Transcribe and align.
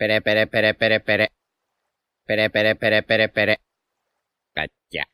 Pere, 0.00 0.22
pere, 0.22 0.46
pere, 0.46 0.72
pere, 0.72 1.00
pere. 1.00 1.28
Pere, 2.26 2.48
pere, 2.48 2.74
pere, 2.74 3.02
pere, 3.02 3.28
pere. 3.28 3.56
Cacha. 4.54 5.04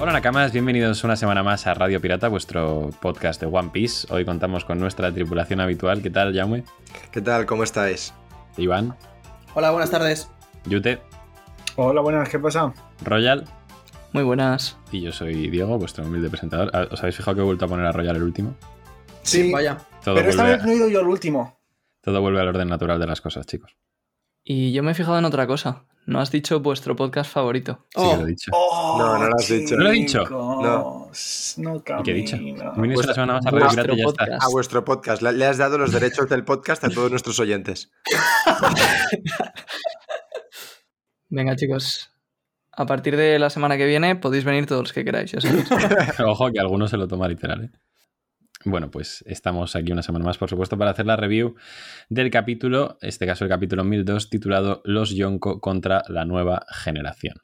Hola 0.00 0.12
Nakamas, 0.12 0.52
bienvenidos 0.52 1.04
una 1.04 1.14
semana 1.14 1.44
más 1.44 1.68
a 1.68 1.74
Radio 1.74 2.00
Pirata, 2.00 2.26
vuestro 2.26 2.90
podcast 3.00 3.40
de 3.40 3.46
One 3.46 3.70
Piece. 3.72 4.12
Hoy 4.12 4.24
contamos 4.24 4.64
con 4.64 4.80
nuestra 4.80 5.12
tripulación 5.12 5.60
habitual. 5.60 6.02
¿Qué 6.02 6.10
tal, 6.10 6.34
Jaume? 6.34 6.64
¿Qué 7.12 7.20
tal? 7.20 7.46
¿Cómo 7.46 7.62
estáis? 7.62 8.12
Iván, 8.56 8.96
Hola, 9.54 9.70
buenas 9.70 9.92
tardes. 9.92 10.28
Yute, 10.64 10.98
Hola, 11.76 12.00
buenas, 12.00 12.28
¿qué 12.28 12.40
pasa? 12.40 12.74
Royal 13.04 13.44
Muy 14.18 14.24
buenas. 14.24 14.76
y 14.90 15.00
yo 15.00 15.12
soy 15.12 15.48
Diego, 15.48 15.78
vuestro 15.78 16.04
humilde 16.04 16.28
presentador. 16.28 16.72
Ah, 16.74 16.88
¿Os 16.90 16.98
habéis 16.98 17.14
fijado 17.16 17.36
que 17.36 17.40
he 17.40 17.44
vuelto 17.44 17.66
a 17.66 17.68
poner 17.68 17.86
a 17.86 17.92
Royal 17.92 18.16
el 18.16 18.24
último? 18.24 18.56
Sí, 19.22 19.52
Vaya. 19.52 19.78
Todo, 20.02 20.16
pero 20.16 20.28
esta 20.30 20.42
vez 20.42 20.64
no 20.64 20.72
he 20.72 20.74
ido 20.74 20.88
yo 20.88 20.98
al 20.98 21.06
último. 21.06 21.60
todo 22.00 22.20
vuelve 22.20 22.40
al 22.40 22.48
orden 22.48 22.66
natural 22.66 22.98
de 22.98 23.06
las 23.06 23.20
cosas, 23.20 23.46
chicos. 23.46 23.76
Y 24.42 24.72
yo 24.72 24.82
me 24.82 24.90
he 24.90 24.94
fijado 24.94 25.16
en 25.20 25.24
otra 25.24 25.46
cosa. 25.46 25.84
No 26.06 26.18
has 26.20 26.32
dicho 26.32 26.58
vuestro 26.58 26.96
podcast 26.96 27.30
favorito. 27.32 27.86
Sí, 27.90 28.00
Oh, 28.02 28.10
que 28.10 28.16
lo 28.16 28.22
he 28.24 28.30
dicho. 28.30 28.50
Oh, 28.52 28.96
No, 28.98 29.18
no 29.18 29.28
lo 29.28 29.36
has 29.36 29.48
dicho. 29.48 29.76
¿No 29.76 29.84
lo 29.84 29.90
he 29.90 29.92
dicho? 29.92 30.22
chicos, 30.24 31.54
No. 31.58 31.76
¿Y 32.00 32.02
qué 32.02 32.10
he 32.10 32.14
dicho? 32.14 32.36
camino. 32.36 32.74
Semana 33.14 33.34
más 33.34 33.46
a 33.46 33.50
vuestro 33.52 33.94
podcast. 34.02 34.42
A 34.42 34.48
vuestro 34.50 34.84
podcast. 34.84 35.22
Le 35.22 35.30
le 35.32 35.46
has 35.46 35.58
dado 35.58 35.78
los 35.78 35.92
derechos 35.92 36.28
del 36.28 36.44
podcast 36.44 36.82
a 36.82 36.90
todos 36.90 37.08
nuestros 37.12 37.38
oyentes. 37.38 37.92
Venga, 41.28 41.54
chicos. 41.54 42.10
A 42.78 42.86
partir 42.86 43.16
de 43.16 43.40
la 43.40 43.50
semana 43.50 43.76
que 43.76 43.86
viene 43.86 44.14
podéis 44.14 44.44
venir 44.44 44.66
todos 44.66 44.82
los 44.82 44.92
que 44.92 45.04
queráis. 45.04 45.34
Ojo 46.24 46.52
que 46.52 46.60
alguno 46.60 46.86
se 46.86 46.96
lo 46.96 47.08
toma 47.08 47.26
literal, 47.26 47.64
¿eh? 47.64 47.70
Bueno, 48.64 48.88
pues 48.88 49.24
estamos 49.26 49.74
aquí 49.74 49.90
una 49.90 50.02
semana 50.02 50.24
más, 50.24 50.38
por 50.38 50.48
supuesto, 50.48 50.78
para 50.78 50.92
hacer 50.92 51.04
la 51.04 51.16
review 51.16 51.56
del 52.08 52.30
capítulo, 52.30 52.96
este 53.00 53.26
caso 53.26 53.44
el 53.44 53.50
capítulo 53.50 53.82
1002, 53.82 54.30
titulado 54.30 54.80
Los 54.84 55.10
Yonko 55.10 55.60
contra 55.60 56.04
la 56.08 56.24
nueva 56.24 56.66
generación. 56.70 57.34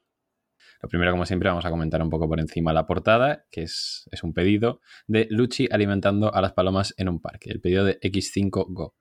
Lo 0.81 0.89
primero, 0.89 1.11
como 1.11 1.27
siempre, 1.27 1.49
vamos 1.49 1.67
a 1.67 1.71
comentar 1.71 2.01
un 2.01 2.11
poco 2.11 2.29
por 2.29 2.39
encima 2.39 2.73
la 2.73 2.87
portada, 2.87 3.45
que 3.51 3.63
es, 3.63 4.09
es 4.13 4.23
un 4.23 4.35
pedido 4.35 4.81
de 5.09 5.27
Luchi 5.31 5.67
alimentando 5.69 6.33
a 6.33 6.41
las 6.43 6.53
palomas 6.53 6.95
en 6.97 7.09
un 7.09 7.21
parque, 7.21 7.51
el 7.51 7.61
pedido 7.61 7.85
de 7.85 7.99
X5 7.99 8.67
Go. 8.69 8.95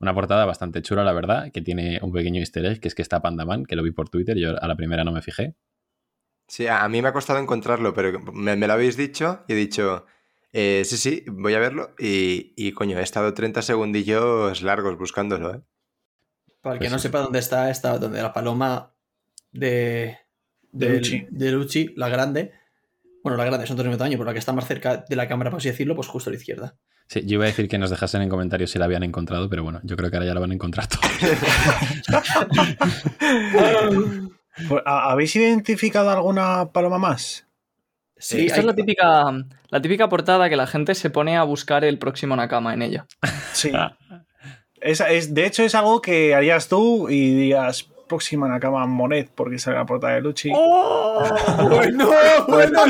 Una 0.00 0.14
portada 0.14 0.44
bastante 0.44 0.82
chula, 0.82 1.04
la 1.04 1.12
verdad, 1.12 1.50
que 1.52 1.60
tiene 1.62 1.98
un 2.02 2.12
pequeño 2.12 2.40
easter 2.40 2.64
egg, 2.66 2.80
que 2.80 2.88
es 2.88 2.94
que 2.94 3.02
está 3.02 3.20
Pandaman, 3.22 3.64
que 3.64 3.76
lo 3.76 3.82
vi 3.82 3.90
por 3.92 4.08
Twitter, 4.08 4.36
yo 4.36 4.60
a 4.62 4.66
la 4.68 4.76
primera 4.76 5.04
no 5.04 5.12
me 5.12 5.22
fijé. 5.22 5.54
Sí, 6.46 6.66
a 6.66 6.88
mí 6.88 7.02
me 7.02 7.08
ha 7.08 7.12
costado 7.12 7.38
encontrarlo, 7.38 7.92
pero 7.94 8.20
me, 8.32 8.56
me 8.56 8.66
lo 8.66 8.72
habéis 8.72 8.96
dicho 8.96 9.44
y 9.48 9.52
he 9.52 9.56
dicho, 9.56 10.06
eh, 10.52 10.82
sí, 10.84 10.96
sí, 10.96 11.24
voy 11.28 11.54
a 11.54 11.58
verlo. 11.58 11.94
Y, 11.98 12.54
y, 12.56 12.72
coño, 12.72 12.98
he 12.98 13.02
estado 13.02 13.34
30 13.34 13.60
segundillos 13.62 14.62
largos 14.62 14.96
buscándolo, 14.98 15.54
¿eh? 15.54 15.62
Para 16.62 16.74
el 16.74 16.78
Pues 16.78 16.88
que 16.88 16.90
no 16.90 16.98
sí. 16.98 17.08
sepa 17.08 17.20
dónde 17.20 17.38
está, 17.38 17.70
está 17.70 17.98
donde 17.98 18.22
la 18.22 18.32
paloma 18.32 18.94
de, 19.52 20.18
De 20.72 20.88
del- 20.88 21.52
Lucci. 21.52 21.86
de 21.86 21.92
la 21.96 22.08
grande. 22.08 22.52
Bueno, 23.22 23.36
la 23.36 23.44
grande 23.44 23.64
es 23.64 23.70
un 23.70 23.76
mismo 23.76 23.96
tamaño, 23.96 24.16
pero 24.18 24.26
la 24.26 24.32
que 24.32 24.38
está 24.38 24.52
más 24.52 24.66
cerca 24.66 24.98
de 25.08 25.16
la 25.16 25.28
cámara, 25.28 25.50
por 25.50 25.58
así 25.58 25.68
decirlo, 25.68 25.94
pues 25.94 26.08
justo 26.08 26.30
a 26.30 26.32
la 26.32 26.38
izquierda. 26.38 26.78
Sí, 27.08 27.22
yo 27.24 27.34
iba 27.34 27.44
a 27.44 27.48
decir 27.48 27.68
que 27.68 27.78
nos 27.78 27.90
dejasen 27.90 28.22
en 28.22 28.28
comentarios 28.28 28.70
si 28.70 28.78
la 28.78 28.84
habían 28.84 29.02
encontrado, 29.02 29.48
pero 29.48 29.64
bueno, 29.64 29.80
yo 29.82 29.96
creo 29.96 30.10
que 30.10 30.16
ahora 30.18 30.26
ya 30.26 30.34
la 30.34 30.40
van 30.40 30.50
a 30.50 30.54
encontrar 30.54 30.86
todos. 30.86 31.10
Pues, 34.68 34.82
¿ha- 34.86 35.12
¿Habéis 35.12 35.36
identificado 35.36 36.10
alguna 36.10 36.70
paloma 36.72 36.98
más? 36.98 37.46
Sí, 38.16 38.46
Esta 38.46 38.54
hay- 38.56 38.60
es 38.60 38.66
la 38.66 38.74
típica, 38.74 39.32
la 39.68 39.80
típica 39.80 40.08
portada 40.08 40.48
que 40.48 40.56
la 40.56 40.66
gente 40.66 40.96
se 40.96 41.10
pone 41.10 41.36
a 41.36 41.44
buscar 41.44 41.84
el 41.84 41.96
próximo 41.98 42.34
Nakama 42.34 42.74
en 42.74 42.82
ella. 42.82 43.06
Sí. 43.52 43.70
Es, 44.80 45.00
es- 45.00 45.32
de 45.32 45.46
hecho, 45.46 45.62
es 45.62 45.76
algo 45.76 46.02
que 46.02 46.34
harías 46.34 46.68
tú 46.68 47.08
y 47.08 47.34
dirías 47.36 47.88
próxima 48.08 48.48
Nakama 48.48 48.86
Monet, 48.86 49.30
porque 49.34 49.58
sale 49.58 49.76
la 49.76 49.86
portada 49.86 50.14
de 50.14 50.22
Luchi. 50.22 50.50
bueno, 50.50 52.10
bueno. 52.48 52.80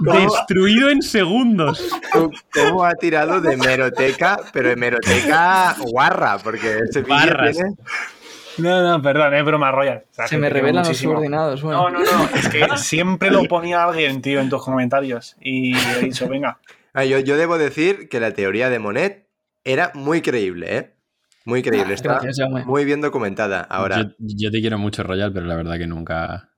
Destruido 0.00 0.90
en 0.90 1.02
segundos. 1.02 1.88
¿Cómo- 2.12 2.30
¿Cómo 2.52 2.84
ha 2.84 2.94
tirado 2.94 3.40
de 3.40 3.56
meroteca, 3.56 4.38
pero 4.52 4.68
de 4.68 4.76
meroteca 4.76 5.76
guarra? 5.90 6.38
Porque 6.42 6.78
ese 6.88 7.02
Barras. 7.02 7.56
tiene... 7.56 7.74
No, 8.58 8.82
no, 8.82 9.02
perdón, 9.02 9.34
es 9.34 9.44
broma, 9.44 9.70
Royal. 9.70 10.04
O 10.10 10.14
sea, 10.14 10.28
Se 10.28 10.38
me 10.38 10.48
revelan 10.48 10.86
los 10.88 10.96
subordinados. 10.96 11.62
Bueno. 11.62 11.90
No, 11.90 11.98
no, 11.98 12.04
no, 12.04 12.24
es 12.34 12.48
que 12.48 12.66
siempre 12.76 13.30
lo 13.30 13.44
ponía 13.44 13.84
alguien, 13.84 14.22
tío, 14.22 14.40
en 14.40 14.48
tus 14.48 14.64
comentarios. 14.64 15.36
Y 15.40 15.76
he 15.76 16.00
dicho, 16.00 16.26
venga. 16.26 16.58
Ah, 16.94 17.04
yo, 17.04 17.18
yo 17.18 17.36
debo 17.36 17.58
decir 17.58 18.08
que 18.08 18.18
la 18.18 18.30
teoría 18.32 18.70
de 18.70 18.78
Monet 18.78 19.26
era 19.64 19.90
muy 19.92 20.22
creíble, 20.22 20.76
¿eh? 20.78 20.95
Muy 21.46 21.62
creíble. 21.62 21.94
Está 21.94 22.14
Gracias, 22.20 22.36
Jaume. 22.38 22.64
muy 22.66 22.84
bien 22.84 23.00
documentada. 23.00 23.60
Ahora, 23.62 24.02
Yo, 24.02 24.08
yo 24.18 24.50
te 24.50 24.60
quiero 24.60 24.78
mucho, 24.78 25.02
Royal, 25.02 25.32
pero 25.32 25.46
la 25.46 25.54
verdad 25.56 25.78
que 25.78 25.86
nunca. 25.86 26.50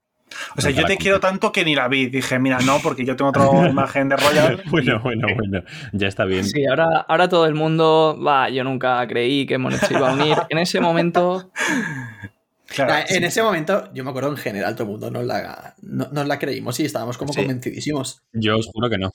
O 0.57 0.61
sea, 0.61 0.71
nunca 0.71 0.83
yo 0.83 0.87
te 0.89 0.97
quiero 0.97 1.21
tanto 1.21 1.53
que 1.53 1.65
ni 1.65 1.75
la 1.75 1.89
vi. 1.89 2.07
Dije, 2.07 2.39
mira, 2.39 2.59
no, 2.61 2.79
porque 2.83 3.05
yo 3.05 3.15
tengo 3.15 3.31
otra 3.31 3.45
imagen 3.69 4.09
de 4.09 4.17
Royal. 4.17 4.63
Bueno, 4.71 5.01
bueno, 5.03 5.29
bueno. 5.37 5.63
Ya 5.93 6.09
está 6.09 6.25
bien. 6.25 6.45
Sí, 6.45 6.67
ahora, 6.67 7.01
ahora 7.09 7.29
todo 7.29 7.47
el 7.47 7.55
mundo, 7.55 8.19
va, 8.27 8.49
yo 8.51 8.65
nunca 8.65 9.07
creí 9.07 9.47
que 9.47 9.59
Monet 9.59 9.81
se 9.81 9.95
iba 9.95 10.11
a 10.11 10.15
unir. 10.15 10.37
En 10.49 10.59
ese 10.59 10.81
momento, 10.81 11.51
Claro, 12.67 12.93
Ah, 12.95 13.05
En 13.09 13.25
ese 13.25 13.43
momento, 13.43 13.91
yo 13.95 14.05
me 14.05 14.11
acuerdo 14.11 14.29
en 14.31 14.37
general, 14.37 14.75
todo 14.75 14.85
el 14.85 14.91
mundo 14.91 15.11
nos 15.11 15.25
la, 15.25 15.75
no- 15.81 16.09
nos 16.13 16.27
la 16.27 16.39
creímos 16.39 16.79
y 16.81 16.85
estábamos 16.85 17.17
como 17.17 17.33
Sí. 17.33 17.41
convencidísimos. 17.41 18.21
Yo 18.35 18.59
os 18.59 18.67
juro 18.67 18.91
que 18.91 18.99
no. 18.99 19.11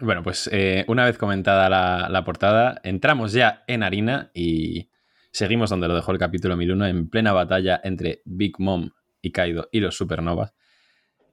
Bueno, 0.00 0.22
pues 0.22 0.48
eh, 0.52 0.84
una 0.88 1.04
vez 1.04 1.18
comentada 1.18 1.68
la, 1.68 2.08
la 2.10 2.24
portada, 2.24 2.80
entramos 2.82 3.32
ya 3.32 3.62
en 3.66 3.82
harina 3.82 4.30
y 4.34 4.90
seguimos 5.30 5.70
donde 5.70 5.88
lo 5.88 5.94
dejó 5.94 6.12
el 6.12 6.18
capítulo 6.18 6.56
1001, 6.56 6.86
en 6.86 7.08
plena 7.08 7.32
batalla 7.32 7.80
entre 7.82 8.22
Big 8.24 8.58
Mom 8.58 8.90
y 9.22 9.30
Kaido 9.30 9.68
y 9.70 9.80
los 9.80 9.96
supernovas. 9.96 10.54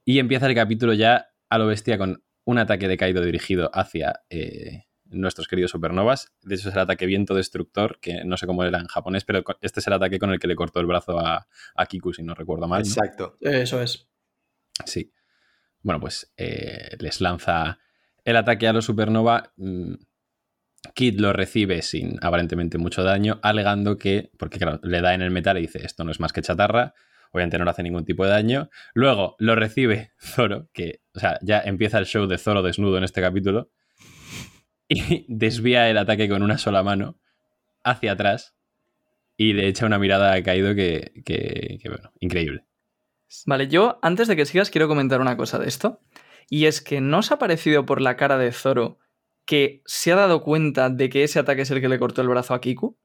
Y 0.04 0.18
empieza 0.18 0.46
el 0.46 0.54
capítulo 0.54 0.92
ya 0.92 1.28
a 1.48 1.58
lo 1.58 1.66
bestia 1.66 1.98
con 1.98 2.22
un 2.44 2.58
ataque 2.58 2.88
de 2.88 2.96
Kaido 2.96 3.22
dirigido 3.22 3.70
hacia 3.72 4.22
eh, 4.30 4.84
nuestros 5.04 5.46
queridos 5.46 5.70
supernovas. 5.70 6.32
De 6.42 6.54
hecho, 6.54 6.68
es 6.68 6.74
el 6.74 6.80
ataque 6.80 7.06
viento 7.06 7.34
destructor, 7.34 7.98
que 8.00 8.24
no 8.24 8.36
sé 8.36 8.46
cómo 8.46 8.64
era 8.64 8.78
en 8.78 8.86
japonés, 8.86 9.24
pero 9.24 9.44
este 9.60 9.80
es 9.80 9.86
el 9.86 9.92
ataque 9.92 10.18
con 10.18 10.30
el 10.30 10.38
que 10.38 10.48
le 10.48 10.56
cortó 10.56 10.80
el 10.80 10.86
brazo 10.86 11.18
a, 11.18 11.46
a 11.74 11.86
Kiku, 11.86 12.12
si 12.12 12.22
no 12.22 12.34
recuerdo 12.34 12.66
mal. 12.66 12.82
¿no? 12.82 12.88
exacto. 12.88 13.36
Eso 13.40 13.80
es. 13.82 14.08
Sí. 14.84 15.12
Bueno, 15.82 16.00
pues 16.00 16.32
eh, 16.36 16.96
les 16.98 17.20
lanza 17.20 17.78
el 18.24 18.36
ataque 18.36 18.68
a 18.68 18.72
los 18.72 18.84
supernova. 18.84 19.52
Mm, 19.56 19.94
Kid 20.94 21.20
lo 21.20 21.32
recibe 21.32 21.82
sin 21.82 22.18
aparentemente 22.22 22.76
mucho 22.76 23.02
daño, 23.04 23.38
alegando 23.42 23.96
que, 23.96 24.30
porque 24.38 24.58
claro, 24.58 24.80
le 24.82 25.00
da 25.00 25.14
en 25.14 25.22
el 25.22 25.30
metal 25.30 25.58
y 25.58 25.62
dice, 25.62 25.84
esto 25.84 26.04
no 26.04 26.10
es 26.10 26.18
más 26.18 26.32
que 26.32 26.42
chatarra, 26.42 26.94
obviamente 27.30 27.56
no 27.56 27.64
le 27.64 27.70
hace 27.70 27.82
ningún 27.82 28.04
tipo 28.04 28.24
de 28.24 28.30
daño. 28.30 28.68
Luego 28.94 29.36
lo 29.38 29.54
recibe 29.54 30.12
Zoro, 30.18 30.68
que, 30.72 31.00
o 31.14 31.20
sea, 31.20 31.38
ya 31.42 31.60
empieza 31.60 31.98
el 31.98 32.06
show 32.06 32.26
de 32.26 32.38
Zoro 32.38 32.62
desnudo 32.62 32.98
en 32.98 33.04
este 33.04 33.20
capítulo, 33.20 33.70
y 34.88 35.24
desvía 35.28 35.88
el 35.88 35.98
ataque 35.98 36.28
con 36.28 36.42
una 36.42 36.58
sola 36.58 36.82
mano 36.82 37.18
hacia 37.84 38.12
atrás 38.12 38.54
y 39.36 39.54
le 39.54 39.66
echa 39.66 39.86
una 39.86 39.98
mirada 39.98 40.34
a 40.34 40.42
Kaido 40.42 40.74
que, 40.74 41.12
que, 41.24 41.78
que, 41.80 41.88
bueno, 41.88 42.12
increíble. 42.20 42.66
Vale, 43.46 43.66
yo 43.68 43.98
antes 44.02 44.28
de 44.28 44.36
que 44.36 44.44
sigas 44.44 44.70
quiero 44.70 44.88
comentar 44.88 45.20
una 45.20 45.36
cosa 45.36 45.58
de 45.58 45.66
esto. 45.66 46.00
Y 46.54 46.66
es 46.66 46.82
que 46.82 47.00
no 47.00 47.20
os 47.20 47.32
ha 47.32 47.38
parecido 47.38 47.86
por 47.86 48.02
la 48.02 48.18
cara 48.18 48.36
de 48.36 48.52
Zoro 48.52 48.98
que 49.46 49.80
se 49.86 50.12
ha 50.12 50.16
dado 50.16 50.42
cuenta 50.42 50.90
de 50.90 51.08
que 51.08 51.24
ese 51.24 51.38
ataque 51.38 51.62
es 51.62 51.70
el 51.70 51.80
que 51.80 51.88
le 51.88 51.98
cortó 51.98 52.20
el 52.20 52.28
brazo 52.28 52.52
a 52.52 52.60
Kiku. 52.60 52.98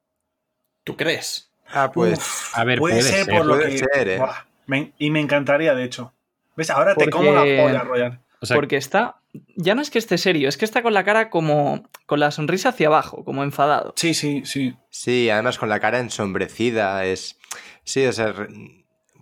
¿Tú 0.84 0.98
crees? 0.98 1.50
Ah, 1.70 1.90
pues... 1.94 2.20
A 2.54 2.66
ver, 2.66 2.78
puede, 2.78 2.96
puede 2.98 3.10
ser, 3.10 3.24
ser, 3.24 3.34
por 3.34 3.46
lo 3.46 3.54
puede 3.56 3.70
que. 3.70 3.78
ser, 3.78 4.10
¿eh? 4.10 4.18
Buah, 4.18 4.46
me- 4.66 4.92
y 4.98 5.12
me 5.12 5.22
encantaría, 5.22 5.74
de 5.76 5.86
hecho. 5.86 6.14
¿Ves? 6.58 6.70
Ahora 6.72 6.94
te 6.96 7.10
como 7.10 7.32
la 7.32 7.44
polla, 7.44 7.84
Royal. 7.84 8.20
O 8.42 8.46
sea, 8.46 8.56
porque 8.56 8.76
está. 8.76 9.22
Ya 9.56 9.76
no 9.76 9.82
es 9.82 9.92
que 9.92 10.00
esté 10.00 10.18
serio, 10.18 10.50
es 10.50 10.58
que 10.58 10.66
está 10.66 10.82
con 10.82 10.94
la 10.94 11.06
cara 11.06 11.30
como. 11.30 11.90
con 12.06 12.20
la 12.20 12.32
sonrisa 12.32 12.70
hacia 12.70 12.88
abajo, 12.88 13.24
como 13.24 13.44
enfadado. 13.44 13.94
Sí, 13.96 14.14
sí, 14.14 14.42
sí. 14.46 14.76
Sí, 14.90 15.30
además 15.30 15.58
con 15.58 15.70
la 15.70 15.80
cara 15.80 16.00
ensombrecida, 16.00 17.06
es... 17.06 17.38
Sí, 17.86 18.06
o 18.06 18.12
sea, 18.12 18.34
re- 18.34 18.50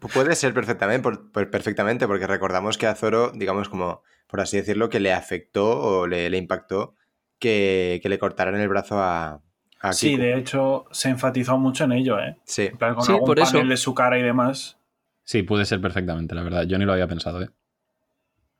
puede 0.09 0.35
ser 0.35 0.53
perfectamente, 0.53 1.03
por- 1.03 1.31
por- 1.31 1.49
perfectamente, 1.49 2.07
porque 2.07 2.27
recordamos 2.27 2.77
que 2.77 2.87
a 2.87 2.95
Zoro, 2.95 3.31
digamos 3.33 3.69
como, 3.69 4.01
por 4.27 4.41
así 4.41 4.57
decirlo, 4.57 4.89
que 4.89 4.99
le 4.99 5.13
afectó 5.13 5.79
o 5.79 6.07
le, 6.07 6.29
le 6.29 6.37
impactó 6.37 6.95
que, 7.39 7.99
que 8.01 8.09
le 8.09 8.19
cortaran 8.19 8.55
el 8.55 8.67
brazo 8.69 8.99
a, 8.99 9.41
a 9.79 9.93
Sí, 9.93 10.11
Kiku. 10.11 10.21
de 10.23 10.37
hecho, 10.37 10.85
se 10.91 11.09
enfatizó 11.09 11.57
mucho 11.57 11.83
en 11.83 11.91
ello, 11.93 12.19
¿eh? 12.19 12.37
Sí, 12.45 12.63
En 12.67 12.77
plan, 12.77 12.95
con 12.95 13.05
Sí, 13.05 13.11
algún 13.13 13.25
por 13.27 13.39
eso. 13.39 13.51
panel 13.53 13.69
de 13.69 13.77
su 13.77 13.93
cara 13.93 14.17
y 14.19 14.23
demás. 14.23 14.77
Sí, 15.23 15.43
puede 15.43 15.65
ser 15.65 15.81
perfectamente, 15.81 16.35
la 16.35 16.43
verdad. 16.43 16.63
Yo 16.63 16.77
ni 16.77 16.85
lo 16.85 16.93
había 16.93 17.07
pensado, 17.07 17.41
¿eh? 17.41 17.49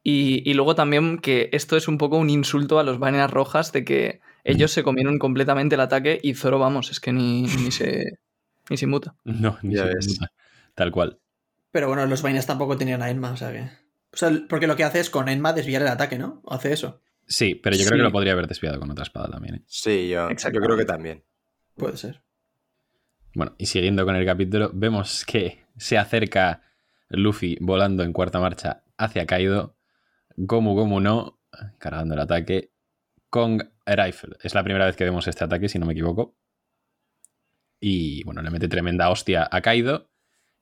Y, 0.04 0.48
y 0.50 0.54
luego 0.54 0.76
también 0.76 1.18
que 1.18 1.50
esto 1.52 1.76
es 1.78 1.88
un 1.88 1.98
poco 1.98 2.18
un 2.18 2.30
insulto 2.30 2.78
a 2.78 2.84
los 2.84 3.00
vainas 3.00 3.32
rojas 3.32 3.72
de 3.72 3.84
que 3.84 4.22
ellos 4.44 4.72
se 4.72 4.84
comieron 4.84 5.18
completamente 5.18 5.74
el 5.76 5.82
ataque 5.82 6.20
y 6.22 6.36
Zoro, 6.36 6.60
vamos, 6.60 6.92
es 6.92 7.00
que 7.00 7.12
ni, 7.12 7.42
ni 7.44 7.72
se. 7.72 8.20
ni 8.70 8.78
se 8.78 8.86
inmuta. 8.86 9.16
No, 9.24 9.58
ni 9.64 9.74
Ya 9.76 9.82
se 9.82 9.88
ves. 9.88 9.98
pregunta. 9.98 10.28
Tal 10.76 10.92
cual. 10.92 11.20
Pero 11.76 11.90
bueno, 11.90 12.06
los 12.06 12.22
vainas 12.22 12.46
tampoco 12.46 12.78
tenían 12.78 13.02
a 13.02 13.10
Enma, 13.10 13.32
o 13.32 13.36
sea 13.36 13.52
que. 13.52 13.64
O 13.64 14.16
sea, 14.16 14.32
porque 14.48 14.66
lo 14.66 14.78
que 14.78 14.86
hace 14.86 15.02
es 15.02 15.10
con 15.10 15.28
Enma 15.28 15.52
desviar 15.52 15.82
el 15.82 15.90
ataque, 15.90 16.18
¿no? 16.18 16.40
¿O 16.46 16.54
hace 16.54 16.72
eso? 16.72 17.02
Sí, 17.28 17.56
pero 17.56 17.76
yo 17.76 17.82
creo 17.84 17.98
Sí. 17.98 18.00
que 18.00 18.04
lo 18.04 18.14
podría 18.14 18.32
haber 18.32 18.48
desviado 18.48 18.80
con 18.80 18.90
otra 18.92 19.04
espada 19.04 19.28
también. 19.30 19.56
¿eh? 19.56 19.64
Sí, 19.68 20.08
yo, 20.08 20.30
yo 20.30 20.62
creo 20.62 20.78
que 20.78 20.86
también. 20.86 21.26
Puede 21.76 21.98
ser. 21.98 22.22
Bueno, 23.34 23.56
y 23.58 23.66
siguiendo 23.66 24.06
con 24.06 24.16
el 24.16 24.26
capítulo, 24.26 24.72
vemos 24.74 25.26
que 25.26 25.66
se 25.76 25.98
acerca 25.98 26.62
Luffy 27.10 27.58
volando 27.60 28.04
en 28.04 28.14
cuarta 28.14 28.40
marcha 28.40 28.86
hacia 28.98 29.26
Kaido. 29.26 29.76
Gomu 30.38 30.76
Gomu 30.76 31.02
no, 31.02 31.42
cargando 31.78 32.14
el 32.14 32.22
ataque. 32.22 32.72
Kong 33.30 33.62
Rifle. 33.86 34.38
Es 34.42 34.56
la 34.56 34.64
primera 34.64 34.86
vez 34.86 34.96
que 34.96 35.04
vemos 35.04 35.28
este 35.28 35.44
ataque, 35.44 35.68
si 35.68 35.78
no 35.78 35.86
me 35.86 35.92
equivoco. 35.92 36.38
Y 37.82 38.24
bueno, 38.24 38.42
le 38.42 38.50
mete 38.50 38.70
tremenda 38.70 39.10
hostia 39.10 39.46
a 39.52 39.60
Kaido. 39.60 40.10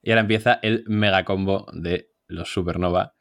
Y 0.04 0.10
ahora 0.10 0.20
empieza 0.20 0.60
el 0.62 0.84
mega 0.86 1.24
combo 1.24 1.66
de 1.72 2.10
los 2.26 2.52
Supernova. 2.52 3.14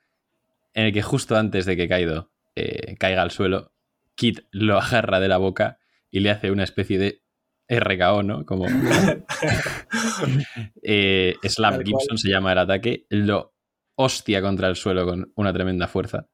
En 0.74 0.88
el 0.88 0.94
que 0.94 1.02
justo 1.02 1.38
antes 1.38 1.66
de 1.66 1.78
que 1.78 1.88
Kaido 1.88 2.32
eh, 2.56 2.96
caiga 3.00 3.22
al 3.22 3.32
suelo, 3.32 3.72
Kid 4.16 4.40
lo 4.52 4.78
agarra 4.80 5.22
de 5.22 5.30
la 5.30 5.38
boca 5.38 5.80
y 6.12 6.20
le 6.20 6.30
hace 6.30 6.52
una 6.52 6.64
especie 6.64 7.00
de 7.00 7.24
RKO, 7.70 8.24
¿no? 8.24 8.46
Como 8.46 8.66
eh, 10.84 11.36
Slam. 11.44 11.84
Gibson 11.84 12.18
se 12.18 12.30
llama 12.30 12.52
el 12.52 12.58
ataque, 12.58 13.08
lo 13.10 13.56
hostia 13.96 14.42
contra 14.42 14.68
el 14.68 14.76
suelo 14.76 15.06
con 15.06 15.32
una 15.36 15.54
tremenda 15.54 15.88
fuerza. 15.88 16.28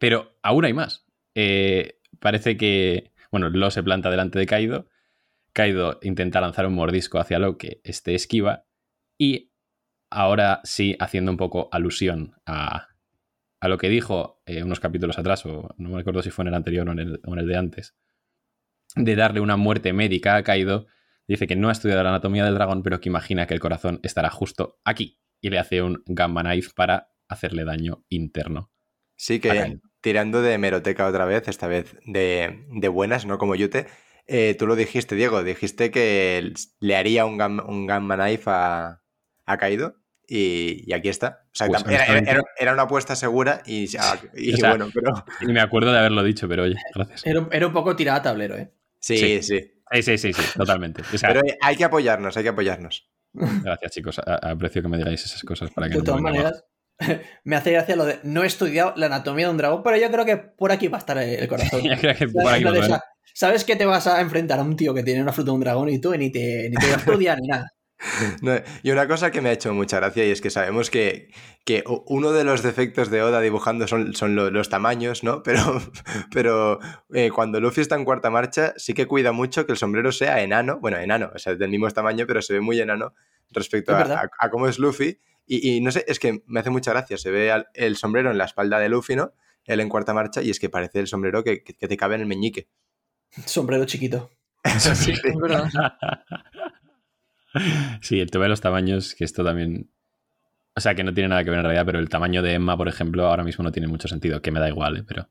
Pero 0.00 0.36
aún 0.42 0.64
hay 0.64 0.72
más. 0.72 1.06
Eh, 1.36 2.00
parece 2.18 2.56
que, 2.56 3.12
bueno, 3.30 3.48
Lo 3.48 3.70
se 3.70 3.84
planta 3.84 4.10
delante 4.10 4.40
de 4.40 4.46
Kaido. 4.46 4.88
Kaido 5.52 6.00
intenta 6.02 6.40
lanzar 6.40 6.66
un 6.66 6.74
mordisco 6.74 7.20
hacia 7.20 7.38
Lo 7.38 7.56
que 7.56 7.80
este 7.84 8.16
esquiva. 8.16 8.65
Y 9.18 9.52
ahora 10.10 10.60
sí, 10.64 10.96
haciendo 11.00 11.30
un 11.32 11.36
poco 11.36 11.68
alusión 11.72 12.34
a, 12.46 12.88
a 13.60 13.68
lo 13.68 13.78
que 13.78 13.88
dijo 13.88 14.42
eh, 14.46 14.62
unos 14.62 14.80
capítulos 14.80 15.18
atrás, 15.18 15.46
o 15.46 15.74
no 15.78 15.90
me 15.90 16.00
acuerdo 16.00 16.22
si 16.22 16.30
fue 16.30 16.44
en 16.44 16.48
el 16.48 16.54
anterior 16.54 16.88
o 16.88 16.92
en 16.92 16.98
el, 17.00 17.20
o 17.24 17.32
en 17.34 17.38
el 17.40 17.48
de 17.48 17.56
antes, 17.56 17.96
de 18.94 19.16
darle 19.16 19.40
una 19.40 19.56
muerte 19.56 19.92
médica 19.92 20.36
a 20.36 20.42
Kaido, 20.42 20.86
dice 21.28 21.46
que 21.46 21.56
no 21.56 21.68
ha 21.68 21.72
estudiado 21.72 22.02
la 22.02 22.10
anatomía 22.10 22.44
del 22.44 22.54
dragón, 22.54 22.82
pero 22.82 23.00
que 23.00 23.08
imagina 23.08 23.46
que 23.46 23.54
el 23.54 23.60
corazón 23.60 24.00
estará 24.02 24.30
justo 24.30 24.78
aquí 24.84 25.20
y 25.40 25.50
le 25.50 25.58
hace 25.58 25.82
un 25.82 26.02
Gamma 26.06 26.42
Knife 26.42 26.70
para 26.74 27.10
hacerle 27.28 27.64
daño 27.64 28.04
interno. 28.08 28.70
Sí, 29.16 29.40
que 29.40 29.78
tirando 30.00 30.42
de 30.42 30.58
meroteca 30.58 31.06
otra 31.06 31.24
vez, 31.24 31.48
esta 31.48 31.66
vez 31.66 31.96
de, 32.06 32.64
de 32.70 32.88
buenas, 32.88 33.26
no 33.26 33.38
como 33.38 33.54
Yute, 33.54 33.86
eh, 34.26 34.54
tú 34.58 34.66
lo 34.66 34.76
dijiste, 34.76 35.14
Diego, 35.14 35.42
dijiste 35.42 35.90
que 35.90 36.52
le 36.80 36.96
haría 36.96 37.24
un, 37.26 37.38
gam- 37.38 37.64
un 37.66 37.86
Gamma 37.86 38.16
Knife 38.16 38.50
a, 38.50 39.02
a 39.46 39.56
Kaido 39.56 39.96
y, 40.28 40.82
y 40.86 40.92
aquí 40.92 41.08
está. 41.08 41.44
O 41.46 41.54
sea, 41.54 41.68
Pues, 41.68 41.84
era, 42.58 42.72
una 42.72 42.82
apuesta 42.82 43.14
segura 43.16 43.62
y, 43.64 43.84
y 44.36 44.54
O 44.54 44.56
sea, 44.56 44.70
bueno, 44.70 44.88
pero... 44.92 45.12
Y 45.40 45.46
me 45.52 45.60
acuerdo 45.60 45.92
de 45.92 45.98
haberlo 45.98 46.22
dicho, 46.22 46.48
pero 46.48 46.64
oye, 46.64 46.76
gracias. 46.94 47.24
Era, 47.26 47.40
un- 47.40 47.48
era 47.52 47.66
un 47.66 47.72
poco 47.72 47.94
tirada 47.96 48.18
a 48.18 48.22
tablero, 48.22 48.56
¿eh? 48.56 48.70
Sí, 49.00 49.16
Sí. 49.16 49.42
sí. 49.42 49.72
Sí, 49.92 50.02
sí, 50.02 50.18
sí, 50.18 50.32
sí, 50.32 50.42
totalmente. 50.56 51.02
O 51.14 51.16
sea, 51.18 51.28
Pero 51.28 51.42
hay 51.62 51.76
que 51.76 51.84
apoyarnos, 51.84 52.36
hay 52.36 52.42
que 52.42 52.48
apoyarnos. 52.48 53.08
gracias, 53.34 53.92
chicos. 53.92 54.18
A- 54.18 54.50
aprecio 54.50 54.82
que 54.82 54.88
me 54.88 54.96
digáis 54.98 55.24
esas 55.24 55.42
cosas 55.44 55.70
para 55.70 55.86
que 55.88 55.94
De 55.94 55.98
no 55.98 56.02
me 56.02 56.06
todas 56.06 56.20
abajo. 56.20 56.34
maneras, 56.34 56.64
me 57.44 57.54
hace 57.54 57.70
gracia 57.70 57.94
lo 57.94 58.04
de 58.04 58.18
no 58.24 58.42
he 58.42 58.46
estudiado 58.48 58.94
la 58.96 59.06
anatomía 59.06 59.46
de 59.46 59.52
un 59.52 59.58
dragón, 59.58 59.82
pero 59.84 59.96
yo 59.96 60.10
creo 60.10 60.24
que 60.24 60.36
por 60.38 60.72
aquí 60.72 60.88
va 60.88 60.96
a 60.96 61.00
estar 61.00 61.18
el 61.18 61.46
corazón. 61.46 61.82
Ya 61.82 61.96
creo 61.98 62.14
que 62.14 62.26
¿Sabes? 62.26 62.32
por 62.42 62.52
aquí 62.52 62.64
o 62.64 62.72
ven. 62.72 62.82
sea, 62.82 63.00
Sabes 63.32 63.64
que 63.64 63.76
te 63.76 63.84
vas 63.84 64.06
a 64.08 64.20
enfrentar 64.22 64.58
a 64.58 64.62
un 64.62 64.74
tío 64.76 64.92
que 64.94 65.02
tiene 65.04 65.22
una 65.22 65.32
fruta 65.32 65.50
de 65.50 65.54
un 65.54 65.60
dragón 65.60 65.88
y 65.90 66.00
tú 66.00 66.16
ni 66.16 66.32
te, 66.32 66.68
ni 66.70 66.76
te 66.76 66.90
estudias 66.90 67.38
ni 67.40 67.46
nada. 67.48 67.70
No, 68.42 68.52
y 68.82 68.90
una 68.90 69.08
cosa 69.08 69.30
que 69.30 69.40
me 69.40 69.48
ha 69.48 69.52
hecho 69.52 69.72
mucha 69.72 69.96
gracia 69.98 70.24
y 70.26 70.30
es 70.30 70.40
que 70.40 70.50
sabemos 70.50 70.90
que, 70.90 71.30
que 71.64 71.82
uno 72.06 72.32
de 72.32 72.44
los 72.44 72.62
defectos 72.62 73.10
de 73.10 73.22
Oda 73.22 73.40
dibujando 73.40 73.86
son, 73.88 74.14
son 74.14 74.34
lo- 74.36 74.50
los 74.50 74.68
tamaños, 74.68 75.24
¿no? 75.24 75.42
Pero, 75.44 75.80
pero 76.30 76.78
eh, 77.14 77.30
cuando 77.30 77.60
Luffy 77.60 77.80
está 77.80 77.96
en 77.96 78.04
cuarta 78.04 78.30
marcha 78.30 78.74
sí 78.76 78.92
que 78.94 79.06
cuida 79.06 79.32
mucho 79.32 79.64
que 79.66 79.72
el 79.72 79.78
sombrero 79.78 80.12
sea 80.12 80.42
enano, 80.42 80.78
bueno, 80.80 80.98
enano, 80.98 81.30
o 81.34 81.38
sea, 81.38 81.54
del 81.54 81.70
mismo 81.70 81.90
tamaño, 81.90 82.26
pero 82.26 82.42
se 82.42 82.52
ve 82.52 82.60
muy 82.60 82.78
enano 82.80 83.14
respecto 83.50 83.98
Es 83.98 84.08
a, 84.10 84.20
a- 84.20 84.30
a 84.38 84.50
cómo 84.50 84.68
es 84.68 84.78
Luffy. 84.78 85.18
Y, 85.46 85.76
y 85.76 85.80
no 85.80 85.90
sé, 85.92 86.04
es 86.08 86.18
que 86.18 86.42
me 86.46 86.60
hace 86.60 86.70
mucha 86.70 86.90
gracia, 86.92 87.16
se 87.16 87.30
ve 87.30 87.50
al- 87.52 87.68
el 87.74 87.96
sombrero 87.96 88.30
en 88.30 88.38
la 88.38 88.44
espalda 88.44 88.78
de 88.78 88.88
Luffy, 88.88 89.16
¿no? 89.16 89.32
Él 89.64 89.80
en 89.80 89.88
cuarta 89.88 90.12
marcha 90.12 90.42
y 90.42 90.50
es 90.50 90.60
que 90.60 90.68
parece 90.68 91.00
el 91.00 91.06
sombrero 91.06 91.42
que, 91.44 91.62
que- 91.62 91.74
que 91.74 91.88
te 91.88 91.96
cabe 91.96 92.16
en 92.16 92.20
el 92.22 92.26
meñique. 92.26 92.68
Sombrero 93.46 93.84
chiquito. 93.86 94.30
Sí, 94.80 95.12
es 95.12 95.36
verdad. 95.40 95.70
Sí, 98.00 98.20
el 98.20 98.30
tema 98.30 98.44
de 98.44 98.50
los 98.50 98.60
tamaños, 98.60 99.14
que 99.14 99.24
esto 99.24 99.44
también. 99.44 99.90
O 100.74 100.80
sea, 100.80 100.94
que 100.94 101.04
no 101.04 101.14
tiene 101.14 101.28
nada 101.28 101.42
que 101.42 101.50
ver 101.50 101.60
en 101.60 101.64
realidad, 101.64 101.86
pero 101.86 101.98
el 101.98 102.08
tamaño 102.08 102.42
de 102.42 102.54
Emma, 102.54 102.76
por 102.76 102.88
ejemplo, 102.88 103.26
ahora 103.26 103.44
mismo 103.44 103.64
no 103.64 103.72
tiene 103.72 103.88
mucho 103.88 104.08
sentido, 104.08 104.42
que 104.42 104.50
me 104.50 104.60
da 104.60 104.68
igual, 104.68 104.98
¿eh? 104.98 105.04
pero. 105.06 105.28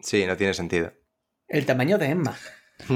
Sí, 0.00 0.26
no 0.26 0.36
tiene 0.36 0.54
sentido. 0.54 0.92
El 1.48 1.64
tamaño 1.66 1.98
de 1.98 2.06
Emma. 2.06 2.36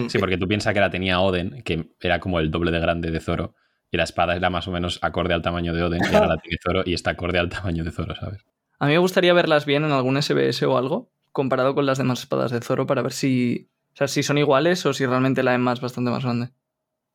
Sí, 0.08 0.18
porque 0.18 0.36
tú 0.36 0.48
piensas 0.48 0.74
que 0.74 0.80
la 0.80 0.90
tenía 0.90 1.20
Oden, 1.20 1.62
que 1.62 1.90
era 2.00 2.18
como 2.20 2.40
el 2.40 2.50
doble 2.50 2.70
de 2.70 2.80
grande 2.80 3.10
de 3.10 3.20
Zoro, 3.20 3.54
y 3.90 3.96
la 3.96 4.02
espada 4.02 4.34
era 4.34 4.50
más 4.50 4.66
o 4.68 4.72
menos 4.72 4.98
acorde 5.02 5.34
al 5.34 5.42
tamaño 5.42 5.72
de 5.72 5.82
Oden, 5.82 6.00
y 6.02 6.14
ahora 6.14 6.26
la 6.26 6.36
tiene 6.42 6.58
Zoro 6.62 6.82
y 6.84 6.94
está 6.94 7.10
acorde 7.10 7.38
al 7.38 7.48
tamaño 7.48 7.84
de 7.84 7.90
Zoro, 7.90 8.14
¿sabes? 8.16 8.44
A 8.80 8.86
mí 8.86 8.92
me 8.92 8.98
gustaría 8.98 9.32
verlas 9.32 9.66
bien 9.66 9.84
en 9.84 9.92
algún 9.92 10.20
SBS 10.20 10.62
o 10.64 10.76
algo, 10.76 11.10
comparado 11.32 11.74
con 11.74 11.86
las 11.86 11.98
demás 11.98 12.20
espadas 12.20 12.50
de 12.50 12.60
Zoro, 12.60 12.86
para 12.86 13.02
ver 13.02 13.12
si, 13.12 13.70
o 13.94 13.96
sea, 13.96 14.08
si 14.08 14.22
son 14.22 14.38
iguales 14.38 14.84
o 14.86 14.92
si 14.92 15.06
realmente 15.06 15.42
la 15.42 15.54
Emma 15.54 15.72
es 15.72 15.80
bastante 15.80 16.10
más 16.10 16.24
grande. 16.24 16.50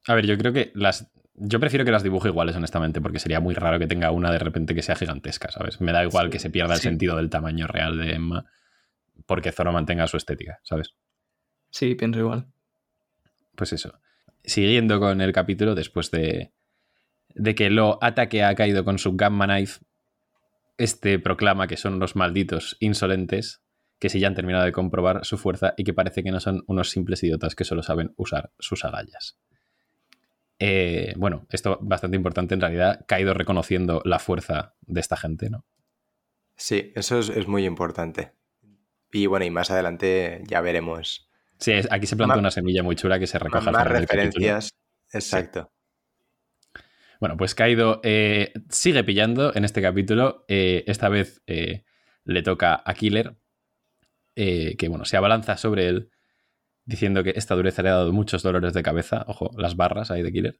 A 0.07 0.15
ver, 0.15 0.25
yo 0.25 0.37
creo 0.37 0.53
que 0.53 0.71
las. 0.75 1.11
Yo 1.35 1.59
prefiero 1.59 1.83
que 1.83 1.91
las 1.91 2.03
dibuje 2.03 2.29
iguales, 2.29 2.55
honestamente, 2.55 3.01
porque 3.01 3.19
sería 3.19 3.39
muy 3.39 3.55
raro 3.55 3.79
que 3.79 3.87
tenga 3.87 4.11
una 4.11 4.31
de 4.31 4.39
repente 4.39 4.75
que 4.75 4.83
sea 4.83 4.95
gigantesca, 4.95 5.49
¿sabes? 5.51 5.81
Me 5.81 5.91
da 5.91 6.03
igual 6.03 6.27
Sí, 6.27 6.31
que 6.31 6.39
se 6.39 6.49
pierda 6.49 6.75
el 6.75 6.79
sí. 6.79 6.89
sentido 6.89 7.17
del 7.17 7.29
tamaño 7.29 7.65
real 7.67 7.97
de 7.97 8.13
Emma, 8.13 8.45
porque 9.25 9.51
Zoro 9.51 9.71
mantenga 9.71 10.05
su 10.07 10.17
estética, 10.17 10.59
¿sabes? 10.63 10.93
Sí, 11.71 11.95
pienso 11.95 12.19
igual. 12.19 12.47
Pues 13.55 13.73
eso. 13.73 13.99
Siguiendo 14.43 14.99
con 14.99 15.21
el 15.21 15.31
capítulo, 15.31 15.73
después 15.73 16.11
de, 16.11 16.53
de 17.29 17.55
que 17.55 17.69
Lo 17.71 17.97
ataque 18.03 18.43
a 18.43 18.53
Kaido 18.53 18.83
con 18.83 18.99
su 18.99 19.15
Gamma 19.15 19.45
Knife, 19.45 19.81
este 20.77 21.17
proclama 21.19 21.67
que 21.67 21.77
son 21.77 21.93
unos 21.95 22.15
malditos 22.15 22.77
insolentes 22.79 23.61
que 23.99 24.09
si 24.09 24.19
ya 24.19 24.27
han 24.27 24.35
terminado 24.35 24.65
de 24.65 24.71
comprobar 24.71 25.23
su 25.25 25.37
fuerza 25.37 25.73
y 25.77 25.83
que 25.83 25.93
parece 25.93 26.23
que 26.23 26.31
no 26.31 26.39
son 26.39 26.63
unos 26.67 26.89
simples 26.89 27.23
idiotas 27.23 27.55
que 27.55 27.63
solo 27.63 27.83
saben 27.83 28.13
usar 28.17 28.51
sus 28.59 28.83
agallas. 28.85 29.37
Eh, 30.65 31.13
bueno, 31.17 31.45
esto 31.49 31.77
bastante 31.81 32.15
importante 32.15 32.53
en 32.53 32.61
realidad, 32.61 33.03
Kaido 33.05 33.33
reconociendo 33.33 34.01
la 34.05 34.17
fuerza 34.17 34.75
de 34.81 35.01
esta 35.01 35.17
gente, 35.17 35.49
¿no? 35.49 35.65
Sí, 36.55 36.93
eso 36.95 37.19
es, 37.19 37.27
es 37.29 37.47
muy 37.47 37.65
importante. 37.65 38.31
Y 39.11 39.25
bueno, 39.25 39.43
y 39.45 39.49
más 39.51 39.71
adelante 39.71 40.41
ya 40.47 40.61
veremos 40.61 41.29
Sí, 41.59 41.71
es- 41.73 41.91
aquí 41.91 42.07
se 42.07 42.15
planta 42.15 42.35
Ma- 42.35 42.39
una 42.39 42.51
semilla 42.51 42.81
muy 42.81 42.95
chula 42.95 43.19
que 43.19 43.27
se 43.27 43.39
recoge 43.39 43.67
al 43.67 43.73
más 43.73 43.83
del 43.83 44.01
referencias. 44.01 44.69
Exacto. 45.11 45.71
Bueno, 47.19 47.35
pues 47.37 47.55
Kaido 47.55 47.99
eh, 48.03 48.53
sigue 48.69 49.03
pillando 49.03 49.53
en 49.55 49.65
este 49.65 49.81
capítulo. 49.81 50.45
Eh, 50.47 50.83
esta 50.87 51.09
vez 51.09 51.41
le 51.45 52.41
toca 52.41 52.81
a 52.85 52.93
Killer, 52.93 53.35
que 54.35 54.87
bueno, 54.89 55.03
se 55.05 55.17
abalanza 55.17 55.57
sobre 55.57 55.87
él, 55.87 56.09
diciendo 56.85 57.23
que 57.23 57.33
esta 57.35 57.55
dureza 57.55 57.81
le 57.81 57.89
ha 57.89 57.95
dado 57.95 58.13
muchos 58.13 58.43
dolores 58.43 58.73
de 58.73 58.83
cabeza. 58.83 59.25
Ojo, 59.27 59.51
las 59.57 59.75
barras 59.75 60.11
ahí 60.11 60.23
de 60.23 60.31
Killer. 60.31 60.59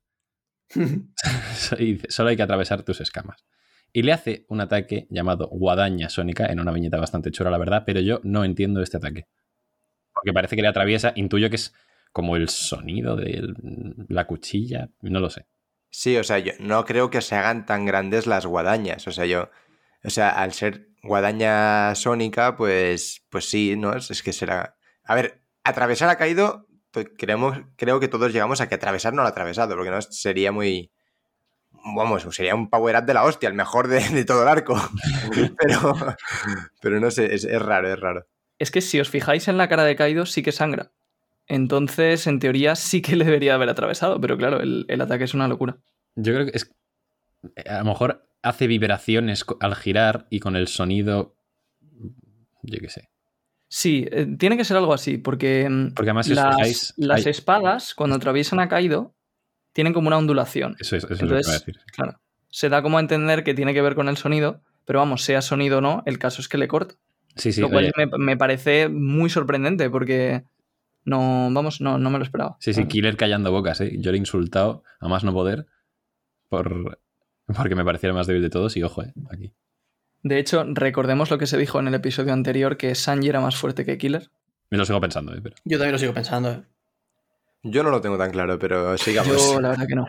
y 1.80 2.00
solo 2.10 2.30
hay 2.30 2.38
que 2.38 2.44
atravesar 2.44 2.84
tus 2.84 3.02
escamas. 3.02 3.46
Y 3.92 4.02
le 4.02 4.12
hace 4.12 4.46
un 4.50 4.60
ataque 4.60 5.08
llamado 5.12 5.48
Guadaña 5.50 6.10
Sónica, 6.10 6.48
en 6.48 6.60
una 6.60 6.72
viñeta 6.72 6.98
bastante 6.98 7.32
chula, 7.32 7.52
la 7.52 7.60
verdad, 7.60 7.84
pero 7.86 8.00
yo 8.00 8.20
no 8.24 8.44
entiendo 8.44 8.82
este 8.82 8.98
ataque. 8.98 9.28
Porque 10.14 10.34
parece 10.34 10.56
que 10.56 10.64
le 10.64 10.68
atraviesa, 10.68 11.14
intuyo 11.16 11.50
que 11.50 11.58
es 11.58 11.74
como 12.12 12.36
el 12.36 12.50
sonido 12.50 13.16
de 13.16 13.54
la 14.08 14.26
cuchilla, 14.26 14.90
no 15.02 15.20
lo 15.20 15.30
sé. 15.30 15.46
Sí, 15.90 16.18
o 16.18 16.24
sea, 16.24 16.40
yo 16.40 16.54
no 16.60 16.86
creo 16.86 17.12
que 17.12 17.22
se 17.22 17.36
hagan 17.36 17.68
tan 17.68 17.86
grandes 17.86 18.26
las 18.26 18.48
guadañas. 18.48 19.08
O 19.08 19.12
sea, 19.12 19.26
yo. 19.26 19.52
O 20.04 20.10
sea, 20.10 20.30
al 20.30 20.54
ser 20.54 20.88
guadaña 21.04 21.94
sónica, 21.94 22.58
pues. 22.58 23.24
Pues 23.30 23.48
sí, 23.48 23.76
¿no? 23.78 23.96
Es, 23.96 24.10
es 24.10 24.24
que 24.24 24.34
será. 24.34 24.76
A 25.04 25.14
ver, 25.14 25.43
atravesar 25.64 26.10
ha 26.10 26.18
caído. 26.18 26.68
pues 26.92 27.08
creemos, 27.18 27.58
creo 27.76 28.00
que 28.00 28.08
todos 28.08 28.32
llegamos 28.32 28.62
a 28.62 28.68
que 28.68 28.76
atravesar 28.76 29.14
no 29.14 29.22
lo 29.22 29.28
ha 29.28 29.32
atravesado, 29.32 29.76
porque 29.76 29.92
no 29.92 30.02
sería 30.02 30.52
muy. 30.52 30.92
Vamos, 31.96 32.24
sería 32.32 32.56
un 32.56 32.70
power 32.70 32.96
up 32.96 33.06
de 33.06 33.14
la 33.14 33.24
hostia, 33.24 33.50
el 33.50 33.56
mejor 33.56 33.88
de, 33.88 34.00
de 34.10 34.26
todo 34.26 34.44
el 34.44 34.48
arco. 34.48 34.76
pero, 35.58 35.96
pero 36.82 37.00
no 37.00 37.12
sé, 37.12 37.34
es, 37.34 37.44
es 37.44 37.62
raro, 37.62 37.92
es 37.92 38.00
raro. 38.00 38.28
Es 38.60 38.72
que 38.72 38.82
si 38.82 39.00
os 39.00 39.10
fijáis 39.10 39.48
en 39.48 39.58
la 39.58 39.68
cara 39.68 39.84
de 39.84 39.96
Kaido, 39.96 40.26
sí 40.26 40.44
que 40.44 40.52
sangra. 40.52 40.92
Entonces, 41.48 42.26
en 42.28 42.40
teoría, 42.40 42.76
sí 42.76 43.02
que 43.02 43.18
le 43.18 43.26
debería 43.26 43.56
haber 43.56 43.68
atravesado, 43.68 44.22
pero 44.22 44.38
claro, 44.38 44.62
el, 44.62 44.86
el 44.88 45.02
ataque 45.02 45.26
es 45.26 45.34
una 45.34 45.50
locura. 45.50 45.78
Yo 46.16 46.34
creo 46.34 46.46
que 46.46 46.52
es. 46.56 46.72
A 47.68 47.80
lo 47.80 47.86
mejor 47.86 48.30
hace 48.42 48.68
vibraciones 48.68 49.44
al 49.60 49.76
girar 49.76 50.28
y 50.30 50.40
con 50.40 50.56
el 50.56 50.68
sonido. 50.68 51.36
Yo 52.62 52.80
qué 52.80 52.90
sé. 52.90 53.10
Sí, 53.76 54.06
eh, 54.12 54.28
tiene 54.38 54.56
que 54.56 54.66
ser 54.66 54.78
algo 54.78 54.94
así, 54.94 55.18
porque, 55.18 55.68
mm, 55.68 55.96
Porque 55.96 56.12
además, 56.12 56.28
las, 56.28 56.56
fijáis, 56.56 56.94
las 56.96 57.26
hay- 57.26 57.32
espadas, 57.32 57.96
cuando 57.96 58.16
atraviesan 58.18 58.60
a 58.60 58.68
Kaido, 58.70 59.16
tienen 59.72 59.94
como 59.94 60.10
una 60.10 60.20
ondulación. 60.20 60.76
Eso 60.80 60.96
es, 60.96 61.04
eso 61.06 61.14
es 61.16 61.22
lo 61.24 61.28
que 61.30 61.34
Entonces, 61.38 61.50
a 61.50 61.58
decir. 61.58 61.80
Claro. 61.92 62.20
Se 62.50 62.70
da 62.70 62.84
como 62.84 63.00
a 63.00 63.02
entender 63.02 63.44
que 63.44 63.56
tiene 63.56 63.74
que 63.74 63.82
ver 63.82 63.96
con 63.96 64.10
el 64.10 64.18
sonido, 64.18 64.62
Pero 64.86 65.00
vamos, 65.00 65.24
sea 65.24 65.42
sonido 65.42 65.80
o 65.80 65.82
no, 65.82 66.04
el 66.06 66.20
caso 66.20 66.40
es 66.40 66.48
que 66.48 66.60
le 66.60 66.68
corta. 66.68 66.94
Sí, 67.36 67.52
sí, 67.52 67.62
lo 67.62 67.70
cual 67.72 67.92
me 68.20 68.38
parece 68.38 68.90
muy 68.90 69.32
sorprendente 69.32 69.90
porque 69.90 70.44
no, 71.04 71.50
vamos, 71.52 71.82
no, 71.82 71.98
no 71.98 72.12
me 72.12 72.20
lo 72.20 72.24
esperaba. 72.26 72.58
sí, 72.60 72.76
sí, 72.76 72.86
Killer 72.86 73.18
callando 73.18 73.52
bocas, 73.52 73.82
¿eh? 73.82 73.96
Yo 73.98 74.12
le 74.12 74.18
he 74.18 74.20
insultado 74.20 74.84
a 75.00 75.08
más 75.08 75.24
no 75.24 75.34
poder 75.34 75.66
por... 76.48 77.00
porque 77.58 77.74
me 77.76 77.84
parecía 77.84 78.10
el 78.10 78.14
más 78.14 78.28
débil 78.28 78.44
de 78.44 78.52
todos 78.52 78.78
y 78.78 78.84
ojo, 78.84 79.02
¿eh? 79.02 79.14
Aquí. 79.32 79.52
De 80.24 80.40
hecho, 80.40 80.66
recordemos 80.68 81.30
lo 81.30 81.38
que 81.38 81.48
se 81.48 81.58
dijo 81.58 81.80
en 81.80 81.88
el 81.88 81.94
episodio 81.94 82.32
anterior, 82.34 82.78
que 82.78 82.96
Sanji 82.96 83.28
era 83.28 83.42
más 83.42 83.58
fuerte 83.58 83.86
que 83.86 83.98
Killer. 83.98 84.32
Me 84.70 84.78
lo 84.78 84.86
sigo 84.86 85.02
pensando, 85.02 85.34
¿eh? 85.34 85.40
Pero... 85.44 85.56
Yo 85.66 85.78
también 85.78 85.92
lo 85.92 86.00
sigo 86.00 86.14
pensando. 86.14 86.52
¿eh? 86.52 86.64
Yo 87.64 87.84
no 87.84 87.90
lo 87.90 88.02
tengo 88.02 88.18
tan 88.18 88.32
claro, 88.32 88.58
pero 88.58 88.98
sigamos. 88.98 89.54
Yo 89.54 89.60
la 89.60 89.70
verdad 89.70 89.88
que 89.88 89.96
no. 89.96 90.08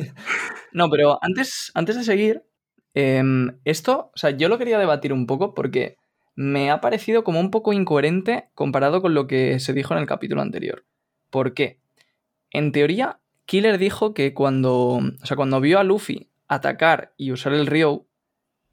no, 0.72 0.90
pero 0.90 1.18
antes, 1.22 1.70
antes 1.74 1.96
de 1.96 2.04
seguir, 2.04 2.42
em, 2.94 3.58
esto, 3.64 4.10
o 4.14 4.18
sea, 4.18 4.30
yo 4.30 4.48
lo 4.48 4.58
quería 4.58 4.78
debatir 4.78 5.12
un 5.12 5.26
poco 5.26 5.54
porque 5.54 5.96
me 6.34 6.70
ha 6.70 6.80
parecido 6.80 7.24
como 7.24 7.40
un 7.40 7.50
poco 7.50 7.72
incoherente 7.72 8.50
comparado 8.54 9.00
con 9.00 9.14
lo 9.14 9.26
que 9.26 9.58
se 9.60 9.72
dijo 9.72 9.94
en 9.94 10.00
el 10.00 10.06
capítulo 10.06 10.42
anterior. 10.42 10.84
¿Por 11.30 11.54
qué? 11.54 11.80
En 12.50 12.72
teoría, 12.72 13.20
Killer 13.46 13.78
dijo 13.78 14.12
que 14.12 14.34
cuando, 14.34 14.98
o 14.98 15.26
sea, 15.26 15.36
cuando 15.36 15.60
vio 15.60 15.78
a 15.78 15.84
Luffy 15.84 16.30
atacar 16.48 17.14
y 17.16 17.32
usar 17.32 17.52
el 17.52 17.66
Ryo, 17.66 18.05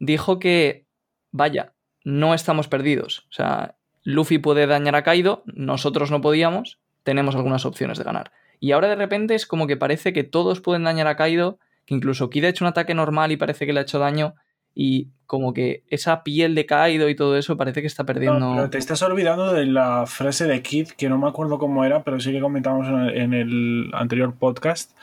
dijo 0.05 0.39
que, 0.39 0.85
vaya, 1.31 1.73
no 2.03 2.33
estamos 2.33 2.67
perdidos. 2.67 3.25
O 3.29 3.33
sea, 3.33 3.75
Luffy 4.03 4.37
puede 4.37 4.67
dañar 4.67 4.95
a 4.95 5.03
Kaido, 5.03 5.43
nosotros 5.45 6.11
no 6.11 6.21
podíamos, 6.21 6.79
tenemos 7.03 7.35
algunas 7.35 7.65
opciones 7.65 7.97
de 7.97 8.03
ganar. 8.03 8.31
Y 8.59 8.71
ahora 8.71 8.89
de 8.89 8.95
repente 8.95 9.35
es 9.35 9.45
como 9.45 9.67
que 9.67 9.77
parece 9.77 10.13
que 10.13 10.23
todos 10.23 10.61
pueden 10.61 10.83
dañar 10.83 11.07
a 11.07 11.15
Kaido, 11.15 11.59
que 11.85 11.95
incluso 11.95 12.29
Kid 12.29 12.45
ha 12.45 12.49
hecho 12.49 12.65
un 12.65 12.69
ataque 12.69 12.93
normal 12.93 13.31
y 13.31 13.37
parece 13.37 13.65
que 13.65 13.73
le 13.73 13.79
ha 13.79 13.83
hecho 13.83 13.99
daño, 13.99 14.35
y 14.75 15.09
como 15.25 15.53
que 15.53 15.83
esa 15.87 16.23
piel 16.23 16.55
de 16.55 16.65
Kaido 16.65 17.07
y 17.07 17.15
todo 17.15 17.37
eso 17.37 17.55
parece 17.55 17.81
que 17.81 17.87
está 17.87 18.05
perdiendo... 18.05 18.69
Te 18.69 18.77
estás 18.77 19.01
olvidando 19.03 19.53
de 19.53 19.65
la 19.65 20.05
frase 20.05 20.47
de 20.47 20.61
Kid, 20.61 20.89
que 20.89 21.09
no 21.09 21.17
me 21.17 21.27
acuerdo 21.27 21.59
cómo 21.59 21.85
era, 21.85 22.03
pero 22.03 22.19
sí 22.19 22.31
que 22.31 22.41
comentamos 22.41 22.87
en 22.87 22.99
el, 22.99 23.17
en 23.17 23.33
el 23.33 23.91
anterior 23.93 24.35
podcast, 24.35 24.97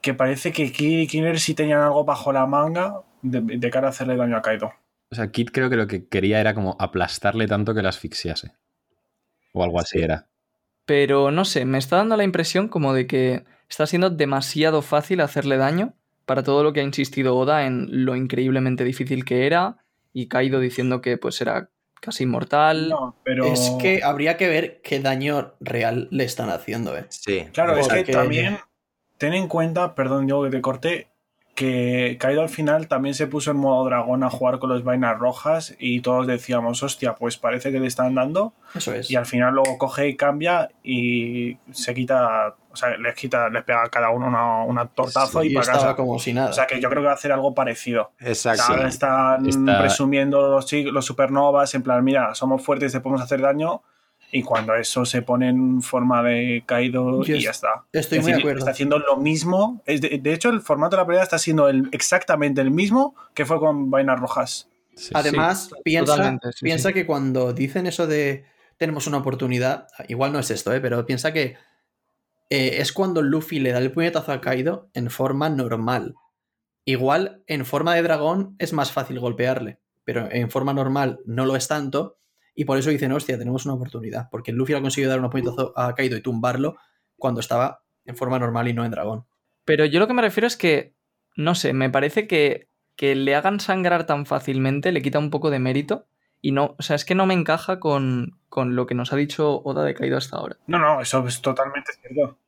que 0.00 0.14
parece 0.14 0.52
que 0.52 0.72
Kid 0.72 1.00
y 1.00 1.06
Killer 1.06 1.38
sí 1.38 1.54
tenían 1.54 1.80
algo 1.80 2.04
bajo 2.04 2.32
la 2.32 2.46
manga 2.46 3.02
de, 3.24 3.40
de 3.58 3.70
cara 3.70 3.88
a 3.88 3.90
hacerle 3.90 4.16
daño 4.16 4.36
a 4.36 4.42
Kaido. 4.42 4.72
O 5.10 5.14
sea, 5.14 5.30
Kid 5.30 5.48
creo 5.52 5.70
que 5.70 5.76
lo 5.76 5.86
que 5.86 6.06
quería 6.06 6.40
era 6.40 6.54
como 6.54 6.76
aplastarle 6.78 7.46
tanto 7.46 7.74
que 7.74 7.82
la 7.82 7.88
asfixiase. 7.88 8.52
O 9.52 9.62
algo 9.64 9.80
así 9.80 10.00
era. 10.00 10.28
Pero 10.86 11.30
no 11.30 11.44
sé, 11.44 11.64
me 11.64 11.78
está 11.78 11.96
dando 11.96 12.16
la 12.16 12.24
impresión 12.24 12.68
como 12.68 12.92
de 12.92 13.06
que 13.06 13.44
está 13.68 13.86
siendo 13.86 14.10
demasiado 14.10 14.82
fácil 14.82 15.20
hacerle 15.20 15.56
daño 15.56 15.94
para 16.26 16.42
todo 16.42 16.62
lo 16.62 16.72
que 16.72 16.80
ha 16.80 16.84
insistido 16.84 17.36
Oda 17.36 17.66
en 17.66 18.04
lo 18.04 18.16
increíblemente 18.16 18.84
difícil 18.84 19.24
que 19.24 19.46
era 19.46 19.78
y 20.12 20.28
Kaido 20.28 20.60
diciendo 20.60 21.00
que 21.00 21.16
pues 21.16 21.40
era 21.40 21.70
casi 22.00 22.24
inmortal. 22.24 22.90
No, 22.90 23.16
pero... 23.24 23.46
Es 23.46 23.72
que 23.80 24.02
habría 24.02 24.36
que 24.36 24.48
ver 24.48 24.80
qué 24.82 25.00
daño 25.00 25.54
real 25.60 26.08
le 26.10 26.24
están 26.24 26.50
haciendo, 26.50 26.96
¿eh? 26.96 27.06
Sí. 27.08 27.46
Claro, 27.52 27.76
es 27.76 27.88
que 27.88 28.04
también 28.04 28.58
ten 29.16 29.32
en 29.32 29.48
cuenta, 29.48 29.94
perdón, 29.94 30.28
yo 30.28 30.42
que 30.42 30.50
te 30.50 30.60
corté, 30.60 31.08
que 31.54 32.16
Kaido 32.18 32.42
al 32.42 32.48
final 32.48 32.88
también 32.88 33.14
se 33.14 33.26
puso 33.28 33.52
en 33.52 33.58
modo 33.58 33.84
dragón 33.84 34.24
a 34.24 34.30
jugar 34.30 34.58
con 34.58 34.70
las 34.70 34.82
vainas 34.82 35.16
rojas 35.18 35.76
y 35.78 36.00
todos 36.00 36.26
decíamos, 36.26 36.82
hostia, 36.82 37.14
pues 37.14 37.36
parece 37.36 37.70
que 37.70 37.78
le 37.78 37.86
están 37.86 38.14
dando 38.14 38.54
Eso 38.74 38.92
es. 38.92 39.08
y 39.10 39.14
al 39.16 39.24
final 39.26 39.54
luego 39.54 39.78
coge 39.78 40.08
y 40.08 40.16
cambia 40.16 40.70
y 40.82 41.56
se 41.70 41.94
quita, 41.94 42.56
o 42.72 42.76
sea, 42.76 42.96
les 42.96 43.14
quita, 43.14 43.48
les 43.50 43.62
pega 43.62 43.84
a 43.84 43.88
cada 43.88 44.10
uno 44.10 44.26
una, 44.26 44.64
una 44.64 44.86
tortazo 44.86 45.42
Sí, 45.42 45.48
y 45.50 45.54
para 45.54 45.66
casa. 45.74 45.94
como 45.94 46.18
si 46.18 46.32
nada. 46.32 46.50
O 46.50 46.52
sea 46.52 46.66
que 46.66 46.80
yo 46.80 46.88
creo 46.90 47.02
que 47.02 47.06
va 47.06 47.12
a 47.12 47.16
hacer 47.16 47.30
algo 47.30 47.54
parecido. 47.54 48.10
Exacto. 48.18 48.64
Ahora 48.68 48.88
están 48.88 49.46
Está- 49.46 49.78
presumiendo 49.78 50.48
los, 50.48 50.72
los 50.72 51.04
supernovas 51.06 51.72
en 51.76 51.82
plan, 51.84 52.02
mira, 52.02 52.34
somos 52.34 52.62
fuertes, 52.62 52.90
te 52.92 52.98
podemos 53.00 53.22
hacer 53.22 53.40
daño. 53.40 53.82
Y 54.36 54.42
cuando 54.42 54.74
eso 54.74 55.04
se 55.04 55.22
pone 55.22 55.48
en 55.48 55.80
forma 55.80 56.20
de 56.22 56.64
caído 56.66 57.22
Yo 57.22 57.36
y 57.36 57.42
ya 57.42 57.52
está. 57.52 57.84
Estoy 57.92 58.18
Es 58.18 58.24
muy 58.24 58.32
de 58.32 58.38
acuerdo. 58.38 58.58
Está 58.58 58.72
haciendo 58.72 58.98
lo 58.98 59.16
mismo. 59.16 59.80
Es 59.86 60.00
de, 60.00 60.18
de 60.18 60.32
hecho, 60.32 60.48
el 60.48 60.60
formato 60.60 60.96
de 60.96 61.02
la 61.02 61.06
pelea 61.06 61.22
está 61.22 61.38
siendo 61.38 61.68
el, 61.68 61.88
exactamente 61.92 62.60
el 62.60 62.72
mismo 62.72 63.14
que 63.32 63.46
fue 63.46 63.60
con 63.60 63.92
vainas 63.92 64.18
rojas. 64.18 64.68
Sí. 64.96 65.12
Además, 65.14 65.70
Sí, 65.72 65.80
piensa, 65.84 66.38
sí, 66.52 66.64
piensa 66.64 66.88
sí. 66.88 66.94
que 66.94 67.06
cuando 67.06 67.52
dicen 67.52 67.86
eso 67.86 68.08
de 68.08 68.44
tenemos 68.76 69.06
una 69.06 69.18
oportunidad, 69.18 69.86
igual 70.08 70.32
no 70.32 70.40
es 70.40 70.50
esto, 70.50 70.72
¿eh? 70.72 70.80
pero 70.80 71.06
piensa 71.06 71.32
que 71.32 71.56
eh, 72.50 72.78
es 72.80 72.92
cuando 72.92 73.22
Luffy 73.22 73.60
le 73.60 73.70
da 73.70 73.78
el 73.78 73.92
puñetazo 73.92 74.32
a 74.32 74.40
Kaido 74.40 74.90
en 74.94 75.10
forma 75.10 75.48
normal. 75.48 76.16
Igual 76.84 77.42
en 77.46 77.64
forma 77.64 77.94
de 77.94 78.02
dragón 78.02 78.56
es 78.58 78.72
más 78.72 78.90
fácil 78.90 79.20
golpearle, 79.20 79.78
pero 80.02 80.28
en 80.30 80.50
forma 80.50 80.74
normal 80.74 81.20
no 81.24 81.46
lo 81.46 81.54
es 81.54 81.68
tanto. 81.68 82.18
Y 82.54 82.64
por 82.64 82.78
eso 82.78 82.90
dicen, 82.90 83.12
hostia, 83.12 83.38
tenemos 83.38 83.64
una 83.64 83.74
oportunidad. 83.74 84.28
Porque 84.30 84.52
Luffy 84.52 84.74
ha 84.74 84.80
conseguido 84.80 85.10
dar 85.10 85.20
un 85.20 85.30
puñetazo 85.30 85.72
a 85.76 85.94
Kaido 85.94 86.16
y 86.16 86.22
tumbarlo 86.22 86.76
cuando 87.16 87.40
estaba 87.40 87.82
en 88.04 88.16
forma 88.16 88.38
normal 88.38 88.68
y 88.68 88.74
no 88.74 88.84
en 88.84 88.90
dragón. 88.90 89.26
Pero 89.64 89.84
yo 89.84 89.98
lo 89.98 90.06
que 90.06 90.14
me 90.14 90.22
refiero 90.22 90.46
es 90.46 90.56
que, 90.56 90.94
no 91.36 91.54
sé, 91.54 91.72
me 91.72 91.90
parece 91.90 92.26
que, 92.26 92.68
que 92.96 93.14
le 93.14 93.34
hagan 93.34 93.60
sangrar 93.60 94.06
tan 94.06 94.26
fácilmente 94.26 94.92
le 94.92 95.02
quita 95.02 95.18
un 95.18 95.30
poco 95.30 95.50
de 95.50 95.58
mérito. 95.58 96.06
Y 96.40 96.52
no, 96.52 96.76
o 96.78 96.82
sea, 96.82 96.96
es 96.96 97.04
que 97.04 97.14
no 97.14 97.26
me 97.26 97.34
encaja 97.34 97.80
con, 97.80 98.38
con 98.50 98.76
lo 98.76 98.86
que 98.86 98.94
nos 98.94 99.12
ha 99.12 99.16
dicho 99.16 99.62
Oda 99.64 99.82
de 99.82 99.94
Kaido 99.94 100.18
hasta 100.18 100.36
ahora. 100.36 100.58
No, 100.66 100.78
no, 100.78 101.00
eso 101.00 101.26
es 101.26 101.40
totalmente 101.40 101.92
cierto. 102.00 102.38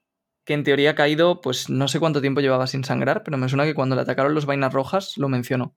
Que 0.45 0.53
en 0.53 0.65
teoría 0.65 0.95
Kaido, 0.95 1.41
pues 1.41 1.71
no 1.71 1.89
sé 1.89 1.99
cuánto 1.99 2.21
tiempo 2.21 2.41
llevaba 2.41 2.67
sin 2.67 2.85
sangrar, 2.85 3.25
pero 3.25 3.39
me 3.39 3.49
suena 3.49 3.65
que 3.65 3.75
cuando 3.75 3.97
le 3.97 4.03
atacaron 4.03 4.35
los 4.35 4.47
vainas 4.47 4.73
rojas 4.73 5.17
lo 5.17 5.29
mencionó. 5.29 5.75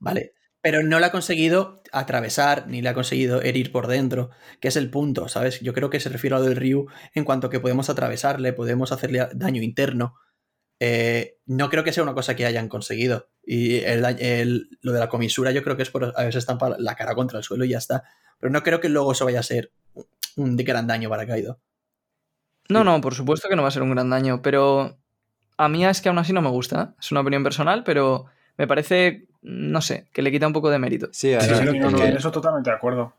¿Vale? 0.00 0.34
Pero 0.60 0.82
no 0.82 0.98
le 1.00 1.06
ha 1.06 1.12
conseguido 1.12 1.82
atravesar, 1.92 2.66
ni 2.66 2.82
le 2.82 2.88
ha 2.88 2.94
conseguido 2.94 3.40
herir 3.42 3.70
por 3.72 3.86
dentro, 3.86 4.30
que 4.60 4.68
es 4.68 4.76
el 4.76 4.90
punto, 4.90 5.28
¿sabes? 5.28 5.60
Yo 5.60 5.72
creo 5.72 5.88
que 5.90 6.00
se 6.00 6.08
refiere 6.08 6.36
a 6.36 6.40
lo 6.40 6.44
del 6.44 6.56
Ryu 6.56 6.86
en 7.14 7.24
cuanto 7.24 7.48
que 7.50 7.60
podemos 7.60 7.88
atravesarle, 7.90 8.52
podemos 8.52 8.90
hacerle 8.92 9.28
daño 9.34 9.62
interno. 9.62 10.16
Eh, 10.80 11.38
no 11.46 11.70
creo 11.70 11.84
que 11.84 11.92
sea 11.92 12.02
una 12.04 12.14
cosa 12.14 12.36
que 12.36 12.46
hayan 12.46 12.68
conseguido. 12.68 13.28
Y 13.44 13.76
el, 13.80 14.04
el- 14.20 14.68
lo 14.82 14.92
de 14.92 15.00
la 15.00 15.08
comisura 15.08 15.52
yo 15.52 15.62
creo 15.62 15.76
que 15.76 15.84
es 15.84 15.90
por 15.90 16.04
a 16.16 16.24
veces 16.24 16.36
estampar 16.36 16.76
la 16.78 16.96
cara 16.96 17.14
contra 17.14 17.38
el 17.38 17.44
suelo 17.44 17.64
y 17.64 17.70
ya 17.70 17.78
está. 17.78 18.04
Pero 18.40 18.52
no 18.52 18.62
creo 18.62 18.80
que 18.80 18.88
luego 18.88 19.12
eso 19.12 19.24
vaya 19.24 19.40
a 19.40 19.44
ser 19.44 19.72
un 20.36 20.56
gran 20.56 20.86
daño 20.86 21.08
para 21.08 21.26
Kaido. 21.26 21.60
No, 22.68 22.84
no, 22.84 23.00
por 23.00 23.14
supuesto 23.14 23.48
que 23.48 23.56
no 23.56 23.62
va 23.62 23.68
a 23.68 23.72
ser 23.72 23.82
un 23.82 23.92
gran 23.92 24.10
daño, 24.10 24.42
pero 24.42 24.98
a 25.56 25.68
mí 25.68 25.86
es 25.86 26.00
que 26.00 26.08
aún 26.10 26.18
así 26.18 26.32
no 26.32 26.42
me 26.42 26.50
gusta. 26.50 26.94
Es 27.00 27.10
una 27.12 27.20
opinión 27.22 27.42
personal, 27.42 27.82
pero 27.84 28.26
me 28.58 28.66
parece, 28.66 29.27
no 29.42 29.80
sé, 29.80 30.08
que 30.12 30.22
le 30.22 30.30
quita 30.30 30.46
un 30.46 30.52
poco 30.52 30.70
de 30.70 30.78
mérito. 30.78 31.08
Sí, 31.12 31.34
Sí, 31.40 31.46
sí, 31.46 31.64
no, 31.64 31.70
es 31.70 31.92
no, 31.92 32.04
en 32.04 32.16
eso 32.16 32.30
totalmente 32.30 32.70
de 32.70 32.76
acuerdo. 32.76 33.14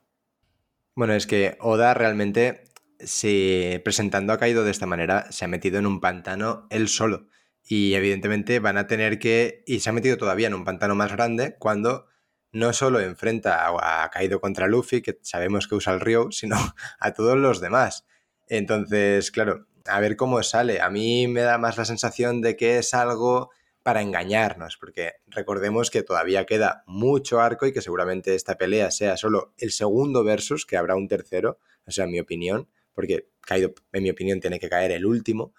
Bueno, 0.95 1.13
es 1.13 1.27
que 1.27 1.57
Oda 1.61 1.93
realmente, 1.93 2.65
se, 2.99 3.81
presentando 3.83 4.33
a 4.33 4.37
Kaido 4.37 4.63
de 4.63 4.71
esta 4.71 4.85
manera, 4.85 5.31
se 5.31 5.45
ha 5.45 5.47
metido 5.47 5.79
en 5.79 5.85
un 5.85 6.01
pantano 6.01 6.67
él 6.69 6.87
solo. 6.89 7.27
Y 7.63 7.93
evidentemente 7.93 8.59
van 8.59 8.77
a 8.77 8.87
tener 8.87 9.19
que. 9.19 9.63
Y 9.65 9.79
se 9.79 9.89
ha 9.89 9.93
metido 9.93 10.17
todavía 10.17 10.47
en 10.47 10.55
un 10.55 10.65
pantano 10.65 10.95
más 10.95 11.11
grande 11.11 11.55
cuando 11.59 12.07
no 12.51 12.73
solo 12.73 12.99
enfrenta 12.99 13.67
a, 13.67 14.03
a 14.03 14.09
Kaido 14.09 14.41
contra 14.41 14.67
Luffy, 14.67 15.01
que 15.01 15.19
sabemos 15.21 15.67
que 15.67 15.75
usa 15.75 15.93
el 15.93 15.99
Ryo, 15.99 16.31
sino 16.31 16.57
a 16.99 17.13
todos 17.13 17.37
los 17.37 17.61
demás. 17.61 18.05
Entonces, 18.47 19.31
claro, 19.31 19.67
a 19.85 19.99
ver 19.99 20.15
cómo 20.15 20.41
sale. 20.43 20.81
A 20.81 20.89
mí 20.89 21.27
me 21.27 21.41
da 21.41 21.57
más 21.57 21.77
la 21.77 21.85
sensación 21.85 22.41
de 22.41 22.55
que 22.55 22.79
es 22.79 22.93
algo 22.93 23.51
para 23.89 24.03
engañarnos, 24.03 24.77
porque 24.77 25.13
recordemos 25.25 25.89
que 25.89 26.03
todavía 26.03 26.45
queda 26.45 26.83
mucho 26.85 27.41
arco 27.41 27.65
y 27.65 27.73
que 27.73 27.81
seguramente 27.81 28.35
esta 28.35 28.55
pelea 28.55 28.91
sea 28.91 29.17
solo 29.17 29.55
el 29.57 29.71
segundo 29.71 30.23
versus, 30.23 30.67
que 30.67 30.77
habrá 30.77 30.95
un 30.95 31.07
tercero, 31.07 31.57
o 31.87 31.89
sea, 31.89 32.05
en 32.05 32.11
mi 32.11 32.19
opinión, 32.19 32.69
porque 32.93 33.29
Kaido, 33.41 33.73
en 33.91 34.03
mi 34.03 34.11
opinión, 34.11 34.41
tiene 34.41 34.59
que 34.59 34.69
caer 34.69 34.91
el 34.91 35.07
último. 35.07 35.55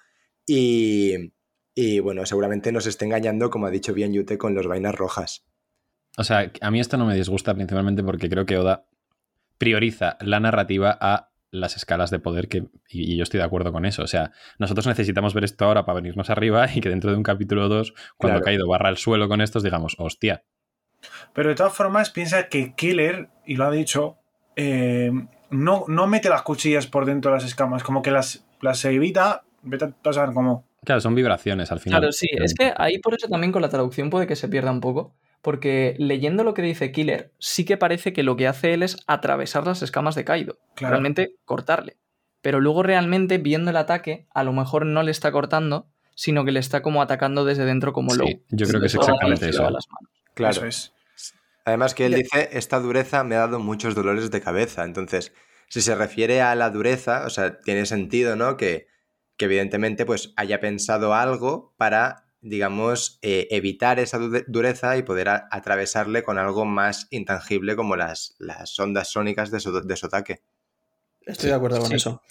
Y, 0.46 1.32
y 1.74 1.98
bueno, 1.98 2.24
seguramente 2.24 2.70
nos 2.70 2.86
esté 2.86 3.04
engañando, 3.04 3.50
como 3.50 3.66
ha 3.66 3.70
dicho 3.72 3.92
bien 3.94 4.12
Yute, 4.12 4.38
con 4.38 4.54
los 4.54 4.68
vainas 4.68 4.94
rojas. 4.94 5.44
O 6.16 6.22
sea, 6.22 6.52
a 6.60 6.70
mí 6.70 6.78
esto 6.78 6.98
no 6.98 7.06
me 7.06 7.16
disgusta 7.16 7.52
principalmente 7.52 8.04
porque 8.04 8.30
creo 8.30 8.46
que 8.46 8.58
Oda 8.58 8.86
prioriza 9.58 10.18
la 10.20 10.38
narrativa 10.38 10.96
a 11.00 11.29
las 11.50 11.76
escalas 11.76 12.10
de 12.10 12.18
poder 12.18 12.48
que, 12.48 12.64
y, 12.88 13.12
y 13.12 13.16
yo 13.16 13.22
estoy 13.22 13.38
de 13.38 13.44
acuerdo 13.44 13.72
con 13.72 13.84
eso. 13.84 14.02
O 14.02 14.06
sea, 14.06 14.32
nosotros 14.58 14.86
necesitamos 14.86 15.34
ver 15.34 15.44
esto 15.44 15.64
ahora 15.64 15.84
para 15.84 15.96
venirnos 15.96 16.30
arriba 16.30 16.68
y 16.72 16.80
que 16.80 16.88
dentro 16.88 17.10
de 17.10 17.16
un 17.16 17.22
capítulo 17.22 17.68
2, 17.68 17.94
cuando 18.16 18.40
Claro. 18.40 18.44
Kaido 18.44 18.68
barra 18.68 18.88
el 18.88 18.96
suelo 18.96 19.28
con 19.28 19.40
estos, 19.40 19.62
digamos, 19.62 19.96
hostia. 19.98 20.42
Pero 21.32 21.48
de 21.48 21.54
todas 21.54 21.74
formas, 21.74 22.10
piensa 22.10 22.48
que 22.48 22.74
Killer, 22.74 23.28
y 23.46 23.56
lo 23.56 23.64
ha 23.64 23.70
dicho, 23.70 24.18
eh, 24.56 25.10
no, 25.50 25.84
no 25.88 26.06
mete 26.06 26.28
las 26.28 26.42
cuchillas 26.42 26.86
por 26.86 27.06
dentro 27.06 27.30
de 27.30 27.38
las 27.38 27.44
escamas, 27.44 27.82
como 27.82 28.02
que 28.02 28.10
las, 28.10 28.46
las 28.60 28.84
evita, 28.84 29.42
vete 29.62 29.86
a 29.86 30.08
a 30.08 30.12
saber 30.12 30.34
cómo. 30.34 30.66
Claro, 30.84 31.00
son 31.00 31.14
vibraciones 31.14 31.70
al 31.72 31.80
final. 31.80 32.00
Claro, 32.00 32.12
sí, 32.12 32.28
es 32.32 32.54
que 32.54 32.72
ahí 32.76 32.98
por 32.98 33.14
eso 33.14 33.28
también 33.28 33.52
con 33.52 33.62
la 33.62 33.68
traducción 33.68 34.08
puede 34.08 34.26
que 34.26 34.36
se 34.36 34.48
pierda 34.48 34.70
un 34.70 34.80
poco, 34.80 35.14
porque 35.42 35.94
leyendo 35.98 36.44
lo 36.44 36.54
que 36.54 36.62
dice 36.62 36.92
Killer, 36.92 37.32
sí 37.38 37.64
que 37.64 37.76
parece 37.76 38.12
que 38.12 38.22
lo 38.22 38.36
que 38.36 38.46
hace 38.48 38.74
él 38.74 38.82
es 38.82 38.96
atravesar 39.06 39.66
las 39.66 39.82
escamas 39.82 40.14
de 40.14 40.24
Kaido, 40.24 40.58
Claro. 40.76 40.92
realmente 40.92 41.34
cortarle. 41.44 41.96
Pero 42.42 42.60
luego 42.60 42.82
realmente 42.82 43.38
viendo 43.38 43.70
el 43.70 43.76
ataque, 43.76 44.26
a 44.34 44.44
lo 44.44 44.52
mejor 44.52 44.86
no 44.86 45.02
le 45.02 45.10
está 45.10 45.30
cortando, 45.32 45.86
sino 46.14 46.44
que 46.44 46.52
le 46.52 46.60
está 46.60 46.82
como 46.82 47.02
atacando 47.02 47.44
desde 47.44 47.64
dentro 47.64 47.92
como 47.92 48.10
Sí, 48.10 48.18
low. 48.18 48.28
yo 48.50 48.66
creo 48.66 48.80
que 48.80 48.86
es 48.86 48.94
exactamente 48.94 49.48
eso. 49.48 49.62
las 49.70 49.86
manos. 49.88 50.10
Claro. 50.34 50.52
Eso 50.52 50.66
es. 50.66 50.92
Además 51.64 51.94
que 51.94 52.06
él 52.06 52.14
dice, 52.14 52.48
esta 52.52 52.80
dureza 52.80 53.22
me 53.24 53.34
ha 53.36 53.40
dado 53.40 53.58
muchos 53.60 53.94
dolores 53.94 54.30
de 54.30 54.40
cabeza. 54.40 54.84
Entonces, 54.84 55.32
si 55.68 55.82
se 55.82 55.94
refiere 55.94 56.40
a 56.40 56.54
la 56.54 56.70
dureza, 56.70 57.24
o 57.26 57.30
sea, 57.30 57.60
tiene 57.60 57.84
sentido, 57.86 58.34
¿no? 58.36 58.56
Que, 58.56 58.86
que 59.36 59.44
evidentemente 59.44 60.04
pues 60.06 60.32
haya 60.36 60.60
pensado 60.60 61.14
algo 61.14 61.74
para, 61.76 62.24
digamos, 62.42 63.18
eh, 63.22 63.48
evitar 63.50 63.98
esa 64.00 64.18
du- 64.18 64.44
dureza 64.46 64.96
y 64.96 65.02
poder 65.02 65.28
a- 65.28 65.48
atravesarle 65.50 66.22
con 66.22 66.38
algo 66.38 66.64
más 66.64 67.06
intangible 67.10 67.76
como 67.76 67.96
las, 67.96 68.34
las 68.38 68.78
ondas 68.78 69.08
sónicas 69.10 69.50
de 69.50 69.60
su, 69.60 69.72
de 69.80 69.96
su 69.96 70.06
ataque. 70.06 70.42
Estoy 71.26 71.50
de 71.50 71.54
acuerdo 71.56 71.78
con 71.80 71.88
Sí. 71.90 71.96
eso. 71.96 72.22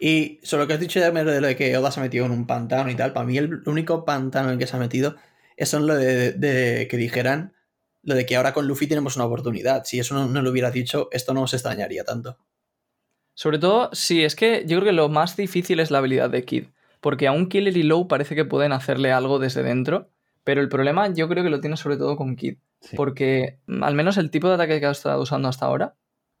Y 0.00 0.40
sobre 0.42 0.64
lo 0.64 0.68
que 0.68 0.74
has 0.74 0.80
dicho 0.80 1.00
ya 1.00 1.10
de 1.10 1.24
lo 1.40 1.46
de 1.46 1.56
que 1.56 1.76
Oda 1.76 1.90
se 1.90 2.00
ha 2.00 2.02
metido 2.02 2.26
en 2.26 2.32
un 2.32 2.46
pantano 2.46 2.90
y 2.90 2.94
tal, 2.94 3.12
para 3.12 3.24
mí 3.26 3.38
el 3.38 3.62
único 3.66 4.04
pantano 4.04 4.48
en 4.48 4.54
el 4.54 4.58
que 4.58 4.66
se 4.66 4.76
ha 4.76 4.80
metido 4.80 5.16
es 5.56 5.72
en 5.72 5.86
lo 5.86 5.94
de, 5.94 6.32
de 6.32 6.88
que 6.88 6.96
dijeran 6.96 7.54
lo 8.02 8.14
de 8.14 8.26
que 8.26 8.36
ahora 8.36 8.52
con 8.52 8.66
Luffy 8.66 8.86
tenemos 8.86 9.16
una 9.16 9.24
oportunidad. 9.24 9.84
Si 9.84 9.98
eso 9.98 10.14
no, 10.14 10.26
no 10.26 10.42
lo 10.42 10.50
hubiera 10.50 10.70
dicho, 10.70 11.08
esto 11.10 11.32
no 11.32 11.46
se 11.46 11.56
extrañaría 11.56 12.04
tanto. 12.04 12.38
Sobre 13.34 13.58
todo, 13.58 13.88
sí, 13.94 14.24
es 14.24 14.36
que 14.36 14.60
yo 14.66 14.76
creo 14.78 14.84
que 14.84 14.92
lo 14.92 15.08
más 15.08 15.36
difícil 15.36 15.80
es 15.80 15.90
la 15.90 15.98
habilidad 15.98 16.28
de 16.28 16.44
Kid. 16.44 16.66
Porque 17.04 17.26
aún 17.26 17.50
Killer 17.50 17.76
y 17.76 17.82
Low 17.82 18.08
parece 18.08 18.34
que 18.34 18.46
pueden 18.46 18.72
hacerle 18.72 19.12
algo 19.12 19.38
desde 19.38 19.62
dentro. 19.62 20.08
Pero 20.42 20.62
el 20.62 20.70
problema 20.70 21.12
yo 21.12 21.28
creo 21.28 21.44
que 21.44 21.50
lo 21.50 21.60
tiene 21.60 21.76
sobre 21.76 21.98
todo 21.98 22.16
con 22.16 22.34
Kid. 22.34 22.56
Sí. 22.80 22.96
Porque 22.96 23.58
mm, 23.66 23.82
al 23.84 23.94
menos 23.94 24.16
el 24.16 24.30
tipo 24.30 24.48
de 24.48 24.54
ataque 24.54 24.80
que 24.80 24.86
ha 24.86 24.90
estado 24.90 25.20
usando 25.20 25.48
hasta 25.48 25.66
ahora 25.66 25.96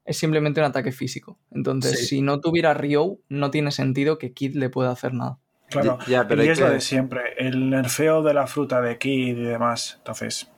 es 0.06 0.16
simplemente 0.16 0.60
un 0.60 0.66
ataque 0.66 0.90
físico. 0.90 1.38
Entonces, 1.50 2.00
Sí. 2.00 2.06
si 2.06 2.22
no 2.22 2.40
tuviera 2.40 2.72
Ryo, 2.72 3.18
no 3.28 3.50
tiene 3.50 3.72
sentido 3.72 4.16
que 4.16 4.32
Kid 4.32 4.56
le 4.56 4.70
pueda 4.70 4.90
hacer 4.90 5.12
nada. 5.12 5.36
Claro. 5.68 5.98
Ya, 6.06 6.26
pero 6.26 6.42
y 6.42 6.46
hay 6.46 6.52
es 6.52 6.60
lo 6.60 6.66
que- 6.68 6.72
de 6.72 6.80
siempre, 6.80 7.20
el 7.36 7.68
nerfeo 7.68 8.22
de 8.22 8.32
la 8.32 8.46
fruta 8.46 8.80
de 8.80 8.96
Kid 8.96 9.36
y 9.36 9.42
demás. 9.44 9.96
Entonces, 9.98 10.50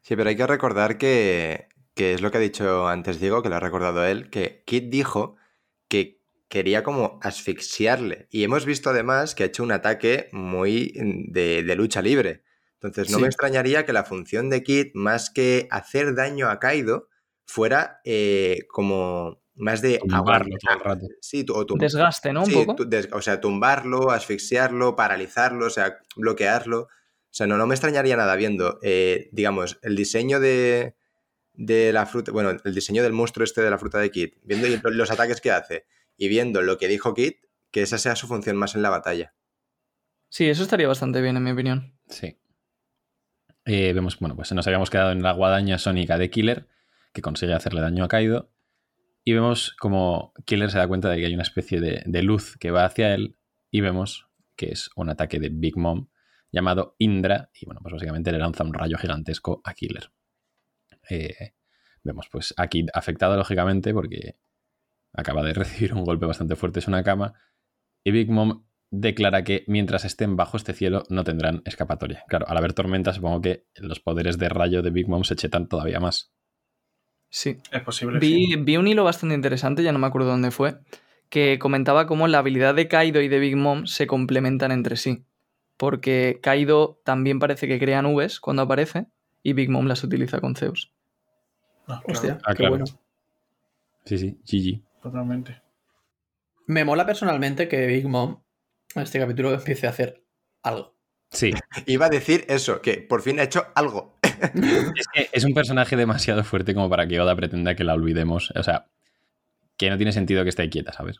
Sí, 0.00 0.16
pero 0.16 0.28
hay 0.30 0.36
que 0.36 0.46
recordar 0.48 0.98
que, 0.98 1.68
que 1.94 2.12
es 2.14 2.20
lo 2.22 2.32
que 2.32 2.38
ha 2.38 2.40
dicho 2.40 2.88
antes 2.88 3.20
Diego, 3.20 3.40
que 3.40 3.48
lo 3.48 3.54
ha 3.54 3.60
recordado 3.60 4.04
él, 4.04 4.30
que 4.30 4.64
Kid 4.66 4.90
dijo 4.90 5.36
quería 6.52 6.82
como 6.82 7.18
asfixiarle. 7.22 8.26
Y 8.30 8.44
hemos 8.44 8.66
visto 8.66 8.90
además 8.90 9.34
que 9.34 9.42
ha 9.44 9.46
hecho 9.46 9.62
un 9.62 9.72
ataque 9.72 10.28
muy 10.32 10.92
de, 11.28 11.62
de 11.62 11.74
lucha 11.76 12.02
libre. 12.02 12.42
Entonces 12.74 13.10
no 13.10 13.16
Sí. 13.16 13.22
me 13.22 13.28
extrañaría 13.28 13.86
que 13.86 13.94
la 13.94 14.04
función 14.04 14.50
de 14.50 14.62
Kid, 14.62 14.88
más 14.92 15.30
que 15.30 15.66
hacer 15.70 16.14
daño 16.14 16.50
a 16.50 16.58
Kaido, 16.58 17.08
fuera 17.46 18.00
eh, 18.04 18.66
como 18.68 19.40
más 19.54 19.80
de 19.80 19.98
Tumbarlo 19.98 20.56
todo 20.60 20.74
el 20.76 20.80
rato. 20.84 21.06
Sí, 21.22 21.44
tu- 21.44 21.54
o 21.54 21.64
Desgaste, 21.78 22.34
¿no? 22.34 22.40
Un 22.42 22.46
Sí, 22.46 22.52
poco. 22.54 22.74
tu- 22.76 22.88
des- 22.88 23.08
o 23.12 23.22
sea, 23.22 23.40
tumbarlo, 23.40 24.10
asfixiarlo, 24.10 24.94
paralizarlo, 24.94 25.66
o 25.66 25.70
sea, 25.70 26.00
bloquearlo. 26.16 26.80
O 26.82 26.88
sea, 27.34 27.46
no, 27.46 27.56
no 27.56 27.66
me 27.66 27.74
extrañaría 27.74 28.14
nada 28.16 28.36
viendo, 28.36 28.78
eh, 28.82 29.30
digamos, 29.32 29.78
el 29.80 29.96
diseño 29.96 30.38
de, 30.38 30.96
de 31.54 31.92
la 31.94 32.04
fruta, 32.04 32.30
bueno, 32.30 32.50
el 32.62 32.74
diseño 32.74 33.02
del 33.02 33.12
monstruo 33.14 33.42
este 33.44 33.62
de 33.62 33.70
la 33.70 33.78
fruta 33.78 33.98
de 34.00 34.10
Kid, 34.10 34.34
viendo 34.42 34.68
los 34.90 35.10
ataques 35.10 35.40
que 35.40 35.50
hace 35.50 35.86
y 36.22 36.28
viendo 36.28 36.62
lo 36.62 36.78
que 36.78 36.86
dijo 36.86 37.14
Kid, 37.14 37.32
que 37.72 37.82
esa 37.82 37.98
sea 37.98 38.14
su 38.14 38.28
función 38.28 38.56
más 38.56 38.76
en 38.76 38.82
la 38.82 38.90
batalla. 38.90 39.34
Sí, 40.28 40.48
eso 40.48 40.62
estaría 40.62 40.86
bastante 40.86 41.20
bien, 41.20 41.36
en 41.36 41.42
mi 41.42 41.50
opinión. 41.50 41.98
Sí. 42.06 42.38
Eh, 43.64 43.92
vemos, 43.92 44.20
bueno, 44.20 44.36
pues 44.36 44.52
nos 44.52 44.64
habíamos 44.68 44.88
quedado 44.88 45.10
en 45.10 45.24
la 45.24 45.32
guadaña 45.32 45.78
sónica 45.78 46.18
de 46.18 46.30
Killer, 46.30 46.68
que 47.12 47.22
consigue 47.22 47.54
hacerle 47.54 47.80
daño 47.80 48.04
a 48.04 48.08
Kaido. 48.08 48.52
Y 49.24 49.32
vemos 49.32 49.74
como 49.80 50.32
Killer 50.44 50.70
se 50.70 50.78
da 50.78 50.86
cuenta 50.86 51.10
de 51.10 51.16
que 51.16 51.26
hay 51.26 51.34
una 51.34 51.42
especie 51.42 51.80
de, 51.80 52.04
de 52.06 52.22
luz 52.22 52.56
que 52.56 52.70
va 52.70 52.84
hacia 52.84 53.14
él. 53.14 53.36
Y 53.72 53.80
vemos 53.80 54.28
que 54.54 54.66
es 54.66 54.90
un 54.94 55.10
ataque 55.10 55.40
de 55.40 55.48
Big 55.48 55.76
Mom 55.76 56.06
llamado 56.52 56.94
Indra. 56.98 57.50
Y 57.52 57.66
bueno, 57.66 57.80
pues 57.82 57.94
básicamente 57.94 58.30
le 58.30 58.38
lanza 58.38 58.62
un 58.62 58.74
rayo 58.74 58.96
gigantesco 58.96 59.60
a 59.64 59.74
Killer. 59.74 60.12
Eh, 61.10 61.54
vemos 62.04 62.28
pues 62.30 62.54
a 62.56 62.68
Kid 62.68 62.90
afectado, 62.94 63.36
lógicamente, 63.36 63.92
porque 63.92 64.36
acaba 65.12 65.42
de 65.42 65.52
recibir 65.54 65.94
un 65.94 66.04
golpe 66.04 66.26
bastante 66.26 66.56
fuerte 66.56 66.80
en 66.80 66.88
una 66.88 67.02
cama. 67.04 67.34
Y 68.04 68.10
Big 68.10 68.30
Mom 68.30 68.64
declara 68.90 69.42
que 69.44 69.64
mientras 69.68 70.04
estén 70.04 70.36
bajo 70.36 70.56
este 70.56 70.74
cielo 70.74 71.04
no 71.08 71.24
tendrán 71.24 71.62
escapatoria. 71.64 72.24
Claro, 72.28 72.46
al 72.48 72.56
haber 72.56 72.74
tormenta 72.74 73.12
supongo 73.12 73.40
que 73.40 73.64
los 73.76 74.00
poderes 74.00 74.38
de 74.38 74.48
rayo 74.48 74.82
de 74.82 74.90
Big 74.90 75.08
Mom 75.08 75.24
se 75.24 75.36
chetan 75.36 75.68
todavía 75.68 75.98
más. 75.98 76.32
Sí. 77.30 77.56
es 77.70 77.82
posible. 77.82 78.18
Vi, 78.18 78.46
sí. 78.48 78.56
vi 78.56 78.76
un 78.76 78.86
hilo 78.86 79.04
bastante 79.04 79.34
interesante, 79.34 79.82
ya 79.82 79.92
no 79.92 79.98
me 79.98 80.06
acuerdo 80.06 80.28
dónde 80.28 80.50
fue, 80.50 80.76
que 81.30 81.58
comentaba 81.58 82.06
cómo 82.06 82.28
la 82.28 82.38
habilidad 82.38 82.74
de 82.74 82.88
Kaido 82.88 83.22
y 83.22 83.28
de 83.28 83.38
Big 83.38 83.56
Mom 83.56 83.86
se 83.86 84.06
complementan 84.06 84.70
entre 84.72 84.96
sí. 84.96 85.24
Porque 85.78 86.38
Kaido 86.42 87.00
también 87.04 87.38
parece 87.38 87.66
que 87.66 87.78
crea 87.78 88.02
nubes 88.02 88.38
cuando 88.40 88.62
aparece 88.62 89.06
y 89.42 89.54
Big 89.54 89.70
Mom 89.70 89.86
las 89.86 90.04
utiliza 90.04 90.40
con 90.40 90.54
Zeus. 90.54 90.92
Ah, 91.88 92.02
claro, 92.04 92.12
Hostia, 92.12 92.38
Ah, 92.44 92.50
qué 92.52 92.56
claro. 92.56 92.70
bueno. 92.72 92.84
Sí, 94.04 94.18
sí, 94.18 94.38
GG. 94.44 94.82
Totalmente. 95.02 95.60
Me 96.66 96.84
mola 96.84 97.04
personalmente 97.04 97.68
que 97.68 97.86
Big 97.86 98.06
Mom 98.08 98.42
en 98.94 99.02
este 99.02 99.18
capítulo 99.18 99.52
empiece 99.52 99.86
a 99.86 99.90
hacer 99.90 100.24
algo. 100.62 100.96
Sí, 101.30 101.52
Iba 101.86 102.06
a 102.06 102.10
decir 102.10 102.44
eso, 102.48 102.80
que 102.80 102.98
por 102.98 103.22
fin 103.22 103.40
ha 103.40 103.44
hecho 103.44 103.66
algo. 103.74 104.18
es 104.22 105.06
que 105.12 105.28
es 105.32 105.44
un 105.44 105.54
personaje 105.54 105.96
demasiado 105.96 106.44
fuerte 106.44 106.74
como 106.74 106.88
para 106.90 107.06
que 107.06 107.20
Oda 107.20 107.34
pretenda 107.34 107.74
que 107.74 107.84
la 107.84 107.94
olvidemos. 107.94 108.52
O 108.54 108.62
sea, 108.62 108.86
que 109.76 109.90
no 109.90 109.96
tiene 109.96 110.12
sentido 110.12 110.42
que 110.42 110.50
esté 110.50 110.68
quieta, 110.68 110.92
¿sabes? 110.92 111.18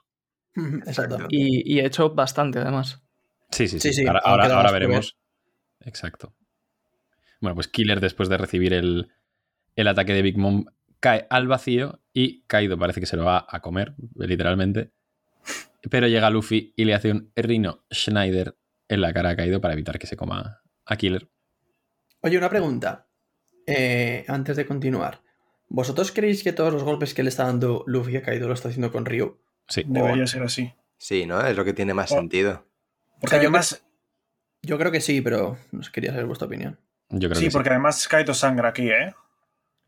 Exacto. 0.86 1.18
Y, 1.30 1.72
y 1.74 1.80
he 1.80 1.86
hecho 1.86 2.10
bastante, 2.10 2.58
además. 2.58 3.02
Sí, 3.50 3.68
sí, 3.68 3.80
sí. 3.80 3.92
Sí, 3.92 4.02
sí, 4.02 4.06
ahora 4.06 4.20
ahora- 4.54 4.70
veremos. 4.70 5.16
Exacto. 5.80 6.34
Bueno, 7.40 7.54
pues 7.54 7.68
Killer, 7.68 8.00
después 8.00 8.28
de 8.28 8.36
recibir 8.38 8.72
el, 8.72 9.10
el 9.74 9.88
ataque 9.88 10.12
de 10.12 10.22
Big 10.22 10.38
Mom, 10.38 10.66
cae 11.00 11.26
al 11.30 11.48
vacío 11.48 12.01
y 12.12 12.42
Kaido 12.46 12.78
parece 12.78 13.00
que 13.00 13.06
se 13.06 13.16
lo 13.16 13.24
va 13.24 13.46
a 13.48 13.60
comer, 13.60 13.94
literalmente. 14.16 14.92
Pero 15.90 16.06
llega 16.06 16.30
Luffy 16.30 16.72
y 16.76 16.84
le 16.84 16.94
hace 16.94 17.10
un 17.10 17.32
Rhino 17.34 17.84
Schneider 17.92 18.56
en 18.88 19.00
la 19.00 19.12
cara 19.12 19.30
a 19.30 19.36
Kaido 19.36 19.60
para 19.60 19.74
evitar 19.74 19.98
que 19.98 20.06
se 20.06 20.16
coma 20.16 20.62
a 20.84 20.96
Killer. 20.96 21.28
Oye, 22.20 22.38
una 22.38 22.48
pregunta. 22.50 23.08
Eh, 23.66 24.24
antes 24.28 24.56
de 24.56 24.66
continuar. 24.66 25.22
¿Vosotros 25.68 26.12
creéis 26.12 26.42
que 26.42 26.52
todos 26.52 26.72
los 26.72 26.82
golpes 26.84 27.14
que 27.14 27.22
le 27.22 27.30
está 27.30 27.44
dando 27.44 27.82
Luffy 27.86 28.16
a 28.16 28.22
Kaido 28.22 28.46
lo 28.48 28.54
está 28.54 28.68
haciendo 28.68 28.92
con 28.92 29.06
Ryu? 29.06 29.38
Sí. 29.68 29.84
Debería 29.86 30.26
ser 30.26 30.42
así. 30.42 30.72
Sí, 30.98 31.26
¿no? 31.26 31.40
Es 31.44 31.56
lo 31.56 31.64
que 31.64 31.72
tiene 31.72 31.94
más 31.94 32.12
Oh. 32.12 32.16
sentido. 32.16 32.66
Porque 33.20 33.26
O 33.26 33.28
sea, 33.28 33.38
yo 33.38 33.48
además, 33.48 33.84
Yo 34.64 34.78
creo 34.78 34.92
que 34.92 35.00
sí, 35.00 35.20
pero 35.20 35.58
quería 35.92 36.10
saber 36.12 36.26
vuestra 36.26 36.46
opinión. 36.46 36.78
Yo 37.08 37.28
creo 37.28 37.34
sí, 37.34 37.46
que 37.46 37.50
sí. 37.50 37.54
porque 37.54 37.70
además 37.70 38.06
Kaito 38.06 38.32
sangra 38.34 38.68
aquí, 38.68 38.88
¿eh? 38.90 39.12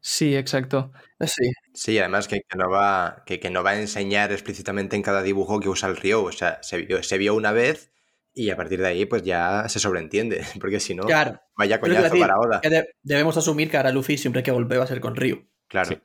Sí, 0.01 0.35
exacto. 0.37 0.91
Eh, 1.21 1.29
Sí, 1.29 1.49
Sí, 1.75 1.99
además 1.99 2.29
que, 2.29 2.41
que 2.49 2.57
no 2.57 2.71
va, 2.71 3.25
que, 3.27 3.41
que 3.41 3.51
no 3.51 3.63
va 3.65 3.71
a 3.71 3.81
enseñar 3.81 4.31
explícitamente 4.33 4.95
en 4.97 5.03
cada 5.03 5.23
dibujo 5.23 5.59
que 5.61 5.69
usa 5.69 5.89
el 5.89 5.97
Ryo. 5.97 6.23
O 6.25 6.33
sea, 6.33 6.63
se 6.63 6.79
vio, 6.79 7.03
se 7.03 7.19
vio 7.19 7.35
una 7.35 7.51
vez 7.53 7.91
y 8.33 8.51
a 8.51 8.57
partir 8.57 8.81
de 8.81 8.87
ahí 8.89 9.07
pues 9.07 9.23
ya 9.23 9.69
se 9.69 9.79
sobreentiende. 9.81 10.45
Porque 10.61 10.79
si 10.81 10.95
no, 10.95 11.03
claro. 11.05 11.41
vaya 11.57 11.81
coñazo 11.81 12.03
decir 12.05 12.21
para 12.21 12.39
Oda. 12.39 12.61
que 12.61 12.71
de- 12.71 12.89
debemos 13.03 13.37
asumir 13.37 13.71
que 13.71 13.77
ahora 13.77 13.91
Luffy 13.93 14.17
siempre 14.19 14.43
que 14.43 14.53
golpee 14.53 14.79
va 14.79 14.85
a 14.85 14.89
ser 14.89 15.01
con 15.01 15.17
Ryu. 15.17 15.47
Claro. 15.69 15.89
Sí. 15.89 15.99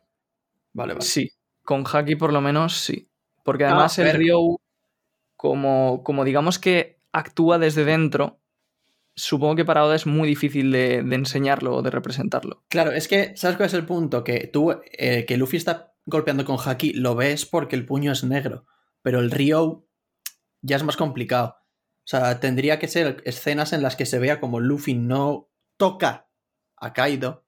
Vale, 0.73 0.93
vale. 0.93 1.05
Sí. 1.05 1.31
Con 1.63 1.83
Haki 1.85 2.15
por 2.15 2.33
lo 2.33 2.41
menos 2.41 2.75
sí. 2.79 3.07
Porque 3.43 3.63
No, 3.63 3.69
además 3.71 3.97
a 3.99 4.09
el. 4.09 4.17
Ryo, 4.17 4.39
como, 5.35 6.03
como 6.03 6.25
digamos 6.25 6.59
que 6.59 6.99
actúa 7.11 7.57
desde 7.59 7.85
dentro, 7.85 8.38
supongo 9.19 9.55
que 9.55 9.65
para 9.65 9.83
Oda 9.83 9.95
es 9.95 10.05
muy 10.05 10.27
difícil 10.27 10.71
de, 10.71 11.03
de 11.03 11.15
enseñarlo 11.15 11.75
o 11.75 11.81
de 11.81 11.91
representarlo. 11.91 12.63
Claro, 12.69 12.91
es 12.91 13.07
que, 13.07 13.35
¿sabes 13.35 13.57
cuál 13.57 13.67
es 13.67 13.73
el 13.73 13.85
punto? 13.85 14.23
Que 14.23 14.47
tú, 14.47 14.71
eh, 14.91 15.25
que 15.25 15.37
Luffy 15.37 15.57
está 15.57 15.93
golpeando 16.05 16.45
con 16.45 16.57
Haki, 16.57 16.93
lo 16.93 17.15
ves 17.15 17.45
porque 17.45 17.75
el 17.75 17.85
puño 17.85 18.11
es 18.11 18.23
negro. 18.23 18.65
Pero 19.01 19.19
el 19.19 19.31
Ryo 19.31 19.85
ya 20.61 20.77
es 20.77 20.83
más 20.83 20.97
complicado. 20.97 21.57
O 21.59 22.09
sea, 22.09 22.39
tendría 22.39 22.79
que 22.79 22.87
ser 22.87 23.21
escenas 23.25 23.73
en 23.73 23.83
las 23.83 23.95
que 23.95 24.05
se 24.05 24.19
vea 24.19 24.39
como 24.39 24.59
Luffy 24.59 24.95
no 24.95 25.49
toca 25.77 26.29
a 26.77 26.93
Kaido, 26.93 27.45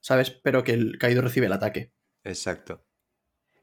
¿sabes? 0.00 0.30
Pero 0.30 0.64
que 0.64 0.72
el 0.72 0.98
Kaido 0.98 1.20
recibe 1.20 1.46
el 1.46 1.52
ataque. 1.52 1.92
Exacto. 2.24 2.84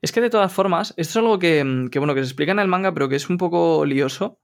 Es 0.02 0.12
que 0.12 0.22
de 0.22 0.30
todas 0.30 0.54
formas, 0.54 0.94
esto 0.98 1.12
es 1.12 1.16
algo 1.18 1.40
que, 1.40 1.88
que, 1.92 2.00
bueno, 2.00 2.14
que 2.14 2.22
se 2.22 2.28
explica 2.28 2.52
en 2.52 2.60
el 2.60 2.68
manga, 2.68 2.94
pero 2.94 3.10
que 3.10 3.16
es 3.16 3.30
un 3.30 3.38
poco 3.38 3.86
lioso. 3.86 4.40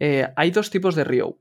Eh, 0.00 0.26
hay 0.34 0.50
dos 0.50 0.70
tipos 0.70 0.96
de 0.96 1.04
Ryo. 1.04 1.38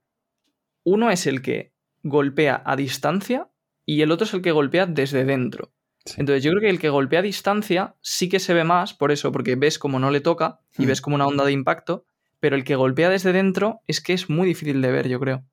Uno 0.84 1.10
es 1.12 1.28
el 1.28 1.42
que 1.42 1.74
golpea 2.04 2.62
a 2.66 2.76
distancia 2.76 3.50
y 3.86 4.02
el 4.02 4.12
otro 4.12 4.26
es 4.26 4.34
el 4.34 4.42
que 4.42 4.52
golpea 4.52 4.86
desde 4.86 5.26
dentro. 5.26 5.72
Sí. 6.06 6.16
Entonces 6.18 6.44
yo 6.44 6.52
creo 6.52 6.62
que 6.62 6.70
el 6.70 6.80
que 6.80 6.90
golpea 6.90 7.20
a 7.20 7.24
distancia 7.24 7.96
sí 8.02 8.28
que 8.28 8.40
se 8.40 8.54
ve 8.54 8.64
más, 8.66 8.94
por 8.94 9.12
eso, 9.12 9.32
porque 9.32 9.56
ves 9.56 9.80
como 9.80 10.00
no 10.00 10.12
le 10.12 10.20
toca 10.20 10.60
y 10.78 10.84
Hmm. 10.84 10.88
ves 10.88 11.02
como 11.02 11.16
una 11.16 11.28
onda 11.28 11.46
de 11.46 11.54
impacto, 11.54 12.06
pero 12.40 12.56
el 12.58 12.66
que 12.66 12.76
golpea 12.76 13.10
desde 13.10 13.32
dentro 13.32 13.82
es 13.88 14.02
que 14.02 14.14
es 14.14 14.30
muy 14.30 14.48
difícil 14.48 14.82
de 14.82 14.92
ver, 14.92 15.08
yo 15.08 15.20
creo. 15.20 15.46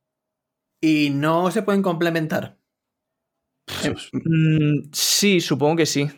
Y 0.80 1.10
no 1.10 1.50
se 1.50 1.62
pueden 1.62 1.82
complementar. 1.82 2.56
Mm, 4.12 4.90
sí, 4.92 5.40
supongo 5.40 5.76
que 5.76 5.86
sí. 5.86 6.10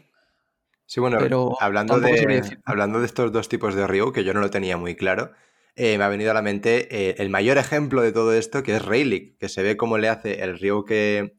Sí, 0.86 1.00
bueno, 1.00 1.18
Pero 1.18 1.56
hablando, 1.60 2.00
de, 2.00 2.58
hablando 2.64 3.00
de 3.00 3.06
estos 3.06 3.32
dos 3.32 3.48
tipos 3.48 3.74
de 3.74 3.86
Ryu, 3.86 4.12
que 4.12 4.24
yo 4.24 4.34
no 4.34 4.40
lo 4.40 4.50
tenía 4.50 4.76
muy 4.76 4.94
claro, 4.94 5.32
eh, 5.76 5.98
me 5.98 6.04
ha 6.04 6.08
venido 6.08 6.30
a 6.30 6.34
la 6.34 6.42
mente 6.42 6.88
eh, 7.10 7.14
el 7.18 7.30
mayor 7.30 7.58
ejemplo 7.58 8.02
de 8.02 8.12
todo 8.12 8.32
esto, 8.34 8.62
que 8.62 8.76
es 8.76 8.84
Rayleigh, 8.84 9.36
que 9.38 9.48
se 9.48 9.62
ve 9.62 9.76
cómo 9.76 9.98
le 9.98 10.08
hace 10.08 10.42
el 10.42 10.58
Ryu 10.58 10.84
que, 10.84 11.34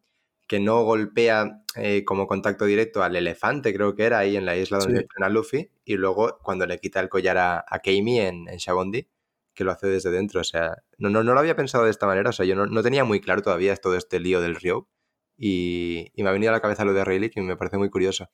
que 0.48 0.60
no 0.60 0.84
golpea 0.84 1.63
eh, 1.76 2.04
como 2.06 2.28
contacto 2.28 2.65
directo 2.65 3.04
al 3.04 3.15
elefante, 3.15 3.74
creo 3.74 3.96
que 3.96 4.04
era 4.04 4.19
ahí 4.19 4.36
en 4.38 4.46
la 4.46 4.56
isla 4.58 4.80
donde 4.80 5.00
Sí. 5.00 5.04
entrena 5.04 5.30
Luffy, 5.30 5.72
y 5.86 5.96
luego 5.98 6.38
cuando 6.43 6.65
le 6.65 6.80
quita 6.80 7.00
el 7.00 7.10
collar 7.10 7.38
a, 7.38 7.65
a 7.67 7.80
Keimi 7.80 8.19
en, 8.19 8.48
en 8.50 8.58
Shabondi, 8.58 9.08
que 9.54 9.63
lo 9.63 9.72
hace 9.72 9.88
desde 9.88 10.10
dentro. 10.12 10.41
O 10.41 10.43
sea, 10.43 10.78
no, 10.98 11.10
no, 11.10 11.24
no 11.24 11.34
lo 11.34 11.39
había 11.39 11.56
pensado 11.56 11.84
de 11.86 11.91
esta 11.91 12.08
manera. 12.08 12.30
O 12.32 12.34
sea, 12.34 12.46
yo 12.46 12.56
no, 12.56 12.65
no 12.65 12.82
tenía 12.84 13.04
muy 13.04 13.22
claro 13.22 13.41
todavía 13.43 13.76
todo 13.76 13.96
este 13.96 14.19
lío 14.19 14.41
del 14.41 14.56
Rio. 14.56 14.89
Y, 15.38 16.08
y 16.15 16.24
me 16.24 16.30
ha 16.30 16.32
venido 16.32 16.52
a 16.52 16.54
la 16.54 16.62
cabeza 16.62 16.86
lo 16.86 16.93
de 16.93 17.04
Rayleigh 17.06 17.32
y 17.36 17.41
me 17.41 17.56
parece 17.58 17.78
muy 17.78 17.89
curioso. 17.89 18.30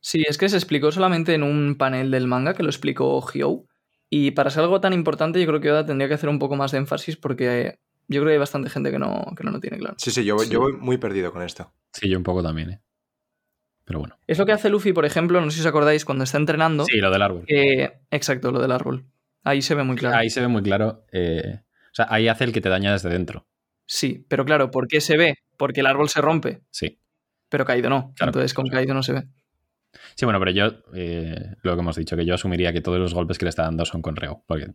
Sí, 0.00 0.22
es 0.26 0.38
que 0.38 0.48
se 0.48 0.56
explicó 0.56 0.92
solamente 0.92 1.34
en 1.34 1.42
un 1.42 1.76
panel 1.76 2.10
del 2.10 2.26
manga 2.28 2.54
que 2.54 2.62
lo 2.62 2.68
explicó 2.70 3.20
Hyou. 3.20 3.66
Y 4.10 4.30
para 4.32 4.50
ser 4.50 4.62
algo 4.62 4.80
tan 4.80 4.92
importante, 4.92 5.40
yo 5.40 5.46
creo 5.46 5.60
que 5.60 5.70
Oda 5.72 5.84
tendría 5.86 6.08
que 6.08 6.14
hacer 6.14 6.28
un 6.28 6.38
poco 6.38 6.56
más 6.56 6.72
de 6.72 6.78
énfasis 6.78 7.16
porque 7.16 7.78
yo 8.08 8.20
creo 8.20 8.26
que 8.26 8.32
hay 8.34 8.38
bastante 8.38 8.70
gente 8.70 8.90
que 8.90 8.98
no, 8.98 9.24
que 9.36 9.42
no 9.44 9.50
lo 9.50 9.60
tiene 9.60 9.78
claro. 9.78 9.96
Sí, 9.98 10.10
sí, 10.10 10.24
yo, 10.24 10.36
voy- 10.36 10.46
Sí. 10.46 10.52
yo 10.52 10.60
voy 10.60 10.72
muy 10.74 10.96
perdido 10.98 11.32
con 11.32 11.42
esto. 11.42 11.72
Sí, 11.92 12.08
yo 12.08 12.16
un 12.16 12.22
poco 12.24 12.42
también, 12.42 12.70
¿eh? 12.70 12.80
Pero 13.84 14.00
bueno. 14.00 14.18
Es 14.26 14.38
lo 14.38 14.46
que 14.46 14.52
hace 14.52 14.68
Luffy, 14.68 14.92
por 14.92 15.04
ejemplo, 15.04 15.40
no 15.40 15.50
sé 15.50 15.56
si 15.56 15.60
os 15.60 15.66
acordáis, 15.66 16.04
cuando 16.04 16.24
está 16.24 16.38
entrenando. 16.38 16.84
Sí, 16.84 16.98
lo 16.98 17.10
del 17.10 17.22
árbol. 17.22 17.44
exacto, 18.10 18.50
lo 18.52 18.60
del 18.60 18.72
árbol. 18.72 19.04
Ahí 19.44 19.62
se 19.62 19.74
ve 19.76 19.84
muy 19.84 19.96
claro. 19.96 20.16
Ahí 20.16 20.28
se 20.30 20.40
ve 20.40 20.48
muy 20.48 20.62
claro. 20.62 21.04
eh, 21.12 21.60
o 21.92 21.94
sea, 21.96 22.06
ahí 22.10 22.28
hace 22.28 22.44
el 22.44 22.52
que 22.52 22.60
te 22.60 22.68
daña 22.68 22.92
desde 22.92 23.08
dentro. 23.08 23.46
Sí, 23.86 24.24
pero 24.28 24.44
claro, 24.44 24.70
¿por 24.72 24.88
qué 24.88 25.00
se 25.00 25.16
ve? 25.16 25.38
Porque 25.56 25.80
el 25.80 25.86
árbol 25.86 26.08
se 26.08 26.20
rompe, 26.20 26.62
Sí. 26.70 26.98
pero 27.48 27.64
Kaido 27.64 27.88
no. 27.88 28.12
Claro. 28.16 28.30
Entonces 28.30 28.52
con 28.54 28.66
Kaido 28.68 28.92
no 28.92 29.02
se 29.04 29.12
ve. 29.12 29.28
Sí, 30.14 30.24
bueno, 30.24 30.38
pero 30.38 30.50
yo, 30.50 30.82
eh, 30.94 31.54
lo 31.62 31.74
que 31.74 31.80
hemos 31.80 31.96
dicho, 31.96 32.16
que 32.16 32.24
yo 32.24 32.34
asumiría 32.34 32.72
que 32.72 32.80
todos 32.80 32.98
los 32.98 33.14
golpes 33.14 33.38
que 33.38 33.44
le 33.44 33.50
está 33.50 33.62
dando 33.62 33.84
son 33.84 34.02
con 34.02 34.16
Reo, 34.16 34.44
porque 34.46 34.74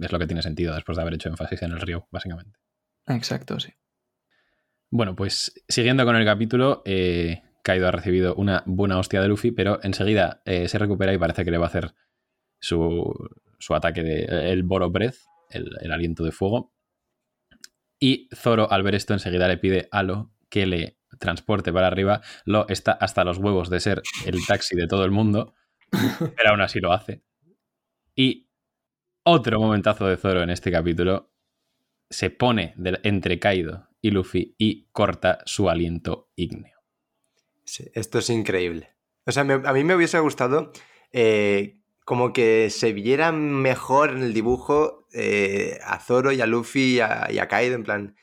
es 0.00 0.12
lo 0.12 0.18
que 0.18 0.26
tiene 0.26 0.42
sentido 0.42 0.74
después 0.74 0.96
de 0.96 1.02
haber 1.02 1.14
hecho 1.14 1.28
énfasis 1.28 1.62
en 1.62 1.72
el 1.72 1.80
río, 1.80 2.06
básicamente. 2.10 2.58
Exacto, 3.06 3.58
sí. 3.60 3.72
Bueno, 4.90 5.16
pues 5.16 5.54
siguiendo 5.68 6.04
con 6.04 6.16
el 6.16 6.24
capítulo, 6.24 6.82
eh, 6.84 7.42
Kaido 7.62 7.88
ha 7.88 7.92
recibido 7.92 8.34
una 8.34 8.62
buena 8.66 8.98
hostia 8.98 9.22
de 9.22 9.28
Luffy, 9.28 9.50
pero 9.50 9.80
enseguida 9.82 10.42
eh, 10.44 10.68
se 10.68 10.78
recupera 10.78 11.14
y 11.14 11.18
parece 11.18 11.44
que 11.44 11.50
le 11.50 11.58
va 11.58 11.66
a 11.66 11.68
hacer 11.68 11.94
su, 12.60 13.12
su 13.58 13.74
ataque 13.74 14.02
de 14.02 14.52
el 14.52 14.62
Boro 14.64 14.90
Breath, 14.90 15.16
el, 15.50 15.70
el 15.80 15.92
aliento 15.92 16.24
de 16.24 16.32
fuego. 16.32 16.74
Y 17.98 18.28
Zoro, 18.34 18.70
al 18.70 18.82
ver 18.82 18.96
esto, 18.96 19.12
enseguida 19.12 19.48
le 19.48 19.58
pide 19.58 19.88
a 19.92 20.02
Lo 20.02 20.32
que 20.50 20.66
le 20.66 20.98
transporte 21.18 21.72
para 21.72 21.86
arriba. 21.86 22.20
Lo 22.44 22.68
está 22.68 22.92
hasta 22.92 23.24
los 23.24 23.38
huevos 23.38 23.70
de 23.70 23.80
ser 23.80 24.02
el 24.26 24.44
taxi 24.46 24.76
de 24.76 24.86
todo 24.86 25.04
el 25.04 25.10
mundo, 25.10 25.54
pero 26.36 26.50
aún 26.50 26.60
así 26.60 26.80
lo 26.80 26.92
hace. 26.92 27.22
Y 28.14 28.48
otro 29.24 29.60
momentazo 29.60 30.06
de 30.06 30.16
Zoro 30.16 30.42
en 30.42 30.50
este 30.50 30.70
capítulo 30.70 31.32
se 32.10 32.30
pone 32.30 32.74
entre 33.02 33.38
Kaido 33.38 33.88
y 34.00 34.10
Luffy 34.10 34.54
y 34.58 34.88
corta 34.92 35.38
su 35.46 35.70
aliento 35.70 36.30
ígneo. 36.36 36.78
Sí, 37.64 37.90
esto 37.94 38.18
es 38.18 38.28
increíble. 38.28 38.90
O 39.24 39.32
sea, 39.32 39.42
a 39.42 39.72
mí 39.72 39.84
me 39.84 39.94
hubiese 39.94 40.18
gustado 40.18 40.72
eh, 41.12 41.78
como 42.04 42.32
que 42.32 42.68
se 42.70 42.92
viera 42.92 43.32
mejor 43.32 44.10
en 44.10 44.22
el 44.22 44.34
dibujo 44.34 45.06
eh, 45.12 45.78
a 45.84 45.98
Zoro 46.00 46.32
y 46.32 46.40
a 46.40 46.46
Luffy 46.46 46.96
y 46.96 47.00
a, 47.00 47.28
y 47.30 47.38
a 47.38 47.48
Kaido, 47.48 47.76
en 47.76 47.84
plan, 47.84 48.16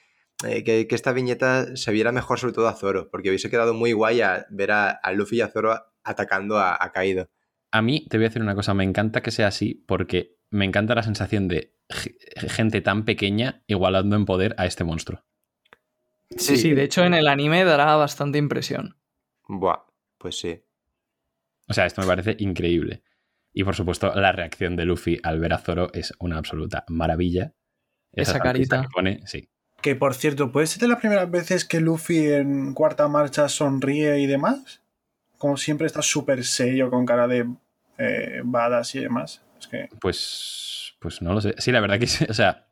eh, 0.47 0.63
que, 0.63 0.87
que 0.87 0.95
esta 0.95 1.11
viñeta 1.11 1.75
se 1.75 1.91
viera 1.91 2.11
mejor 2.11 2.39
sobre 2.39 2.53
todo 2.53 2.67
a 2.67 2.75
Zoro, 2.75 3.09
porque 3.09 3.29
hubiese 3.29 3.49
quedado 3.49 3.73
muy 3.73 3.91
guay 3.93 4.21
a 4.21 4.45
ver 4.49 4.71
a, 4.71 4.89
a 4.89 5.11
Luffy 5.11 5.37
y 5.37 5.41
a 5.41 5.49
Zoro 5.49 5.75
atacando 6.03 6.57
a, 6.57 6.77
a 6.79 6.91
Kaido. 6.91 7.29
A 7.71 7.81
mí, 7.81 8.07
te 8.09 8.17
voy 8.17 8.25
a 8.25 8.29
decir 8.29 8.41
una 8.41 8.55
cosa, 8.55 8.73
me 8.73 8.83
encanta 8.83 9.21
que 9.21 9.31
sea 9.31 9.47
así 9.47 9.75
porque 9.87 10.37
me 10.49 10.65
encanta 10.65 10.95
la 10.95 11.03
sensación 11.03 11.47
de 11.47 11.75
gente 12.47 12.81
tan 12.81 13.05
pequeña 13.05 13.63
igualando 13.67 14.15
en 14.15 14.25
poder 14.25 14.55
a 14.57 14.65
este 14.65 14.83
monstruo. 14.83 15.23
Sí, 16.37 16.57
sí, 16.57 16.73
de 16.73 16.83
hecho 16.83 17.03
en 17.03 17.13
el 17.13 17.27
anime 17.27 17.63
dará 17.63 17.95
bastante 17.95 18.37
impresión. 18.37 18.97
Buah, 19.47 19.85
pues 20.17 20.39
sí. 20.39 20.63
O 21.67 21.73
sea, 21.73 21.85
esto 21.85 22.01
me 22.01 22.07
parece 22.07 22.35
increíble. 22.39 23.03
Y 23.51 23.63
por 23.63 23.75
supuesto, 23.75 24.13
la 24.13 24.31
reacción 24.31 24.75
de 24.75 24.85
Luffy 24.85 25.19
al 25.23 25.39
ver 25.39 25.53
a 25.53 25.57
Zoro 25.57 25.91
es 25.93 26.13
una 26.19 26.37
absoluta 26.37 26.85
maravilla. 26.87 27.53
Esa 28.11 28.33
sonrisa 28.33 28.43
carita. 28.43 28.81
que 28.81 28.87
pone, 28.93 29.21
sí. 29.25 29.49
Que 29.81 29.95
por 29.95 30.13
cierto, 30.13 30.51
¿puede 30.51 30.67
ser 30.67 30.81
de 30.81 30.87
las 30.89 30.99
primeras 30.99 31.29
veces 31.31 31.63
que 31.65 31.79
Luffy 31.79 32.31
en 32.31 32.73
cuarta 32.73 33.07
marcha 33.07 33.47
sonríe 33.47 34.19
y 34.19 34.27
demás? 34.27 34.81
Como 35.37 35.55
siempre 35.55 35.87
está 35.87 36.01
súper 36.01 36.43
serio, 36.43 36.89
con 36.89 37.05
cara 37.05 37.27
de 37.27 37.47
eh, 37.97 38.41
badass 38.43 38.95
y 38.95 38.99
demás. 38.99 39.41
Es 39.59 39.67
que 39.67 39.89
Pues, 40.01 40.95
pues 40.99 41.21
no 41.21 41.33
lo 41.33 41.39
sé. 41.41 41.55
Sí, 41.59 41.71
la 41.71 41.79
verdad 41.79 41.97
que 41.97 42.07
sí. 42.07 42.25
O 42.29 42.33
sea, 42.33 42.65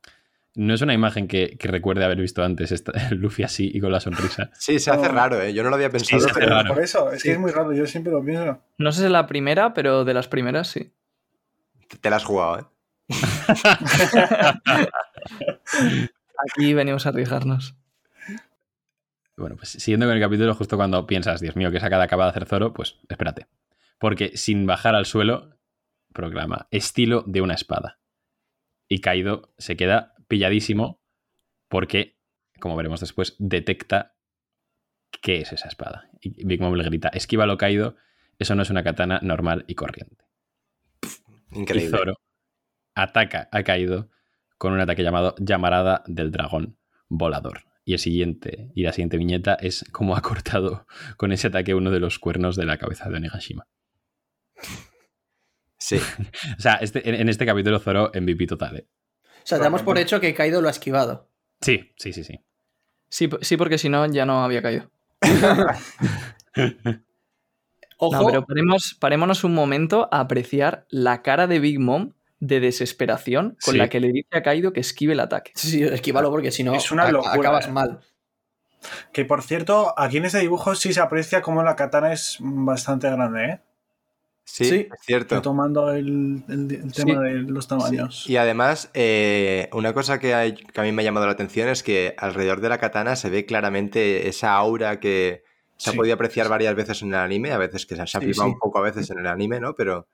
no 0.54 0.74
es 0.74 0.82
una 0.82 0.92
imagen 0.92 1.28
que, 1.28 1.56
que 1.58 1.68
recuerde 1.68 2.04
haber 2.04 2.18
visto 2.18 2.44
antes 2.44 2.72
esta, 2.72 2.92
Luffy 3.12 3.42
así 3.42 3.70
y 3.72 3.80
con 3.80 3.90
la 3.90 4.00
sonrisa. 4.00 4.50
Sí, 4.58 4.78
se 4.78 4.90
hace 4.90 5.06
No. 5.08 5.14
raro, 5.14 5.40
¿eh? 5.40 5.54
Yo 5.54 5.62
no 5.62 5.70
lo 5.70 5.76
había 5.76 5.88
pensado, 5.88 6.20
se 6.20 6.26
hace 6.30 6.40
pero 6.40 6.56
raro. 6.56 6.74
por 6.74 6.82
eso, 6.82 7.10
es 7.10 7.22
Sí. 7.22 7.28
que 7.28 7.32
es 7.34 7.40
muy 7.40 7.52
raro, 7.52 7.72
yo 7.72 7.86
siempre 7.86 8.12
lo 8.12 8.22
pienso. 8.22 8.60
No 8.76 8.92
sé 8.92 8.98
si 9.00 9.04
es 9.06 9.10
la 9.10 9.26
primera, 9.26 9.72
pero 9.72 10.04
de 10.04 10.12
las 10.12 10.28
primeras 10.28 10.68
sí. 10.68 10.92
te 12.02 12.10
la 12.10 12.16
has 12.16 12.24
jugado, 12.24 12.58
¿eh? 12.60 12.64
Aquí 16.38 16.74
venimos 16.74 17.06
a 17.06 17.10
arriesgarnos. 17.10 17.74
Bueno, 19.36 19.56
pues 19.56 19.70
siguiendo 19.70 20.06
con 20.06 20.16
el 20.16 20.22
capítulo, 20.22 20.54
justo 20.54 20.76
cuando 20.76 21.06
piensas, 21.06 21.40
Dios 21.40 21.54
mío, 21.54 21.70
que 21.70 21.80
sacada 21.80 22.04
acaba 22.04 22.24
de 22.24 22.30
hacer 22.30 22.46
Zoro, 22.46 22.72
pues 22.72 22.98
espérate. 23.08 23.46
Porque 23.98 24.36
sin 24.36 24.66
bajar 24.66 24.94
al 24.94 25.06
suelo, 25.06 25.56
proclama 26.12 26.66
estilo 26.70 27.22
de 27.26 27.40
una 27.40 27.54
espada. 27.54 28.00
Y 28.88 29.00
Kaido 29.00 29.52
se 29.58 29.76
queda 29.76 30.14
pilladísimo 30.26 31.00
porque, 31.68 32.18
como 32.58 32.76
veremos 32.76 33.00
después, 33.00 33.36
detecta 33.38 34.16
qué 35.20 35.40
es 35.40 35.52
esa 35.52 35.68
espada. 35.68 36.10
Y 36.20 36.44
Big 36.44 36.60
Mom 36.60 36.74
le 36.74 36.84
grita, 36.84 37.08
esquívalo 37.08 37.58
Kaido, 37.58 37.96
eso 38.38 38.54
no 38.54 38.62
es 38.62 38.70
una 38.70 38.82
katana 38.82 39.20
normal 39.22 39.64
y 39.68 39.74
corriente. 39.74 40.24
Y 41.52 41.60
Increíble. 41.60 41.96
Zoro 41.96 42.14
ataca 42.94 43.48
a 43.52 43.62
Kaido 43.62 44.10
con 44.58 44.72
un 44.72 44.80
ataque 44.80 45.02
llamado 45.02 45.34
Llamarada 45.38 46.02
del 46.06 46.30
Dragón 46.30 46.76
Volador. 47.08 47.62
Y, 47.84 47.94
el 47.94 47.98
siguiente, 47.98 48.70
y 48.74 48.82
la 48.82 48.92
siguiente 48.92 49.16
viñeta 49.16 49.54
es 49.54 49.84
cómo 49.92 50.14
ha 50.14 50.20
cortado 50.20 50.86
con 51.16 51.32
ese 51.32 51.46
ataque 51.46 51.74
uno 51.74 51.90
de 51.90 52.00
los 52.00 52.18
cuernos 52.18 52.54
de 52.56 52.66
la 52.66 52.76
cabeza 52.76 53.08
de 53.08 53.16
Onigashima. 53.16 53.66
Sí. 55.78 55.98
O 56.58 56.60
sea, 56.60 56.74
este- 56.74 57.08
en, 57.08 57.14
en 57.14 57.28
este 57.28 57.46
capítulo 57.46 57.78
Zoro 57.78 58.10
MVP 58.14 58.46
total. 58.46 58.76
¿eh? 58.76 58.86
O 59.24 59.46
sea, 59.46 59.58
damos 59.58 59.82
por 59.82 59.96
hecho 59.96 60.20
que 60.20 60.34
Kaido 60.34 60.60
lo 60.60 60.68
ha 60.68 60.72
esquivado. 60.72 61.30
Sí, 61.60 61.92
sí, 61.96 62.12
sí, 62.12 62.24
sí. 62.24 62.40
Sí, 63.08 63.30
sí, 63.40 63.56
porque 63.56 63.78
si 63.78 63.88
no 63.88 64.04
ya 64.06 64.26
no 64.26 64.44
había 64.44 64.60
caído. 64.60 64.90
Ojo, 68.00 68.20
No, 68.20 68.26
pero 68.26 68.46
paremos, 68.46 68.96
parémonos 69.00 69.44
un 69.44 69.54
momento 69.54 70.08
a 70.12 70.20
apreciar 70.20 70.86
la 70.90 71.22
cara 71.22 71.46
de 71.46 71.58
Big 71.58 71.80
Mom 71.80 72.12
de 72.40 72.60
desesperación 72.60 73.56
con 73.64 73.72
Sí. 73.72 73.78
la 73.78 73.88
que 73.88 74.00
le 74.00 74.12
dice 74.12 74.28
a 74.36 74.42
Kaido 74.42 74.72
que 74.72 74.80
esquive 74.80 75.12
el 75.14 75.20
ataque. 75.20 75.52
sí, 75.54 75.70
sí, 75.70 75.82
esquívalo 75.82 76.30
porque 76.30 76.50
si 76.52 76.62
no 76.64 76.74
Es 76.74 76.90
una 76.92 77.04
a- 77.04 77.12
locura, 77.12 77.32
acabas 77.34 77.68
eh. 77.68 77.72
mal. 77.72 78.00
Que 79.12 79.24
por 79.24 79.42
cierto, 79.42 79.92
aquí 79.98 80.18
en 80.18 80.24
este 80.26 80.38
dibujo 80.38 80.74
sí 80.76 80.92
se 80.92 81.00
aprecia 81.00 81.42
como 81.42 81.62
la 81.64 81.74
katana 81.74 82.12
es 82.12 82.36
bastante 82.40 83.10
grande, 83.10 83.44
¿eh? 83.44 83.60
Sí, 84.44 84.64
Sí. 84.64 84.74
es 84.90 85.00
cierto. 85.04 85.34
Retomando 85.34 85.92
el, 85.92 86.42
el- 86.48 86.72
el 86.72 86.94
Sí. 86.94 87.04
tema 87.04 87.20
de 87.20 87.34
los 87.34 87.68
tamaños. 87.68 88.24
Y 88.30 88.36
además, 88.38 88.88
eh, 88.94 89.68
una 89.72 89.92
cosa 89.92 90.18
que, 90.18 90.32
hay- 90.32 90.54
que 90.54 90.80
a 90.80 90.84
mí 90.84 90.92
me 90.92 91.02
ha 91.02 91.04
llamado 91.04 91.26
la 91.26 91.32
atención 91.32 91.68
es 91.68 91.82
que 91.82 92.14
alrededor 92.16 92.60
de 92.62 92.68
la 92.70 92.78
katana 92.78 93.16
se 93.16 93.28
ve 93.30 93.44
claramente 93.44 94.28
esa 94.28 94.54
aura 94.54 95.00
que 95.00 95.42
se 95.76 95.90
ha 95.90 95.92
podido 95.92 96.14
apreciar 96.14 96.48
varias 96.48 96.74
veces 96.74 97.02
en 97.02 97.08
el 97.08 97.16
anime, 97.16 97.52
a 97.52 97.58
veces 97.58 97.84
que 97.84 97.94
se, 97.94 98.02
ha 98.02 98.06
Sí, 98.06 98.18
flipado 98.18 98.48
sí. 98.48 98.52
un 98.54 98.58
poco 98.58 98.78
a 98.78 98.82
veces 98.82 99.10
en 99.10 99.18
el 99.18 99.26
anime, 99.26 99.60
¿no? 99.60 99.74
Pero, 99.74 100.06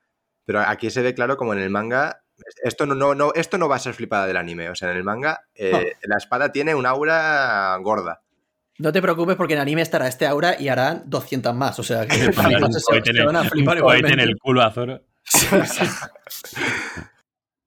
pero 0.45 0.61
aquí 0.61 0.89
se 0.89 1.01
ve 1.01 1.13
claro 1.13 1.37
como 1.37 1.53
en 1.53 1.59
el 1.59 1.69
manga. 1.69 2.21
Esto 2.63 2.85
no, 2.85 2.95
no, 2.95 3.15
no, 3.15 3.33
esto 3.33 3.57
no 3.57 3.67
va 3.69 3.77
a 3.77 3.79
ser 3.79 3.93
flipada 3.93 4.27
del 4.27 4.37
anime. 4.37 4.69
O 4.69 4.75
sea, 4.75 4.91
en 4.91 4.97
el 4.97 5.03
manga 5.03 5.41
eh, 5.55 5.93
la 6.03 6.17
espada 6.17 6.51
tiene 6.51 6.75
un 6.75 6.85
aura 6.85 7.75
gorda. 7.81 8.21
No 8.77 8.91
te 8.91 9.01
preocupes 9.01 9.37
porque 9.37 9.53
en 9.53 9.61
anime 9.61 9.81
estará 9.81 10.07
este 10.07 10.27
aura 10.27 10.59
y 10.59 10.67
harán 10.67 11.03
200 11.05 11.55
más. 11.55 11.79
O 11.79 11.83
sea, 11.83 12.05
que 12.07 12.15
se 12.15 12.25
el- 12.25 13.25
van 13.25 13.35
a 13.37 13.41
un 13.41 13.49
flipar 13.49 13.79
cohete 13.79 14.07
en 14.07 14.13
igualmente. 14.19 14.23
el 14.23 14.37
culo 14.37 14.61
a 14.63 14.71
Zoro. 14.71 15.01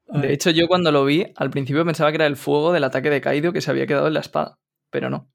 De 0.09 0.33
hecho, 0.33 0.51
yo 0.51 0.69
cuando 0.69 0.91
lo 0.91 1.05
vi, 1.05 1.33
al 1.37 1.51
principio 1.51 1.85
pensaba 1.85 2.11
que 2.11 2.17
era 2.17 2.27
el 2.27 2.37
fuego 2.37 2.73
del 2.73 2.85
ataque 2.85 3.11
de 3.11 3.21
Kaido 3.21 3.53
que 3.53 3.61
se 3.61 3.71
había 3.71 3.87
quedado 3.87 4.07
en 4.07 4.15
la 4.15 4.21
espada. 4.21 4.59
Pero 4.91 5.11
no. 5.11 5.31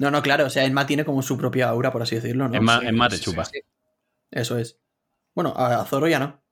No, 0.00 0.10
no, 0.10 0.22
claro. 0.22 0.46
O 0.46 0.50
sea, 0.50 0.64
Enma 0.64 0.86
tiene 0.86 1.04
como 1.04 1.22
su 1.22 1.38
propia 1.38 1.68
aura, 1.68 1.92
por 1.92 2.02
así 2.02 2.16
decirlo, 2.16 2.48
¿no? 2.48 2.56
en, 2.56 2.64
ma, 2.64 2.80
sí, 2.80 2.86
te 3.10 3.16
sí, 3.16 3.22
chupa. 3.22 3.44
sí. 3.44 3.60
Eso 4.30 4.58
es. 4.58 4.78
Bueno, 5.34 5.54
a 5.56 5.84
Zoro 5.84 6.08
ya 6.08 6.18
no. 6.18 6.42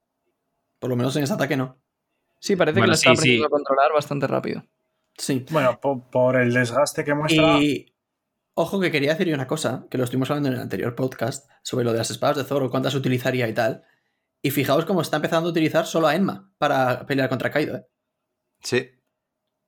Por 0.85 0.90
lo 0.90 0.97
menos 0.97 1.16
en 1.16 1.23
ese 1.23 1.33
ataque 1.33 1.57
no. 1.57 1.79
Sí, 2.40 2.57
parece 2.57 2.79
Bueno, 2.79 2.88
que 2.88 2.88
lo 2.88 2.94
está 2.97 3.09
sí, 3.09 3.16
aprendiendo 3.16 3.44
sí. 3.44 3.47
a 3.47 3.49
controlar 3.49 3.92
bastante 3.94 4.27
rápido. 4.27 4.64
Sí. 5.16 5.47
Bueno, 5.51 5.81
po- 5.81 6.11
por, 6.11 6.37
el 6.37 6.53
desgaste 6.53 7.05
que 7.05 7.14
muestra. 7.14 7.57
Y 7.59 7.97
ojo 8.53 8.79
que 8.81 8.90
quería 8.90 9.14
decir 9.14 9.33
una 9.33 9.47
cosa, 9.47 9.87
que 9.90 9.97
lo 9.97 10.05
estuvimos 10.05 10.29
hablando 10.29 10.51
en 10.51 10.57
el 10.57 10.61
anterior 10.61 10.94
podcast, 10.94 11.51
sobre 11.62 11.87
lo 11.87 11.92
de 11.92 11.99
las 12.01 12.11
espadas 12.11 12.37
de 12.37 12.44
Zoro, 12.44 12.68
cuántas 12.70 12.94
utilizaría 12.94 13.49
y 13.49 13.55
tal. 13.55 13.85
Y 14.42 14.51
fijaos 14.51 14.85
cómo 14.85 15.01
está 15.01 15.16
empezando 15.16 15.49
a 15.49 15.53
utilizar 15.53 15.87
solo 15.87 16.07
a 16.07 16.14
Enma 16.16 16.53
para 16.59 17.07
pelear 17.07 17.31
contra 17.31 17.51
Kaido, 17.51 17.77
¿eh? 17.77 17.87
Sí. 18.61 18.90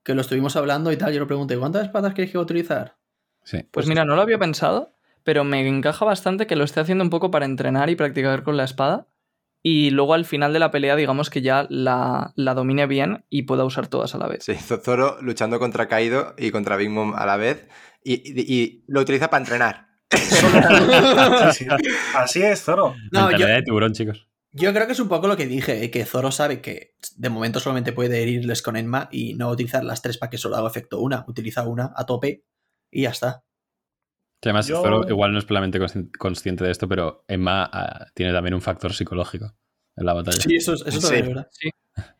Que 0.03 0.13
lo 0.13 0.21
estuvimos 0.21 0.55
hablando 0.55 0.91
y 0.91 0.97
tal, 0.97 1.11
yo 1.13 1.19
le 1.21 1.25
pregunté, 1.25 1.57
¿cuántas 1.57 1.85
espadas 1.85 2.13
queréis 2.13 2.31
que 2.31 2.37
utilizar? 2.37 2.99
Sí. 3.43 3.63
Pues 3.71 3.87
mira, 3.87 4.05
no 4.05 4.15
lo 4.15 4.21
había 4.21 4.37
pensado, 4.37 4.93
pero 5.23 5.43
me 5.43 5.67
encaja 5.67 6.05
bastante 6.05 6.45
que 6.45 6.55
lo 6.55 6.63
esté 6.63 6.79
haciendo 6.79 7.03
un 7.03 7.09
poco 7.09 7.31
para 7.31 7.45
entrenar 7.45 7.89
y 7.89 7.95
practicar 7.95 8.43
con 8.43 8.55
la 8.55 8.65
espada. 8.65 9.07
Y 9.69 9.89
luego 9.89 10.13
al 10.13 10.23
final 10.23 10.53
de 10.53 10.59
la 10.59 10.71
pelea, 10.71 10.95
digamos 10.95 11.29
que 11.29 11.41
ya 11.41 11.65
la, 11.69 12.31
la 12.35 12.53
domine 12.53 12.85
bien 12.87 13.25
y 13.29 13.41
pueda 13.43 13.65
usar 13.65 13.87
todas 13.87 14.15
a 14.15 14.17
la 14.17 14.27
vez. 14.27 14.45
Sí, 14.45 14.53
Zo- 14.53 14.81
Zoro 14.81 15.17
luchando 15.21 15.59
contra 15.59 15.87
Kaido 15.89 16.35
y 16.37 16.51
contra 16.51 16.77
Big 16.77 16.89
Mom 16.89 17.13
a 17.15 17.25
la 17.25 17.35
vez. 17.35 17.67
Y, 18.03 18.13
y- 18.13 18.45
y 18.53 18.83
lo 18.87 19.01
utiliza 19.01 19.29
para 19.29 19.43
entrenar. 19.43 19.87
Sí, 20.09 20.19
sí. 21.53 21.65
Así 22.15 22.41
es, 22.41 22.61
Zoro. 22.63 22.95
No, 23.11 23.21
yo, 23.23 23.27
Mentalidad 23.27 23.55
de 23.57 23.63
tiburón, 23.63 23.91
chicos. 23.93 24.29
yo 24.51 24.73
creo 24.73 24.85
que 24.87 24.93
es 24.93 24.99
un 25.01 25.09
poco 25.09 25.27
lo 25.27 25.35
que 25.35 25.47
dije, 25.47 25.83
eh, 25.83 25.91
que 25.91 26.05
Zoro 26.05 26.31
sabe 26.31 26.61
que 26.61 26.95
de 27.17 27.29
momento 27.29 27.59
solamente 27.59 27.91
puede 27.91 28.21
herirles 28.23 28.61
con 28.61 28.77
Enma 28.77 29.09
y 29.11 29.33
no 29.33 29.49
utilizar 29.49 29.83
las 29.83 30.01
tres 30.01 30.17
para 30.17 30.29
que 30.29 30.37
solo 30.37 30.55
haga 30.55 30.69
efecto 30.69 30.99
una. 31.01 31.25
Utiliza 31.27 31.67
una 31.67 31.91
a 31.95 32.05
tope 32.05 32.45
y 32.89 33.01
ya 33.03 33.09
está. 33.09 33.43
Que 34.39 34.49
además, 34.49 34.67
Yo- 34.67 34.81
Zoro 34.81 35.07
igual 35.09 35.33
no 35.33 35.39
es 35.39 35.45
plenamente 35.45 35.79
consci- 35.79 36.11
consciente 36.17 36.63
de 36.63 36.71
esto, 36.71 36.87
pero 36.87 37.23
Emma 37.27 37.69
ah, 37.71 38.05
tiene 38.13 38.31
también 38.33 38.53
un 38.53 38.61
factor 38.61 38.93
psicológico 38.93 39.55
en 39.95 40.05
la 40.05 40.13
batalla. 40.13 40.41
Sí, 40.41 40.55
eso, 40.55 40.73
es- 40.73 40.81
eso 40.85 41.01
Sí. 41.01 41.07
también 41.07 41.23
es 41.23 41.27
verdad. 41.29 41.47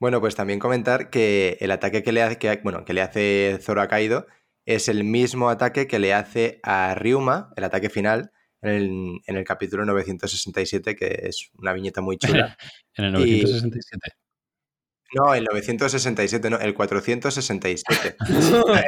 Bueno, 0.00 0.20
pues 0.20 0.34
también 0.34 0.58
comentar 0.58 1.08
que 1.08 1.56
el 1.60 1.70
ataque 1.70 2.02
que 2.02 2.12
le 2.12 2.22
hace, 2.22 2.36
que, 2.38 2.60
bueno, 2.62 2.84
que 2.84 2.92
le 2.92 3.00
hace 3.00 3.58
Zoro 3.62 3.80
a 3.80 3.88
Kaido 3.88 4.26
es 4.66 4.88
el 4.88 5.02
mismo 5.04 5.48
ataque 5.48 5.86
que 5.86 5.98
le 5.98 6.12
hace 6.12 6.60
a 6.62 6.94
Ryuma, 6.94 7.52
el 7.56 7.64
ataque 7.64 7.88
final, 7.88 8.30
en 8.60 8.70
el, 8.70 8.90
en 9.26 9.36
el 9.36 9.44
capítulo 9.44 9.84
967, 9.86 10.96
que 10.96 11.20
es 11.22 11.50
una 11.56 11.72
viñeta 11.72 12.00
muy 12.00 12.18
chula. 12.18 12.56
En 12.96 13.04
el 13.06 13.26
Y- 13.26 13.42
967. 13.42 14.16
No, 15.14 15.34
el 15.34 15.44
967, 15.44 16.50
no, 16.50 16.58
el 16.58 16.74
467. 16.74 18.16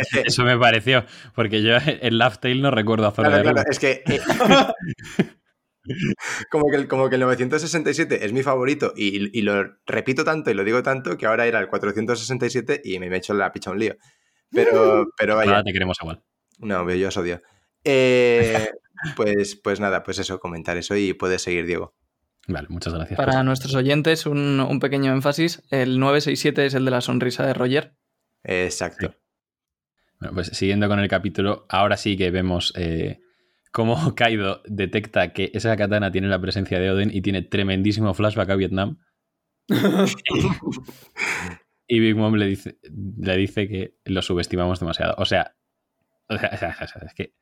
Es 0.00 0.08
que- 0.12 0.20
Eso 0.26 0.42
me 0.44 0.58
pareció, 0.58 1.04
porque 1.34 1.62
yo 1.62 1.76
en 1.84 2.18
Laugh 2.18 2.38
Tale 2.40 2.56
no 2.56 2.70
recuerdo 2.70 3.06
a 3.06 3.14
Claro, 3.14 3.36
de 3.36 3.42
claro, 3.42 3.56
Ryuma. 3.58 3.64
es 3.70 3.78
que. 3.78 4.02
eh, 4.06 4.20
como, 6.50 6.68
que 6.70 6.76
el, 6.76 6.88
como 6.88 7.08
que 7.08 7.14
el 7.14 7.20
967 7.20 8.24
es 8.24 8.32
mi 8.32 8.42
favorito 8.42 8.92
y, 8.96 9.38
y 9.38 9.42
lo 9.42 9.76
repito 9.86 10.24
tanto 10.24 10.50
y 10.50 10.54
lo 10.54 10.64
digo 10.64 10.82
tanto 10.82 11.16
que 11.16 11.26
ahora 11.26 11.46
era 11.46 11.60
el 11.60 11.68
467 11.68 12.80
y 12.84 12.98
me 12.98 13.06
he 13.06 13.16
hecho 13.16 13.34
la 13.34 13.52
picha 13.52 13.70
un 13.70 13.78
lío. 13.78 13.94
Pero, 14.50 15.06
pero 15.18 15.36
vaya, 15.36 15.50
Nada, 15.52 15.64
te 15.64 15.72
queremos 15.72 15.96
igual. 16.00 16.22
no, 16.58 16.90
yo 16.92 17.08
os 17.08 17.16
odio. 17.16 17.40
Eh, 17.84 18.68
pues, 19.14 19.54
pues 19.62 19.78
nada, 19.78 20.02
pues 20.02 20.18
eso, 20.18 20.40
comentar 20.40 20.76
eso 20.76 20.96
y 20.96 21.12
puedes 21.12 21.42
seguir, 21.42 21.66
Diego. 21.66 21.94
Vale, 22.48 22.68
muchas 22.70 22.94
gracias. 22.94 23.16
Para 23.16 23.42
nuestros 23.42 23.74
oyentes, 23.74 24.24
un, 24.26 24.61
un 24.61 24.78
pequeño 24.80 25.12
énfasis. 25.12 25.62
El 25.70 25.98
967 25.98 26.66
es 26.66 26.74
el 26.74 26.85
de 26.85 26.90
la 26.92 27.00
sonrisa 27.00 27.44
de 27.46 27.54
Roger. 27.54 27.96
Exacto. 28.44 29.14
Bueno, 30.20 30.35
pues 30.35 30.48
siguiendo 30.48 30.88
con 30.88 31.00
el 31.00 31.09
capítulo, 31.09 31.66
ahora 31.68 31.96
sí 31.96 32.16
que 32.16 32.30
vemos 32.30 32.72
eh, 32.76 33.20
cómo 33.72 33.96
Kaido 34.14 34.62
detecta 34.66 35.32
que 35.32 35.50
esa 35.54 35.76
katana 35.76 36.12
tiene 36.12 36.28
la 36.28 36.40
presencia 36.40 36.78
de 36.78 36.90
Oden 36.90 37.11
y 37.12 37.20
tiene 37.22 37.42
tremendísimo 37.42 38.14
flashback 38.14 38.50
a 38.50 38.56
Vietnam. 38.56 38.98
y 41.88 42.00
Big 42.00 42.16
Mom 42.16 42.35
le 42.35 42.46
dice, 42.46 42.78
le 43.18 43.37
dice 43.37 43.68
que 43.68 43.94
lo 44.04 44.22
subestimamos 44.22 44.80
demasiado. 44.80 45.14
O 45.18 45.24
sea, 45.24 45.54
o 46.28 46.37
sea, 46.38 46.76
o 46.82 46.87
sea, 46.87 47.02
es 47.06 47.14
que. 47.14 47.35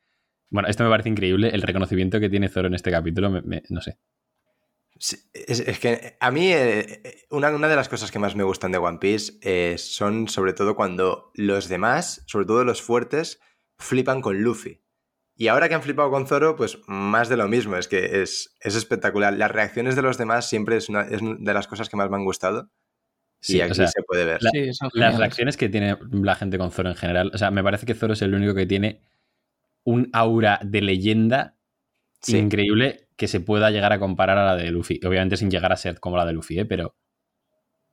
Bueno, 0.49 0.69
esto 0.69 0.83
me 0.83 0.89
parece 0.89 1.09
increíble. 1.09 1.49
El 1.49 1.63
reconocimiento 1.63 2.19
que 2.19 2.29
tiene 2.29 2.49
Zoro 2.49 2.67
en 2.67 2.75
este 2.75 2.91
capítulo, 2.91 3.29
me- 3.31 3.41
me- 3.41 3.63
no 3.69 3.81
sé. 3.81 3.97
Sí, 4.97 5.17
Es, 5.33 5.59
es 5.59 5.79
que 5.79 6.15
a 6.19 6.31
mí 6.31 6.51
eh, 6.53 7.25
una, 7.29 7.49
una 7.53 7.67
de 7.67 7.75
las 7.75 7.89
cosas 7.89 8.11
que 8.11 8.19
más 8.19 8.35
me 8.35 8.43
gustan 8.43 8.71
de 8.71 8.77
One 8.77 8.97
Piece 8.99 9.33
eh, 9.41 9.77
son 9.77 10.27
sobre 10.29 10.53
todo 10.53 10.75
cuando 10.75 11.31
los 11.33 11.67
demás, 11.67 12.23
sobre 12.27 12.45
todo 12.45 12.63
los 12.63 12.81
fuertes, 12.81 13.39
flipan 13.77 14.21
con 14.21 14.41
Luffy. 14.41 14.81
Y 15.37 15.49
ahora 15.49 15.67
que 15.67 15.75
han 15.75 15.83
flipado 15.83 16.09
con 16.11 16.27
Zoro, 16.27 16.55
pues 16.55 16.77
más 16.87 17.27
de 17.27 17.35
lo 17.35 17.49
mismo, 17.49 17.75
es 17.75 17.89
que 17.89 18.21
es, 18.21 18.55
es 18.61 18.75
espectacular. 18.75 19.33
Las 19.33 19.51
reacciones 19.51 19.97
de 19.97 20.01
los 20.01 20.17
demás 20.17 20.47
siempre 20.47 20.77
es 20.77 20.87
una 20.87 21.01
es 21.01 21.19
de 21.21 21.53
las 21.53 21.67
cosas 21.67 21.89
que 21.89 21.97
más 21.97 22.09
me 22.09 22.15
han 22.15 22.23
gustado. 22.23 22.71
Sí, 23.41 23.57
y 23.57 23.61
o 23.61 23.65
aquí 23.65 23.73
sea, 23.75 23.87
se 23.87 24.01
puede 24.03 24.23
ver. 24.23 24.41
La- 24.41 24.49
Sí, 24.51 24.73
son 24.73 24.89
Las 24.93 25.17
reacciones 25.17 25.57
que 25.57 25.67
tiene 25.67 25.97
la 26.09 26.35
gente 26.35 26.57
con 26.57 26.71
Zoro 26.71 26.89
en 26.89 26.95
general. 26.95 27.31
O 27.33 27.37
sea, 27.37 27.51
me 27.51 27.61
parece 27.63 27.85
que 27.85 27.93
Zoro 27.95 28.13
es 28.13 28.21
el 28.21 28.33
único 28.33 28.55
que 28.55 28.65
tiene 28.65 29.01
un 29.83 30.09
aura 30.13 30.59
de 30.63 30.81
leyenda 30.81 31.57
Sí. 32.21 32.37
increíble 32.37 33.04
que 33.17 33.27
se 33.27 33.39
pueda 33.39 33.71
llegar 33.71 33.93
a 33.93 33.99
comparar 33.99 34.37
a 34.37 34.45
la 34.45 34.55
de 34.55 34.69
Luffy. 34.71 34.99
Obviamente 35.05 35.37
sin 35.37 35.49
llegar 35.49 35.71
a 35.71 35.77
ser 35.77 35.99
como 35.99 36.17
la 36.17 36.25
de 36.25 36.33
Luffy, 36.33 36.59
¿eh? 36.59 36.65
pero 36.65 36.95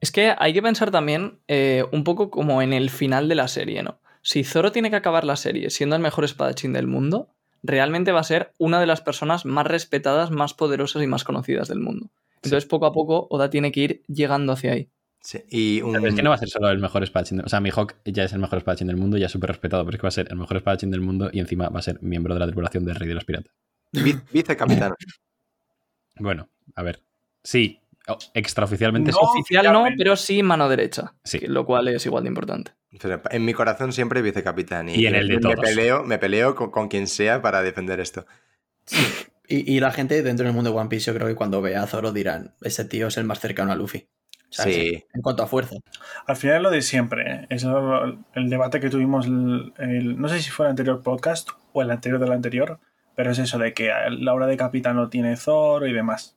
Es 0.01 0.11
que 0.11 0.35
hay 0.37 0.53
que 0.53 0.63
pensar 0.63 0.91
también 0.91 1.39
eh, 1.49 1.85
un 1.93 2.03
poco 2.05 2.31
como 2.31 2.61
en 2.63 2.73
el 2.73 2.91
final 2.91 3.29
de 3.29 3.35
la 3.37 3.47
serie, 3.49 3.83
¿no? 3.83 4.01
Si 4.23 4.43
Zoro 4.45 4.73
tiene 4.73 4.91
que 4.91 4.97
acabar 4.97 5.25
la 5.25 5.37
serie 5.37 5.71
siendo 5.71 5.95
el 5.97 6.03
mejor 6.03 6.25
espadachín 6.25 6.73
del 6.73 6.87
mundo, 6.87 7.29
realmente 7.63 8.11
va 8.13 8.21
a 8.21 8.25
ser 8.25 8.53
una 8.59 8.81
de 8.81 8.87
las 8.87 9.01
personas 9.01 9.45
más 9.47 9.67
respetadas, 9.67 10.31
más 10.31 10.55
poderosas 10.55 11.03
y 11.03 11.07
más 11.07 11.23
conocidas 11.25 11.69
del 11.69 11.79
mundo. 11.81 12.11
Entonces, 12.37 12.67
poco 12.67 12.87
a 12.87 12.93
poco, 12.93 13.29
Oda 13.31 13.51
tiene 13.51 13.71
que 13.71 13.81
ir 13.81 14.03
llegando 14.09 14.53
hacia 14.53 14.73
ahí. 14.73 14.89
Sí, 15.21 15.39
Y 15.49 15.81
un- 15.83 15.93
Pero 15.93 16.09
es 16.09 16.15
que 16.17 16.23
no 16.25 16.31
va 16.31 16.35
a 16.35 16.39
ser 16.39 16.49
solo 16.49 16.69
el 16.71 16.81
mejor 16.81 17.05
espadachín. 17.05 17.37
del- 17.37 17.47
O 17.47 17.49
sea, 17.49 17.61
Mihawk 17.61 17.95
ya 18.05 18.25
es 18.25 18.33
el 18.33 18.41
mejor 18.41 18.59
espadachín 18.59 18.89
del 18.89 18.97
mundo, 18.97 19.17
ya 19.19 19.27
es 19.27 19.33
súper 19.33 19.51
respetado, 19.51 19.85
pero 19.85 19.95
es 19.95 20.01
que 20.01 20.05
va 20.05 20.09
a 20.09 20.11
ser 20.11 20.27
el 20.33 20.37
mejor 20.37 20.57
espadachín 20.57 20.91
del 20.91 21.01
mundo 21.01 21.31
y 21.33 21.39
encima 21.39 21.69
va 21.69 21.79
a 21.79 21.83
ser 21.83 22.03
miembro 22.03 22.35
de 22.35 22.41
la 22.41 22.47
tripulación 22.47 22.85
del 22.85 22.97
Rey 22.97 23.07
de 23.09 23.15
los 23.15 23.25
Piratas. 23.25 23.53
Vi- 23.93 24.19
vicecapitán. 24.33 24.95
Bueno, 26.17 26.49
a 26.75 26.83
ver. 26.83 27.03
Sí, 27.43 27.81
extraoficialmente 28.35 29.11
No. 29.13 29.17
sí. 29.17 29.23
Oficial 29.41 29.73
no, 29.73 29.87
pero 29.97 30.15
sí 30.15 30.43
mano 30.43 30.69
derecha. 30.69 31.15
Sí. 31.25 31.41
Lo 31.47 31.65
cual 31.65 31.89
es 31.89 32.05
igual 32.05 32.25
de 32.25 32.29
importante. 32.29 32.73
Pero 33.01 33.23
en 33.31 33.45
mi 33.47 33.55
corazón 33.55 33.93
siempre 33.95 34.21
vicecapitán. 34.21 34.91
Y 34.91 35.07
en 35.07 35.15
el 35.15 35.27
de 35.29 35.37
me 35.37 35.41
todos. 35.41 35.55
peleo, 35.61 36.05
me 36.05 36.19
peleo 36.19 36.55
con, 36.55 36.71
con 36.71 36.89
quien 36.89 37.07
sea 37.07 37.41
para 37.41 37.63
defender 37.63 37.99
esto. 37.99 38.27
Y, 39.49 39.75
y 39.75 39.81
la 39.81 39.91
gente 39.91 40.23
dentro 40.23 40.45
del 40.45 40.55
mundo 40.55 40.71
de 40.71 40.77
One 40.77 40.91
Piece, 40.91 41.07
yo 41.07 41.15
creo 41.15 41.27
que 41.27 41.35
cuando 41.35 41.63
vea 41.63 41.83
a 41.83 41.87
Zoro 41.87 42.13
dirán, 42.13 42.55
ese 42.61 42.85
tío 42.85 43.07
es 43.09 43.17
el 43.17 43.25
más 43.25 43.41
cercano 43.41 43.73
a 43.73 43.75
Luffy. 43.75 44.07
Sí. 44.51 45.03
En 45.15 45.23
cuanto 45.23 45.43
a 45.43 45.47
fuerza. 45.47 45.77
Al 46.27 46.37
final 46.37 46.57
es 46.57 46.63
lo 46.63 46.71
de 46.71 46.83
siempre. 46.83 47.25
¿eh? 47.33 47.47
Es 47.49 47.65
lo- 47.65 48.05
el 48.35 48.51
debate 48.51 48.81
que 48.81 48.91
tuvimos, 48.91 49.25
el, 49.27 49.73
el- 49.79 50.21
no 50.21 50.29
sé 50.29 50.41
si 50.43 50.51
fue 50.51 50.67
el 50.67 50.71
anterior 50.71 51.03
podcast 51.03 51.49
o 51.73 51.81
el 51.81 51.91
anterior 51.91 52.21
del 52.21 52.33
anterior, 52.33 52.79
pero 53.17 53.31
es 53.31 53.39
eso 53.39 53.59
de 53.59 53.73
que 53.75 53.91
la 54.11 54.35
hora 54.35 54.47
de 54.47 54.57
capitán 54.57 54.97
lo 54.97 55.09
tiene 55.09 55.37
Zoro 55.37 55.87
y 55.87 55.93
demás. 55.93 56.37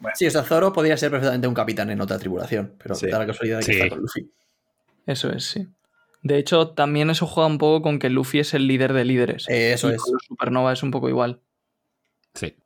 Bueno, 0.00 0.16
Sí, 0.16 0.26
o 0.26 0.30
sea, 0.30 0.42
Zoro 0.42 0.72
podría 0.72 0.96
ser 0.96 1.10
perfectamente 1.10 1.46
un 1.46 1.54
capitán 1.54 1.90
en 1.90 2.00
otra 2.00 2.18
tribulación, 2.18 2.74
pero 2.82 2.94
Sí. 2.94 3.06
da 3.08 3.18
la 3.20 3.26
casualidad 3.26 3.58
de 3.60 3.64
que 3.66 3.72
Sí. 3.72 3.78
está 3.78 3.88
con 3.90 4.00
Luffy. 4.00 4.30
Eso 5.06 5.30
es, 5.32 5.44
sí. 5.44 5.68
De 6.22 6.38
hecho, 6.38 6.68
también 6.70 7.10
eso 7.10 7.26
juega 7.26 7.48
un 7.48 7.58
poco 7.58 7.82
con 7.82 7.98
que 7.98 8.10
Luffy 8.10 8.38
es 8.40 8.54
el 8.54 8.66
líder 8.68 8.92
de 8.92 9.04
líderes. 9.04 9.48
Eh, 9.48 9.72
eso 9.72 9.90
Y 9.90 9.94
es. 9.94 10.02
con 10.02 10.12
los 10.14 10.22
Supernova 10.24 10.72
es 10.72 10.82
un 10.82 10.90
poco 10.90 11.08
igual. 11.08 11.40
Sí. 12.34 12.56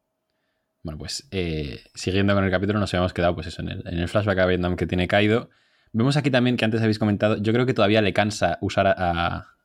Bueno, 0.83 0.99
pues 0.99 1.27
eh, 1.31 1.83
siguiendo 1.95 2.35
con 2.35 2.45
el 2.45 2.51
capítulo, 2.51 2.79
nos 2.79 2.93
habíamos 2.95 3.13
quedado 3.13 3.35
pues 3.35 3.47
eso, 3.49 3.63
en 3.63 3.69
el, 3.71 3.83
en 3.89 3.99
el 3.99 4.09
flashback 4.09 4.39
a 4.39 4.47
Vietnam 4.47 4.77
que 4.77 4.87
tiene 4.87 5.09
Kaido. 5.09 5.51
Vemos 5.97 6.19
aquí 6.19 6.31
también 6.31 6.59
que 6.59 6.65
antes 6.67 6.83
habéis 6.83 6.99
comentado, 6.99 7.39
yo 7.41 7.55
creo 7.55 7.65
que 7.65 7.73
todavía 7.73 8.03
le 8.03 8.13
cansa 8.13 8.59
usar 8.61 8.87
a, 8.87 8.95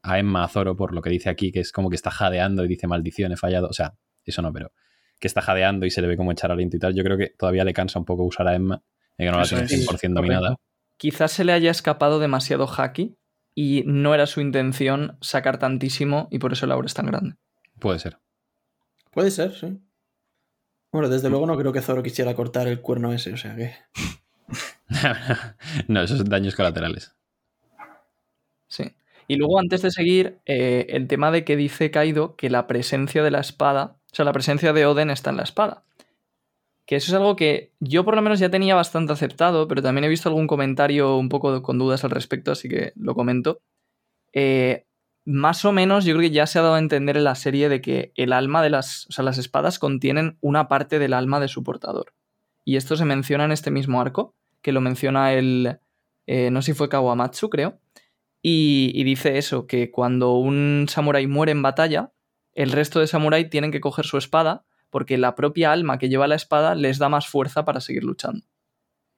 a- 0.02 0.18
Emma 0.18 0.46
a 0.46 0.48
Zoro 0.48 0.78
por 0.78 0.94
lo 0.94 1.02
que 1.02 1.10
dice 1.10 1.30
aquí, 1.30 1.52
que 1.52 1.60
es 1.60 1.74
como 1.74 1.90
que 1.90 1.96
está 1.96 2.10
jadeando 2.10 2.64
y 2.64 2.70
dice 2.70 2.88
maldición, 2.88 3.34
he 3.34 3.38
fallado. 3.38 3.68
O 3.68 3.74
sea, 3.74 3.96
eso 4.24 4.42
no, 4.42 4.54
pero 4.54 4.72
que 5.20 5.28
está 5.28 5.42
jadeando 5.42 5.86
y 5.86 5.92
se 5.92 6.02
le 6.02 6.08
ve 6.08 6.16
como 6.16 6.32
echar 6.32 6.50
aliento 6.52 6.78
y 6.78 6.80
tal. 6.80 6.96
Yo 6.96 7.04
creo 7.04 7.18
que 7.18 7.28
todavía 7.38 7.66
le 7.66 7.74
cansa 7.74 8.00
un 8.00 8.06
poco 8.06 8.24
usar 8.24 8.48
a 8.48 8.56
Emma, 8.56 8.82
que 9.18 9.26
no 9.26 9.38
la 9.40 9.44
tiene 9.44 9.66
es, 9.66 9.88
100% 9.88 10.14
dominada. 10.14 10.56
Quizás 10.96 11.34
se 11.34 11.44
le 11.44 11.52
haya 11.52 11.70
escapado 11.70 12.20
demasiado 12.20 12.66
Haki 12.66 13.18
y 13.54 13.84
no 13.86 14.16
era 14.16 14.26
su 14.26 14.40
intención 14.40 15.18
sacar 15.20 15.60
tantísimo 15.60 16.30
y 16.32 16.40
por 16.40 16.54
eso 16.54 16.66
el 16.66 16.72
aura 16.72 16.86
es 16.86 16.94
tan 16.94 17.08
grande. 17.08 17.36
Puede 17.78 18.00
ser. 18.00 18.20
Puede 19.12 19.32
ser, 19.32 19.54
sí. 19.54 19.82
Bueno, 20.94 21.10
desde 21.10 21.30
luego 21.30 21.46
no 21.46 21.58
creo 21.58 21.74
que 21.74 21.82
Zoro 21.82 22.02
quisiera 22.02 22.34
cortar 22.36 22.70
el 22.70 22.80
cuerno 22.80 23.12
ese, 23.12 23.34
o 23.34 23.38
sea 23.38 23.54
que. 23.56 23.74
no, 25.88 26.02
esos 26.02 26.26
daños 26.26 26.56
colaterales. 26.56 27.16
Sí. 28.68 28.94
Y 29.28 29.36
luego, 29.36 29.60
antes 29.60 29.82
de 29.82 29.92
seguir, 29.92 30.40
eh, 30.46 30.88
el 30.90 31.08
tema 31.08 31.32
de 31.32 31.46
que 31.46 31.56
dice 31.56 31.92
Kaido 31.92 32.36
que 32.36 32.50
la 32.50 32.68
presencia 32.68 33.24
de 33.24 33.32
la 33.32 33.40
espada, 33.40 33.98
o 34.12 34.16
sea, 34.16 34.26
la 34.26 34.34
presencia 34.34 34.74
de 34.74 34.86
Oden 34.86 35.10
está 35.10 35.30
en 35.30 35.38
la 35.38 35.44
espada. 35.44 35.84
Que 36.86 36.98
eso 36.98 37.12
es 37.12 37.16
algo 37.16 37.36
que 37.36 37.72
yo 37.80 38.04
por 38.04 38.16
lo 38.16 38.22
menos 38.22 38.40
ya 38.40 38.50
tenía 38.50 38.76
bastante 38.76 39.14
aceptado, 39.14 39.68
pero 39.68 39.82
también 39.82 40.04
he 40.04 40.10
visto 40.10 40.28
algún 40.28 40.48
comentario 40.48 41.16
un 41.18 41.30
poco 41.30 41.62
con 41.62 41.78
dudas 41.78 42.04
al 42.04 42.12
respecto, 42.12 42.52
así 42.52 42.68
que 42.68 42.92
lo 42.96 43.16
comento. 43.16 43.62
Eh, 44.34 44.86
más 45.26 45.64
o 45.66 45.72
menos 45.72 46.04
yo 46.04 46.14
creo 46.16 46.30
que 46.30 46.36
ya 46.36 46.48
se 46.48 46.60
ha 46.60 46.64
dado 46.64 46.76
a 46.76 46.80
entender 46.80 47.16
en 47.18 47.24
la 47.24 47.36
serie 47.36 47.70
de 47.70 47.82
que 47.82 48.12
el 48.16 48.34
alma 48.34 48.62
de 48.64 48.72
las, 48.72 49.08
o 49.08 49.12
sea, 49.14 49.24
las 49.24 49.38
espadas 49.38 49.80
contienen 49.80 50.38
una 50.42 50.68
parte 50.68 51.00
del 51.00 51.14
alma 51.14 51.40
de 51.40 51.48
su 51.48 51.64
portador. 51.64 52.14
Y 52.66 52.76
esto 52.76 52.96
se 52.98 53.06
menciona 53.06 53.46
en 53.46 53.52
este 53.52 53.72
mismo 53.72 54.02
arco, 54.02 54.36
que 54.62 54.72
lo 54.72 54.82
menciona 54.82 55.34
el, 55.34 55.80
eh, 56.28 56.52
no 56.52 56.62
sé 56.62 56.74
si 56.74 56.78
fue 56.78 56.90
Kawamatsu, 56.90 57.50
creo, 57.50 57.80
y, 58.42 59.04
dice 59.04 59.38
eso, 59.38 59.68
que 59.68 59.92
cuando 59.92 60.34
un 60.34 60.88
samurái 60.90 61.28
muere 61.28 61.52
en 61.52 61.62
batalla, 61.62 62.12
el 62.54 62.72
resto 62.72 63.00
de 63.00 63.08
samurái 63.08 63.50
tienen 63.50 63.72
que 63.72 63.82
coger 63.82 64.06
su 64.06 64.18
espada 64.18 64.66
porque 64.90 65.18
la 65.18 65.36
propia 65.36 65.72
alma 65.72 66.00
que 66.00 66.10
lleva 66.10 66.28
la 66.28 66.36
espada 66.36 66.76
les 66.76 66.98
da 66.98 67.08
más 67.08 67.28
fuerza 67.28 67.66
para 67.66 67.82
seguir 67.82 68.04
luchando. 68.04 68.46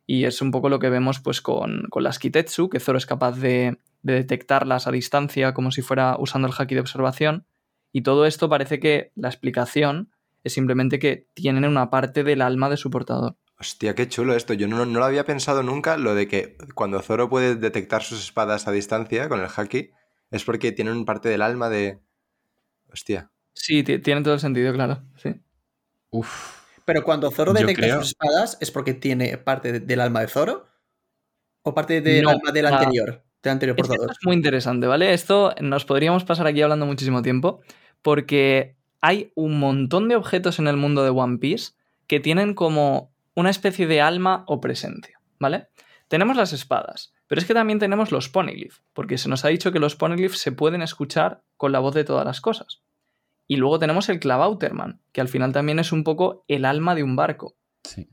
Y 0.06 0.26
es 0.26 0.42
un 0.42 0.52
poco 0.52 0.70
lo 0.70 0.80
que 0.80 0.90
vemos 0.90 1.22
pues 1.22 1.42
con, 1.42 1.84
con 1.90 2.04
las 2.04 2.20
Kitetsu, 2.20 2.70
que 2.70 2.82
Zoro 2.82 2.98
es 2.98 3.06
capaz 3.06 3.40
de, 3.40 3.80
de 4.02 4.14
detectarlas 4.14 4.86
a 4.86 4.92
distancia 4.92 5.54
como 5.54 5.72
si 5.72 5.82
fuera 5.82 6.18
usando 6.20 6.48
el 6.48 6.54
haki 6.56 6.76
de 6.76 6.82
observación, 6.82 7.48
Y 7.94 8.02
todo 8.02 8.26
esto 8.26 8.50
parece 8.50 8.80
que 8.80 9.12
la 9.16 9.30
explicación 9.30 10.12
es 10.44 10.54
simplemente 10.54 11.00
que 11.00 11.28
tienen 11.34 11.66
una 11.66 11.90
parte 11.90 12.24
del 12.24 12.42
alma 12.42 12.70
de 12.70 12.78
su 12.78 12.90
portador. 12.92 13.38
Hostia, 13.64 13.96
qué 13.96 14.10
chulo 14.10 14.36
esto. 14.36 14.54
Yo 14.54 14.68
no, 14.68 14.86
no 14.86 15.00
lo 15.00 15.06
había 15.06 15.24
pensado 15.24 15.64
nunca, 15.64 15.96
lo 15.96 16.16
de 16.16 16.28
que 16.28 16.58
cuando 16.76 17.02
Zoro 17.02 17.30
puede 17.30 17.56
detectar 17.56 18.04
sus 18.04 18.20
espadas 18.22 18.68
a 18.68 18.74
distancia 18.74 19.30
con 19.30 19.40
el 19.40 19.48
haki, 19.56 19.92
es 20.32 20.44
porque 20.44 20.74
tienen 20.74 21.06
parte 21.06 21.30
del 21.30 21.42
alma 21.42 21.70
de... 21.70 22.02
Hostia. 22.92 23.32
Sí, 23.54 23.82
ti- 23.84 24.00
tiene 24.00 24.22
todo 24.22 24.34
el 24.34 24.42
sentido, 24.42 24.74
claro. 24.74 25.02
Sí. 25.16 25.40
Uf. 26.10 26.60
Pero 26.84 27.06
cuando 27.06 27.32
Zoro 27.32 27.54
detecta 27.54 27.84
creo- 27.84 28.00
sus 28.00 28.08
espadas, 28.10 28.58
¿es 28.60 28.70
porque 28.70 28.94
tiene 28.94 29.38
parte 29.38 29.72
de- 29.72 29.80
del 29.80 30.02
alma 30.02 30.20
de 30.20 30.28
Zoro? 30.28 30.68
¿O 31.62 31.74
parte 31.74 32.02
del 32.02 32.24
No, 32.26 32.32
alma 32.32 32.52
del 32.52 32.66
anterior? 32.66 33.24
Del 33.42 33.52
anterior 33.54 33.78
Es 33.78 33.78
que 33.78 33.82
esto 33.84 33.94
portador. 33.96 34.12
es 34.12 34.26
muy 34.26 34.36
interesante, 34.36 34.88
¿vale? 34.88 35.14
Esto 35.14 35.56
nos 35.62 35.86
podríamos 35.86 36.26
pasar 36.26 36.48
aquí 36.48 36.62
hablando 36.62 36.86
muchísimo 36.86 37.22
tiempo, 37.22 37.62
porque 38.02 38.76
hay 39.00 39.32
un 39.36 39.58
montón 39.58 40.10
de 40.10 40.18
objetos 40.18 40.60
en 40.60 40.68
el 40.68 40.76
mundo 40.76 41.06
de 41.06 41.12
One 41.12 41.38
Piece 41.38 41.72
que 42.08 42.20
tienen 42.20 42.54
como 42.56 43.13
una 43.36 43.50
especie 43.50 43.88
de 43.88 44.02
alma 44.02 44.44
o 44.48 44.60
presencia, 44.62 45.20
¿vale? 45.40 45.68
Tenemos 46.08 46.38
las 46.38 46.54
espadas, 46.54 47.14
pero 47.28 47.40
es 47.42 47.48
que 47.48 47.54
también 47.54 47.80
tenemos 47.80 48.12
los 48.12 48.30
poneglyph, 48.30 48.78
porque 48.94 49.18
se 49.18 49.30
nos 49.30 49.46
ha 49.46 49.48
dicho 49.50 49.72
que 49.72 49.80
los 49.80 49.96
poneglyph 49.96 50.36
se 50.36 50.52
pueden 50.52 50.82
escuchar 50.82 51.44
con 51.58 51.72
la 51.72 51.80
voz 51.80 51.96
de 51.96 52.04
todas 52.04 52.26
las 52.26 52.42
cosas. 52.42 52.84
Y 53.48 53.58
luego 53.58 53.80
tenemos 53.80 54.08
el 54.10 54.20
Clavauterman, 54.20 55.02
que 55.12 55.22
al 55.22 55.28
final 55.28 55.52
también 55.52 55.80
es 55.80 55.92
un 55.92 56.04
poco 56.04 56.46
el 56.48 56.66
alma 56.66 56.96
de 56.96 57.04
un 57.04 57.16
barco, 57.16 57.56
Sí. 57.84 58.08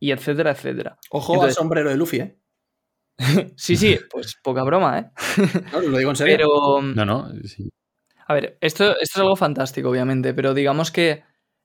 y 0.00 0.10
etcétera, 0.12 0.52
etcétera. 0.52 0.98
Ojo 1.10 1.34
Entonces- 1.34 1.56
al 1.58 1.62
sombrero 1.62 1.90
de 1.90 1.96
Luffy, 1.96 2.16
¿eh? 2.20 2.38
Sí, 3.56 3.76
sí, 3.76 3.98
pues 4.10 4.36
poca 4.42 4.62
broma, 4.64 4.98
¿eh? 4.98 5.10
No, 5.72 5.80
lo 5.82 5.98
digo 5.98 6.10
en 6.10 6.16
serio. 6.16 6.36
Pero... 6.36 6.82
No, 6.82 7.04
no, 7.04 7.28
sí. 7.44 7.68
A 8.26 8.34
ver, 8.34 8.56
esto, 8.60 8.92
esto 8.92 9.00
es 9.02 9.16
algo 9.16 9.36
fantástico, 9.36 9.90
obviamente, 9.90 10.32
pero 10.32 10.54
digamos 10.54 10.90
que 10.90 11.22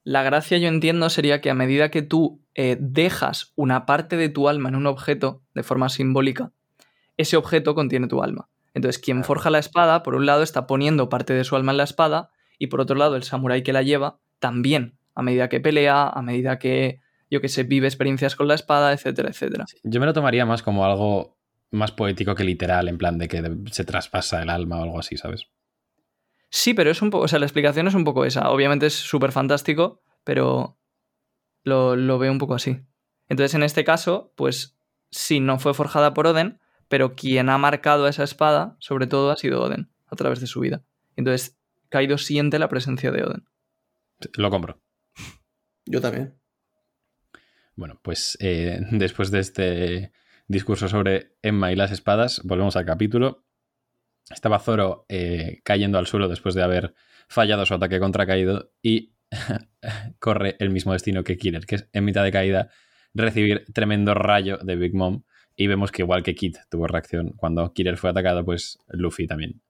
la 0.07 0.23
gracia, 0.23 0.57
yo 0.57 0.69
entiendo, 0.69 1.09
sería 1.09 1.41
que 1.41 1.49
a 1.49 1.53
medida 1.53 1.91
que 1.91 2.01
tú 2.01 2.41
eh, 2.55 2.77
dejas 2.79 3.51
una 3.57 3.85
parte 3.85 4.15
de 4.15 4.29
tu 4.29 4.47
alma 4.47 4.69
en 4.69 4.77
un 4.77 4.87
objeto 4.87 5.43
de 5.53 5.63
forma 5.63 5.89
simbólica, 5.89 6.53
ese 7.17 7.35
objeto 7.35 7.75
contiene 7.75 8.07
tu 8.07 8.23
alma. 8.23 8.47
Entonces, 8.73 9.01
quien 9.01 9.25
forja 9.25 9.49
la 9.49 9.59
espada, 9.59 10.03
por 10.03 10.15
un 10.15 10.25
lado, 10.25 10.43
está 10.43 10.65
poniendo 10.65 11.09
parte 11.09 11.33
de 11.33 11.43
su 11.43 11.57
alma 11.57 11.73
en 11.73 11.77
la 11.77 11.83
espada, 11.83 12.29
y 12.57 12.67
por 12.67 12.79
otro 12.79 12.95
lado, 12.95 13.17
el 13.17 13.23
samurái 13.23 13.63
que 13.63 13.73
la 13.73 13.81
lleva, 13.81 14.19
también, 14.39 14.97
a 15.13 15.23
medida 15.23 15.49
que 15.49 15.59
pelea, 15.59 16.07
a 16.07 16.21
medida 16.21 16.57
que, 16.57 17.01
yo 17.29 17.41
que 17.41 17.49
sé, 17.49 17.63
vive 17.63 17.87
experiencias 17.87 18.37
con 18.37 18.47
la 18.47 18.55
espada, 18.55 18.93
etcétera, 18.93 19.27
etcétera. 19.27 19.65
Yo 19.83 19.99
me 19.99 20.05
lo 20.05 20.13
tomaría 20.13 20.45
más 20.45 20.63
como 20.63 20.85
algo 20.85 21.37
más 21.69 21.91
poético 21.91 22.33
que 22.33 22.45
literal, 22.45 22.87
en 22.87 22.97
plan 22.97 23.17
de 23.17 23.27
que 23.27 23.43
se 23.71 23.83
traspasa 23.83 24.41
el 24.41 24.49
alma 24.51 24.79
o 24.79 24.83
algo 24.83 24.99
así, 24.99 25.17
¿sabes? 25.17 25.49
Sí, 26.49 26.73
pero 26.73 26.91
es 26.91 27.01
un 27.01 27.09
poco, 27.09 27.25
o 27.25 27.27
sea, 27.27 27.39
la 27.39 27.45
explicación 27.45 27.87
es 27.87 27.93
un 27.93 28.03
poco 28.03 28.25
esa. 28.25 28.49
Obviamente 28.49 28.85
es 28.85 28.93
súper 28.93 29.31
fantástico, 29.31 30.01
pero 30.23 30.77
lo, 31.63 31.95
lo 31.95 32.17
veo 32.19 32.31
un 32.31 32.37
poco 32.37 32.55
así. 32.55 32.81
Entonces, 33.29 33.53
en 33.55 33.63
este 33.63 33.83
caso, 33.83 34.33
pues 34.35 34.77
sí, 35.09 35.39
no 35.39 35.59
fue 35.59 35.73
forjada 35.73 36.13
por 36.13 36.27
Oden, 36.27 36.59
pero 36.87 37.15
quien 37.15 37.49
ha 37.49 37.57
marcado 37.57 38.07
esa 38.07 38.23
espada, 38.23 38.77
sobre 38.79 39.07
todo, 39.07 39.31
ha 39.31 39.37
sido 39.37 39.61
Oden, 39.61 39.91
a 40.07 40.15
través 40.15 40.39
de 40.39 40.47
su 40.47 40.61
vida. 40.61 40.83
Entonces, 41.15 41.57
Kaido 41.89 42.17
siente 42.17 42.59
la 42.59 42.69
presencia 42.69 43.11
de 43.11 43.23
Oden. 43.23 43.47
Lo 44.35 44.49
compro. 44.49 44.81
Yo 45.85 46.01
también. 46.01 46.37
Bueno, 47.75 47.99
pues 48.01 48.37
eh, 48.41 48.79
después 48.91 49.31
de 49.31 49.39
este 49.39 50.11
discurso 50.47 50.87
sobre 50.87 51.35
Emma 51.41 51.71
y 51.71 51.75
las 51.75 51.91
espadas, 51.91 52.41
volvemos 52.43 52.75
al 52.75 52.85
capítulo. 52.85 53.45
Estaba 54.29 54.59
Zoro 54.59 55.05
eh, 55.09 55.61
cayendo 55.63 55.97
al 55.97 56.07
suelo 56.07 56.27
después 56.27 56.55
de 56.55 56.63
haber 56.63 56.93
fallado 57.27 57.65
su 57.65 57.73
ataque 57.73 57.99
contra 57.99 58.25
Kaido 58.25 58.71
y 58.81 59.13
corre 60.19 60.55
el 60.59 60.69
mismo 60.69 60.93
destino 60.93 61.23
que 61.23 61.37
Killer, 61.37 61.65
que 61.65 61.75
es 61.75 61.89
en 61.93 62.05
mitad 62.05 62.23
de 62.23 62.31
caída 62.31 62.69
recibir 63.13 63.65
tremendo 63.73 64.13
rayo 64.13 64.57
de 64.57 64.75
Big 64.75 64.93
Mom 64.93 65.23
y 65.55 65.67
vemos 65.67 65.91
que 65.91 66.03
igual 66.03 66.23
que 66.23 66.35
Kid 66.35 66.55
tuvo 66.69 66.87
reacción 66.87 67.33
cuando 67.35 67.73
Killer 67.73 67.97
fue 67.97 68.11
atacado, 68.11 68.45
pues 68.45 68.77
Luffy 68.89 69.27
también 69.27 69.61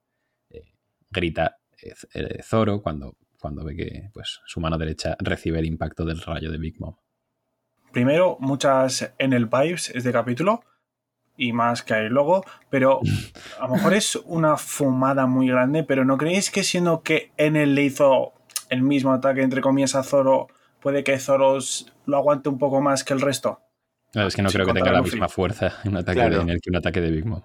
eh, 0.50 0.64
grita 1.10 1.58
eh, 1.82 2.42
Zoro 2.42 2.82
cuando, 2.82 3.16
cuando 3.40 3.64
ve 3.64 3.74
que 3.74 4.10
pues, 4.12 4.40
su 4.46 4.60
mano 4.60 4.76
derecha 4.76 5.16
recibe 5.18 5.58
el 5.60 5.66
impacto 5.66 6.04
del 6.04 6.20
rayo 6.20 6.50
de 6.50 6.58
Big 6.58 6.78
Mom. 6.78 6.96
Primero, 7.92 8.36
muchas 8.40 9.14
en 9.18 9.32
el 9.32 9.48
Pipes 9.48 9.90
este 9.94 10.12
capítulo 10.12 10.62
y 11.38 11.52
más 11.54 11.82
que 11.82 11.94
hay 11.94 12.08
luego, 12.10 12.44
pero 12.68 13.00
a 13.60 13.68
lo 13.68 13.74
mejor 13.74 13.94
es 13.94 14.16
una 14.26 14.56
fumada 14.58 15.24
muy 15.26 15.48
grande, 15.48 15.84
pero 15.84 16.04
¿no 16.04 16.18
creéis 16.18 16.50
que 16.50 16.62
siendo 16.64 17.02
que 17.02 17.30
Enel 17.38 17.74
le 17.74 17.84
hizo 17.84 18.34
el 18.68 18.82
mismo 18.82 19.12
ataque 19.14 19.40
entre 19.42 19.62
comillas 19.62 19.94
a 19.94 20.02
Zoro, 20.02 20.48
puede 20.80 21.04
que 21.04 21.18
Zoro 21.18 21.58
lo 22.06 22.16
aguante 22.16 22.48
un 22.50 22.58
poco 22.58 22.80
más 22.82 23.04
que 23.04 23.14
el 23.14 23.20
resto? 23.22 23.60
No, 24.14 24.26
es 24.26 24.34
que 24.34 24.42
no 24.42 24.48
Sí, 24.50 24.54
creo 24.56 24.66
que 24.66 24.72
tenga 24.74 24.90
la 24.92 24.98
Luffy. 24.98 25.12
misma 25.12 25.28
fuerza 25.28 25.72
un 25.84 25.96
ataque 25.96 26.18
Claro. 26.18 26.36
de 26.36 26.42
Enel 26.42 26.60
que 26.60 26.70
un 26.70 26.76
ataque 26.76 27.00
de 27.00 27.10
Big 27.10 27.24
Mom. 27.24 27.40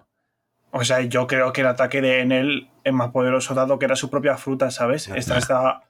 O 0.71 0.83
sea, 0.83 1.01
yo 1.01 1.27
creo 1.27 1.53
que 1.53 1.61
el 1.61 1.67
ataque 1.67 2.01
de 2.01 2.21
Enel 2.21 2.69
es 2.83 2.93
más 2.93 3.11
poderoso 3.11 3.53
dado 3.53 3.77
que 3.77 3.85
era 3.85 3.95
su 3.95 4.09
propia 4.09 4.37
fruta, 4.37 4.71
¿sabes? 4.71 5.07
Esta 5.09 5.37
está... 5.37 5.83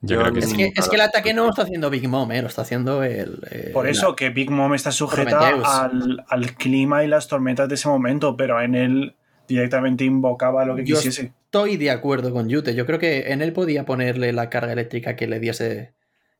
Yo, 0.00 0.16
Yo 0.16 0.20
creo 0.22 0.32
que 0.34 0.40
no- 0.40 0.44
Es 0.46 0.50
sí. 0.52 0.56
que, 0.56 0.72
es 0.76 0.88
que 0.88 0.96
el 0.96 1.02
ataque 1.02 1.34
no 1.34 1.44
lo 1.44 1.50
está 1.50 1.62
haciendo 1.62 1.90
Big 1.90 2.08
Mom, 2.08 2.30
¿eh? 2.30 2.40
Lo 2.40 2.48
está 2.48 2.62
haciendo 2.62 3.02
el... 3.02 3.40
Por 3.72 3.88
eso 3.88 4.14
que 4.14 4.30
Big 4.30 4.50
Mom 4.50 4.72
está 4.74 4.92
sujeta 4.92 5.48
al, 5.48 6.24
al 6.28 6.54
clima 6.54 7.02
y 7.04 7.08
las 7.08 7.26
tormentas 7.28 7.68
de 7.68 7.74
ese 7.74 7.88
momento, 7.88 8.36
pero 8.36 8.60
Enel 8.60 9.16
directamente 9.48 10.04
invocaba 10.04 10.64
lo 10.64 10.76
que 10.76 10.84
Yo- 10.84 10.96
quisiese. 10.96 11.32
Estoy 11.46 11.78
de 11.78 11.90
acuerdo 11.90 12.32
con 12.32 12.48
Yute. 12.48 12.74
Yo 12.74 12.84
creo 12.86 12.98
que 12.98 13.32
en 13.32 13.40
él 13.42 13.52
podía 13.54 13.84
ponerle 13.86 14.32
la 14.34 14.50
carga 14.50 14.72
eléctrica 14.72 15.16
que 15.16 15.26
le 15.26 15.40
diese 15.40 15.94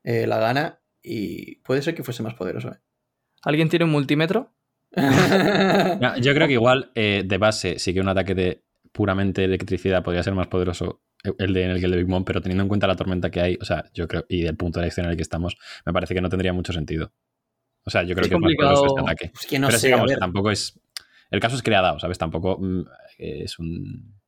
eh, 0.05 0.27
la 0.27 0.39
gana 0.39 0.81
y 1.03 1.57
puede 1.57 1.81
ser 1.83 1.95
que 1.95 2.05
fuese 2.05 2.23
más 2.23 2.35
poderoso. 2.35 2.69
¿eh? 2.69 2.79
¿Alguien 3.43 3.69
tiene 3.71 3.87
un 3.87 3.91
multímetro? 3.91 4.53
No, 6.01 6.17
yo 6.19 6.35
creo 6.35 6.47
que 6.47 6.53
igual 6.55 6.91
eh, 6.95 7.23
de 7.27 7.39
base 7.39 7.79
sí 7.79 7.93
que 7.95 8.01
un 8.01 8.09
ataque 8.09 8.35
de 8.35 8.63
puramente 8.93 9.45
electricidad 9.45 10.03
podría 10.03 10.23
ser 10.23 10.35
más 10.35 10.47
poderoso 10.47 11.01
el 11.39 11.53
de 11.55 11.65
Enel 11.65 11.79
que 11.81 11.87
el 11.87 11.91
de 11.93 11.97
Big 11.99 12.09
Mom, 12.09 12.25
pero 12.25 12.41
teniendo 12.41 12.63
en 12.63 12.69
cuenta 12.69 12.87
la 12.87 12.97
tormenta 12.97 13.31
que 13.31 13.41
hay, 13.41 13.59
o 13.61 13.65
sea, 13.65 13.85
yo 13.95 14.07
creo, 14.09 14.25
y 14.29 14.47
el 14.47 14.57
punto 14.57 14.79
de 14.79 14.85
la 14.85 14.87
acción 14.89 15.07
en 15.07 15.11
el 15.11 15.17
que 15.17 15.23
estamos, 15.23 15.57
me 15.85 15.93
parece 15.93 16.15
que 16.15 16.21
no 16.21 16.29
tendría 16.29 16.53
mucho 16.53 16.73
sentido. 16.73 17.13
O 17.85 17.91
sea, 17.91 18.03
yo 18.03 18.15
creo 18.15 18.25
Es 18.25 18.29
que 18.29 18.35
es 18.35 18.41
más 18.41 18.51
complicado. 18.53 18.87
este 18.87 19.01
ataque. 19.01 19.31
Pues 19.33 19.47
que 19.47 19.59
no 19.59 19.67
pero 19.69 19.79
sé, 19.79 19.87
digamos, 19.87 20.13
tampoco 20.19 20.51
es. 20.51 20.79
El 21.31 21.41
caso 21.41 21.57
es 21.57 21.63
que 21.63 21.71
le 21.71 21.77
ha 21.77 21.83
dado, 21.83 21.99
¿sabes? 21.99 22.19
Tampoco 22.19 22.59
mm, 22.61 22.83
es 23.19 23.59
un. 23.59 24.19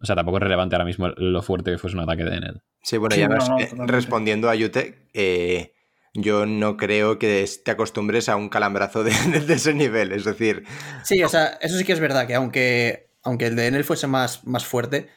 O 0.00 0.04
sea, 0.04 0.16
tampoco 0.16 0.38
es 0.38 0.42
relevante 0.42 0.74
ahora 0.74 0.84
mismo 0.84 1.08
lo 1.08 1.42
fuerte 1.42 1.70
que 1.70 1.78
fuese 1.78 1.96
un 1.96 2.02
ataque 2.02 2.24
de 2.24 2.36
Enel. 2.36 2.62
Sí, 2.82 2.96
bueno, 2.96 3.14
Sí, 3.14 3.20
ya 3.20 3.28
no, 3.28 3.36
nos- 3.36 3.48
no, 3.50 3.58
eh, 3.60 3.70
respondiendo 3.86 4.50
a 4.50 4.54
Yute, 4.56 5.06
eh, 5.14 5.74
yo 6.14 6.44
no 6.44 6.76
creo 6.76 7.18
que 7.20 7.48
te 7.64 7.70
acostumbres 7.70 8.28
a 8.28 8.34
un 8.36 8.48
calambrazo 8.48 9.04
de, 9.04 9.12
de 9.12 9.54
ese 9.54 9.74
nivel. 9.74 10.10
Es 10.12 10.24
decir, 10.24 10.64
Sí, 11.04 11.22
o 11.22 11.28
sea, 11.28 11.58
eso 11.60 11.78
sí 11.78 11.84
que 11.84 11.92
es 11.92 12.00
verdad, 12.00 12.26
que 12.26 12.34
aunque, 12.34 13.10
aunque 13.22 13.46
el 13.46 13.54
de 13.56 13.68
Enel 13.68 13.84
fuese 13.84 14.08
más, 14.08 14.44
más 14.44 14.64
fuerte, 14.66 15.08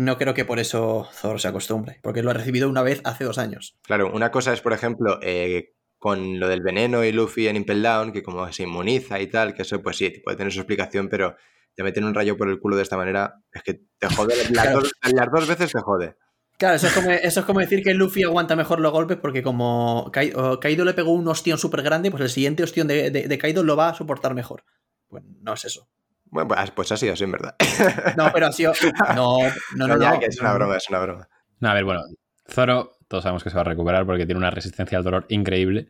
no 0.00 0.16
creo 0.16 0.34
que 0.34 0.44
por 0.44 0.58
eso 0.58 1.08
Zoro 1.12 1.38
se 1.38 1.48
acostumbre, 1.48 2.00
porque 2.02 2.22
lo 2.22 2.30
ha 2.30 2.34
recibido 2.34 2.68
una 2.68 2.82
vez 2.82 3.00
hace 3.04 3.24
dos 3.24 3.38
años. 3.38 3.76
claro, 3.82 4.10
una 4.12 4.30
cosa 4.30 4.52
es, 4.52 4.60
por 4.60 4.72
ejemplo, 4.72 5.18
eh, 5.22 5.74
con 5.98 6.40
lo 6.40 6.48
del 6.48 6.62
veneno 6.62 7.04
y 7.04 7.12
Luffy 7.12 7.48
en 7.48 7.56
Impel 7.56 7.82
Down, 7.82 8.12
que 8.12 8.22
como 8.22 8.50
se 8.52 8.62
inmuniza 8.62 9.20
y 9.20 9.26
tal, 9.26 9.52
que 9.54 9.62
eso 9.62 9.82
pues 9.82 9.96
sí, 9.98 10.10
puede 10.24 10.36
tener 10.38 10.52
su 10.52 10.60
explicación, 10.60 11.08
pero 11.08 11.36
te 11.74 11.82
meten 11.82 12.04
un 12.04 12.14
rayo 12.14 12.36
por 12.36 12.48
el 12.48 12.58
culo 12.58 12.76
de 12.76 12.82
esta 12.82 12.96
manera, 12.96 13.34
es 13.52 13.62
que 13.62 13.74
te 13.98 14.08
jode, 14.08 14.34
las, 14.36 14.48
Claro. 14.50 14.80
dos, 14.80 14.92
las 15.12 15.28
dos 15.30 15.46
veces 15.46 15.70
te 15.72 15.80
jode. 15.80 16.16
Claro, 16.58 16.76
eso 16.76 16.88
es, 16.88 16.92
como, 16.92 17.10
eso 17.10 17.40
es 17.40 17.46
como 17.46 17.60
decir 17.60 17.82
que 17.82 17.94
Luffy 17.94 18.22
aguanta 18.22 18.54
mejor 18.56 18.80
los 18.80 18.92
golpes 18.92 19.16
porque 19.18 19.42
como 19.42 20.10
Kaido 20.12 20.84
le 20.84 20.92
pegó 20.94 21.12
un 21.12 21.26
ostión 21.28 21.56
súper 21.58 21.82
grande, 21.82 22.10
pues 22.10 22.22
el 22.22 22.28
siguiente 22.30 22.62
ostión 22.62 22.86
de, 22.86 23.10
de- 23.10 23.28
de 23.28 23.38
Kaido 23.38 23.62
lo 23.62 23.76
va 23.76 23.88
a 23.90 23.94
soportar 23.94 24.34
mejor. 24.34 24.64
Pues 25.08 25.22
no 25.40 25.54
es 25.54 25.64
eso. 25.64 25.88
Bueno, 26.30 26.48
pues, 26.48 26.70
pues 26.70 26.92
ha 26.92 26.96
sido 26.96 27.12
así, 27.14 27.24
en 27.24 27.32
verdad. 27.32 27.56
No, 28.16 28.30
pero 28.32 28.46
ha 28.46 28.52
sido... 28.52 28.72
No, 29.14 29.38
no, 29.76 29.88
no. 29.88 30.00
ya, 30.00 30.14
no. 30.14 30.20
que 30.20 30.26
es 30.26 30.40
una 30.40 30.54
broma, 30.54 30.76
es 30.76 30.88
una 30.88 31.00
broma. 31.00 31.28
No, 31.58 31.70
a 31.70 31.74
ver, 31.74 31.84
bueno, 31.84 32.02
Zoro, 32.48 32.92
todos 33.08 33.24
sabemos 33.24 33.42
que 33.42 33.50
se 33.50 33.56
va 33.56 33.62
a 33.62 33.64
recuperar 33.64 34.06
porque 34.06 34.26
tiene 34.26 34.38
una 34.38 34.50
resistencia 34.50 34.98
al 34.98 35.04
dolor 35.04 35.26
increíble. 35.28 35.88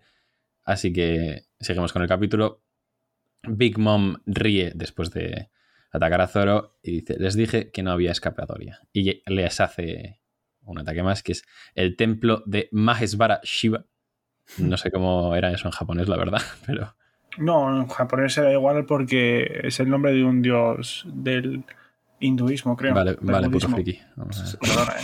Así 0.64 0.92
que 0.92 1.44
seguimos 1.58 1.92
con 1.92 2.02
el 2.02 2.08
capítulo. 2.08 2.62
Big 3.42 3.78
Mom 3.78 4.16
ríe 4.26 4.72
después 4.74 5.10
de 5.10 5.50
atacar 5.90 6.20
a 6.20 6.28
Zoro 6.28 6.78
y 6.82 7.00
dice: 7.00 7.16
Les 7.18 7.34
dije 7.34 7.70
que 7.70 7.82
no 7.82 7.92
había 7.92 8.12
escapatoria. 8.12 8.80
Y 8.92 9.22
les 9.26 9.60
hace 9.60 10.20
un 10.62 10.78
ataque 10.78 11.02
más, 11.02 11.22
que 11.22 11.32
es 11.32 11.44
el 11.74 11.96
templo 11.96 12.42
de 12.46 12.68
Mahesvara 12.72 13.40
Shiva. 13.42 13.86
No 14.58 14.76
sé 14.76 14.90
cómo 14.90 15.34
era 15.36 15.52
eso 15.52 15.68
en 15.68 15.72
japonés, 15.72 16.08
la 16.08 16.16
verdad, 16.16 16.42
pero 16.66 16.96
No, 17.38 17.74
en 17.82 17.86
japonés 17.88 18.36
era 18.38 18.52
igual 18.52 18.84
porque 18.86 19.60
es 19.64 19.80
el 19.80 19.88
nombre 19.88 20.12
de 20.12 20.24
un 20.24 20.42
dios 20.42 21.04
del 21.12 21.64
hinduismo, 22.18 22.76
creo. 22.76 22.94
vale, 22.94 23.16
vale, 23.20 23.48
puto 23.48 23.68
friki. 23.68 23.98
Vamos 24.16 24.40
a 24.40 24.44
ver. 24.44 24.58
Perdona, 24.58 24.94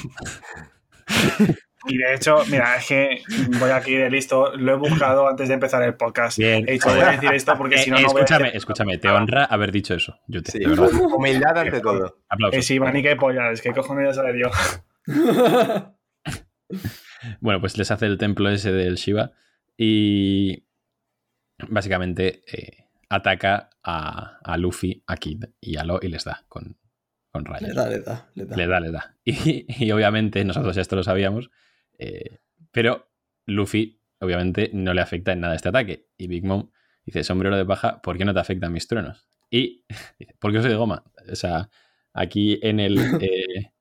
¿eh? 1.49 1.55
Y 1.89 1.99
de 1.99 2.15
hecho, 2.15 2.39
mira, 2.51 2.75
es 2.77 2.87
que 2.89 3.23
voy 3.61 3.71
aquí 3.71 3.95
de 3.95 4.11
listo, 4.11 4.57
lo 4.57 4.73
he 4.73 4.77
buscado 4.77 5.29
antes 5.29 5.47
de 5.47 5.55
empezar 5.55 5.83
el 5.85 5.95
podcast. 5.95 6.37
Bien. 6.37 6.65
He 6.69 6.73
dicho, 6.73 6.89
voy 6.91 6.99
a 7.01 7.13
decir 7.13 7.33
esto 7.33 7.55
porque 7.57 7.77
Eh, 7.77 7.79
si 7.79 7.91
no, 7.91 8.01
no 8.01 8.09
voy 8.09 8.23
a 8.23 8.25
escúchame, 8.25 8.51
escúchame, 8.57 8.99
te 8.99 9.09
honra 9.09 9.45
haber 9.45 9.71
dicho 9.71 9.95
eso. 9.95 10.19
Yute, 10.27 10.51
Sí, 10.51 10.59
de 10.59 10.67
verdad. 10.67 10.91
humildad 10.93 11.57
ante 11.59 11.81
todo. 11.81 12.19
Aplausos. 12.29 12.59
Eh, 12.59 12.63
sí, 12.63 12.75
Iván, 12.75 12.97
y 12.97 13.03
qué 13.05 13.15
polla, 13.15 13.53
es 13.53 13.63
que 13.63 13.73
cojones 13.73 14.03
voy 14.05 14.11
a 14.11 14.15
saber 14.15 14.37
yo. 14.37 14.51
Bueno, 17.41 17.61
pues 17.61 17.79
les 17.79 17.91
hace 17.91 18.07
el 18.07 18.19
templo 18.19 18.51
ese 18.51 18.73
del 18.73 18.97
Shiva 18.97 19.33
y 19.77 20.65
básicamente 21.69 22.45
eh, 22.47 22.85
ataca 23.09 23.71
a, 23.83 24.39
a 24.43 24.57
Luffy, 24.57 25.03
a 25.07 25.17
Kid 25.17 25.45
y 25.61 25.77
a 25.77 25.85
Lo 25.85 25.99
y 26.03 26.09
les 26.09 26.25
da 26.25 26.45
con, 26.49 26.77
con 27.31 27.45
rayos. 27.45 27.69
le 27.69 27.75
da, 27.75 27.89
le 27.89 27.99
da, 28.01 28.29
le 28.35 28.45
da. 28.45 28.57
Le 28.57 28.67
da, 28.67 28.81
le 28.81 28.91
da. 28.91 29.17
Y, 29.25 29.85
y 29.85 29.91
obviamente 29.93 30.45
nosotros 30.45 30.75
ya 30.77 30.83
esto 30.83 30.97
lo 30.97 31.03
sabíamos, 31.03 31.51
eh, 31.99 32.41
pero 32.73 33.11
Luffy 33.47 34.01
obviamente 34.21 34.71
no 34.73 34.95
le 34.95 35.01
afecta 35.01 35.33
en 35.33 35.41
nada 35.41 35.55
este 35.55 35.69
ataque. 35.69 36.09
Y 36.17 36.27
Big 36.27 36.45
Mom 36.45 36.71
dice, 37.05 37.25
sombrero 37.25 37.57
de 37.57 37.65
paja, 37.65 38.01
¿por 38.03 38.19
qué 38.19 38.25
no 38.25 38.35
te 38.35 38.41
afectan 38.41 38.73
mis 38.73 38.87
truenos? 38.87 39.29
Y 39.51 39.85
dice, 40.19 40.37
porque 40.39 40.61
soy 40.61 40.71
de 40.71 40.77
goma. 40.77 41.05
O 41.31 41.37
sea, 41.37 41.71
aquí 42.13 42.59
en 42.63 42.81
el... 42.81 42.99
eh, 43.23 43.73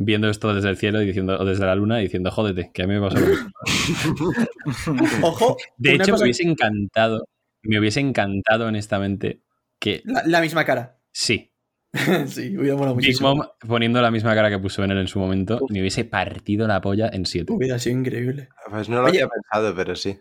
viendo 0.00 0.30
esto 0.30 0.54
desde 0.54 0.70
el 0.70 0.76
cielo 0.76 1.02
y 1.02 1.06
diciendo, 1.06 1.36
o 1.38 1.44
desde 1.44 1.66
la 1.66 1.74
luna 1.74 1.98
y 2.00 2.04
diciendo, 2.04 2.30
jódete, 2.30 2.70
que 2.72 2.82
a 2.84 2.86
mí 2.86 2.94
me 2.94 3.00
pasa 3.00 3.18
lo 3.20 3.26
mismo. 3.26 3.50
Ojo, 5.22 5.56
De 5.76 5.92
hecho, 5.94 6.12
cosa- 6.12 6.22
me 6.24 6.26
hubiese 6.28 6.42
encantado, 6.44 7.28
me 7.62 7.78
hubiese 7.78 8.00
encantado 8.00 8.66
honestamente 8.66 9.42
que 9.78 10.02
la, 10.04 10.22
la 10.24 10.40
misma 10.40 10.64
cara. 10.64 10.98
sí, 11.12 11.52
sí, 12.26 12.56
hubiera 12.56 12.76
molado 12.76 12.94
Big 12.96 13.06
muchísimo. 13.06 13.34
Mom 13.34 13.46
poniendo 13.66 14.00
la 14.02 14.10
misma 14.10 14.34
cara 14.34 14.50
que 14.50 14.58
puso 14.58 14.84
en 14.84 14.90
él 14.92 14.98
en 14.98 15.08
su 15.08 15.18
momento, 15.18 15.58
me 15.70 15.80
hubiese 15.80 16.04
partido 16.04 16.66
la 16.68 16.80
polla 16.80 17.08
en 17.12 17.26
siete. 17.26 17.52
Hubiera 17.52 17.78
sido 17.78 17.98
increíble. 17.98 18.48
Pues 18.70 18.88
no 18.88 18.96
lo 18.96 19.04
Oye. 19.08 19.22
había 19.22 19.28
pensado, 19.28 19.74
pero 19.74 19.96
sí. 19.96 20.18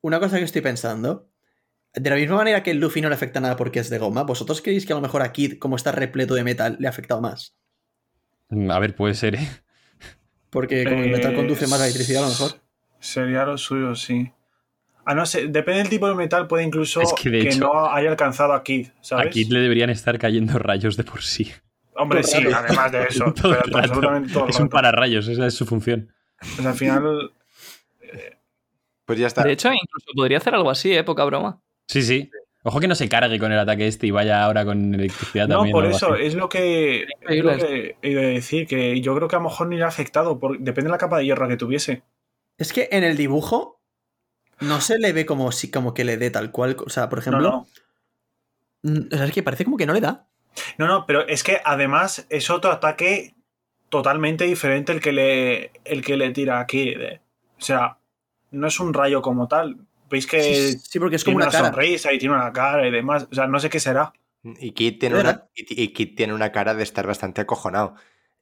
Una 0.00 0.20
cosa 0.20 0.38
que 0.38 0.44
estoy 0.44 0.62
pensando. 0.62 1.28
De 1.94 2.08
la 2.10 2.16
misma 2.16 2.36
manera 2.36 2.62
que 2.62 2.70
el 2.70 2.78
Luffy 2.78 3.00
no 3.00 3.08
le 3.08 3.14
afecta 3.16 3.40
nada 3.40 3.56
porque 3.56 3.80
es 3.80 3.90
de 3.90 3.98
goma, 3.98 4.22
¿vosotros 4.22 4.60
creéis 4.62 4.86
que 4.86 4.92
a 4.92 4.96
lo 4.96 5.02
mejor 5.02 5.22
a 5.22 5.32
Kid, 5.32 5.58
como 5.58 5.74
está 5.74 5.90
repleto 5.90 6.34
de 6.34 6.44
metal, 6.44 6.76
le 6.78 6.86
ha 6.86 6.90
afectado 6.90 7.20
más? 7.20 7.56
Mm, 8.50 8.70
A 8.70 8.78
ver, 8.78 8.94
puede 8.94 9.14
ser, 9.14 9.34
¿eh? 9.36 9.48
Porque 10.50 10.84
como 10.84 11.02
el 11.02 11.10
metal 11.10 11.34
conduce 11.34 11.66
más 11.66 11.78
la 11.78 11.86
electricidad, 11.86 12.22
a 12.22 12.26
lo 12.26 12.32
mejor. 12.32 12.52
Sería 13.00 13.44
lo 13.44 13.58
suyo, 13.58 13.94
sí. 13.94 14.32
Ah, 15.04 15.14
no 15.14 15.24
sé, 15.26 15.46
depende 15.48 15.78
del 15.80 15.88
tipo 15.88 16.08
de 16.08 16.14
metal, 16.14 16.46
puede 16.46 16.64
incluso 16.64 17.00
Es 17.00 17.12
que, 17.14 17.30
de 17.30 17.40
que 17.42 17.48
hecho, 17.48 17.60
no 17.60 17.90
haya 17.90 18.10
alcanzado 18.10 18.52
a 18.52 18.62
Kid, 18.62 18.88
¿sabes? 19.00 19.26
A 19.26 19.30
Kid 19.30 19.50
le 19.50 19.60
deberían 19.60 19.88
estar 19.90 20.18
cayendo 20.18 20.58
rayos 20.58 20.96
de 20.96 21.04
por 21.04 21.22
sí. 21.22 21.50
Hombre, 21.94 22.20
todo 22.22 22.30
sí, 22.32 22.44
rato. 22.44 22.56
además 22.66 22.92
de 22.92 23.02
eso. 23.04 23.24
Todo 23.34 23.52
pero 23.52 23.62
rato. 23.62 23.78
absolutamente 23.78 24.32
todo 24.32 24.44
el 24.44 24.50
Es 24.50 24.60
un 24.60 24.68
pararrayos, 24.68 25.26
esa 25.28 25.46
es 25.46 25.54
su 25.54 25.64
función. 25.66 26.12
Pues 26.38 26.66
al 26.66 26.74
final, 26.74 27.32
Pues 29.04 29.18
ya 29.18 29.26
está. 29.26 29.42
De 29.44 29.52
hecho, 29.52 29.68
incluso 29.72 30.06
podría 30.14 30.38
hacer 30.38 30.54
algo 30.54 30.70
así, 30.70 30.92
¿eh? 30.94 31.02
Poca 31.04 31.24
broma. 31.24 31.60
Sí, 31.86 32.02
sí. 32.02 32.30
Ojo 32.68 32.80
que 32.80 32.88
no 32.88 32.94
se 32.94 33.08
cargue 33.08 33.38
con 33.38 33.50
el 33.50 33.58
ataque 33.58 33.86
este 33.86 34.06
y 34.06 34.10
vaya 34.10 34.44
ahora 34.44 34.64
con 34.64 34.94
electricidad 34.94 35.48
no, 35.48 35.56
también. 35.56 35.72
por 35.72 35.84
o 35.84 35.86
algo 35.86 35.96
eso, 35.96 36.12
así. 36.14 36.22
es 36.24 36.34
lo 36.34 36.48
que, 36.48 37.02
es 37.28 37.44
lo 37.44 37.56
que 37.56 37.96
he 38.02 38.14
de 38.14 38.26
decir, 38.34 38.66
que 38.66 39.00
yo 39.00 39.14
creo 39.16 39.26
que 39.28 39.36
a 39.36 39.38
lo 39.38 39.44
mejor 39.48 39.68
ni 39.68 39.76
le 39.76 39.84
ha 39.84 39.88
afectado, 39.88 40.38
por- 40.38 40.58
depende 40.58 40.88
de 40.88 40.92
la 40.92 40.98
capa 40.98 41.18
de 41.18 41.24
hierro 41.24 41.48
que 41.48 41.56
tuviese. 41.56 42.02
Es 42.58 42.72
que 42.72 42.88
en 42.92 43.04
el 43.04 43.16
dibujo 43.16 43.80
no 44.60 44.80
se 44.80 44.98
le 44.98 45.12
ve 45.12 45.24
como, 45.24 45.50
si, 45.52 45.70
como 45.70 45.94
que 45.94 46.04
le 46.04 46.16
dé 46.16 46.30
tal 46.30 46.50
cual. 46.50 46.76
O 46.84 46.90
sea, 46.90 47.08
por 47.08 47.18
No, 47.18 47.20
ejemplo, 47.22 47.50
no. 47.50 47.66
mm, 48.82 49.14
o 49.14 49.16
sea, 49.16 49.24
es 49.26 49.32
que 49.32 49.42
parece 49.42 49.64
como 49.64 49.76
que 49.76 49.86
no 49.86 49.92
le 49.94 50.00
da. 50.00 50.28
No, 50.76 50.86
no, 50.86 51.06
pero 51.06 51.26
es 51.26 51.42
que 51.42 51.60
además 51.64 52.26
es 52.30 52.50
otro 52.50 52.70
ataque 52.72 53.34
totalmente 53.88 54.44
diferente 54.44 54.92
el 54.92 55.00
que 55.00 55.12
le, 55.12 55.70
el 55.84 56.04
que 56.04 56.16
le 56.16 56.30
tira 56.32 56.60
aquí. 56.60 56.94
de- 56.94 57.20
o 57.58 57.60
sea, 57.60 57.98
no 58.50 58.66
es 58.66 58.78
un 58.80 58.92
rayo 58.92 59.22
como 59.22 59.48
tal. 59.48 59.76
Veis 60.10 60.26
que 60.26 60.42
Sí, 60.42 60.78
sí, 60.78 60.98
porque 60.98 61.16
es 61.16 61.24
como 61.24 61.38
tiene 61.38 61.48
una 61.50 61.58
una, 61.58 61.68
cara. 61.70 61.74
sonrisa 61.74 62.12
y 62.12 62.18
tiene 62.18 62.34
una 62.34 62.52
cara 62.52 62.86
y 62.86 62.90
demás. 62.90 63.26
O 63.30 63.34
sea, 63.34 63.46
no 63.46 63.58
sé 63.60 63.68
qué 63.70 63.80
será. 63.80 64.12
Y 64.42 64.70
Kid 64.72 64.98
tiene, 64.98 65.20
una, 65.20 65.44
y, 65.54 65.86
tiene 66.14 66.32
una 66.32 66.52
cara 66.52 66.74
de 66.74 66.82
estar 66.82 67.06
bastante 67.06 67.40
acojonado. 67.40 67.94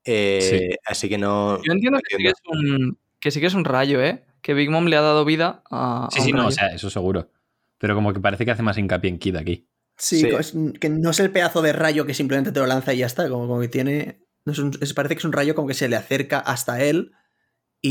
Eh, 0.05 0.41
Sí. 0.43 0.77
Así 0.87 1.09
que 1.09 1.19
no. 1.19 1.57
Yo 1.63 1.73
entiendo 1.73 1.99
no 1.99 2.03
que 2.09 2.17
sí 2.17 2.23
que, 2.23 2.29
es 2.29 2.35
un, 2.47 2.99
que 3.19 3.31
sí 3.31 3.41
que 3.41 3.47
es 3.47 3.55
un 3.55 3.65
rayo, 3.65 4.03
¿eh? 4.03 4.25
Que 4.43 4.55
Big 4.55 4.71
Mom 4.71 4.87
le 4.87 4.97
ha 4.97 5.01
dado 5.01 5.25
vida 5.25 5.63
a. 5.71 6.09
Sí, 6.13 6.21
a 6.21 6.23
sí, 6.23 6.33
no, 6.33 6.47
o 6.47 6.51
sea, 6.53 6.69
eso 6.69 6.91
seguro. 6.91 7.31
Pero 7.79 7.95
como 7.95 8.13
que 8.13 8.21
parece 8.21 8.45
que 8.45 8.51
hace 8.53 8.63
más 8.63 8.79
hincapié 8.79 9.11
en 9.11 9.19
Kid 9.19 9.37
aquí. 9.37 9.69
Sí, 9.97 10.21
Sí. 10.21 10.29
es- 10.29 10.55
que 10.81 10.89
no 10.91 11.11
es 11.11 11.21
el 11.21 11.31
pedazo 11.31 11.63
de 11.63 11.73
rayo 11.73 12.07
que 12.07 12.15
simplemente 12.15 12.53
te 12.53 12.61
lo 12.61 12.67
lanza 12.67 12.93
y 12.95 12.99
ya 12.99 13.07
está. 13.07 13.29
Como, 13.29 13.49
como 13.49 13.61
que 13.61 13.69
tiene. 13.69 14.21
no 14.45 14.53
es 14.53 14.59
un- 14.61 14.79
es- 14.81 14.95
parece 14.95 15.17
que 15.17 15.19
es 15.19 15.25
un 15.25 15.33
rayo 15.33 15.57
como 15.57 15.67
que 15.67 15.75
se 15.75 15.89
le 15.89 15.97
acerca 15.97 16.39
hasta 16.39 16.81
él 16.85 17.11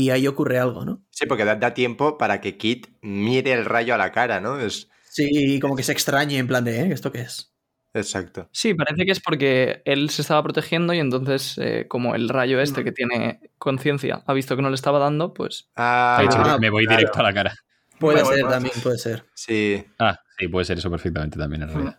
y 0.04 0.10
ahí 0.10 0.26
ocurre 0.26 0.58
algo, 0.58 0.84
¿no? 0.84 1.02
Sí, 1.10 1.26
porque 1.26 1.44
da, 1.44 1.56
da 1.56 1.72
tiempo 1.74 2.18
para 2.18 2.40
que 2.40 2.56
Kid 2.56 2.86
mire 3.02 3.52
el 3.52 3.64
rayo 3.64 3.94
a 3.94 3.98
la 3.98 4.12
cara, 4.12 4.40
¿no? 4.40 4.58
Es 4.60 4.88
Sí, 5.10 5.58
como 5.60 5.76
que 5.76 5.82
se 5.82 5.92
extrañe 5.92 6.36
en 6.38 6.46
plan 6.46 6.64
de, 6.64 6.80
¿eh? 6.80 6.88
¿Esto 6.92 7.10
qué 7.12 7.20
es? 7.22 7.52
exacto. 7.94 8.50
Sí, 8.52 8.74
parece 8.74 9.06
que 9.06 9.12
es 9.12 9.20
porque 9.20 9.80
él 9.86 10.10
se 10.10 10.20
estaba 10.20 10.42
protegiendo 10.42 10.92
y 10.92 10.98
entonces, 10.98 11.56
eh, 11.56 11.86
como 11.88 12.14
el 12.14 12.28
rayo 12.28 12.60
este 12.60 12.84
que 12.84 12.92
tiene 12.92 13.40
conciencia 13.56 14.22
ha 14.26 14.34
visto 14.34 14.54
que 14.54 14.60
no 14.60 14.68
le 14.68 14.74
estaba 14.74 14.98
dando, 14.98 15.32
pues. 15.32 15.70
Ah, 15.76 16.18
Ha 16.18 16.22
dicho, 16.22 16.36
Ah, 16.38 16.58
me 16.60 16.68
voy 16.68 16.84
claro. 16.84 16.98
directo 16.98 17.20
a 17.20 17.22
la 17.22 17.32
cara. 17.32 17.54
Puede 17.98 18.22
ser 18.26 18.46
también, 18.46 18.74
puede 18.82 18.98
ser. 18.98 19.24
Sí. 19.34 19.82
Ah, 19.98 20.20
sí, 20.38 20.48
puede 20.48 20.66
ser 20.66 20.76
eso 20.76 20.90
perfectamente 20.90 21.38
también 21.38 21.62
en 21.62 21.68
realidad. 21.70 21.98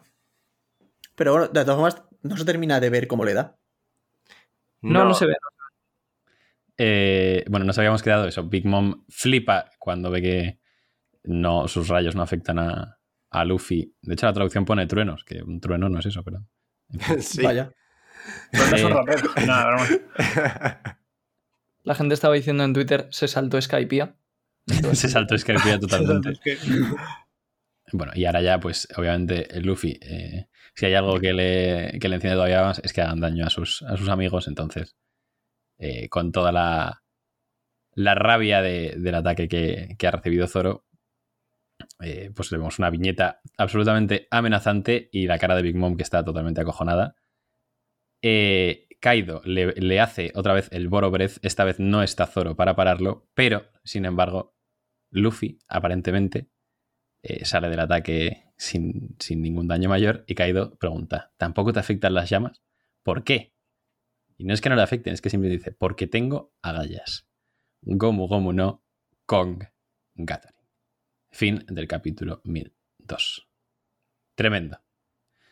Pero 1.15 1.31
bueno, 1.31 1.47
de 1.47 1.61
todas 1.65 1.75
formas, 1.75 2.03
no 2.21 2.37
se 2.37 2.45
termina 2.45 2.79
de 2.79 2.91
ver 2.91 3.07
cómo 3.07 3.25
le 3.25 3.33
da. 3.33 3.57
No, 4.81 5.03
no, 5.05 5.15
se 5.15 5.25
ve. 5.25 5.33
Eh, 6.78 7.43
bueno, 7.49 7.65
nos 7.65 7.78
habíamos 7.78 8.03
quedado 8.03 8.28
eso. 8.28 8.43
Big 8.43 8.65
Mom 8.65 9.03
flipa 9.09 9.71
cuando 9.80 10.11
ve 10.11 10.21
que 10.21 10.59
no, 11.23 11.67
sus 11.67 11.88
rayos 11.88 12.15
no 12.15 12.21
afectan 12.21 12.59
a, 12.59 12.99
a 13.32 13.45
Luffy. 13.45 13.95
De 14.01 14.13
hecho, 14.13 14.25
la 14.28 14.34
traducción 14.34 14.65
pone 14.65 14.86
truenos, 14.88 15.23
que 15.23 15.41
un 15.41 15.59
trueno 15.59 15.89
no 15.89 15.99
es 15.99 16.05
eso, 16.05 16.23
pero. 16.23 16.45
Sí. 17.19 17.41
Vaya. 17.43 17.71
Pero 18.51 18.67
no 18.69 18.75
es 18.75 18.84
un 18.84 18.91
Eh. 18.91 18.93
rapero. 18.93 19.30
Nada, 19.47 19.67
broma. 19.67 19.88
La 21.84 21.95
gente 21.95 22.13
estaba 22.13 22.34
diciendo 22.36 22.63
en 22.63 22.73
Twitter, 22.73 23.07
se 23.11 23.28
saltó 23.28 23.61
Skypiea. 23.61 24.15
Se 24.93 25.07
saltó 25.07 25.38
Skypiea 25.38 25.80
totalmente. 25.80 26.34
Bueno, 27.93 28.11
y 28.15 28.25
ahora 28.25 28.41
ya, 28.41 28.59
pues, 28.59 28.86
obviamente, 28.97 29.47
el 29.57 29.63
Luffy, 29.65 29.97
eh, 30.01 30.49
si 30.75 30.88
hay 30.88 30.93
algo 30.93 31.21
que 31.21 31.32
le, 31.32 31.97
que 32.01 32.09
le 32.09 32.15
enciende 32.15 32.36
todavía 32.36 32.63
más, 32.63 32.80
es 32.84 32.91
que 32.91 33.01
hagan 33.01 33.21
daño 33.21 33.45
a 33.45 33.49
sus, 33.49 33.82
a 33.84 33.95
sus 33.95 34.09
amigos. 34.09 34.49
Entonces, 34.49 34.97
eh, 35.78 36.09
con 36.09 36.32
toda 36.32 36.51
la, 36.51 37.03
la 37.93 38.15
rabia 38.15 38.61
de- 38.61 38.95
del 38.97 39.15
ataque 39.15 39.47
que, 39.47 40.07
ha 40.07 40.11
recibido 40.11 40.47
Zoro, 40.47 40.86
eh, 42.01 42.32
pues 42.36 42.49
vemos 42.49 42.80
una 42.80 42.89
viñeta 42.89 43.41
absolutamente 43.57 44.28
amenazante 44.32 45.09
y 45.11 45.28
la 45.28 45.39
cara 45.39 45.55
de 45.55 45.61
Big 45.63 45.75
Mom 45.75 45.95
que 45.95 46.03
está 46.03 46.23
totalmente 46.23 46.61
acojonada. 46.61 47.15
Eh, 48.21 48.88
Kaido 48.99 49.41
le, 49.45 49.73
le 49.73 49.99
hace 49.99 50.32
otra 50.36 50.53
vez 50.53 50.69
el 50.71 50.88
Boro 50.88 51.11
Breath, 51.11 51.38
esta 51.43 51.63
vez 51.63 51.80
no 51.80 52.01
está 52.01 52.25
Zoro 52.25 52.55
para 52.55 52.75
pararlo, 52.75 53.28
pero, 53.36 53.67
sin 53.84 54.05
embargo, 54.05 54.55
Luffy, 55.11 55.59
aparentemente, 55.67 56.49
sale 57.43 57.69
del 57.69 57.80
ataque 57.82 58.45
sin, 58.57 59.15
sin 59.19 59.41
ningún 59.41 59.67
daño 59.67 59.89
mayor 59.89 60.23
y 60.28 60.36
Kaido 60.36 60.78
pregunta, 60.78 61.32
¿tampoco 61.38 61.73
te 61.73 61.80
afectan 61.80 62.13
las 62.13 62.30
llamas? 62.30 62.63
¿Por 63.03 63.23
qué? 63.23 63.53
Y 64.38 64.45
no 64.45 64.53
es 64.53 64.61
que 64.61 64.69
no 64.69 64.75
le 64.75 64.83
afecten, 64.83 65.13
es 65.13 65.21
que 65.21 65.29
simplemente 65.29 65.57
dice, 65.57 65.71
porque 65.71 66.07
tengo 66.07 66.53
agallas. 66.61 67.27
Gomu 67.81 68.27
Gomu 68.27 68.53
no 68.53 68.83
Kong 69.25 69.63
Gathering. 70.15 70.55
Fin 71.31 71.65
del 71.67 71.88
capítulo 71.88 72.41
1002. 72.43 73.47
Tremendo. 74.35 74.79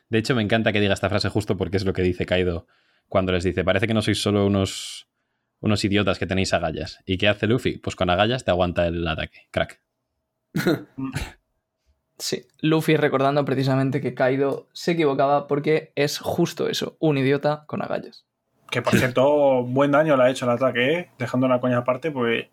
De 0.09 0.19
hecho, 0.19 0.35
me 0.35 0.43
encanta 0.43 0.71
que 0.71 0.79
diga 0.79 0.93
esta 0.93 1.09
frase 1.09 1.29
justo 1.29 1.57
porque 1.57 1.77
es 1.77 1.85
lo 1.85 1.93
que 1.93 2.03
dice 2.03 2.25
Kaido 2.25 2.67
cuando 3.07 3.31
les 3.31 3.43
dice, 3.43 3.63
parece 3.63 3.87
que 3.87 3.93
no 3.93 4.01
sois 4.01 4.21
solo 4.21 4.45
unos, 4.45 5.07
unos 5.59 5.83
idiotas 5.83 6.19
que 6.19 6.27
tenéis 6.27 6.53
agallas. 6.53 6.99
¿Y 7.05 7.17
qué 7.17 7.27
hace 7.27 7.47
Luffy? 7.47 7.77
Pues 7.77 7.95
con 7.95 8.09
agallas 8.09 8.45
te 8.45 8.51
aguanta 8.51 8.87
el 8.87 9.07
ataque. 9.07 9.47
Crack. 9.51 9.81
Sí, 12.17 12.47
Luffy 12.61 12.95
recordando 12.95 13.43
precisamente 13.43 13.99
que 13.99 14.13
Kaido 14.13 14.69
se 14.71 14.93
equivocaba 14.93 15.47
porque 15.47 15.91
es 15.95 16.17
justo 16.19 16.69
eso, 16.69 16.95
un 16.99 17.17
idiota 17.17 17.65
con 17.67 17.81
agallas. 17.81 18.25
Que 18.69 18.81
por 18.81 18.97
cierto, 18.97 19.63
buen 19.63 19.91
daño 19.91 20.17
le 20.17 20.23
ha 20.23 20.29
hecho 20.29 20.45
el 20.45 20.51
ataque, 20.51 20.93
¿eh? 20.93 21.09
dejando 21.17 21.47
la 21.47 21.59
coña 21.59 21.77
aparte, 21.77 22.11
pues 22.11 22.45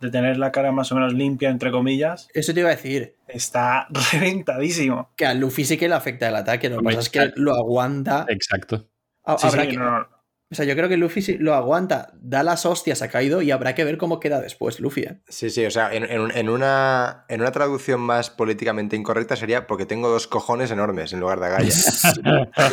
de 0.00 0.10
tener 0.10 0.36
la 0.36 0.52
cara 0.52 0.72
más 0.72 0.92
o 0.92 0.94
menos 0.94 1.14
limpia, 1.14 1.48
entre 1.48 1.70
comillas, 1.70 2.28
Eso 2.34 2.52
te 2.52 2.60
iba 2.60 2.68
a 2.68 2.72
decir. 2.76 3.14
está 3.28 3.86
reventadísimo. 4.12 5.10
Que 5.16 5.24
a 5.26 5.32
Luffy 5.34 5.64
sí 5.64 5.78
que 5.78 5.88
le 5.88 5.94
afecta 5.94 6.28
el 6.28 6.36
ataque. 6.36 6.68
Lo 6.68 6.78
que 6.78 6.84
pasa 6.84 7.00
es 7.00 7.08
que 7.08 7.32
lo 7.36 7.54
aguanta. 7.54 8.26
Exacto. 8.28 8.88
Ha- 9.24 9.38
Sí, 9.38 9.46
habrá 9.46 9.62
sí, 9.64 9.70
que- 9.70 9.76
no, 9.78 10.06
O 10.48 10.54
sea, 10.54 10.64
yo 10.66 10.76
creo 10.76 10.88
que 10.88 10.96
Luffy 10.96 11.22
sí 11.22 11.38
lo 11.38 11.54
aguanta, 11.54 12.12
da 12.14 12.42
las 12.42 12.66
hostias 12.66 13.00
a 13.02 13.08
Kaido 13.08 13.40
y 13.42 13.50
habrá 13.50 13.74
que 13.74 13.84
ver 13.84 13.96
cómo 13.98 14.20
queda 14.20 14.40
después 14.40 14.78
Luffy. 14.80 15.00
¿eh? 15.02 15.20
Sí, 15.28 15.48
sí, 15.50 15.64
o 15.64 15.70
sea, 15.70 15.92
en, 15.94 16.04
en- 16.04 16.30
en 16.36 16.48
una, 16.50 17.24
en 17.28 17.40
una 17.40 17.50
traducción 17.52 18.00
más 18.00 18.28
políticamente 18.30 18.94
incorrecta 18.96 19.34
sería 19.34 19.66
porque 19.66 19.86
tengo 19.86 20.08
dos 20.10 20.26
cojones 20.26 20.70
enormes 20.70 21.12
en 21.14 21.20
lugar 21.20 21.40
de 21.40 21.46
agallas. 21.46 22.02
Y 22.22 22.22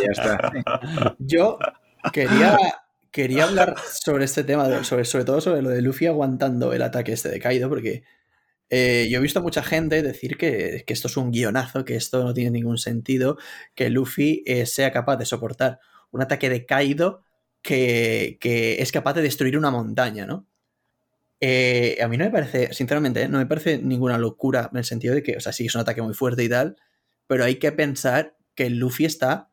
ya 0.05 0.11
está. 0.11 0.51
Yo 1.19 1.57
quería, 2.11 2.57
quería 3.11 3.45
hablar 3.45 3.75
sobre 3.91 4.25
este 4.25 4.43
tema, 4.43 4.83
sobre, 4.83 5.05
sobre 5.05 5.25
todo 5.25 5.41
sobre 5.41 5.61
lo 5.61 5.69
de 5.69 5.81
Luffy 5.81 6.07
aguantando 6.07 6.73
el 6.73 6.81
ataque 6.81 7.13
este 7.13 7.29
de 7.29 7.39
Kaido, 7.39 7.69
porque 7.69 8.03
eh, 8.69 9.07
yo 9.09 9.19
he 9.19 9.21
visto 9.21 9.39
a 9.39 9.43
mucha 9.43 9.63
gente 9.63 10.01
decir 10.01 10.37
que, 10.37 10.83
que 10.85 10.93
esto 10.93 11.07
es 11.07 11.17
un 11.17 11.31
guionazo, 11.31 11.85
que 11.85 11.95
esto 11.95 12.23
no 12.23 12.33
tiene 12.33 12.51
ningún 12.51 12.77
sentido, 12.77 13.37
que 13.75 13.89
Luffy 13.89 14.43
eh, 14.45 14.65
sea 14.65 14.91
capaz 14.91 15.17
de 15.17 15.25
soportar 15.25 15.79
un 16.11 16.21
ataque 16.21 16.49
de 16.49 16.65
Kaido 16.65 17.23
que, 17.61 18.37
que 18.41 18.81
es 18.81 18.91
capaz 18.91 19.13
de 19.13 19.21
destruir 19.21 19.57
una 19.57 19.71
montaña, 19.71 20.25
¿no? 20.25 20.47
Eh, 21.39 21.97
a 22.01 22.07
mí 22.07 22.17
no 22.17 22.23
me 22.23 22.31
parece, 22.31 22.73
sinceramente, 22.73 23.27
no 23.27 23.37
me 23.37 23.45
parece 23.45 23.77
ninguna 23.77 24.17
locura 24.17 24.69
en 24.71 24.77
el 24.77 24.85
sentido 24.85 25.13
de 25.13 25.23
que, 25.23 25.35
o 25.35 25.41
sea, 25.41 25.51
sí 25.51 25.65
es 25.65 25.75
un 25.75 25.81
ataque 25.81 26.01
muy 26.01 26.13
fuerte 26.13 26.43
y 26.43 26.49
tal, 26.49 26.77
pero 27.27 27.43
hay 27.43 27.55
que 27.55 27.71
pensar 27.73 28.37
que 28.55 28.69
Luffy 28.69 29.05
está 29.05 29.51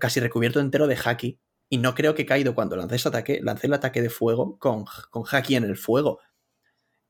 casi 0.00 0.18
recubierto 0.18 0.60
entero 0.60 0.86
de 0.86 0.98
haki. 1.02 1.38
Y 1.68 1.78
no 1.78 1.94
creo 1.94 2.14
que 2.14 2.26
Kaido 2.26 2.54
cuando 2.54 2.76
lance 2.76 2.96
ese 2.96 3.08
ataque, 3.08 3.40
lance 3.42 3.66
el 3.66 3.74
ataque 3.74 4.02
de 4.02 4.10
fuego 4.10 4.58
con, 4.58 4.84
con 5.10 5.24
haki 5.30 5.56
en 5.56 5.64
el 5.64 5.76
fuego. 5.76 6.20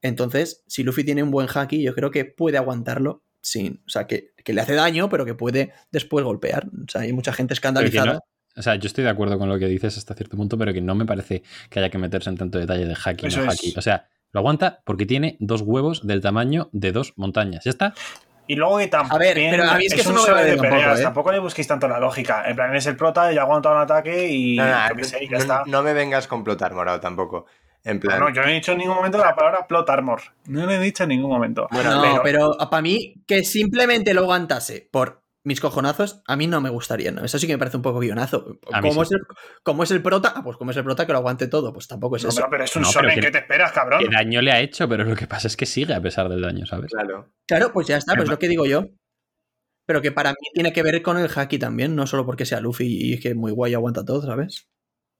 Entonces, 0.00 0.62
si 0.66 0.82
Luffy 0.82 1.04
tiene 1.04 1.22
un 1.22 1.30
buen 1.30 1.48
haki, 1.52 1.82
yo 1.82 1.94
creo 1.94 2.10
que 2.10 2.24
puede 2.24 2.58
aguantarlo 2.58 3.24
sin. 3.40 3.82
O 3.86 3.88
sea, 3.88 4.06
que, 4.06 4.32
que 4.44 4.52
le 4.52 4.60
hace 4.60 4.74
daño, 4.74 5.08
pero 5.08 5.24
que 5.24 5.34
puede 5.34 5.72
después 5.90 6.24
golpear. 6.24 6.66
O 6.66 6.90
sea, 6.90 7.02
hay 7.02 7.12
mucha 7.12 7.32
gente 7.32 7.54
escandalizada. 7.54 8.20
o 8.56 8.62
sea, 8.62 8.76
yo 8.76 8.86
estoy 8.86 9.04
de 9.04 9.10
acuerdo 9.10 9.38
con 9.38 9.48
lo 9.48 9.58
que 9.58 9.66
dices 9.66 9.96
hasta 9.98 10.14
cierto 10.14 10.36
punto, 10.36 10.58
pero 10.58 10.72
que 10.72 10.80
no 10.80 10.94
me 10.94 11.06
parece 11.06 11.42
que 11.70 11.78
haya 11.78 11.90
que 11.90 11.98
meterse 11.98 12.30
en 12.30 12.36
tanto 12.36 12.58
detalle 12.58 12.86
de 12.86 12.94
no 12.94 13.50
haki. 13.50 13.74
O 13.76 13.82
sea, 13.82 14.08
lo 14.30 14.40
aguanta 14.40 14.82
porque 14.84 15.06
tiene 15.06 15.36
dos 15.40 15.62
huevos 15.62 16.06
del 16.06 16.20
tamaño 16.20 16.68
de 16.72 16.92
dos 16.92 17.14
montañas. 17.16 17.64
¿Ya 17.64 17.70
está? 17.70 17.94
Y 18.46 18.56
luego 18.56 18.78
que 18.78 18.88
también 18.88 19.12
A 19.14 19.18
ver, 19.18 19.34
pero 19.34 19.64
a 19.64 19.74
mí 19.76 19.86
es 19.86 19.94
que 19.94 20.00
eso 20.02 20.10
un 20.10 20.16
no 20.16 20.24
de 20.24 20.32
tampoco, 20.56 20.62
peleas, 20.68 21.00
¿eh? 21.00 21.02
tampoco 21.02 21.32
le 21.32 21.38
busquéis 21.38 21.66
tanto 21.66 21.88
la 21.88 21.98
lógica. 21.98 22.44
En 22.46 22.54
plan, 22.56 22.74
es 22.76 22.86
el 22.86 22.96
prota 22.96 23.32
y 23.32 23.38
aguanta 23.38 23.70
un 23.70 23.78
ataque 23.78 24.28
y 24.28 24.56
No, 24.56 24.66
no, 24.66 24.88
yo 24.90 24.96
qué 24.96 25.04
sé, 25.04 25.24
y 25.24 25.28
ya 25.28 25.36
no- 25.36 25.42
está. 25.42 25.62
no 25.66 25.82
me 25.82 25.92
vengas 25.94 26.26
con 26.26 26.44
plotar, 26.44 26.74
morado, 26.74 27.00
tampoco. 27.00 27.46
En 27.84 28.00
plan. 28.00 28.18
No, 28.20 28.30
yo 28.30 28.40
no 28.42 28.48
he 28.48 28.52
dicho 28.52 28.72
en 28.72 28.78
ningún 28.78 28.96
momento 28.96 29.18
la 29.18 29.34
palabra 29.34 29.66
plot 29.66 29.88
armor. 29.90 30.20
No 30.46 30.64
lo 30.64 30.72
he 30.72 30.78
dicho 30.78 31.02
en 31.04 31.10
ningún 31.10 31.30
momento. 31.30 31.68
Bueno, 31.70 31.90
No, 32.02 32.20
pero 32.22 32.56
para 32.70 32.80
mí, 32.82 33.14
que 33.26 33.44
simplemente 33.44 34.14
lo 34.14 34.22
aguantase 34.22 34.88
por 34.90 35.20
mis 35.44 35.60
cojonazos, 35.60 36.22
a 36.26 36.36
mí 36.36 36.46
no 36.46 36.60
me 36.60 36.70
gustaría, 36.70 37.12
¿no? 37.12 37.22
Eso 37.24 37.38
sí 37.38 37.46
que 37.46 37.52
me 37.52 37.58
parece 37.58 37.76
un 37.76 37.82
poco 37.82 38.00
guionazo. 38.00 38.58
¿Cómo, 38.80 39.04
sí. 39.04 39.14
es 39.14 39.20
el, 39.20 39.26
cómo 39.62 39.82
es 39.84 39.90
el 39.90 40.02
prota? 40.02 40.32
Ah, 40.34 40.42
pues 40.42 40.56
como 40.56 40.70
es 40.70 40.76
el 40.78 40.84
prota 40.84 41.06
que 41.06 41.12
lo 41.12 41.18
aguante 41.18 41.46
todo, 41.48 41.72
pues 41.72 41.86
tampoco 41.86 42.16
es 42.16 42.22
No, 42.24 42.30
eso. 42.30 42.36
pero, 42.40 42.50
pero 42.50 42.64
es 42.64 42.74
un 42.76 42.82
No, 42.82 42.88
que- 43.14 43.20
¿qué 43.20 43.30
te 43.30 43.38
esperas, 43.38 43.70
cabrón? 43.72 44.00
¿Qué 44.02 44.08
daño 44.10 44.40
le 44.42 44.50
ha 44.52 44.60
hecho? 44.60 44.88
Pero 44.88 45.04
lo 45.04 45.14
que 45.14 45.26
pasa 45.26 45.46
es 45.46 45.56
que 45.56 45.66
sigue 45.66 45.92
a 45.94 46.00
pesar 46.00 46.28
del 46.28 46.40
daño, 46.42 46.64
¿sabes? 46.66 46.90
Claro. 46.90 47.32
Claro, 47.46 47.72
pues 47.72 47.86
ya 47.86 47.98
está, 47.98 48.14
pues 48.14 48.24
es 48.24 48.30
lo 48.30 48.38
que 48.38 48.48
digo 48.48 48.64
yo. 48.66 48.86
Pero 49.86 50.00
que 50.00 50.12
para 50.12 50.30
mí 50.30 50.36
tiene 50.54 50.72
que 50.72 50.82
ver 50.82 51.02
con 51.02 51.18
el 51.18 51.28
haki 51.34 51.58
también, 51.58 51.94
no 51.94 52.06
solo 52.06 52.24
porque 52.24 52.46
sea 52.46 52.60
Luffy 52.60 52.86
y 52.86 53.12
es 53.14 53.20
que 53.20 53.34
muy 53.34 53.52
guay 53.52 53.74
aguanta 53.74 54.02
todo, 54.04 54.22
¿sabes? 54.22 54.66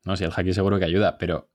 No, 0.05 0.17
si 0.17 0.25
el 0.25 0.33
haki 0.35 0.55
seguro 0.55 0.79
que 0.79 0.87
ayuda, 0.87 1.19
pero. 1.19 1.51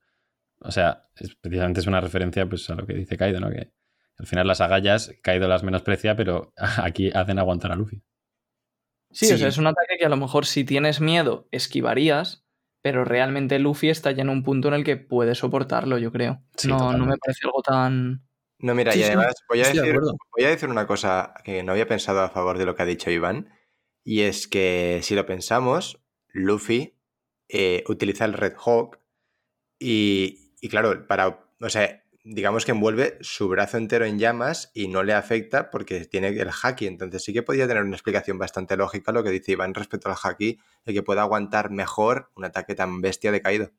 O 0.60 0.70
sea, 0.70 1.08
es- 1.16 1.34
precisamente 1.34 1.80
es 1.80 1.86
una 1.88 2.00
referencia 2.00 2.48
pues, 2.48 2.70
a 2.70 2.74
lo 2.76 2.86
que 2.86 2.94
dice 2.94 3.16
Kaido, 3.16 3.40
¿no? 3.40 3.50
Que 3.50 3.72
al 4.18 4.26
final 4.26 4.46
las 4.46 4.60
agallas, 4.60 5.12
Kaido 5.22 5.48
las 5.48 5.64
menosprecia, 5.64 6.14
pero 6.14 6.52
aquí 6.84 7.10
hacen 7.12 7.38
aguantar 7.40 7.72
a 7.72 7.74
Luffy. 7.76 8.00
Sí, 9.10 9.26
Sí. 9.26 9.34
o 9.34 9.38
sea, 9.38 9.48
es 9.48 9.58
un 9.58 9.66
ataque 9.66 9.96
que 9.98 10.06
a 10.06 10.08
lo 10.08 10.16
mejor 10.16 10.46
si 10.46 10.64
tienes 10.64 11.00
miedo 11.00 11.48
esquivarías, 11.50 12.44
pero 12.82 13.04
realmente 13.04 13.58
Luffy 13.58 13.90
está 13.90 14.10
ya 14.12 14.22
en 14.22 14.28
un 14.30 14.42
punto 14.42 14.68
en 14.68 14.74
el 14.74 14.84
que 14.84 14.96
puede 14.96 15.34
soportarlo, 15.34 15.98
yo 15.98 16.12
creo. 16.12 16.42
Sí, 16.56 16.68
no, 16.68 16.92
no 16.92 17.06
me 17.06 17.18
parece 17.18 17.40
algo 17.44 17.62
tan... 17.62 18.26
No, 18.58 18.74
mira, 18.74 18.92
Sí, 18.92 19.00
y 19.00 19.02
sí, 19.02 19.08
además 19.08 19.34
voy, 19.48 19.62
a 19.62 19.68
decir, 19.68 19.98
voy 20.36 20.44
a 20.44 20.48
decir 20.50 20.68
una 20.68 20.86
cosa 20.86 21.34
que 21.44 21.62
no 21.62 21.72
había 21.72 21.88
pensado 21.88 22.20
a 22.20 22.30
favor 22.30 22.58
de 22.58 22.66
lo 22.66 22.74
que 22.74 22.82
ha 22.82 22.86
dicho 22.86 23.10
Iván. 23.10 23.48
Y 24.04 24.22
es 24.22 24.48
que 24.48 25.00
si 25.02 25.14
lo 25.14 25.26
pensamos, 25.26 26.02
Luffy 26.28 26.94
eh, 27.48 27.84
utiliza 27.88 28.24
el 28.26 28.34
Red 28.34 28.54
Hawk 28.64 28.98
y, 29.78 30.54
y 30.60 30.68
claro, 30.68 31.06
para, 31.06 31.46
o 31.60 31.68
sea, 31.70 31.99
digamos 32.24 32.64
que 32.64 32.72
envuelve 32.72 33.18
su 33.20 33.48
brazo 33.48 33.78
entero 33.78 34.04
en 34.04 34.18
llamas 34.18 34.70
y 34.74 34.88
no 34.88 35.02
le 35.02 35.14
afecta 35.14 35.70
porque 35.70 36.04
tiene 36.04 36.28
el 36.28 36.50
haki. 36.62 36.86
Entonces 36.86 37.24
sí 37.24 37.32
que 37.32 37.42
podría 37.42 37.66
tener 37.66 37.82
una 37.82 37.96
explicación 37.96 38.38
bastante 38.38 38.76
lógica 38.76 39.12
lo 39.12 39.22
que 39.24 39.30
dice 39.30 39.52
Iván 39.52 39.74
respecto 39.74 40.08
al 40.08 40.16
haki, 40.22 40.58
de 40.84 40.92
que 40.92 41.02
pueda 41.02 41.22
aguantar 41.22 41.70
mejor 41.70 42.30
un 42.36 42.44
ataque 42.44 42.74
tan 42.74 43.00
bestia 43.00 43.32
de 43.32 43.40
caído. 43.40 43.70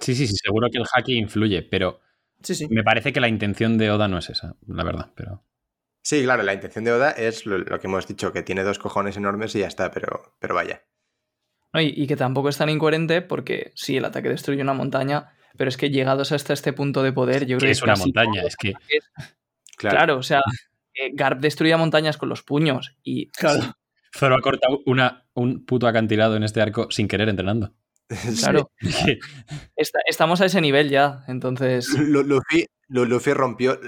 Sí, 0.00 0.14
sí, 0.14 0.26
sí, 0.26 0.34
seguro 0.36 0.68
que 0.70 0.78
el 0.78 0.86
haki 0.92 1.16
influye, 1.16 1.62
pero 1.62 2.00
Sí, 2.42 2.54
sí. 2.54 2.66
me 2.70 2.82
parece 2.82 3.12
que 3.12 3.20
la 3.20 3.28
intención 3.28 3.78
de 3.78 3.90
Oda 3.90 4.08
no 4.08 4.18
es 4.18 4.30
esa, 4.30 4.56
la 4.66 4.84
verdad. 4.84 5.12
Pero 5.14 5.44
Sí, 6.04 6.24
claro, 6.24 6.42
la 6.42 6.54
intención 6.54 6.84
de 6.84 6.92
Oda 6.92 7.12
es 7.12 7.46
lo, 7.46 7.58
lo 7.58 7.78
que 7.78 7.86
hemos 7.86 8.08
dicho, 8.08 8.32
que 8.32 8.42
tiene 8.42 8.64
dos 8.64 8.78
cojones 8.80 9.16
enormes 9.16 9.54
y 9.54 9.60
ya 9.60 9.68
está, 9.68 9.90
pero, 9.92 10.34
pero 10.40 10.54
vaya. 10.54 10.82
Y, 11.74 12.02
y 12.02 12.06
que 12.06 12.16
tampoco 12.16 12.48
es 12.48 12.58
tan 12.58 12.68
incoherente 12.68 13.22
porque 13.22 13.72
sí, 13.76 13.96
el 13.96 14.04
ataque 14.04 14.28
destruye 14.28 14.60
una 14.62 14.74
montaña, 14.74 15.32
pero 15.56 15.68
es 15.68 15.76
que 15.76 15.90
llegados 15.90 16.32
hasta 16.32 16.52
este 16.52 16.72
punto 16.72 17.02
de 17.02 17.12
poder, 17.12 17.46
yo 17.46 17.58
creo 17.58 17.68
que 17.68 17.72
es 17.72 17.82
una 17.82 17.96
montaña, 17.96 18.42
es 18.42 18.56
que 18.56 18.72
Claro. 19.76 19.96
Claro, 19.96 20.16
o 20.18 20.22
sea, 20.22 20.40
eh, 20.94 21.10
Garp 21.14 21.40
destruía 21.40 21.76
montañas 21.76 22.16
con 22.16 22.28
los 22.28 22.42
puños 22.42 22.96
y 23.02 23.30
Claro. 23.30 23.74
Zoro 24.14 24.36
ha 24.36 24.40
cortado 24.40 24.80
una, 24.86 25.24
un 25.34 25.64
puto 25.64 25.86
acantilado 25.86 26.36
en 26.36 26.42
este 26.42 26.60
arco 26.60 26.88
sin 26.90 27.08
querer 27.08 27.28
entrenando. 27.28 27.72
Sí. 28.10 28.36
claro, 28.42 28.68
esta- 29.76 30.00
estamos 30.06 30.40
a 30.42 30.46
ese 30.46 30.60
nivel 30.60 30.90
ya, 30.90 31.24
entonces... 31.28 31.88
Lu- 31.98 32.22
Luffy, 32.22 32.66
Lu- 32.88 33.06
Luffy 33.06 33.32
rompió, 33.32 33.78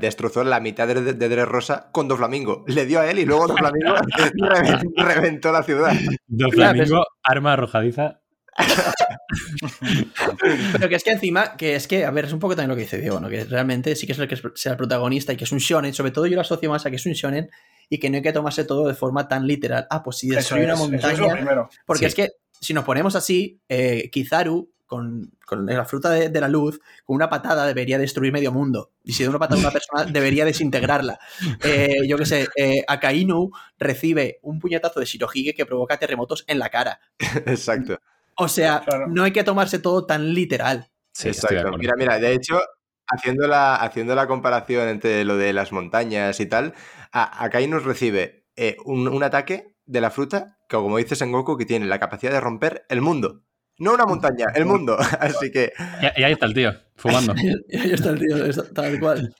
destrozó 0.00 0.42
la 0.42 0.58
mitad 0.60 0.88
de, 0.88 1.12
de 1.12 1.28
Dressrosa 1.28 1.90
con 1.92 2.08
Doflamingo. 2.08 2.64
Le 2.66 2.86
dio 2.86 3.00
a 3.00 3.10
él 3.10 3.18
y 3.18 3.26
luego 3.26 3.46
Doflamingo 3.46 3.94
reven- 3.94 4.92
reventó 4.96 5.52
la 5.52 5.62
ciudad. 5.62 5.92
Do 6.26 6.48
Claro, 6.48 6.72
Flamingo, 6.72 7.06
arma 7.22 7.52
arrojadiza. 7.52 8.22
Pero 10.72 10.88
que 10.88 10.94
es 10.96 11.04
que 11.04 11.10
encima, 11.10 11.56
que 11.56 11.74
es 11.74 11.86
que, 11.88 12.04
a 12.04 12.10
ver, 12.10 12.26
es 12.26 12.32
un 12.32 12.38
poco 12.38 12.54
también 12.54 12.70
lo 12.70 12.76
que 12.76 12.82
dice 12.82 12.98
Diego, 12.98 13.20
¿no? 13.20 13.28
Que 13.28 13.44
realmente 13.44 13.94
sí 13.96 14.06
que 14.06 14.12
es 14.12 14.18
el 14.18 14.28
que 14.28 14.36
sea 14.54 14.72
el 14.72 14.78
protagonista 14.78 15.32
y 15.32 15.36
que 15.36 15.44
es 15.44 15.52
un 15.52 15.58
shonen, 15.58 15.94
sobre 15.94 16.10
todo 16.10 16.26
yo 16.26 16.34
lo 16.34 16.40
asocio 16.42 16.70
más 16.70 16.84
a 16.86 16.90
que 16.90 16.96
es 16.96 17.06
un 17.06 17.12
shonen 17.12 17.50
y 17.88 17.98
que 17.98 18.10
no 18.10 18.16
hay 18.16 18.22
que 18.22 18.32
tomarse 18.32 18.64
todo 18.64 18.86
de 18.88 18.94
forma 18.94 19.28
tan 19.28 19.46
literal. 19.46 19.86
Ah, 19.90 20.02
pues 20.02 20.18
si 20.18 20.28
destruye 20.28 20.64
es, 20.64 20.80
una 20.80 20.96
eso 20.96 21.08
es 21.08 21.18
lo 21.18 21.26
montaña. 21.26 21.34
primero. 21.36 21.68
Porque 21.86 22.00
Sí. 22.00 22.06
es 22.06 22.14
que 22.14 22.28
si 22.60 22.74
nos 22.74 22.84
ponemos 22.84 23.14
así, 23.16 23.60
eh, 23.68 24.08
Kizaru 24.10 24.70
con, 24.86 25.32
con 25.46 25.66
la 25.66 25.84
fruta 25.84 26.10
de, 26.10 26.28
de 26.28 26.40
la 26.40 26.48
luz, 26.48 26.78
con 27.04 27.16
una 27.16 27.28
patada 27.28 27.66
debería 27.66 27.98
destruir 27.98 28.32
medio 28.32 28.52
mundo. 28.52 28.92
Y 29.02 29.12
si 29.14 29.22
de 29.22 29.28
una 29.28 29.38
patada 29.38 29.60
a 29.60 29.64
una 29.64 29.70
persona, 29.72 30.04
debería 30.12 30.44
desintegrarla. 30.44 31.18
Eh, 31.64 31.96
yo 32.06 32.16
qué 32.16 32.26
sé, 32.26 32.48
eh, 32.56 32.84
Akainu 32.86 33.50
recibe 33.78 34.38
un 34.42 34.60
puñetazo 34.60 35.00
de 35.00 35.06
Shirohige 35.06 35.54
que 35.54 35.66
provoca 35.66 35.98
terremotos 35.98 36.44
en 36.46 36.58
la 36.58 36.68
cara. 36.70 37.00
Exacto. 37.46 37.98
O 38.36 38.48
sea, 38.48 38.82
Claro. 38.86 39.06
no 39.08 39.22
hay 39.24 39.32
que 39.32 39.44
tomarse 39.44 39.78
todo 39.78 40.06
tan 40.06 40.34
literal. 40.34 40.90
Sí, 41.12 41.24
de 41.24 41.30
Exacto. 41.30 41.76
Mira, 41.78 41.94
mira, 41.96 42.18
de 42.18 42.32
hecho, 42.32 42.60
haciendo 43.06 43.46
la, 43.46 43.76
haciendo 43.76 44.14
la 44.14 44.26
comparación 44.26 44.88
entre 44.88 45.24
lo 45.24 45.36
de 45.36 45.52
las 45.52 45.72
montañas 45.72 46.40
y 46.40 46.46
tal, 46.46 46.74
a, 47.12 47.44
Akai 47.44 47.66
nos 47.68 47.84
recibe 47.84 48.46
eh, 48.56 48.76
un, 48.84 49.06
un 49.08 49.22
ataque 49.22 49.76
de 49.86 50.00
la 50.00 50.10
fruta, 50.10 50.58
que 50.68 50.76
como 50.76 50.96
dices 50.98 51.20
en 51.22 51.30
Goku, 51.32 51.56
que 51.56 51.66
tiene 51.66 51.86
la 51.86 51.98
capacidad 51.98 52.32
de 52.32 52.40
romper 52.40 52.84
el 52.88 53.00
mundo. 53.00 53.42
No 53.78 53.92
una 53.94 54.06
montaña, 54.06 54.46
el 54.54 54.66
mundo. 54.66 54.96
Así 55.20 55.50
que 55.50 55.72
Y, 56.00 56.20
y 56.20 56.24
ahí 56.24 56.32
está 56.32 56.46
el 56.46 56.54
tío, 56.54 56.72
fumando. 56.96 57.34
Y 57.68 57.76
ahí 57.78 57.92
está 57.92 58.10
el 58.10 58.18
tío, 58.20 58.64
tal 58.72 58.98
cual. 59.00 59.34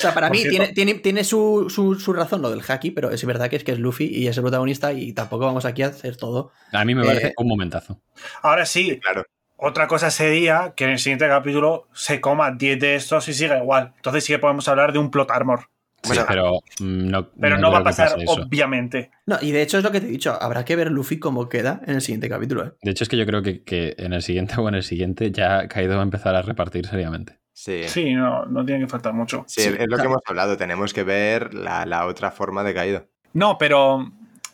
O 0.00 0.02
sea, 0.02 0.14
para 0.14 0.28
Por 0.28 0.36
mí 0.36 0.42
cierto- 0.42 0.56
tiene, 0.58 0.72
tiene, 0.72 0.94
tiene 0.94 1.24
su, 1.24 1.66
su- 1.68 1.94
su 1.94 2.12
razón 2.12 2.42
lo 2.42 2.50
del 2.50 2.62
haki, 2.66 2.90
pero 2.90 3.10
es 3.10 3.24
verdad 3.24 3.50
que 3.50 3.56
es 3.56 3.64
que 3.64 3.72
es 3.72 3.78
Luffy 3.78 4.06
y 4.06 4.26
es 4.28 4.36
el 4.36 4.42
protagonista 4.42 4.92
y 4.92 5.12
tampoco 5.12 5.44
vamos 5.44 5.64
aquí 5.64 5.82
a 5.82 5.88
hacer 5.88 6.16
todo. 6.16 6.52
A 6.72 6.84
mí 6.84 6.94
me 6.94 7.04
parece 7.04 7.28
Eh, 7.28 7.34
un 7.36 7.48
momentazo. 7.48 8.00
Ahora 8.42 8.64
sí, 8.66 8.98
claro. 9.00 9.24
otra 9.56 9.86
cosa 9.86 10.10
sería 10.10 10.72
que 10.74 10.84
en 10.84 10.90
el 10.90 10.98
siguiente 10.98 11.28
capítulo 11.28 11.88
se 11.92 12.20
coma 12.20 12.50
10 12.52 12.80
de 12.80 12.94
estos 12.96 13.28
y 13.28 13.34
siga 13.34 13.58
igual. 13.58 13.92
Entonces 13.96 14.24
sí 14.24 14.32
que 14.32 14.38
podemos 14.38 14.66
hablar 14.68 14.92
de 14.92 14.98
un 14.98 15.10
plot 15.10 15.30
armor. 15.30 15.66
Sí, 16.02 16.08
bueno, 16.08 16.24
pero 16.26 16.52
mm, 16.78 17.08
no, 17.10 17.28
Pero 17.38 17.58
no, 17.58 17.70
va 17.70 17.80
a 17.80 17.84
pasar, 17.84 18.16
obviamente. 18.26 19.10
No, 19.26 19.36
y 19.42 19.52
de 19.52 19.60
hecho 19.60 19.76
es 19.76 19.84
lo 19.84 19.92
que 19.92 20.00
te 20.00 20.06
he 20.06 20.10
dicho, 20.10 20.32
habrá 20.40 20.64
que 20.64 20.74
ver 20.76 20.90
Luffy 20.90 21.18
cómo 21.18 21.48
queda 21.50 21.82
en 21.86 21.96
el 21.96 22.00
siguiente 22.00 22.28
capítulo. 22.30 22.64
¿eh? 22.66 22.72
De 22.80 22.90
hecho, 22.92 23.04
es 23.04 23.10
que 23.10 23.18
yo 23.18 23.26
creo 23.26 23.42
que, 23.42 23.62
que 23.64 23.94
en 23.98 24.14
el 24.14 24.22
siguiente 24.22 24.54
o 24.58 24.66
en 24.68 24.76
el 24.76 24.82
siguiente 24.82 25.30
ya 25.30 25.68
Kaido 25.68 25.96
va 25.96 26.00
a 26.00 26.04
empezar 26.04 26.34
a 26.34 26.40
repartir 26.40 26.86
seriamente. 26.86 27.38
Sí. 27.62 27.82
Sí, 27.88 28.14
no, 28.14 28.46
no 28.46 28.64
tiene 28.64 28.80
que 28.84 28.88
faltar 28.88 29.12
mucho. 29.12 29.44
Sí, 29.46 29.60
Sí, 29.60 29.68
es 29.78 29.86
lo 29.86 29.98
que 29.98 30.04
hemos 30.04 30.22
hablado. 30.26 30.56
Tenemos 30.56 30.94
que 30.94 31.04
ver 31.04 31.52
la, 31.52 31.84
la 31.84 32.06
otra 32.06 32.30
forma 32.30 32.64
de 32.64 32.72
caído. 32.72 33.06
No, 33.34 33.58
pero 33.58 34.10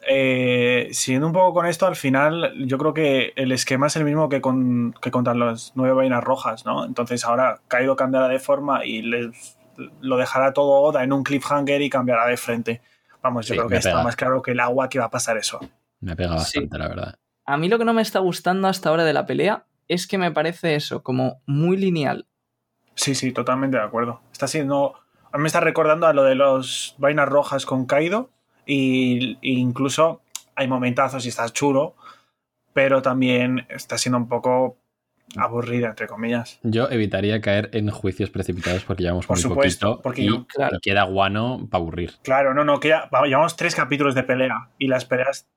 eh, 0.08 0.88
siguiendo 0.90 1.28
un 1.28 1.32
poco 1.32 1.54
con 1.54 1.66
esto, 1.66 1.86
al 1.86 1.94
final 1.96 2.52
yo 2.66 2.78
creo 2.78 2.94
que 2.94 3.32
el 3.36 3.52
esquema 3.52 3.86
es 3.86 3.94
el 3.96 4.04
mismo 4.04 4.28
que, 4.28 4.40
con, 4.40 4.92
que 5.00 5.10
contra 5.12 5.34
las 5.34 5.72
nueve 5.76 5.94
vainas 5.94 6.24
rojas, 6.24 6.64
¿no? 6.66 6.84
Entonces 6.84 7.24
ahora 7.24 7.60
Kaido 7.68 7.94
cambiará 7.94 8.26
de 8.28 8.40
forma 8.40 8.84
y 8.84 9.02
les, 9.02 9.56
lo 10.00 10.16
dejará 10.16 10.52
todo 10.52 10.72
Oda 10.82 11.04
en 11.04 11.12
un 11.12 11.22
cliffhanger 11.22 11.80
y 11.82 11.90
cambiará 11.90 12.26
de 12.26 12.36
frente. 12.36 12.82
Vamos, 13.22 13.46
yo 13.46 13.54
Sí, 13.54 13.58
creo 13.58 13.68
que 13.68 13.76
está 13.76 13.90
pega. 13.92 14.02
más 14.02 14.16
claro 14.16 14.42
que 14.42 14.50
el 14.50 14.60
agua 14.60 14.88
que 14.88 14.98
va 14.98 15.06
a 15.06 15.10
pasar 15.10 15.36
eso. 15.36 15.60
Me 16.00 16.16
pega 16.16 16.30
Sí. 16.38 16.58
bastante, 16.60 16.78
la 16.78 16.88
verdad. 16.88 17.14
A 17.44 17.56
mí 17.56 17.68
lo 17.68 17.78
que 17.78 17.84
no 17.84 17.92
me 17.92 18.02
está 18.02 18.18
gustando 18.18 18.66
hasta 18.66 18.88
ahora 18.88 19.04
de 19.04 19.12
la 19.12 19.26
pelea 19.26 19.66
es 19.86 20.08
que 20.08 20.18
me 20.18 20.32
parece 20.32 20.74
eso, 20.74 21.04
como 21.04 21.40
muy 21.46 21.76
lineal. 21.76 22.26
Sí, 22.96 23.14
sí, 23.14 23.30
totalmente 23.30 23.76
de 23.76 23.84
acuerdo. 23.84 24.20
Está 24.32 24.48
siendo. 24.48 24.94
A 25.30 25.36
mí 25.38 25.42
me 25.42 25.46
está 25.46 25.60
recordando 25.60 26.06
a 26.08 26.12
lo 26.12 26.24
de 26.24 26.34
los 26.34 26.94
vainas 26.98 27.28
rojas 27.28 27.64
con 27.66 27.86
Kaido. 27.86 28.30
Y, 28.66 29.38
y 29.42 29.58
incluso 29.60 30.22
hay 30.56 30.66
momentazos 30.66 31.24
y 31.24 31.28
está 31.28 31.48
chulo. 31.50 31.94
Pero 32.72 33.00
también 33.02 33.64
está 33.70 33.96
siendo 33.96 34.18
un 34.18 34.28
poco 34.28 34.76
aburrida, 35.36 35.88
entre 35.88 36.06
comillas. 36.06 36.58
Yo 36.62 36.88
evitaría 36.90 37.40
caer 37.40 37.70
en 37.72 37.90
juicios 37.90 38.30
precipitados 38.30 38.84
porque 38.84 39.02
llevamos 39.02 39.26
Por 39.26 39.36
muy 39.36 39.42
supuesto, 39.42 39.86
poquito 39.88 40.02
porque 40.02 40.22
y, 40.22 40.26
yo- 40.28 40.46
claro. 40.46 40.76
y 40.76 40.80
queda 40.80 41.04
guano 41.04 41.66
para 41.70 41.82
aburrir. 41.82 42.14
Claro, 42.22 42.54
no, 42.54 42.64
no, 42.64 42.80
queda. 42.80 43.08
vamos, 43.12 43.28
Llevamos 43.28 43.56
tres 43.56 43.74
capítulos 43.74 44.14
de 44.14 44.22
pelea. 44.24 44.70
Y 44.78 44.88
las 44.88 45.04
peleas 45.04 45.48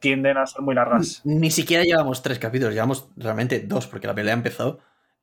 tienden 0.00 0.36
a 0.38 0.46
ser 0.46 0.62
muy 0.62 0.74
largas. 0.74 1.22
Ni 1.24 1.50
siquiera 1.50 1.82
llevamos 1.82 2.22
tres 2.22 2.38
capítulos, 2.38 2.74
llevamos 2.74 3.08
realmente 3.16 3.60
dos, 3.60 3.86
porque 3.86 4.06
la 4.06 4.14
pelea 4.14 4.34
empezó 4.34 4.78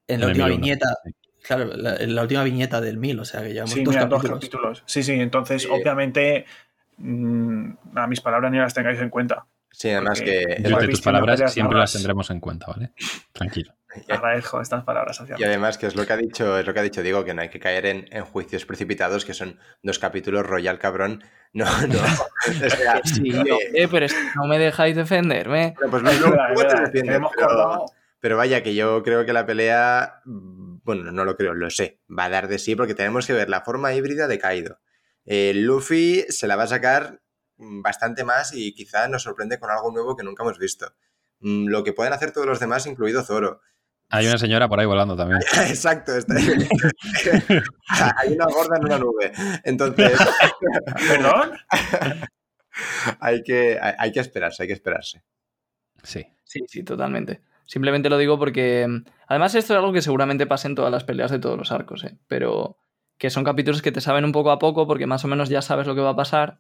en 0.08 0.20
la 0.22 0.26
En 0.28 0.32
el 0.32 0.42
última 0.42 0.48
1001, 0.48 0.62
viñeta. 0.62 0.88
sí. 1.04 1.12
Claro, 1.44 1.66
la, 1.76 2.22
última 2.22 2.44
viñeta 2.44 2.80
del 2.82 2.98
1000, 2.98 3.20
o 3.20 3.26
sea 3.26 3.42
que 3.44 3.50
llevamos 3.54 3.72
Sí, 3.74 3.84
dos, 3.84 3.94
mira, 3.94 4.06
dos 4.06 4.22
capítulos. 4.22 4.40
capítulos. 4.40 4.84
Sí, 4.86 5.04
sí, 5.04 5.12
entonces 5.14 5.68
obviamente 5.70 6.46
mm, 6.98 7.72
a 7.96 8.08
mis 8.08 8.22
palabras 8.22 8.52
ni 8.52 8.58
las 8.60 8.74
tengáis 8.74 9.00
en 9.00 9.10
cuenta. 9.10 9.46
Sí, 9.72 9.90
además 9.90 10.22
que... 10.22 10.58
Yo 10.64 10.78
de 10.78 10.88
tus 10.88 11.02
palabras 11.02 11.52
siempre 11.52 11.78
las 11.80 11.92
tendremos 11.94 12.30
en 12.30 12.40
cuenta, 12.40 12.68
¿vale? 12.68 12.92
Tranquilo. 13.32 13.74
Agradezco 14.10 14.62
estas 14.62 14.84
palabras 14.84 15.20
hacia 15.20 15.36
Y 15.38 15.44
además 15.44 15.78
que 15.78 15.88
es 15.88 15.96
lo 15.96 16.06
que 16.06 16.14
ha 16.14 16.18
dicho, 16.18 16.58
es 16.58 16.66
lo 16.66 16.74
que 16.74 16.80
ha 16.80 16.84
dicho 16.84 17.02
Diego, 17.04 17.26
que 17.26 17.34
no 17.34 17.42
hay 17.42 17.50
que 17.50 17.60
caer 17.60 17.86
en, 17.88 18.06
en 18.12 18.24
juicios 18.24 18.66
precipitados, 18.66 19.26
que 19.26 19.34
son 19.34 19.60
dos 19.82 20.00
capítulos 20.00 20.46
royal 20.46 20.80
cabrón. 20.80 21.24
No, 21.56 21.66
no. 21.66 22.00
O 22.00 22.70
sea, 22.70 23.00
Sí, 23.04 23.32
eh, 23.76 23.88
pero 23.92 24.08
es 24.08 24.14
que 24.16 24.20
no 24.36 24.48
me 24.48 24.58
dejáis 24.58 24.96
defenderme. 24.96 25.76
pues 25.92 26.02
te 26.02 26.10
defiendes, 26.10 27.04
pero- 27.06 27.22
cortado. 27.30 27.86
Pero 28.24 28.38
vaya, 28.38 28.64
que 28.64 28.74
yo 28.74 29.04
creo 29.04 29.26
que 29.26 29.34
la 29.34 29.46
pelea, 29.46 30.22
bueno, 30.24 31.12
no 31.12 31.26
lo 31.26 31.36
creo, 31.36 31.54
lo 31.54 31.70
sé, 31.70 32.00
va 32.10 32.24
a 32.24 32.30
dar 32.30 32.48
de 32.48 32.58
sí 32.58 32.74
porque 32.74 32.96
tenemos 32.96 33.28
que 33.28 33.34
ver 33.34 33.50
la 33.50 33.60
forma 33.66 33.94
híbrida 33.94 34.30
de 34.30 34.40
Kaido. 34.40 34.80
Eh, 35.26 35.52
Luffy 35.54 36.24
se 36.30 36.48
la 36.48 36.56
va 36.56 36.64
a 36.64 36.68
sacar 36.68 37.20
mm, 37.58 37.82
bastante 37.82 38.24
más 38.24 38.54
y 38.56 38.74
quizá 38.76 39.10
nos 39.10 39.24
sorprende 39.24 39.60
con 39.60 39.72
algo 39.72 39.92
nuevo 39.92 40.16
que 40.16 40.24
nunca 40.24 40.44
hemos 40.44 40.58
visto. 40.58 40.96
Mm, 41.42 41.68
Lo 41.68 41.84
que 41.84 41.92
pueden 41.92 42.14
hacer 42.14 42.32
todos 42.32 42.48
los 42.48 42.62
demás, 42.62 42.86
incluido 42.88 43.24
Zoro. 43.24 43.60
Hay 44.10 44.26
una 44.26 44.38
señora 44.38 44.70
por 44.70 44.80
ahí 44.80 44.86
volando 44.86 45.18
también. 45.18 45.42
Exacto, 45.68 46.16
está- 46.16 46.36
hay 48.22 48.32
una 48.36 48.46
gorda 48.46 48.78
en 48.78 48.86
una 48.86 49.00
nube. 49.00 49.34
Entonces, 49.66 50.18
¿Perdón? 51.10 51.52
hay 53.20 53.44
que, 53.44 53.78
hay, 53.82 53.94
hay 53.98 54.12
que 54.14 54.20
esperarse, 54.22 54.64
hay 54.64 54.68
que 54.68 54.74
esperarse. 54.76 55.24
Sí. 56.04 56.26
Sí, 56.46 56.62
sí, 56.70 56.84
totalmente. 56.84 57.42
Simplemente 57.66 58.10
lo 58.10 58.18
digo 58.18 58.38
porque. 58.38 58.88
mm, 58.88 59.06
Además, 59.28 59.56
esto 59.56 59.74
es 59.74 59.80
algo 59.80 59.94
que 59.94 60.02
seguramente 60.02 60.46
pasa 60.46 60.68
en 60.68 60.76
todas 60.76 60.92
las 60.92 61.04
peleas 61.04 61.32
de 61.32 61.40
todos 61.40 61.58
los 61.58 61.72
arcos, 61.72 62.04
¿eh? 62.04 62.18
Pero 62.28 62.78
que 63.18 63.30
son 63.30 63.44
capítulos 63.44 63.82
que 63.82 63.92
te 63.92 64.02
saben 64.02 64.26
un 64.26 64.32
poco 64.32 64.52
a 64.52 64.60
poco 64.60 64.86
porque 64.86 65.08
más 65.08 65.24
o 65.26 65.28
menos 65.28 65.50
ya 65.50 65.62
sabes 65.62 65.88
lo 65.88 65.96
que 65.96 66.02
va 66.02 66.12
a 66.12 66.16
pasar 66.16 66.60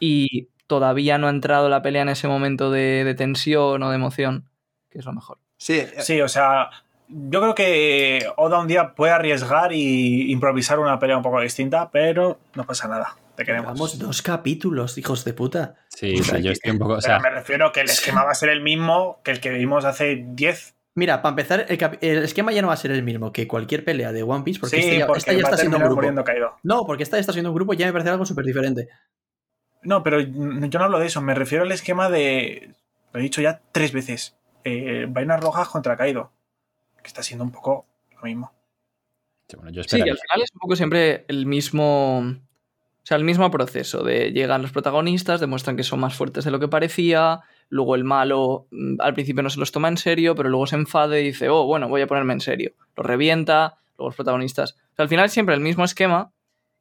y 0.00 0.48
todavía 0.66 1.18
no 1.18 1.28
ha 1.28 1.30
entrado 1.30 1.68
la 1.68 1.82
pelea 1.82 2.02
en 2.02 2.08
ese 2.08 2.28
momento 2.28 2.70
de, 2.70 3.04
de 3.04 3.14
tensión 3.14 3.82
o 3.82 3.90
de 3.90 3.96
emoción, 3.96 4.48
que 4.90 4.98
es 4.98 5.04
lo 5.04 5.12
mejor. 5.12 5.38
Sí, 5.56 5.78
eh, 5.78 5.92
Sí, 5.98 6.20
o 6.20 6.28
sea, 6.28 6.70
yo 7.08 7.40
creo 7.40 7.54
que 7.54 8.26
Oda 8.36 8.60
un 8.60 8.68
día 8.68 8.94
puede 8.94 9.12
arriesgar 9.12 9.72
y 9.72 10.30
improvisar 10.30 10.78
una 10.78 10.98
pelea 10.98 11.16
un 11.16 11.22
poco 11.22 11.40
distinta, 11.40 11.90
pero 11.90 12.38
no 12.54 12.64
pasa 12.64 12.88
nada. 12.88 13.16
Te 13.40 13.46
queremos. 13.46 13.68
Llevamos 13.68 13.98
dos 13.98 14.20
capítulos, 14.20 14.98
hijos 14.98 15.24
de 15.24 15.32
puta. 15.32 15.76
Sí, 15.88 16.20
O 16.20 16.22
sea, 16.22 16.40
yo 16.40 16.52
estoy 16.52 16.72
un 16.72 16.78
poco. 16.78 16.92
O 16.92 16.98
Pero 16.98 17.00
sea, 17.00 17.20
me 17.20 17.30
refiero 17.30 17.72
que 17.72 17.80
el 17.80 17.88
esquema 17.88 18.22
va 18.22 18.32
a 18.32 18.34
ser 18.34 18.50
el 18.50 18.60
mismo 18.60 19.22
que 19.24 19.30
el 19.30 19.40
que 19.40 19.48
vimos 19.48 19.86
hace 19.86 20.22
10. 20.28 20.74
Mira, 20.94 21.22
para 21.22 21.30
empezar, 21.30 21.64
el, 21.68 22.18
esquema 22.22 22.52
ya 22.52 22.60
no 22.60 22.68
va 22.68 22.74
a 22.74 22.76
ser 22.76 22.90
el 22.90 23.02
mismo 23.02 23.32
que 23.32 23.48
cualquier 23.48 23.82
pelea 23.82 24.12
de 24.12 24.22
One 24.22 24.44
Piece, 24.44 24.60
porque 24.60 24.76
sí, 24.76 24.82
este 24.82 24.98
ya, 24.98 25.06
porque 25.06 25.20
esta 25.20 25.32
ya 25.32 25.38
a 25.38 25.40
está 25.40 25.56
siendo 25.56 25.78
un 25.78 25.84
grupo. 25.84 26.22
caído. 26.22 26.54
No, 26.64 26.84
porque 26.84 27.02
esta 27.02 27.16
ya 27.16 27.22
está 27.22 27.32
siendo 27.32 27.48
un 27.48 27.54
grupo 27.54 27.72
y 27.72 27.78
ya 27.78 27.86
me 27.86 27.92
parece 27.92 28.10
algo 28.10 28.26
súper 28.26 28.44
diferente. 28.44 28.90
No, 29.84 30.02
pero 30.02 30.20
yo 30.20 30.28
no 30.78 30.84
hablo 30.84 30.98
de 30.98 31.06
eso. 31.06 31.22
Me 31.22 31.34
refiero 31.34 31.64
al 31.64 31.72
esquema 31.72 32.10
de. 32.10 32.74
Lo 33.14 33.20
he 33.20 33.22
dicho 33.22 33.40
ya 33.40 33.62
tres 33.72 33.92
veces. 33.92 34.36
Eh, 34.64 35.06
vainas 35.08 35.40
rojas 35.40 35.66
contra 35.70 35.96
Kaido. 35.96 36.30
Que 37.02 37.08
está 37.08 37.22
siendo 37.22 37.42
un 37.42 37.52
poco 37.52 37.86
lo 38.16 38.22
mismo. 38.24 38.52
sí, 39.48 39.56
bueno, 39.56 39.70
yo 39.70 39.82
Sí, 39.82 39.96
que 39.96 40.10
al 40.10 40.18
final 40.18 40.42
es 40.42 40.50
un 40.52 40.60
poco 40.60 40.76
siempre 40.76 41.24
el 41.28 41.46
mismo. 41.46 42.36
O 43.10 43.12
sea, 43.12 43.18
el 43.18 43.24
mismo 43.24 43.50
proceso 43.50 44.04
de 44.04 44.30
llegan 44.30 44.62
los 44.62 44.70
protagonistas, 44.70 45.40
demuestran 45.40 45.76
que 45.76 45.82
son 45.82 45.98
más 45.98 46.14
fuertes 46.14 46.44
de 46.44 46.52
lo 46.52 46.60
que 46.60 46.68
parecía, 46.68 47.40
luego 47.68 47.96
el 47.96 48.04
malo 48.04 48.68
mm, 48.70 49.00
al 49.00 49.14
principio 49.14 49.42
no 49.42 49.50
se 49.50 49.58
los 49.58 49.72
toma 49.72 49.88
en 49.88 49.96
serio, 49.96 50.36
pero 50.36 50.48
luego 50.48 50.68
se 50.68 50.76
enfade 50.76 51.20
y 51.20 51.24
dice, 51.24 51.48
oh, 51.48 51.66
bueno, 51.66 51.88
voy 51.88 52.02
a 52.02 52.06
ponerme 52.06 52.34
en 52.34 52.40
serio. 52.40 52.70
Lo 52.94 53.02
revienta, 53.02 53.78
luego 53.98 54.10
los 54.10 54.14
protagonistas. 54.14 54.74
O 54.92 54.94
sea, 54.94 55.02
al 55.02 55.08
final 55.08 55.24
es 55.24 55.32
siempre 55.32 55.56
el 55.56 55.60
mismo 55.60 55.82
esquema 55.82 56.32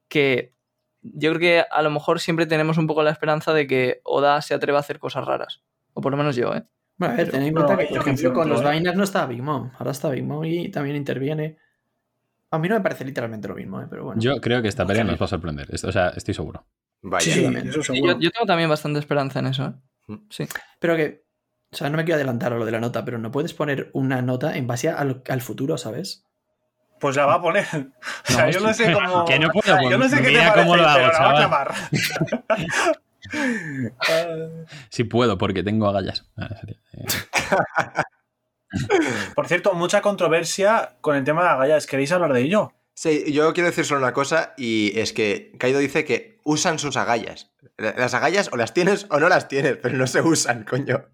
que 0.07 0.53
yo 1.01 1.32
creo 1.32 1.39
que 1.39 1.65
a 1.67 1.82
lo 1.82 1.89
mejor 1.89 2.19
siempre 2.19 2.45
tenemos 2.45 2.77
un 2.77 2.86
poco 2.86 3.01
la 3.01 3.09
esperanza 3.09 3.51
de 3.51 3.65
que 3.65 4.01
Oda 4.03 4.39
se 4.43 4.53
atreva 4.53 4.77
a 4.77 4.82
hacer 4.82 4.99
cosas 4.99 5.25
raras. 5.25 5.63
O 5.93 6.01
por 6.01 6.11
lo 6.11 6.17
menos 6.19 6.36
yo, 6.36 6.53
¿eh? 6.53 6.61
Bueno, 6.97 7.15
a 7.15 7.17
ver, 7.17 7.32
ten 7.32 7.41
en 7.41 7.55
no, 7.55 7.65
cuenta 7.65 7.84
que, 7.84 7.89
por 7.89 8.01
ejemplo, 8.01 8.34
con 8.34 8.49
los 8.49 8.61
vainas 8.61 8.95
no 8.95 9.03
está 9.03 9.25
Big 9.25 9.41
Mom. 9.41 9.71
Ahora 9.80 9.89
está 9.89 10.09
Big 10.09 10.25
Mom 10.25 10.45
y 10.45 10.69
también 10.69 10.95
interviene. 10.95 11.57
A 12.51 12.57
mí 12.59 12.67
no 12.67 12.75
me 12.75 12.81
parece 12.81 13.05
literalmente 13.05 13.47
lo 13.47 13.55
mismo, 13.55 13.81
¿eh? 13.81 13.85
pero 13.89 14.05
bueno. 14.05 14.21
Yo 14.21 14.39
creo 14.41 14.61
que 14.61 14.67
esta 14.67 14.85
pelea 14.85 15.03
nos 15.03 15.21
va 15.21 15.25
a 15.25 15.29
sorprender. 15.29 15.67
O 15.71 15.91
sea, 15.91 16.09
estoy 16.09 16.33
seguro. 16.33 16.65
vaya. 17.01 17.23
Sí, 17.31 17.45
eso 17.45 17.83
seguro. 17.83 18.13
yo, 18.13 18.19
yo 18.19 18.31
tengo 18.31 18.45
también 18.45 18.69
bastante 18.69 18.99
esperanza 18.99 19.39
en 19.39 19.47
eso, 19.47 19.65
¿eh? 19.65 19.73
Mm. 20.07 20.27
Sí. 20.29 20.47
Pero 20.79 20.95
que. 20.95 21.25
O 21.71 21.75
sea, 21.75 21.89
no 21.91 21.97
me 21.97 22.03
quiero 22.03 22.15
adelantar 22.15 22.51
a 22.53 22.57
lo 22.57 22.65
de 22.65 22.71
la 22.71 22.79
nota, 22.79 23.05
pero 23.05 23.19
no 23.19 23.29
puedes 23.29 23.53
poner 23.53 23.91
una 23.93 24.23
nota 24.23 24.57
en 24.57 24.65
base 24.65 24.89
al, 24.89 25.21
al 25.29 25.41
futuro, 25.41 25.77
¿sabes? 25.77 26.25
Pues 26.99 27.15
la 27.15 27.27
va 27.27 27.35
a 27.35 27.41
poner. 27.41 27.65
O 28.27 28.31
sea, 28.31 28.49
yo 28.49 28.59
no 28.59 28.73
sé 28.73 28.91
cómo. 28.91 29.23
Que 29.25 29.37
no 29.39 29.49
puedo, 29.49 29.89
Yo 29.89 29.97
no 29.97 30.09
sé 30.09 30.17
qué 30.21 30.31
te 30.31 30.37
parece, 30.39 30.59
cómo 30.59 30.75
lo 30.75 30.83
hago, 30.83 30.95
pero 30.99 31.11
la 31.13 31.19
va 31.19 31.29
a 31.29 31.33
chaval. 31.33 31.37
clamar. 31.37 31.73
Sí 34.89 35.03
puedo, 35.03 35.37
porque 35.37 35.61
tengo 35.61 35.87
agallas. 35.87 36.25
Por 39.36 39.47
cierto, 39.47 39.74
mucha 39.74 40.01
controversia 40.01 40.97
con 41.01 41.15
el 41.15 41.24
tema 41.24 41.43
de 41.43 41.49
agallas. 41.49 41.88
¿Queréis 41.88 42.11
hablar 42.11 42.34
de 42.34 42.41
ello? 42.41 42.74
Sí, 42.93 43.32
yo 43.32 43.53
quiero 43.53 43.70
decir 43.70 43.86
solo 43.86 44.01
una 44.01 44.13
cosa 44.13 44.53
y 44.57 44.97
es 44.99 45.13
que 45.13 45.53
Kaido 45.57 45.80
dice 45.80 46.03
que 46.03 46.38
usan 46.43 46.80
sus 46.80 46.97
agallas. 46.97 47.51
Las 47.78 48.13
agallas 48.13 48.49
o 48.51 48.57
las 48.57 48.74
tienes 48.74 49.07
o 49.09 49.20
no 49.20 49.30
las 49.30 49.47
tienes, 49.47 49.78
pero 49.78 49.97
no 49.97 50.05
se 50.05 50.22
usan, 50.22 50.65
coño. 50.65 51.05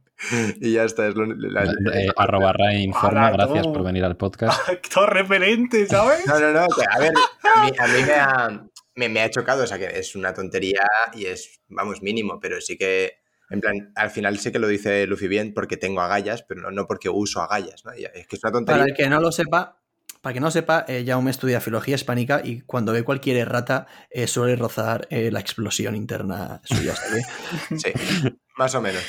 Y 0.62 0.72
ya 0.74 0.84
está. 0.86 1.08
Es 1.08 1.16
lo, 1.16 1.26
la- 1.28 1.64
eh, 1.94 2.08
arroba 2.16 2.54
Ray 2.54 2.84
informa, 2.84 3.28
Hola, 3.28 3.32
gracias 3.32 3.68
por 3.68 3.84
venir 3.84 4.04
al 4.04 4.18
podcast. 4.18 4.60
Todo 4.94 5.06
referente, 5.08 5.86
¿sabes? 5.86 6.26
No, 6.26 6.40
no, 6.40 6.52
no. 6.52 6.66
que, 6.68 6.84
a 6.90 7.00
ver, 7.00 7.14
a 7.56 7.66
mí, 7.66 7.72
a 7.78 7.88
mí 7.88 8.04
me, 8.08 8.14
ha, 8.14 8.66
me, 8.96 9.10
me 9.10 9.22
ha 9.22 9.30
chocado. 9.30 9.64
O 9.64 9.68
sea, 9.68 9.78
que 9.78 9.86
es 10.00 10.16
una 10.16 10.34
tontería 10.34 10.88
y 11.14 11.26
es, 11.26 11.62
vamos, 11.68 12.02
mínimo, 12.02 12.40
pero 12.40 12.60
sí 12.62 12.78
que. 12.78 13.20
En 13.50 13.62
plan, 13.62 13.92
al 13.96 14.10
final 14.10 14.38
sí 14.40 14.52
que 14.52 14.60
lo 14.60 14.68
dice 14.68 15.06
Luffy 15.08 15.28
bien 15.28 15.54
porque 15.54 15.78
tengo 15.78 16.02
agallas, 16.02 16.44
pero 16.44 16.62
no, 16.62 16.72
no 16.72 16.88
porque 16.88 17.10
uso 17.10 17.42
agallas, 17.42 17.86
¿no? 17.86 17.92
Es 17.92 18.28
que 18.28 18.36
es 18.36 18.44
una 18.44 18.52
tontería. 18.52 18.82
Para 18.82 18.92
el 18.92 18.98
que 18.98 19.10
no 19.10 19.20
lo 19.22 19.32
sepa, 19.32 19.78
para 20.22 20.34
que 20.34 20.40
no 20.40 20.50
sepa, 20.50 20.86
eh, 20.88 21.04
Jaume 21.06 21.30
estudia 21.30 21.62
filología 21.62 21.94
hispánica 21.96 22.42
y 22.44 22.62
cuando 22.62 22.92
ve 22.94 23.04
cualquier 23.04 23.38
errata 23.38 23.86
eh, 24.10 24.26
suele 24.26 24.56
rozar 24.56 25.08
eh, 25.12 25.30
la 25.32 25.40
explosión 25.40 25.96
interna 25.96 26.62
suya. 26.64 26.96
¿sabes? 26.96 27.28
Sí, 27.78 27.94
más 28.58 28.74
o 28.74 28.82
menos. 28.82 29.04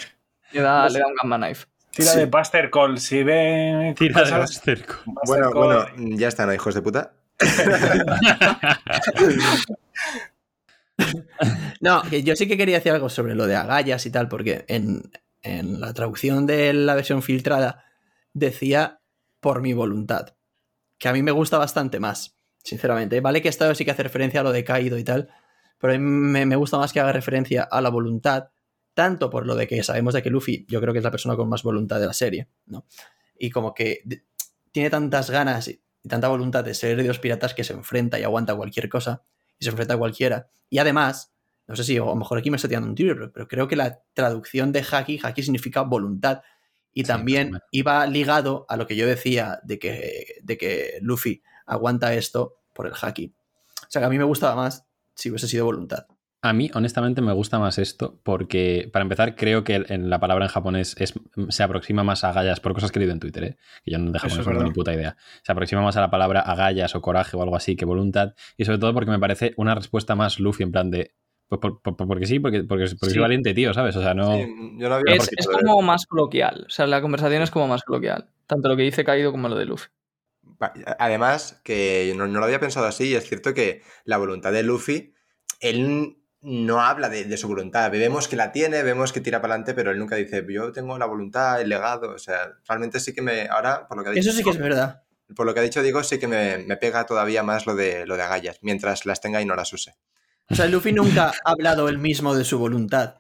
Le 0.53 0.61
da, 0.61 0.87
le 0.91 0.99
da 0.99 1.07
un 1.07 1.15
gamma 1.15 1.39
knife. 1.39 1.67
Tira 1.91 2.13
Sí. 2.13 2.19
de 2.19 2.27
Buster 2.27 2.71
Call. 2.71 2.99
Si 2.99 3.23
ve 3.23 3.95
Tira 3.97 4.23
de. 4.23 4.39
Buster 4.41 4.85
Bueno, 5.25 5.51
Call- 5.51 5.93
bueno, 5.95 6.17
ya 6.19 6.29
está, 6.29 6.45
¿no, 6.45 6.53
hijos 6.53 6.75
de 6.75 6.83
puta? 6.83 7.15
No, 11.81 12.09
yo 12.11 12.37
sí 12.37 12.49
que 12.49 12.57
quería 12.57 12.77
decir 12.77 12.93
algo 12.93 13.09
sobre 13.09 13.35
lo 13.35 13.47
de 13.47 13.57
agallas 13.57 14.07
y 14.07 14.11
tal, 14.11 14.29
porque 14.29 14.65
en, 14.69 15.03
la 15.43 15.95
traducción 15.95 16.47
de 16.47 16.73
la 16.73 16.95
versión 16.95 17.23
filtrada 17.23 17.85
decía 18.33 19.01
por 19.41 19.63
mi 19.63 19.75
voluntad, 19.75 20.35
que 20.99 21.09
a 21.09 21.13
mí 21.13 21.23
me 21.23 21.31
gusta 21.31 21.59
bastante 21.59 22.01
más, 22.01 22.37
sinceramente. 22.65 23.21
Vale 23.21 23.43
que 23.43 23.49
esto 23.49 23.73
sí 23.75 23.85
que 23.85 23.93
hace 23.93 24.03
referencia 24.03 24.41
a 24.41 24.43
lo 24.43 24.53
de 24.53 24.65
Kaido 24.65 24.99
y 24.99 25.05
tal, 25.05 25.29
pero 25.79 25.93
a 25.93 25.99
mí 25.99 26.05
me, 26.05 26.47
me 26.47 26.57
gusta 26.57 26.79
más 26.79 26.93
que 26.93 27.01
haga 27.01 27.13
referencia 27.13 27.63
a 27.63 27.81
la 27.81 27.91
voluntad, 27.91 28.49
tanto 28.95 29.31
por 29.31 29.47
lo 29.47 29.55
de 29.55 29.69
que 29.69 29.83
sabemos 29.83 30.15
de 30.15 30.23
que 30.23 30.31
Luffy 30.31 30.67
yo 30.69 30.81
creo 30.81 30.93
que 30.93 30.99
es 30.99 31.05
la 31.05 31.11
persona 31.11 31.37
con 31.37 31.49
más 31.49 31.63
voluntad 31.63 32.01
de 32.01 32.07
la 32.07 32.15
serie, 32.15 32.49
¿no? 32.65 32.87
Y 33.39 33.51
como 33.51 33.75
que 33.75 34.03
tiene 34.73 34.91
tantas 34.91 35.31
ganas 35.31 35.69
y 35.69 35.83
tanta 36.09 36.29
voluntad 36.29 36.65
de 36.65 36.75
ser 36.75 36.97
de 36.97 37.05
los 37.05 37.19
piratas 37.19 37.55
que 37.55 37.63
se 37.63 37.75
enfrenta 37.75 38.19
y 38.19 38.25
aguanta 38.25 38.57
cualquier 38.57 38.89
cosa 38.89 39.23
y 39.59 39.65
se 39.65 39.71
enfrenta 39.71 39.95
a 39.95 39.99
cualquiera. 39.99 40.49
Y 40.71 40.79
además, 40.79 41.33
no 41.67 41.77
sé 41.77 41.85
si 41.85 41.97
a 41.97 42.01
lo 42.01 42.15
mejor 42.15 42.39
aquí 42.39 42.51
me 42.51 42.57
estoy 42.57 42.69
tirando 42.69 42.89
un 42.89 42.95
tiro, 42.95 43.15
pero, 43.15 43.33
pero 43.33 43.49
creo 43.49 43.69
que 43.69 43.77
la 43.77 44.01
traducción 44.15 44.73
de 44.73 44.85
haki, 44.91 45.21
haki 45.23 45.43
significa 45.43 45.83
voluntad. 45.83 46.43
Y 46.93 47.03
Sí, 47.03 47.09
también 47.09 47.59
iba 47.71 48.07
ligado 48.07 48.65
a 48.69 48.77
lo 48.77 48.87
que 48.87 48.97
yo 48.97 49.07
decía 49.07 49.61
de 49.65 49.79
que, 49.79 50.41
de 50.43 50.57
que 50.57 50.99
Luffy 51.03 51.43
aguanta 51.67 52.15
esto 52.15 52.57
por 52.73 52.87
el 52.87 52.95
haki. 53.01 53.35
O 53.83 53.91
sea 53.91 54.01
que 54.01 54.07
a 54.07 54.11
mí 54.11 54.19
me 54.19 54.25
gustaba 54.25 54.55
más 54.55 54.87
si 55.15 55.31
hubiese 55.31 55.49
sido 55.49 55.65
voluntad. 55.65 56.07
A 56.49 56.53
mí, 56.53 56.71
honestamente, 56.75 57.21
me 57.23 57.33
gusta 57.33 57.59
más 57.59 57.79
esto 57.79 58.19
porque, 58.23 58.89
para 58.93 59.03
empezar, 59.03 59.35
creo 59.37 59.65
que 59.65 59.85
en 59.89 60.11
la 60.11 60.21
palabra 60.21 60.45
en 60.45 60.51
japonés 60.51 60.95
es, 60.99 61.15
se 61.49 61.63
aproxima 61.63 62.05
más 62.05 62.25
a 62.25 62.31
agallas, 62.31 62.61
por 62.61 62.73
cosas 62.75 62.93
que 62.93 62.99
he 62.99 63.01
leído 63.01 63.13
en 63.15 63.21
Twitter, 63.21 63.45
¿eh? 63.45 63.57
que 63.85 63.91
yo 63.91 63.99
no 63.99 64.11
de 64.13 64.19
Eso 64.19 64.27
japonés 64.29 64.47
no 64.47 64.53
tengo 64.53 64.65
ni 64.65 64.73
puta 64.73 64.95
idea. 64.95 65.17
Se 65.43 65.53
aproxima 65.53 65.83
más 65.83 65.97
a 65.97 66.01
la 66.01 66.11
palabra 66.11 66.41
agallas 66.41 66.95
o 66.95 67.01
coraje 67.03 67.37
o 67.37 67.43
algo 67.43 67.57
así 67.57 67.77
que 67.77 67.85
voluntad, 67.85 68.35
y 68.57 68.65
sobre 68.65 68.79
todo 68.79 68.95
porque 68.95 69.11
me 69.11 69.19
parece 69.19 69.55
una 69.57 69.75
respuesta 69.75 70.15
más 70.15 70.39
Luffy, 70.41 70.63
en 70.63 70.73
plan 70.73 70.91
de. 70.91 71.15
Pues 71.49 71.61
por- 71.61 71.81
por- 71.81 71.97
por- 71.97 72.09
porque 72.09 72.27
sí, 72.27 72.41
porque, 72.41 72.65
porque, 72.65 72.87
porque 72.99 73.07
Sí. 73.07 73.13
soy 73.13 73.21
valiente, 73.23 73.55
tío, 73.55 73.73
¿sabes? 73.73 73.95
O 73.97 74.03
sea, 74.03 74.15
no. 74.15 74.33
Sí, 74.35 74.47
yo 74.79 74.89
no 74.89 74.97
había 74.97 75.15
Es, 75.15 75.31
es 75.37 75.47
como 75.47 75.81
más 75.83 76.05
coloquial. 76.07 76.65
O 76.67 76.71
sea, 76.71 76.87
la 76.89 77.01
conversación 77.01 77.43
es 77.43 77.51
como 77.53 77.69
más 77.69 77.83
coloquial. 77.85 78.31
Tanto 78.47 78.69
lo 78.69 78.77
que 78.77 78.83
dice 78.83 79.05
Kaido 79.05 79.31
como 79.31 79.49
lo 79.49 79.57
de 79.57 79.65
Luffy. 79.67 79.87
Además, 80.99 81.61
que 81.65 82.13
no, 82.17 82.27
no 82.27 82.39
lo 82.41 82.45
había 82.47 82.61
pensado 82.61 82.87
así, 82.87 83.09
y 83.11 83.15
es 83.15 83.29
cierto 83.29 83.55
que 83.55 83.83
la 84.05 84.17
voluntad 84.17 84.53
de 84.53 84.63
Luffy, 84.63 85.13
él 85.61 86.17
no 86.43 86.81
habla 86.81 87.09
de, 87.09 87.25
de 87.25 87.37
su 87.37 87.49
voluntad. 87.49 87.91
Vemos 87.91 88.29
que 88.29 88.37
la 88.37 88.53
tiene, 88.53 88.83
vemos 88.83 89.13
que 89.13 89.21
tira 89.21 89.41
para 89.41 89.55
adelante, 89.55 89.75
pero 89.75 89.91
él 89.91 89.99
nunca 89.99 90.17
dice, 90.17 90.45
yo 90.49 90.73
tengo 90.73 90.99
la 90.99 91.07
voluntad, 91.07 91.61
el 91.61 91.69
legado. 91.69 92.11
O 92.11 92.19
sea, 92.19 92.53
realmente 92.69 93.01
sí 93.01 93.13
que 93.15 93.23
me. 93.23 93.49
Ahora, 93.49 93.87
por 93.89 93.97
lo 93.99 94.03
que 94.05 94.11
ha 94.11 94.13
dicho. 94.13 94.29
Eso 94.29 94.37
sí 94.37 94.45
que 94.45 94.51
es 94.51 94.59
verdad. 94.59 95.03
Por 95.35 95.45
lo 95.45 95.55
que 95.55 95.61
ha 95.61 95.63
dicho 95.65 95.83
Diego, 95.83 96.05
sí 96.05 96.19
que 96.21 96.29
me, 96.29 96.59
me 96.59 96.77
pega 96.77 97.05
todavía 97.05 97.43
más 97.43 97.67
lo 97.67 97.75
de, 97.75 98.07
lo 98.07 98.17
de 98.17 98.23
agallas, 98.23 98.59
mientras 98.63 99.07
las 99.07 99.21
tenga 99.21 99.41
y 99.43 99.45
no 99.45 99.57
las 99.57 99.73
use. 99.73 99.95
O 100.49 100.55
sea, 100.55 100.67
Luffy 100.67 100.93
nunca 100.93 101.33
ha 101.45 101.51
hablado 101.51 101.89
él 101.89 101.99
mismo 101.99 102.35
de 102.37 102.45
su 102.45 102.59
voluntad. 102.61 103.17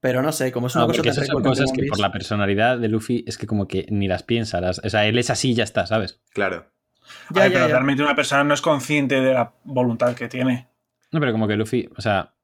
Pero 0.00 0.22
no 0.22 0.30
sé, 0.30 0.52
como 0.52 0.66
es 0.68 0.74
una 0.76 0.82
No, 0.84 0.88
cosa 0.88 0.98
porque 0.98 1.08
tan 1.08 1.24
esas 1.24 1.26
son 1.28 1.42
cosas 1.42 1.72
que 1.74 1.86
por 1.86 1.98
la 1.98 2.12
personalidad 2.12 2.78
de 2.78 2.88
Luffy 2.88 3.24
es 3.26 3.38
que 3.38 3.46
como 3.46 3.66
que 3.66 3.86
ni 3.90 4.06
las 4.06 4.22
piensa. 4.22 4.60
las- 4.60 4.78
o 4.84 4.88
sea, 4.90 5.06
él 5.06 5.18
es 5.18 5.30
así 5.30 5.52
y 5.52 5.54
ya 5.54 5.64
está, 5.64 5.86
¿sabes? 5.86 6.20
Claro. 6.34 6.70
Ya, 7.30 7.40
A 7.40 7.44
ver, 7.44 7.52
ya, 7.52 7.54
pero 7.54 7.66
ya. 7.68 7.72
realmente 7.72 8.02
una 8.02 8.14
persona 8.14 8.44
no 8.44 8.52
es 8.54 8.60
consciente 8.60 9.20
de 9.20 9.32
la 9.32 9.54
voluntad 9.64 10.14
que 10.14 10.28
tiene. 10.28 10.68
No, 11.10 11.18
pero 11.20 11.32
como 11.32 11.48
que 11.48 11.56
Luffy, 11.56 11.88
o 11.96 12.00
sea, 12.02 12.34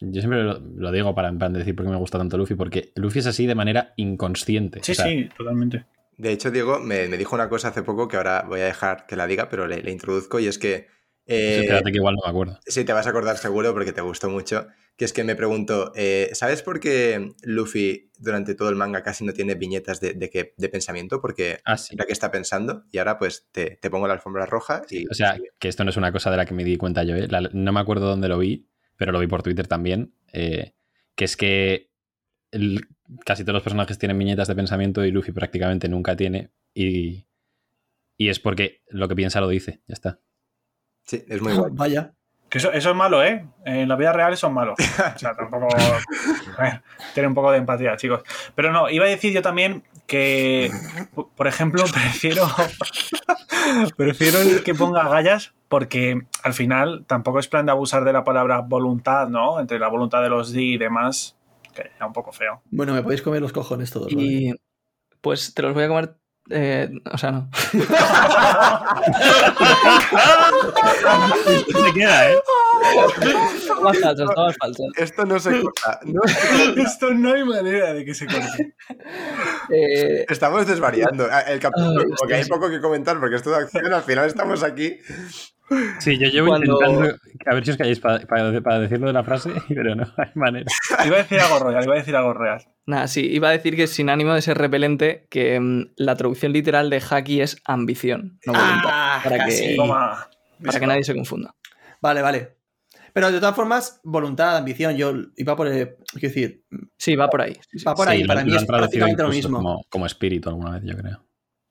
yo 0.00 0.20
siempre 0.20 0.42
lo, 0.42 0.58
lo 0.60 0.92
digo 0.92 1.14
para, 1.14 1.28
en 1.28 1.38
plan 1.38 1.52
de 1.52 1.60
decir 1.60 1.74
por 1.76 1.84
qué 1.84 1.90
me 1.90 1.96
gusta 1.98 2.18
tanto 2.18 2.36
Luffy, 2.38 2.54
porque 2.54 2.92
Luffy 2.94 3.18
es 3.20 3.26
así 3.26 3.46
de 3.46 3.54
manera 3.54 3.92
inconsciente. 3.96 4.80
Sí, 4.82 4.92
o 4.92 4.94
sea, 4.94 5.04
sí, 5.06 5.28
totalmente. 5.36 5.86
De 6.16 6.32
hecho, 6.32 6.50
Diego 6.50 6.80
me, 6.80 7.08
me 7.08 7.16
dijo 7.16 7.34
una 7.36 7.48
cosa 7.48 7.68
hace 7.68 7.82
poco 7.82 8.08
que 8.08 8.16
ahora 8.16 8.44
voy 8.48 8.60
a 8.60 8.64
dejar 8.64 9.06
que 9.06 9.16
la 9.16 9.26
diga, 9.26 9.48
pero 9.48 9.66
le, 9.66 9.82
le 9.82 9.90
introduzco 9.92 10.40
y 10.40 10.46
es 10.48 10.58
que. 10.58 10.86
eh, 11.26 11.58
espérate 11.60 11.90
que 11.92 11.98
igual 11.98 12.14
no 12.16 12.22
me 12.24 12.30
acuerdo. 12.30 12.58
Sí, 12.66 12.84
te 12.84 12.92
vas 12.92 13.06
a 13.06 13.10
acordar 13.10 13.36
seguro 13.38 13.72
porque 13.72 13.92
te 13.92 14.00
gustó 14.00 14.28
mucho. 14.28 14.66
Que 14.96 15.04
es 15.04 15.12
que 15.12 15.22
me 15.22 15.36
pregunto, 15.36 15.92
eh, 15.94 16.30
¿sabes 16.32 16.62
por 16.62 16.80
qué 16.80 17.30
Luffy 17.44 18.10
durante 18.18 18.56
todo 18.56 18.68
el 18.68 18.74
manga 18.74 19.04
casi 19.04 19.24
no 19.24 19.32
tiene 19.32 19.54
viñetas 19.54 20.00
de, 20.00 20.14
de, 20.14 20.28
que- 20.28 20.54
de 20.56 20.68
pensamiento? 20.68 21.20
Porque 21.20 21.60
Ah, 21.64 21.76
sí. 21.76 21.94
la 21.96 22.04
que 22.04 22.12
está 22.12 22.32
pensando 22.32 22.82
y 22.90 22.98
ahora 22.98 23.16
pues 23.16 23.46
te, 23.52 23.78
te 23.80 23.90
pongo 23.90 24.08
la 24.08 24.14
alfombra 24.14 24.44
roja 24.44 24.82
y... 24.90 25.06
O 25.08 25.14
sea, 25.14 25.38
que 25.60 25.68
esto 25.68 25.84
no 25.84 25.90
es 25.90 25.96
una 25.96 26.10
cosa 26.10 26.32
de 26.32 26.36
la 26.36 26.46
que 26.46 26.54
me 26.54 26.64
di 26.64 26.76
cuenta 26.76 27.04
yo, 27.04 27.14
¿eh? 27.14 27.28
La- 27.28 27.48
no 27.52 27.72
me 27.72 27.78
acuerdo 27.78 28.08
dónde 28.08 28.26
lo 28.26 28.38
vi, 28.38 28.66
pero 28.98 29.10
lo 29.12 29.20
vi 29.20 29.26
por 29.26 29.42
Twitter 29.42 29.66
también, 29.66 30.12
eh, 30.34 30.74
que 31.14 31.24
es 31.24 31.38
que 31.38 31.88
el- 32.50 32.86
casi 33.24 33.44
todos 33.44 33.54
los 33.54 33.62
personajes 33.62 33.98
tienen 33.98 34.18
viñetas 34.18 34.48
de 34.48 34.54
pensamiento 34.54 35.02
y 35.04 35.10
Luffy 35.10 35.32
prácticamente 35.32 35.88
nunca 35.88 36.14
tiene, 36.16 36.50
y, 36.74 37.26
y 38.18 38.28
es 38.28 38.38
porque 38.40 38.82
lo 38.88 39.08
que 39.08 39.16
piensa 39.16 39.40
lo 39.40 39.48
dice, 39.48 39.80
ya 39.86 39.94
está. 39.94 40.20
Sí, 41.06 41.24
es 41.26 41.40
muy 41.40 41.54
guay. 41.54 41.70
Vaya. 41.74 42.12
Que 42.50 42.56
eso, 42.58 42.72
eso 42.72 42.90
es 42.90 42.96
malo, 42.96 43.22
¿eh? 43.22 43.46
En 43.66 43.88
la 43.90 43.96
vida 43.96 44.10
real 44.12 44.32
eso 44.32 44.46
es 44.46 44.52
malo. 44.54 44.72
O 44.72 45.18
sea, 45.18 45.34
tampoco. 45.34 45.68
Tener 47.14 47.28
un 47.28 47.34
poco 47.34 47.52
de 47.52 47.58
empatía, 47.58 47.94
chicos. 47.98 48.22
Pero 48.54 48.72
no, 48.72 48.88
iba 48.88 49.04
a 49.04 49.08
decir 49.08 49.34
yo 49.34 49.42
también 49.42 49.84
que, 50.06 50.70
por 51.36 51.46
ejemplo, 51.46 51.84
prefiero. 51.92 52.46
prefiero 53.96 54.40
el 54.40 54.62
que 54.62 54.74
ponga 54.74 55.06
gallas 55.10 55.52
porque 55.68 56.22
al 56.42 56.54
final 56.54 57.04
tampoco 57.06 57.38
es 57.38 57.48
plan 57.48 57.66
de 57.66 57.72
abusar 57.72 58.04
de 58.04 58.12
la 58.12 58.24
palabra 58.24 58.60
voluntad, 58.60 59.28
¿no? 59.28 59.60
Entre 59.60 59.78
la 59.78 59.88
voluntad 59.88 60.22
de 60.22 60.28
los 60.30 60.52
D 60.52 60.62
y 60.62 60.78
demás, 60.78 61.36
que 61.74 61.90
era 61.96 62.06
un 62.06 62.12
poco 62.12 62.32
feo. 62.32 62.62
Bueno, 62.70 62.94
me 62.94 63.02
podéis 63.02 63.22
comer 63.22 63.40
los 63.42 63.52
cojones 63.52 63.90
todos. 63.90 64.14
¿vale? 64.14 64.26
Y 64.26 64.54
pues 65.20 65.52
te 65.54 65.62
los 65.62 65.74
voy 65.74 65.84
a 65.84 65.88
comer. 65.88 66.14
eh, 66.50 66.90
o 67.12 67.18
sea, 67.18 67.30
no. 67.32 67.50
Se 71.84 71.92
queda, 71.94 72.30
¿eh? 72.32 72.36
Más 73.82 73.98
falsas, 74.00 74.28
todas 74.34 74.56
falsas. 74.58 74.86
Esto 74.96 75.24
no 75.24 75.38
se 75.38 75.60
corta. 75.62 76.00
no- 76.04 76.20
Esto 76.82 77.12
no 77.14 77.32
hay 77.32 77.44
manera 77.44 77.92
de 77.92 78.04
que 78.04 78.14
se 78.14 78.26
corte. 78.26 78.74
Eh, 79.70 80.24
estamos 80.28 80.66
desvariando. 80.66 81.26
Ah, 81.30 81.40
El 81.42 81.60
capítulo, 81.60 82.00
Ay, 82.00 82.06
como 82.06 82.28
que 82.28 82.34
hay 82.34 82.44
poco 82.46 82.70
que 82.70 82.80
comentar 82.80 83.18
porque 83.20 83.36
esto 83.36 83.50
de 83.50 83.56
acción, 83.56 83.92
al 83.92 84.02
final 84.02 84.26
estamos 84.26 84.62
aquí. 84.62 84.98
Sí, 85.98 86.18
yo 86.18 86.28
llevo 86.28 86.48
Cuando- 86.48 86.72
intentando 86.72 87.16
a 87.46 87.54
ver 87.54 87.64
si 87.64 87.70
os 87.72 87.76
calláis 87.76 88.00
para, 88.00 88.20
para- 88.26 88.58
para 88.62 88.78
decirlo 88.80 89.06
de 89.08 89.12
la 89.12 89.22
frase, 89.22 89.50
pero 89.68 89.94
no 89.94 90.04
hay 90.16 90.30
manera. 90.34 90.64
Iba 91.04 91.16
a 91.16 91.18
decir 91.18 91.38
algo 91.40 91.58
real, 91.68 91.84
iba 91.84 91.94
a 91.94 91.98
decir 91.98 92.16
algo 92.16 92.32
real. 92.32 92.64
nada, 92.86 93.06
sí, 93.06 93.26
iba 93.30 93.48
a 93.48 93.52
decir 93.52 93.76
que 93.76 93.86
sin 93.86 94.08
ánimo 94.08 94.32
de 94.34 94.40
ser 94.40 94.56
repelente, 94.56 95.26
que 95.30 95.60
mm, 95.60 95.92
la 95.96 96.14
traducción 96.16 96.52
literal 96.54 96.88
de 96.88 97.02
haki 97.10 97.42
es 97.42 97.58
ambición, 97.66 98.38
no 98.46 98.54
voluntad. 98.54 98.90
Ah, 98.90 99.20
para 99.22 99.36
que, 99.40 99.44
casi. 99.44 99.76
Toma. 99.76 100.28
para 100.64 100.80
que 100.80 100.86
nadie 100.86 101.04
se 101.04 101.14
confunda. 101.14 101.54
Vale, 102.00 102.22
vale. 102.22 102.57
Pero 103.20 103.32
de 103.32 103.40
todas 103.40 103.56
formas, 103.56 104.00
voluntad, 104.04 104.56
ambición, 104.56 104.96
yo 104.96 105.12
iba 105.36 105.56
por. 105.56 105.66
eh, 105.66 105.96
quiero 106.12 106.28
decir, 106.28 106.64
Sí, 106.96 107.16
va 107.16 107.28
por 107.28 107.42
ahí. 107.42 107.54
sí, 107.68 107.80
sí. 107.80 107.84
va 107.84 107.94
por 107.96 108.06
Sí, 108.06 108.12
ahí. 108.12 108.22
lo- 108.22 108.28
Para 108.28 108.40
lo 108.42 108.46
mí 108.46 108.56
es 108.56 108.64
prácticamente 108.64 109.22
lo 109.24 109.28
mismo. 109.30 109.56
Como, 109.58 109.82
como 109.88 110.06
espíritu 110.06 110.48
alguna 110.50 110.70
vez, 110.78 110.82
yo 110.84 110.96
creo. 110.96 111.24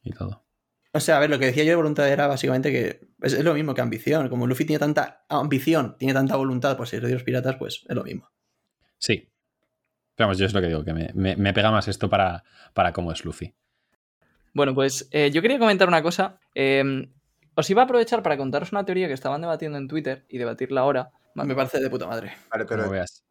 Y 0.03 0.11
todo. 0.11 0.43
O 0.91 0.99
sea, 0.99 1.15
a 1.17 1.19
ver, 1.21 1.29
lo 1.29 1.39
que 1.39 1.45
decía 1.45 1.63
yo 1.63 1.69
de 1.69 1.75
voluntad 1.77 2.09
era 2.09 2.27
básicamente 2.27 2.69
que 2.71 2.99
es, 3.21 3.31
es 3.33 3.43
lo 3.45 3.53
mismo 3.53 3.73
que 3.73 3.79
ambición. 3.81 4.27
Como 4.27 4.45
Luffy 4.45 4.65
tiene 4.65 4.79
tanta 4.79 5.25
ambición, 5.29 5.95
tiene 5.97 6.13
tanta 6.13 6.35
voluntad 6.35 6.75
por 6.75 6.87
ser 6.87 7.01
de 7.05 7.13
los 7.13 7.23
piratas, 7.23 7.55
pues 7.55 7.85
es 7.87 7.95
lo 7.95 8.03
mismo. 8.03 8.29
Sí. 8.97 9.29
Pero 10.15 10.27
vamos, 10.27 10.37
yo 10.39 10.45
es 10.47 10.53
lo 10.53 10.59
que 10.59 10.67
digo, 10.67 10.83
que 10.83 10.93
me, 10.93 11.11
me- 11.13 11.35
me 11.37 11.53
pega 11.53 11.71
más 11.71 11.87
esto 11.87 12.09
para, 12.09 12.43
para 12.73 12.91
cómo 12.91 13.11
es 13.13 13.23
Luffy. 13.23 13.53
Bueno, 14.53 14.73
pues 14.73 15.07
eh, 15.11 15.29
yo 15.31 15.41
quería 15.41 15.59
comentar 15.59 15.87
una 15.87 16.01
cosa. 16.01 16.39
Eh, 16.55 17.07
os 17.55 17.69
iba 17.69 17.83
a 17.83 17.85
aprovechar 17.85 18.21
para 18.23 18.37
contaros 18.37 18.71
una 18.71 18.83
teoría 18.85 19.07
que 19.07 19.13
estaban 19.13 19.39
debatiendo 19.41 19.77
en 19.77 19.87
Twitter 19.87 20.25
y 20.29 20.37
debatirla 20.39 20.81
ahora. 20.81 21.11
¿Vale? 21.37 21.47
Me 21.47 21.55
parece 21.55 21.79
de 21.79 21.89
puta 21.89 22.07
madre. 22.07 22.33
Vale, 22.51 22.65
Como 22.65 22.81
pero 22.81 22.89
veas. 22.91 23.23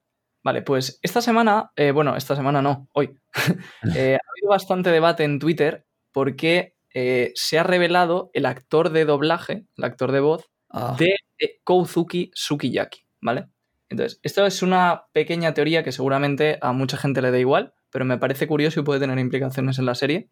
Vale, 0.42 0.62
pues 0.62 0.98
esta 1.02 1.20
semana, 1.20 1.72
eh, 1.76 1.90
bueno, 1.90 2.16
esta 2.16 2.36
semana 2.36 2.62
no, 2.62 2.88
hoy, 2.92 3.18
eh, 3.96 4.16
ha 4.16 4.30
habido 4.30 4.48
bastante 4.48 4.90
debate 4.90 5.24
en 5.24 5.38
Twitter 5.38 5.84
porque 6.12 6.76
eh, 6.94 7.32
se 7.34 7.58
ha 7.58 7.62
revelado 7.62 8.30
el 8.32 8.46
actor 8.46 8.90
de 8.90 9.04
doblaje, 9.04 9.66
el 9.76 9.84
actor 9.84 10.12
de 10.12 10.20
voz, 10.20 10.48
Ah, 10.70 10.96
de 10.98 11.16
eh, 11.38 11.60
Kouzuki 11.64 12.30
Sukiyaki, 12.34 13.06
¿vale? 13.20 13.48
Entonces, 13.88 14.20
esto 14.22 14.44
es 14.46 14.62
una 14.62 15.04
pequeña 15.12 15.54
teoría 15.54 15.82
que 15.84 15.92
seguramente 15.92 16.58
a 16.60 16.72
mucha 16.72 16.96
gente 16.96 17.22
le 17.22 17.30
da 17.30 17.38
igual, 17.38 17.72
pero 17.90 18.04
me 18.04 18.18
parece 18.18 18.46
curioso 18.46 18.80
y 18.80 18.82
puede 18.82 19.00
tener 19.00 19.18
implicaciones 19.18 19.78
en 19.78 19.86
la 19.86 19.94
serie. 19.94 20.28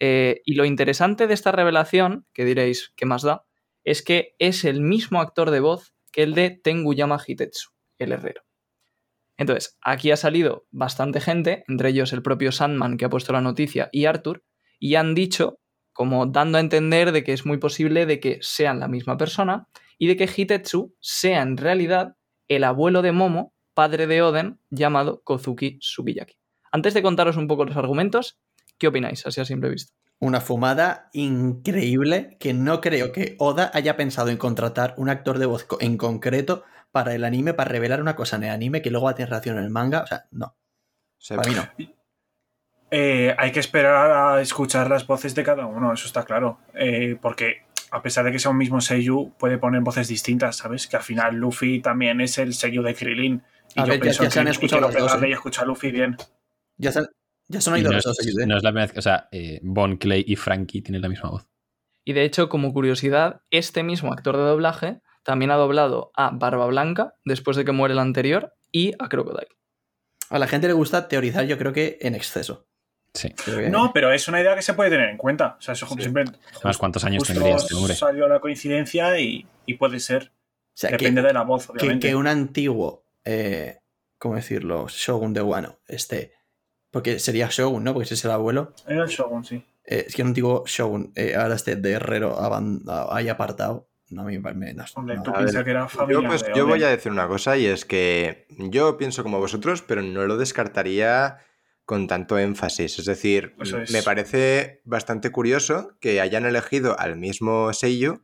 Eh, 0.00 0.40
y 0.44 0.54
lo 0.54 0.64
interesante 0.64 1.26
de 1.26 1.34
esta 1.34 1.52
revelación, 1.52 2.26
que 2.32 2.44
diréis, 2.44 2.92
¿qué 2.96 3.06
más 3.06 3.22
da? 3.22 3.44
Es 3.84 4.02
que 4.02 4.34
es 4.38 4.64
el 4.64 4.80
mismo 4.80 5.20
actor 5.20 5.50
de 5.50 5.60
voz 5.60 5.94
que 6.12 6.22
el 6.22 6.34
de 6.34 6.50
Tenguyama 6.50 7.18
Hitetsu, 7.24 7.70
el 7.98 8.12
herrero. 8.12 8.42
Entonces, 9.36 9.76
aquí 9.82 10.10
ha 10.10 10.16
salido 10.16 10.66
bastante 10.70 11.20
gente, 11.20 11.64
entre 11.68 11.90
ellos 11.90 12.12
el 12.12 12.22
propio 12.22 12.52
Sandman 12.52 12.96
que 12.96 13.04
ha 13.04 13.10
puesto 13.10 13.32
la 13.32 13.40
noticia 13.40 13.88
y 13.92 14.06
Arthur, 14.06 14.42
y 14.78 14.94
han 14.94 15.14
dicho, 15.14 15.58
como 15.92 16.26
dando 16.26 16.58
a 16.58 16.60
entender 16.60 17.12
de 17.12 17.24
que 17.24 17.32
es 17.32 17.44
muy 17.46 17.58
posible 17.58 18.06
de 18.06 18.20
que 18.20 18.38
sean 18.40 18.80
la 18.80 18.88
misma 18.88 19.16
persona 19.16 19.68
y 19.98 20.08
de 20.08 20.16
que 20.16 20.28
Hitetsu 20.34 20.94
sea 21.00 21.42
en 21.42 21.56
realidad 21.56 22.16
el 22.48 22.64
abuelo 22.64 23.02
de 23.02 23.12
Momo, 23.12 23.54
padre 23.74 24.06
de 24.06 24.22
Oden, 24.22 24.60
llamado 24.70 25.22
Kozuki 25.22 25.78
Sukiyaki. 25.80 26.36
Antes 26.72 26.94
de 26.94 27.02
contaros 27.02 27.36
un 27.36 27.48
poco 27.48 27.64
los 27.64 27.76
argumentos, 27.76 28.38
¿qué 28.78 28.88
opináis? 28.88 29.26
Así 29.26 29.40
a 29.40 29.44
simple 29.44 29.70
vista. 29.70 29.94
Una 30.18 30.40
fumada 30.40 31.10
increíble 31.12 32.36
que 32.40 32.54
no 32.54 32.80
creo 32.80 33.12
que 33.12 33.36
Oda 33.38 33.70
haya 33.74 33.96
pensado 33.96 34.30
en 34.30 34.38
contratar 34.38 34.94
un 34.96 35.10
actor 35.10 35.38
de 35.38 35.46
voz 35.46 35.66
en 35.80 35.98
concreto 35.98 36.64
para 36.90 37.14
el 37.14 37.24
anime, 37.24 37.52
para 37.52 37.70
revelar 37.70 38.00
una 38.00 38.16
cosa 38.16 38.36
en 38.36 38.44
el 38.44 38.50
anime 38.50 38.80
que 38.80 38.90
luego 38.90 39.14
tener 39.14 39.28
relación 39.28 39.58
en 39.58 39.64
el 39.64 39.70
manga. 39.70 40.02
O 40.02 40.06
sea, 40.06 40.26
no. 40.30 40.46
o 40.46 40.56
sea, 41.18 41.36
Para 41.36 41.48
mí 41.50 41.54
no. 41.54 41.86
Eh, 42.88 43.34
hay 43.36 43.50
que 43.50 43.58
esperar 43.58 44.12
a 44.12 44.40
escuchar 44.40 44.88
las 44.88 45.04
voces 45.08 45.34
de 45.34 45.42
cada 45.42 45.66
uno, 45.66 45.92
eso 45.92 46.06
está 46.06 46.24
claro. 46.24 46.60
Eh, 46.72 47.18
porque 47.20 47.66
a 47.90 48.00
pesar 48.00 48.24
de 48.24 48.32
que 48.32 48.38
sea 48.38 48.50
un 48.50 48.58
mismo 48.58 48.80
Seiyu, 48.80 49.32
puede 49.38 49.58
poner 49.58 49.80
voces 49.80 50.08
distintas, 50.08 50.56
¿sabes? 50.56 50.86
Que 50.86 50.96
al 50.96 51.02
final 51.02 51.34
Luffy 51.34 51.80
también 51.80 52.20
es 52.20 52.38
el 52.38 52.54
Seiyu 52.54 52.82
de 52.82 52.94
Krillin. 52.94 53.42
Y 53.74 53.80
A 53.80 53.84
yo 53.84 53.90
ver, 53.90 54.00
pienso 54.00 54.22
ya 54.22 54.30
se 54.30 54.40
han 54.40 54.46
y 54.46 54.50
escuchado 54.50 54.82
dos, 54.82 54.94
pegarle 54.94 55.26
¿eh? 55.26 55.30
y 55.30 55.32
escuchar 55.32 55.64
a 55.64 55.66
Luffy 55.66 55.90
bien. 55.90 56.16
Ya 56.76 56.92
se 56.92 57.00
han, 57.00 57.06
ya 57.48 57.58
oído 57.72 57.90
no, 57.90 57.96
los 57.96 58.04
dos 58.04 58.18
es, 58.20 58.26
¿eh? 58.38 58.46
no 58.46 58.56
es 58.56 58.62
la 58.62 58.70
primera 58.70 58.86
vez 58.86 58.92
que- 58.92 58.98
O 58.98 59.02
sea, 59.02 59.28
eh, 59.32 59.60
Bon, 59.62 59.96
Clay 59.96 60.24
y 60.26 60.36
Frankie 60.36 60.82
tienen 60.82 61.02
la 61.02 61.08
misma 61.08 61.30
voz. 61.30 61.46
Y 62.04 62.12
de 62.12 62.24
hecho, 62.24 62.48
como 62.48 62.72
curiosidad, 62.72 63.40
este 63.50 63.82
mismo 63.82 64.12
actor 64.12 64.36
de 64.36 64.42
doblaje 64.44 65.00
también 65.24 65.50
ha 65.50 65.56
doblado 65.56 66.12
a 66.16 66.30
Barba 66.30 66.66
Blanca 66.66 67.14
después 67.24 67.56
de 67.56 67.64
que 67.64 67.72
muere 67.72 67.92
el 67.92 67.98
anterior 67.98 68.52
y 68.70 68.92
a 68.98 69.08
Crocodile. 69.08 69.48
A 70.30 70.38
la 70.38 70.46
gente 70.46 70.66
le 70.68 70.72
gusta 70.72 71.08
teorizar, 71.08 71.46
yo 71.46 71.58
creo 71.58 71.72
que 71.72 71.98
en 72.00 72.14
exceso. 72.14 72.66
Sí. 73.14 73.30
Que- 73.30 73.70
No, 73.70 73.92
pero 73.94 74.12
es 74.12 74.28
una 74.28 74.40
idea 74.40 74.54
que 74.54 74.62
se 74.62 74.74
puede 74.74 74.90
tener 74.90 75.08
en 75.08 75.16
cuenta. 75.16 75.56
O 75.58 75.62
sea, 75.62 75.72
eso 75.72 75.86
Sí. 75.88 75.94
siempre. 76.00 76.24
Además, 76.56 76.76
¿cuántos 76.78 77.02
años 77.04 77.24
tendría 77.24 77.56
este 77.56 77.74
hombre? 77.74 77.94
Salió 77.94 78.28
la 78.28 78.40
coincidencia 78.40 79.18
y, 79.18 79.46
y 79.66 79.74
puede 79.74 79.98
ser. 80.00 80.32
o 80.32 80.78
sea, 80.78 80.90
que- 80.90 80.96
Depende 80.98 81.22
de 81.22 81.32
la 81.32 81.42
voz, 81.42 81.66
que, 81.68 81.72
obviamente. 81.72 82.08
que 82.08 82.14
un 82.14 82.26
antiguo, 82.26 83.06
eh, 83.24 83.78
¿cómo 84.18 84.34
decirlo? 84.34 84.86
Shogun 84.90 85.32
de 85.32 85.40
Wano, 85.40 85.78
este, 85.88 86.34
porque 86.90 87.18
sería 87.18 87.48
Shogun, 87.50 87.84
¿no? 87.84 87.92
Porque 87.92 88.04
ese 88.04 88.14
es 88.14 88.24
el 88.24 88.30
abuelo. 88.30 88.72
Era 88.86 89.02
el 89.04 89.08
Shogun, 89.08 89.44
sí. 89.44 89.64
Eh, 89.84 90.04
es 90.08 90.14
que 90.14 90.22
un 90.22 90.28
antiguo 90.28 90.64
Shogun, 90.66 91.12
eh, 91.14 91.34
ahora 91.36 91.54
este 91.54 91.76
de 91.76 91.92
herrero 91.92 92.36
hay 93.12 93.28
apartado. 93.28 93.88
No, 94.08 94.22
a 94.22 94.24
mí 94.26 94.38
me 94.38 94.54
me- 94.54 94.72
no, 94.72 94.84
Hombre, 94.94 95.16
no. 95.16 95.22
tú 95.24 95.32
piensas 95.32 95.64
que 95.64 95.70
era 95.70 95.88
Yo, 96.08 96.22
pues, 96.22 96.42
de 96.44 96.52
yo 96.54 96.66
voy 96.66 96.82
a 96.84 96.88
decir 96.88 97.10
una 97.10 97.26
cosa 97.26 97.56
y 97.56 97.66
es 97.66 97.84
que 97.84 98.46
yo 98.50 98.96
pienso 98.98 99.24
como 99.24 99.40
vosotros, 99.40 99.82
pero 99.82 100.00
no 100.02 100.24
lo 100.26 100.36
descartaría 100.36 101.38
con 101.84 102.06
tanto 102.06 102.38
énfasis. 102.38 102.98
Es 103.00 103.04
decir, 103.04 103.54
es. 103.60 103.90
me 103.92 104.02
parece 104.02 104.80
bastante 104.84 105.30
curioso 105.30 105.96
que 106.00 106.20
hayan 106.20 106.46
elegido 106.46 106.98
al 106.98 107.16
mismo 107.16 107.72
Seiyu, 107.72 108.22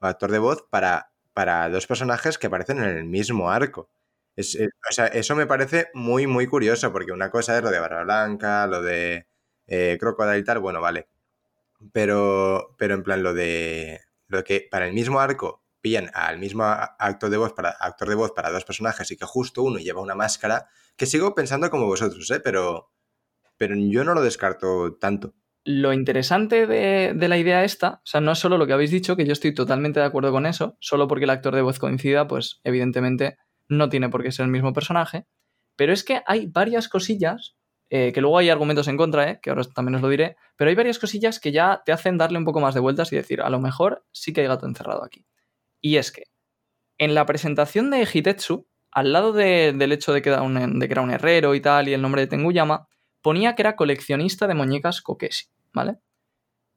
o 0.00 0.06
actor 0.06 0.30
de 0.30 0.38
voz, 0.38 0.64
para, 0.70 1.10
para 1.32 1.68
dos 1.68 1.86
personajes 1.88 2.38
que 2.38 2.46
aparecen 2.46 2.78
en 2.78 2.90
el 2.96 3.04
mismo 3.04 3.50
arco. 3.50 3.90
Es- 4.36 4.56
o 4.60 4.92
sea, 4.92 5.06
eso 5.06 5.36
me 5.36 5.46
parece 5.46 5.88
muy, 5.94 6.26
muy 6.26 6.46
curioso, 6.46 6.92
porque 6.92 7.12
una 7.12 7.30
cosa 7.30 7.56
es 7.56 7.62
lo 7.62 7.70
de 7.70 7.78
Barra 7.80 8.04
Blanca, 8.04 8.66
lo 8.66 8.82
de 8.82 9.26
eh, 9.66 9.96
Crocodile 10.00 10.38
y 10.38 10.44
tal, 10.44 10.58
bueno, 10.60 10.80
vale. 10.80 11.08
Pero, 11.92 12.74
pero 12.78 12.94
en 12.94 13.02
plan, 13.02 13.22
lo 13.22 13.34
de 13.34 14.00
lo 14.28 14.42
que 14.44 14.66
para 14.70 14.86
el 14.86 14.94
mismo 14.94 15.20
arco 15.20 15.62
pillan 15.80 16.10
al 16.14 16.38
mismo 16.38 16.64
actor 16.64 17.30
de 17.30 17.36
voz 17.36 17.52
para, 17.52 17.70
actor 17.70 18.08
de 18.08 18.14
voz 18.14 18.32
para 18.32 18.50
dos 18.50 18.64
personajes 18.64 19.10
y 19.10 19.16
que 19.16 19.26
justo 19.26 19.62
uno 19.62 19.78
lleva 19.78 20.00
una 20.00 20.14
máscara, 20.14 20.66
que 20.96 21.06
sigo 21.06 21.34
pensando 21.34 21.70
como 21.70 21.86
vosotros, 21.86 22.30
¿eh? 22.30 22.40
Pero, 22.40 22.90
pero 23.58 23.74
yo 23.76 24.04
no 24.04 24.14
lo 24.14 24.22
descarto 24.22 24.94
tanto. 24.96 25.34
Lo 25.64 25.92
interesante 25.92 26.66
de, 26.66 27.12
de 27.14 27.28
la 27.28 27.38
idea 27.38 27.64
esta, 27.64 27.94
o 27.94 28.06
sea, 28.06 28.20
no 28.20 28.32
es 28.32 28.38
solo 28.38 28.58
lo 28.58 28.66
que 28.66 28.74
habéis 28.74 28.90
dicho, 28.90 29.16
que 29.16 29.26
yo 29.26 29.32
estoy 29.32 29.54
totalmente 29.54 30.00
de 30.00 30.06
acuerdo 30.06 30.30
con 30.32 30.44
eso, 30.46 30.76
solo 30.80 31.08
porque 31.08 31.24
el 31.24 31.30
actor 31.30 31.54
de 31.54 31.62
voz 31.62 31.78
coincida, 31.78 32.28
pues 32.28 32.60
evidentemente 32.64 33.38
no 33.68 33.88
tiene 33.88 34.08
por 34.08 34.22
qué 34.22 34.32
ser 34.32 34.44
el 34.46 34.50
mismo 34.52 34.72
personaje, 34.72 35.26
pero 35.76 35.92
es 35.92 36.04
que 36.04 36.22
hay 36.26 36.46
varias 36.46 36.88
cosillas, 36.88 37.56
eh, 37.90 38.12
que 38.12 38.20
luego 38.20 38.38
hay 38.38 38.50
argumentos 38.50 38.88
en 38.88 38.96
contra, 38.96 39.30
eh, 39.30 39.40
que 39.42 39.50
ahora 39.50 39.64
también 39.64 39.96
os 39.96 40.02
lo 40.02 40.08
diré, 40.08 40.36
pero 40.56 40.68
hay 40.70 40.74
varias 40.76 40.98
cosillas 40.98 41.40
que 41.40 41.52
ya 41.52 41.82
te 41.84 41.92
hacen 41.92 42.18
darle 42.18 42.38
un 42.38 42.44
poco 42.44 42.60
más 42.60 42.74
de 42.74 42.80
vueltas 42.80 43.12
y 43.12 43.16
decir, 43.16 43.40
a 43.42 43.50
lo 43.50 43.60
mejor 43.60 44.04
sí 44.12 44.32
que 44.32 44.42
hay 44.42 44.46
gato 44.46 44.66
encerrado 44.66 45.04
aquí. 45.04 45.26
Y 45.80 45.96
es 45.96 46.12
que 46.12 46.24
en 46.98 47.14
la 47.14 47.26
presentación 47.26 47.90
de 47.90 48.08
Hitetsu, 48.12 48.66
al 48.92 49.12
lado 49.12 49.32
de- 49.32 49.72
del 49.76 49.92
hecho 49.92 50.12
de 50.12 50.22
que, 50.22 50.30
era 50.30 50.42
un, 50.42 50.78
de 50.78 50.86
herrero 51.14 51.54
y 51.54 51.60
tal, 51.60 51.88
y 51.88 51.94
el 51.94 52.02
nombre 52.02 52.22
de 52.22 52.28
Tenguyama, 52.28 52.88
ponía 53.22 53.54
que 53.54 53.62
era 53.62 53.76
coleccionista 53.76 54.46
de 54.46 54.54
muñecas 54.54 55.00
Kokeshi, 55.02 55.46
¿vale? 55.72 55.98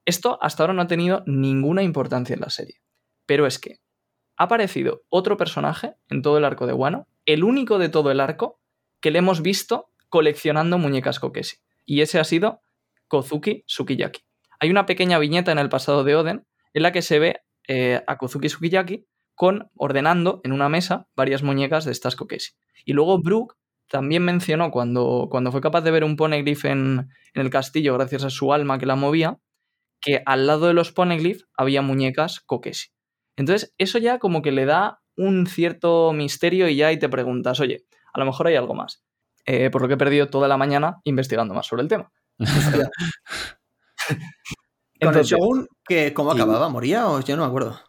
Esto 0.06 0.40
hasta 0.42 0.64
ahora 0.64 0.74
no 0.74 0.82
ha 0.84 0.88
tenido 0.88 1.24
ninguna 1.28 1.84
importancia 1.84 2.34
en 2.34 2.40
la 2.42 2.50
serie. 2.50 2.82
Pero 3.26 3.46
es 3.46 3.60
que 3.60 3.78
ha 4.38 4.44
aparecido 4.44 5.04
otro 5.10 5.38
personaje 5.38 5.96
en 6.10 6.22
todo 6.22 6.38
el 6.38 6.46
arco 6.46 6.68
de 6.68 6.74
Wano, 6.74 7.08
el 7.26 7.44
único 7.44 7.80
de 7.80 7.90
todo 7.90 8.12
el 8.12 8.20
arco 8.20 8.60
que 9.02 9.12
le 9.12 9.20
hemos 9.20 9.42
visto 9.42 9.90
coleccionando 10.10 10.78
muñecas 10.78 11.20
Kokeshi. 11.20 11.58
Y 11.86 12.02
ese 12.02 12.20
ha 12.20 12.24
sido 12.24 12.62
Kozuki 13.08 13.64
Sukiyaki. 13.66 14.22
Hay 14.60 14.70
una 14.70 14.86
pequeña 14.86 15.20
viñeta 15.20 15.52
en 15.52 15.60
el 15.60 15.70
pasado 15.70 16.04
de 16.04 16.16
Oden 16.16 16.48
en 16.74 16.84
la 16.84 16.92
que 16.92 17.02
se 17.02 17.20
ve 17.20 17.42
eh, 17.68 18.02
a 18.08 18.18
Kozuki 18.18 18.50
Sukiyaki 18.50 19.06
con, 19.36 19.70
ordenando 19.76 20.42
en 20.44 20.52
una 20.52 20.70
mesa 20.70 21.08
varias 21.16 21.44
muñecas 21.44 21.86
de 21.86 21.92
estas 21.92 22.16
Kokeshi. 22.16 22.54
Y 22.86 22.94
luego 22.94 23.22
Brook 23.22 23.56
también 23.88 24.24
mencionó 24.24 24.72
cuando, 24.72 25.28
cuando 25.30 25.52
fue 25.52 25.62
capaz 25.62 25.82
de 25.82 25.92
ver 25.92 26.04
un 26.04 26.16
poneglyph 26.16 26.66
en, 26.66 27.10
en 27.34 27.42
el 27.42 27.50
castillo 27.50 27.94
gracias 27.94 28.24
a 28.24 28.30
su 28.30 28.54
alma 28.54 28.80
que 28.80 28.86
la 28.86 28.96
movía, 28.96 29.38
que 30.02 30.22
al 30.26 30.48
lado 30.48 30.68
de 30.68 30.74
los 30.74 30.92
poneglyph 30.92 31.44
había 31.56 31.82
muñecas 31.82 32.40
Kokeshi. 32.42 32.97
Entonces, 33.38 33.74
eso 33.78 34.00
ya 34.00 34.20
como 34.20 34.42
que 34.42 34.52
le 34.52 34.66
da 34.66 35.00
un 35.16 35.48
cierto 35.48 36.12
misterio 36.12 36.68
y 36.68 36.76
ya 36.76 36.88
ahí 36.88 37.00
te 37.00 37.08
preguntas, 37.08 37.60
oye, 37.60 37.86
a 38.14 38.20
lo 38.20 38.26
mejor 38.26 38.48
hay 38.48 38.56
algo 38.56 38.74
más. 38.74 39.04
Eh, 39.46 39.70
por 39.70 39.82
lo 39.82 39.88
que 39.88 39.94
he 39.94 39.98
perdido 39.98 40.28
toda 40.28 40.50
la 40.50 40.58
mañana 40.58 41.00
investigando 41.06 41.54
más 41.54 41.66
sobre 41.68 41.84
el 41.84 41.88
tema. 41.88 42.12
Con 45.00 45.16
el 45.16 45.24
Shogun, 45.24 45.68
que, 45.88 46.14
¿cómo 46.14 46.32
acababa? 46.32 46.70
¿Moría 46.70 47.08
o 47.08 47.22
yo 47.22 47.36
no 47.38 47.44
me 47.44 47.48
acuerdo? 47.48 47.80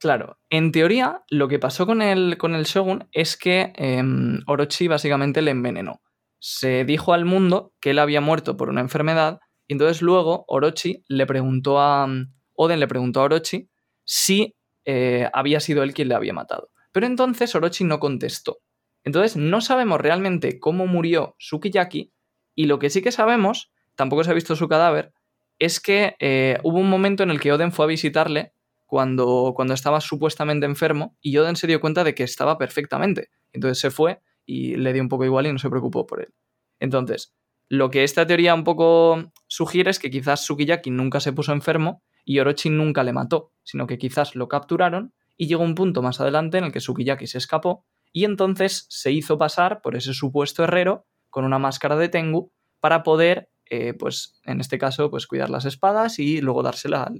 Claro, 0.00 0.38
en 0.50 0.72
teoría 0.72 1.22
lo 1.28 1.46
que 1.46 1.58
pasó 1.58 1.86
con 1.86 2.02
el, 2.02 2.38
con 2.38 2.54
el 2.54 2.64
Shogun 2.64 3.06
es 3.12 3.36
que 3.36 3.72
em, 3.76 4.40
Orochi 4.46 4.88
básicamente 4.88 5.42
le 5.42 5.52
envenenó. 5.52 6.00
Se 6.40 6.84
dijo 6.84 7.12
al 7.12 7.24
mundo 7.24 7.72
que 7.80 7.90
él 7.90 7.98
había 7.98 8.20
muerto 8.20 8.56
por 8.56 8.68
una 8.70 8.80
enfermedad 8.80 9.40
y 9.68 9.74
entonces 9.74 10.02
luego 10.02 10.44
Orochi 10.48 11.04
le 11.06 11.26
preguntó 11.26 11.80
a... 11.80 12.08
Oden 12.54 12.80
le 12.80 12.88
preguntó 12.88 13.20
a 13.20 13.24
Orochi 13.24 13.68
si 14.04 14.56
eh, 14.84 15.28
había 15.32 15.60
sido 15.60 15.82
él 15.82 15.94
quien 15.94 16.08
le 16.08 16.14
había 16.14 16.32
matado. 16.32 16.70
Pero 16.92 17.06
entonces 17.06 17.54
Orochi 17.54 17.84
no 17.84 18.00
contestó. 18.00 18.58
Entonces 19.04 19.36
no 19.36 19.60
sabemos 19.60 20.00
realmente 20.00 20.60
cómo 20.60 20.86
murió 20.86 21.34
Sukiyaki 21.38 22.12
y 22.54 22.66
lo 22.66 22.78
que 22.78 22.90
sí 22.90 23.02
que 23.02 23.12
sabemos, 23.12 23.72
tampoco 23.96 24.24
se 24.24 24.30
ha 24.30 24.34
visto 24.34 24.56
su 24.56 24.68
cadáver, 24.68 25.12
es 25.58 25.80
que 25.80 26.16
eh, 26.20 26.58
hubo 26.62 26.78
un 26.78 26.90
momento 26.90 27.22
en 27.22 27.30
el 27.30 27.40
que 27.40 27.52
Oden 27.52 27.72
fue 27.72 27.84
a 27.84 27.88
visitarle 27.88 28.52
cuando, 28.86 29.52
cuando 29.56 29.74
estaba 29.74 30.00
supuestamente 30.00 30.66
enfermo 30.66 31.16
y 31.20 31.36
Oden 31.38 31.56
se 31.56 31.66
dio 31.66 31.80
cuenta 31.80 32.04
de 32.04 32.14
que 32.14 32.24
estaba 32.24 32.58
perfectamente. 32.58 33.30
Entonces 33.52 33.78
se 33.78 33.90
fue 33.90 34.20
y 34.44 34.76
le 34.76 34.92
dio 34.92 35.02
un 35.02 35.08
poco 35.08 35.24
igual 35.24 35.46
y 35.46 35.52
no 35.52 35.58
se 35.58 35.70
preocupó 35.70 36.06
por 36.06 36.20
él. 36.20 36.34
Entonces, 36.78 37.34
lo 37.68 37.90
que 37.90 38.04
esta 38.04 38.26
teoría 38.26 38.54
un 38.54 38.64
poco 38.64 39.32
sugiere 39.46 39.90
es 39.90 39.98
que 39.98 40.10
quizás 40.10 40.44
Sukiyaki 40.44 40.90
nunca 40.90 41.20
se 41.20 41.32
puso 41.32 41.52
enfermo 41.52 42.02
y 42.24 42.38
Orochi 42.38 42.70
nunca 42.70 43.04
le 43.04 43.12
mató, 43.12 43.52
sino 43.62 43.86
que 43.86 43.98
quizás 43.98 44.34
lo 44.34 44.48
capturaron 44.48 45.14
y 45.36 45.46
llegó 45.46 45.62
un 45.62 45.74
punto 45.74 46.02
más 46.02 46.20
adelante 46.20 46.58
en 46.58 46.64
el 46.64 46.72
que 46.72 46.80
Sukiyaki 46.80 47.26
se 47.26 47.38
escapó 47.38 47.84
y 48.12 48.24
entonces 48.24 48.86
se 48.88 49.10
hizo 49.10 49.38
pasar 49.38 49.80
por 49.80 49.96
ese 49.96 50.12
supuesto 50.12 50.64
herrero 50.64 51.06
con 51.30 51.44
una 51.44 51.58
máscara 51.58 51.96
de 51.96 52.08
Tengu 52.08 52.52
para 52.78 53.02
poder, 53.02 53.50
eh, 53.70 53.94
pues 53.94 54.38
en 54.44 54.60
este 54.60 54.78
caso, 54.78 55.10
pues 55.10 55.26
cuidar 55.26 55.48
las 55.48 55.64
espadas 55.64 56.18
y 56.18 56.40
luego 56.40 56.62
dársela 56.62 57.10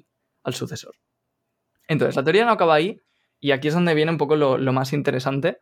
al, 0.43 0.55
sucesor. 0.55 0.95
Entonces, 1.89 2.17
la 2.17 2.25
teoría 2.25 2.45
no 2.45 2.53
acaba 2.53 2.75
ahí 2.75 3.01
y 3.41 3.53
aquí 3.53 3.69
es 3.69 3.75
donde 3.75 3.95
viene 3.95 4.13
un 4.13 4.19
poco 4.19 4.37
lo, 4.37 4.73
más 4.73 4.93
interesante 4.93 5.59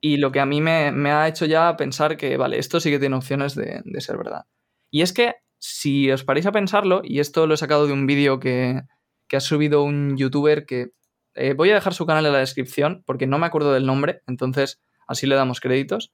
y 0.00 0.18
lo 0.18 0.32
que 0.32 0.40
a 0.40 0.46
mí 0.46 0.60
me, 0.60 1.10
ha 1.10 1.28
hecho 1.28 1.46
ya 1.46 1.76
pensar 1.76 2.16
que, 2.16 2.36
vale, 2.36 2.58
esto 2.58 2.78
sí 2.78 2.90
que 2.90 2.98
tiene 2.98 3.16
opciones 3.16 3.54
de, 3.54 3.82
ser 4.00 4.18
verdad. 4.18 4.44
Y 4.90 5.00
es 5.00 5.12
que, 5.12 5.36
si 5.66 6.10
os 6.10 6.24
paráis 6.24 6.44
a 6.44 6.52
pensarlo, 6.52 7.00
y 7.02 7.20
esto 7.20 7.46
lo 7.46 7.54
he 7.54 7.56
sacado 7.56 7.86
de 7.86 7.94
un 7.94 8.06
vídeo 8.06 8.38
que, 8.38 8.82
que, 9.28 9.36
ha 9.38 9.40
subido 9.40 9.82
un 9.82 10.14
youtuber 10.18 10.66
que... 10.66 10.88
Eh, 11.34 11.54
voy 11.54 11.70
a 11.70 11.74
dejar 11.74 11.94
su 11.94 12.04
canal 12.04 12.26
en 12.26 12.34
la 12.34 12.38
descripción 12.40 13.02
porque 13.06 13.26
no 13.26 13.38
me 13.38 13.46
acuerdo 13.46 13.72
del 13.72 13.86
nombre, 13.86 14.20
entonces 14.26 14.82
así 15.08 15.26
le 15.26 15.36
damos 15.36 15.60
créditos. 15.60 16.12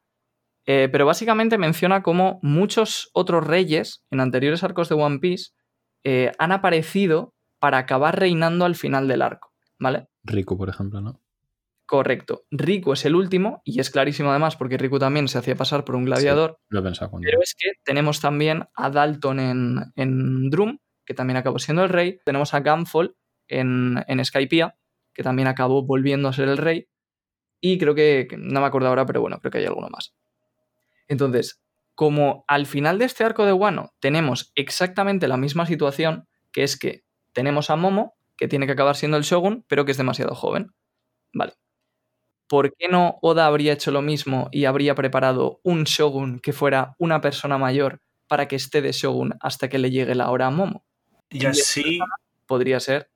Eh, 0.66 0.88
pero 0.92 1.05
básicamente 1.05 1.59
menciona 1.59 2.05
cómo 2.05 2.38
muchos 2.42 3.11
otros 3.12 3.44
reyes 3.44 4.05
en 4.12 4.20
anteriores 4.20 4.62
arcos 4.62 4.88
de 4.88 4.94
One 4.94 5.18
Piece 5.18 5.51
eh, 6.05 6.30
han 6.38 6.53
aparecido 6.53 7.34
para 7.59 7.78
acabar 7.78 8.20
reinando 8.20 8.64
al 8.64 8.76
final 8.76 9.09
del 9.09 9.20
arco, 9.20 9.53
¿vale? 9.80 10.07
Riku, 10.22 10.57
por 10.57 10.68
ejemplo, 10.68 11.01
¿no? 11.01 11.20
Correcto. 11.91 12.45
Riku 12.53 12.93
es 12.93 13.05
el 13.05 13.16
último, 13.16 13.62
y 13.64 13.80
es 13.80 13.91
clarísimo 13.91 14.30
además 14.30 14.55
porque 14.55 14.78
Riku 14.78 15.01
también 15.01 15.26
se 15.26 15.38
hacía 15.38 15.57
pasar 15.57 15.84
por 15.84 15.97
un 15.97 16.05
gladiador. 16.05 16.55
Sí, 16.57 16.66
lo 16.68 16.78
he 16.78 16.82
pensado 16.84 17.11
cuando... 17.11 17.26
Pero 17.26 17.43
es 17.43 17.57
que 17.59 17.72
tenemos 17.82 18.20
también 18.20 18.68
a 18.76 18.91
Dalton 18.91 19.41
en, 19.41 19.76
en 19.97 20.51
Drum, 20.51 20.78
que 21.05 21.14
también 21.14 21.36
acabó 21.36 21.59
siendo 21.59 21.82
el 21.82 21.88
rey. 21.88 22.20
Tenemos 22.24 22.55
a 22.55 22.61
Gunfall 22.61 23.16
en, 23.49 24.05
en 24.07 24.24
Skypiea, 24.24 24.76
que 25.12 25.24
también 25.24 25.49
acabó 25.49 25.84
volviendo 25.84 26.28
a 26.28 26.32
ser 26.32 26.49
el 26.49 26.59
rey. 26.59 26.86
Y 27.61 27.76
creo 27.76 27.97
que, 27.97 28.28
que, 28.30 28.36
no 28.36 28.61
me 28.61 28.66
acuerdo 28.66 28.86
ahora, 28.86 29.05
pero 29.05 29.20
bueno, 29.20 29.41
creo 29.41 29.51
que 29.51 29.59
hay 29.59 29.66
alguno 29.66 29.88
más. 29.88 30.14
Entonces, 31.09 31.61
como 31.97 32.45
al 32.47 32.66
final 32.66 33.01
de 33.01 33.07
este 33.07 33.24
arco 33.24 33.45
de 33.47 33.53
Wano 33.53 33.95
tenemos 33.99 34.53
exactamente 34.55 35.26
la 35.26 35.36
misma 35.36 35.66
situación, 35.66 36.28
que 36.53 36.62
es 36.62 36.78
que 36.78 37.03
tenemos 37.32 37.68
a 37.68 37.74
Momo, 37.74 38.14
que 38.36 38.47
tiene 38.47 38.66
que 38.66 38.74
acabar 38.74 38.95
siendo 38.95 39.16
el 39.16 39.24
Shogun, 39.24 39.64
pero 39.66 39.84
que 39.84 39.91
es 39.91 39.99
demasiado 39.99 40.36
joven. 40.36 40.68
Vale. 41.34 41.55
¿Por 42.51 42.74
qué 42.74 42.88
no 42.88 43.20
Oda 43.22 43.46
habría 43.46 43.72
hecho 43.72 43.92
lo 43.92 44.03
mismo 44.03 44.48
y 44.51 44.64
habría 44.64 44.96
preparado 44.96 45.61
un 45.62 45.84
Shogun 45.84 46.40
que 46.40 46.53
fuera 46.53 46.96
una 46.98 47.20
persona 47.20 47.59
mayor 47.59 48.01
para 48.26 48.48
que 48.48 48.57
esté 48.57 48.82
de 48.82 48.90
Shogun 48.90 49.36
hasta 49.40 49.68
que 49.68 49.78
le 49.78 49.92
llegue 49.92 50.16
la 50.16 50.32
hora 50.32 50.48
a 50.48 50.51
Momo? 50.51 50.84
Y 51.28 51.46
así. 51.46 52.01
Podría 52.46 52.80
ser 52.80 53.09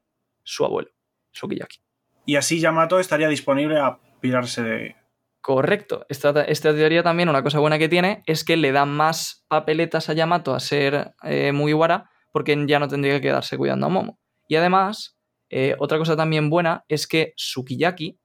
su 0.44 0.64
abuelo, 0.64 0.90
Sukiyaki. 1.32 1.78
Y 2.24 2.36
así 2.36 2.60
Yamato 2.60 3.00
estaría 3.00 3.26
disponible 3.26 3.80
a 3.80 3.98
pirarse 4.20 4.62
de. 4.62 4.96
Correcto. 5.40 6.06
Esta, 6.08 6.44
esta, 6.44 6.72
teoría 6.72 7.02
también, 7.02 7.28
una 7.28 7.42
cosa 7.42 7.58
buena 7.58 7.76
que 7.76 7.88
tiene, 7.88 8.22
es 8.26 8.44
que 8.44 8.56
le 8.56 8.70
da 8.70 8.84
más 8.84 9.44
papeletas 9.48 10.08
a 10.08 10.12
Yamato 10.12 10.54
a 10.54 10.60
ser 10.60 11.12
eh, 11.24 11.50
Mugiwara 11.50 12.08
porque 12.30 12.56
ya 12.68 12.78
no 12.78 12.86
tendría 12.86 13.14
que 13.14 13.22
quedarse 13.22 13.58
cuidando 13.58 13.86
a 13.86 13.88
Momo. 13.88 14.20
Y 14.46 14.54
además, 14.54 15.18
eh, 15.50 15.74
otra 15.80 15.98
cosa 15.98 16.16
también 16.16 16.50
buena 16.50 16.84
es 16.86 17.08
que 17.08 17.32
Sukiyaki, 17.36 18.20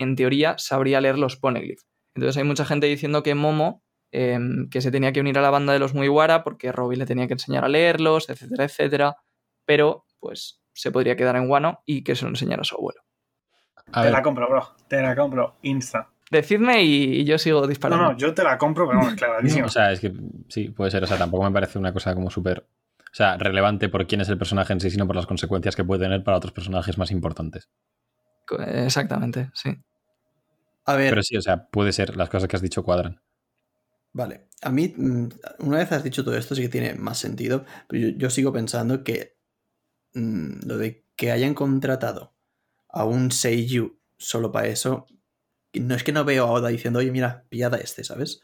en 0.00 0.16
teoría, 0.16 0.56
sabría 0.58 1.00
leer 1.00 1.18
los 1.18 1.36
poneglyphs. 1.36 1.86
Entonces 2.14 2.36
hay 2.38 2.44
mucha 2.44 2.64
gente 2.64 2.86
diciendo 2.86 3.22
que 3.22 3.34
Momo, 3.34 3.82
eh, 4.12 4.38
que 4.70 4.80
se 4.80 4.90
tenía 4.90 5.12
que 5.12 5.20
unir 5.20 5.38
a 5.38 5.42
la 5.42 5.50
banda 5.50 5.72
de 5.72 5.78
los 5.78 5.94
Mugiwara 5.94 6.42
porque 6.42 6.72
Robin 6.72 6.98
le 6.98 7.06
tenía 7.06 7.26
que 7.26 7.34
enseñar 7.34 7.64
a 7.64 7.68
leerlos, 7.68 8.28
etcétera, 8.28 8.64
etcétera. 8.64 9.16
Pero, 9.64 10.06
pues, 10.18 10.60
se 10.72 10.90
podría 10.90 11.16
quedar 11.16 11.36
en 11.36 11.48
Wano 11.48 11.82
y 11.84 12.02
que 12.02 12.16
se 12.16 12.24
lo 12.24 12.30
enseñara 12.30 12.62
a 12.62 12.64
su 12.64 12.76
abuelo. 12.76 13.00
A 13.92 14.00
te 14.00 14.06
ver. 14.06 14.12
la 14.12 14.22
compro, 14.22 14.48
bro. 14.48 14.68
Te 14.88 15.00
la 15.02 15.14
compro. 15.14 15.56
Insta. 15.62 16.10
Decidme 16.30 16.82
y, 16.82 17.20
y, 17.20 17.24
yo 17.24 17.38
sigo 17.38 17.66
disparando. 17.66 18.04
No, 18.04 18.12
no, 18.12 18.16
yo 18.16 18.32
te 18.32 18.44
la 18.44 18.56
compro, 18.56 18.86
pero 18.86 19.00
vamos, 19.00 19.14
clarísimo. 19.16 19.66
o 19.66 19.70
sea, 19.70 19.92
es 19.92 20.00
que 20.00 20.12
sí, 20.48 20.70
puede 20.70 20.90
ser. 20.90 21.02
O 21.04 21.06
sea, 21.06 21.18
tampoco 21.18 21.44
me 21.44 21.50
parece 21.50 21.78
una 21.78 21.92
cosa 21.92 22.14
como 22.14 22.30
súper. 22.30 22.66
O 23.00 23.14
sea, 23.14 23.36
relevante 23.36 23.88
por 23.88 24.06
quién 24.06 24.20
es 24.20 24.28
el 24.28 24.38
personaje 24.38 24.72
en 24.72 24.80
sí, 24.80 24.90
sino 24.90 25.06
por 25.06 25.16
las 25.16 25.26
consecuencias 25.26 25.74
que 25.74 25.84
puede 25.84 26.04
tener 26.04 26.22
para 26.22 26.36
otros 26.36 26.52
personajes 26.52 26.96
más 26.98 27.10
importantes. 27.10 27.68
Exactamente, 28.58 29.50
sí. 29.54 29.76
A 30.92 30.96
ver. 30.96 31.10
Pero 31.10 31.22
sí, 31.22 31.36
o 31.36 31.42
sea, 31.42 31.68
puede 31.68 31.92
ser, 31.92 32.16
las 32.16 32.28
cosas 32.28 32.48
que 32.48 32.56
has 32.56 32.62
dicho 32.62 32.82
cuadran. 32.82 33.20
Vale, 34.12 34.48
a 34.62 34.70
mí, 34.70 34.92
mm, 34.96 35.28
una 35.60 35.78
vez 35.78 35.92
has 35.92 36.02
dicho 36.02 36.24
todo 36.24 36.36
esto, 36.36 36.54
sí 36.54 36.62
que 36.62 36.68
tiene 36.68 36.94
más 36.94 37.18
sentido, 37.18 37.64
pero 37.88 38.08
yo, 38.08 38.18
yo 38.18 38.30
sigo 38.30 38.52
pensando 38.52 39.04
que 39.04 39.38
mmm, 40.14 40.60
lo 40.66 40.78
de 40.78 41.06
que 41.16 41.30
hayan 41.30 41.54
contratado 41.54 42.34
a 42.88 43.04
un 43.04 43.30
Seiyu 43.30 44.00
solo 44.18 44.50
para 44.52 44.68
eso, 44.68 45.06
no 45.74 45.94
es 45.94 46.02
que 46.02 46.12
no 46.12 46.24
veo 46.24 46.46
a 46.46 46.50
Oda 46.50 46.68
diciendo, 46.68 46.98
oye, 46.98 47.12
mira, 47.12 47.44
pillada 47.48 47.78
este, 47.78 48.04
¿sabes? 48.04 48.42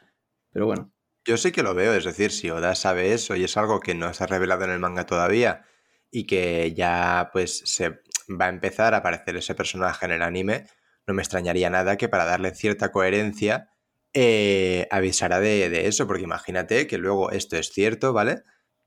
Pero 0.52 0.66
bueno. 0.66 0.92
Yo 1.24 1.36
sí 1.36 1.50
que 1.50 1.64
lo 1.64 1.74
veo, 1.74 1.92
es 1.94 2.04
decir, 2.04 2.30
si 2.30 2.50
Oda 2.50 2.76
sabe 2.76 3.12
eso 3.12 3.34
y 3.34 3.42
es 3.42 3.56
algo 3.56 3.80
que 3.80 3.94
no 3.94 4.14
se 4.14 4.22
ha 4.22 4.28
revelado 4.28 4.64
en 4.64 4.70
el 4.70 4.78
manga 4.78 5.06
todavía 5.06 5.64
y 6.10 6.24
que 6.24 6.72
ya 6.72 7.30
pues 7.32 7.62
se 7.64 8.00
va 8.30 8.46
a 8.46 8.50
empezar 8.50 8.94
a 8.94 8.98
aparecer 8.98 9.36
ese 9.36 9.56
personaje 9.56 10.06
en 10.06 10.12
el 10.12 10.22
anime, 10.22 10.66
no 11.06 11.14
me 11.14 11.22
extrañaría 11.22 11.70
nada 11.70 11.96
que 11.96 12.08
para 12.08 12.24
darle 12.24 12.54
cierta 12.54 12.90
coherencia 12.92 13.70
eh, 14.14 14.88
avisara 14.90 15.40
de, 15.40 15.68
de 15.68 15.88
eso, 15.88 16.06
porque 16.06 16.22
imagínate 16.24 16.86
que 16.86 16.98
luego 16.98 17.30
esto 17.30 17.56
es 17.56 17.70
cierto, 17.70 18.12
¿vale? 18.12 18.42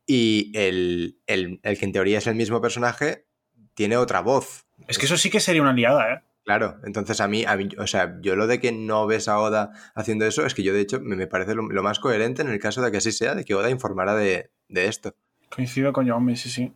Y 0.05 0.51
el, 0.55 1.19
el- 1.27 1.59
el 1.63 1.77
que 1.77 1.85
en 1.85 1.91
teoría 1.91 2.17
es 2.17 2.27
el 2.27 2.35
mismo 2.35 2.61
personaje 2.61 3.25
tiene 3.75 3.95
otra 3.97 4.21
voz. 4.21 4.65
Es 4.87 4.97
que 4.97 5.05
eso 5.05 5.17
sí 5.17 5.29
que 5.29 5.39
sería 5.39 5.61
una 5.61 5.73
liada, 5.73 6.13
¿eh? 6.13 6.23
Claro, 6.45 6.77
entonces 6.83 7.21
a 7.21 7.27
mí, 7.27 7.45
a 7.45 7.55
mí, 7.57 7.69
o 7.77 7.85
sea, 7.85 8.17
yo 8.21 8.35
lo 8.35 8.47
de 8.47 8.59
que 8.59 8.71
no 8.71 9.05
ves 9.05 9.27
a 9.27 9.39
Oda 9.39 9.71
haciendo 9.93 10.25
eso 10.25 10.45
es 10.47 10.55
que 10.55 10.63
yo 10.63 10.73
de 10.73 10.81
hecho 10.81 10.99
me, 10.99 11.15
me 11.15 11.27
parece 11.27 11.53
lo, 11.53 11.61
lo 11.69 11.83
más 11.83 11.99
coherente 11.99 12.41
en 12.41 12.49
el 12.49 12.59
caso 12.59 12.81
de 12.81 12.89
que 12.91 12.97
así 12.97 13.11
sea, 13.11 13.35
de 13.35 13.45
que 13.45 13.53
Oda 13.53 13.69
informara 13.69 14.15
de, 14.15 14.49
de 14.67 14.87
esto. 14.87 15.13
Coincido 15.49 15.93
con 15.93 16.07
Yomi, 16.07 16.35
sí, 16.37 16.49
sí. 16.49 16.73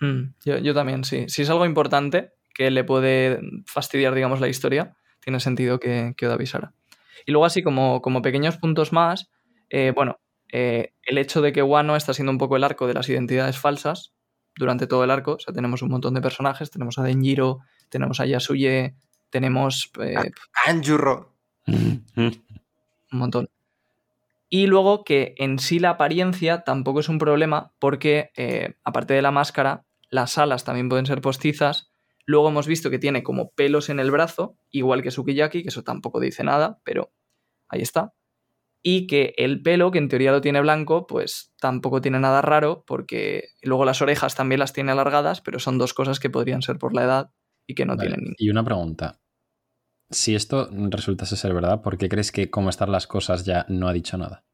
Hmm, 0.00 0.32
Yo, 0.44 0.56
yo 0.58 0.72
también, 0.72 1.04
sí. 1.04 1.26
Si 1.28 1.42
es 1.42 1.50
algo 1.50 1.66
importante 1.66 2.32
que 2.54 2.70
le 2.70 2.84
puede 2.84 3.40
fastidiar, 3.66 4.14
digamos, 4.14 4.40
la 4.40 4.48
historia, 4.48 4.96
tiene 5.20 5.40
sentido 5.40 5.80
que, 5.80 6.14
que 6.16 6.26
Oda 6.26 6.34
avisara. 6.34 6.72
Y 7.26 7.32
luego, 7.32 7.44
así 7.44 7.62
como, 7.62 8.00
como 8.00 8.22
pequeños 8.22 8.56
puntos 8.56 8.92
más, 8.92 9.30
eh, 9.70 9.92
bueno, 9.94 10.20
eh, 10.52 10.92
el 11.02 11.18
hecho 11.18 11.42
de 11.42 11.52
que 11.52 11.62
Wano 11.62 11.96
está 11.96 12.14
siendo 12.14 12.30
un 12.30 12.38
poco 12.38 12.56
el 12.56 12.64
arco 12.64 12.86
de 12.86 12.94
las 12.94 13.08
identidades 13.08 13.58
falsas 13.58 14.14
durante 14.56 14.86
todo 14.86 15.02
el 15.02 15.10
arco. 15.10 15.32
O 15.32 15.38
sea, 15.38 15.52
tenemos 15.52 15.82
un 15.82 15.90
montón 15.90 16.14
de 16.14 16.20
personajes. 16.20 16.70
Tenemos 16.70 16.98
a 16.98 17.02
Denjiro, 17.02 17.60
tenemos 17.88 18.20
a 18.20 18.26
Yasuye, 18.26 18.94
tenemos 19.30 19.90
eh, 20.00 20.30
Anjurro. 20.66 21.34
un 21.66 22.32
montón. 23.10 23.48
Y 24.48 24.68
luego 24.68 25.02
que 25.02 25.34
en 25.38 25.58
sí 25.58 25.80
la 25.80 25.90
apariencia 25.90 26.62
tampoco 26.62 27.00
es 27.00 27.08
un 27.08 27.18
problema 27.18 27.72
porque, 27.80 28.30
eh, 28.36 28.74
aparte 28.84 29.14
de 29.14 29.22
la 29.22 29.32
máscara, 29.32 29.84
las 30.10 30.38
alas 30.38 30.62
también 30.62 30.88
pueden 30.88 31.06
ser 31.06 31.20
postizas. 31.20 31.90
Luego 32.26 32.48
hemos 32.48 32.66
visto 32.66 32.90
que 32.90 32.98
tiene 32.98 33.22
como 33.22 33.50
pelos 33.50 33.88
en 33.90 34.00
el 34.00 34.10
brazo, 34.10 34.56
igual 34.70 35.02
que 35.02 35.10
Sukiyaki, 35.10 35.62
que 35.62 35.68
eso 35.68 35.82
tampoco 35.82 36.20
dice 36.20 36.42
nada, 36.42 36.78
pero 36.84 37.12
ahí 37.68 37.82
está. 37.82 38.14
Y 38.82 39.06
que 39.06 39.34
el 39.36 39.62
pelo, 39.62 39.90
que 39.90 39.98
en 39.98 40.08
teoría 40.08 40.32
lo 40.32 40.40
tiene 40.40 40.60
blanco, 40.60 41.06
pues 41.06 41.54
tampoco 41.58 42.00
tiene 42.00 42.20
nada 42.20 42.42
raro, 42.42 42.84
porque 42.86 43.48
luego 43.62 43.84
las 43.84 44.02
orejas 44.02 44.34
también 44.34 44.58
las 44.58 44.72
tiene 44.72 44.92
alargadas, 44.92 45.40
pero 45.40 45.58
son 45.58 45.78
dos 45.78 45.94
cosas 45.94 46.20
que 46.20 46.30
podrían 46.30 46.62
ser 46.62 46.78
por 46.78 46.94
la 46.94 47.04
edad 47.04 47.30
y 47.66 47.74
que 47.74 47.86
no 47.86 47.96
Vale, 47.96 48.10
tienen. 48.10 48.34
Y 48.36 48.50
una 48.50 48.64
pregunta. 48.64 49.20
Si 50.10 50.34
esto 50.34 50.68
resultase 50.70 51.36
ser 51.36 51.54
verdad, 51.54 51.80
¿por 51.80 51.96
qué 51.96 52.08
crees 52.08 52.30
que 52.30 52.50
cómo 52.50 52.68
están 52.68 52.92
las 52.92 53.06
cosas 53.06 53.44
ya 53.44 53.64
no 53.68 53.88
ha 53.88 53.92
dicho 53.92 54.18
nada? 54.18 54.44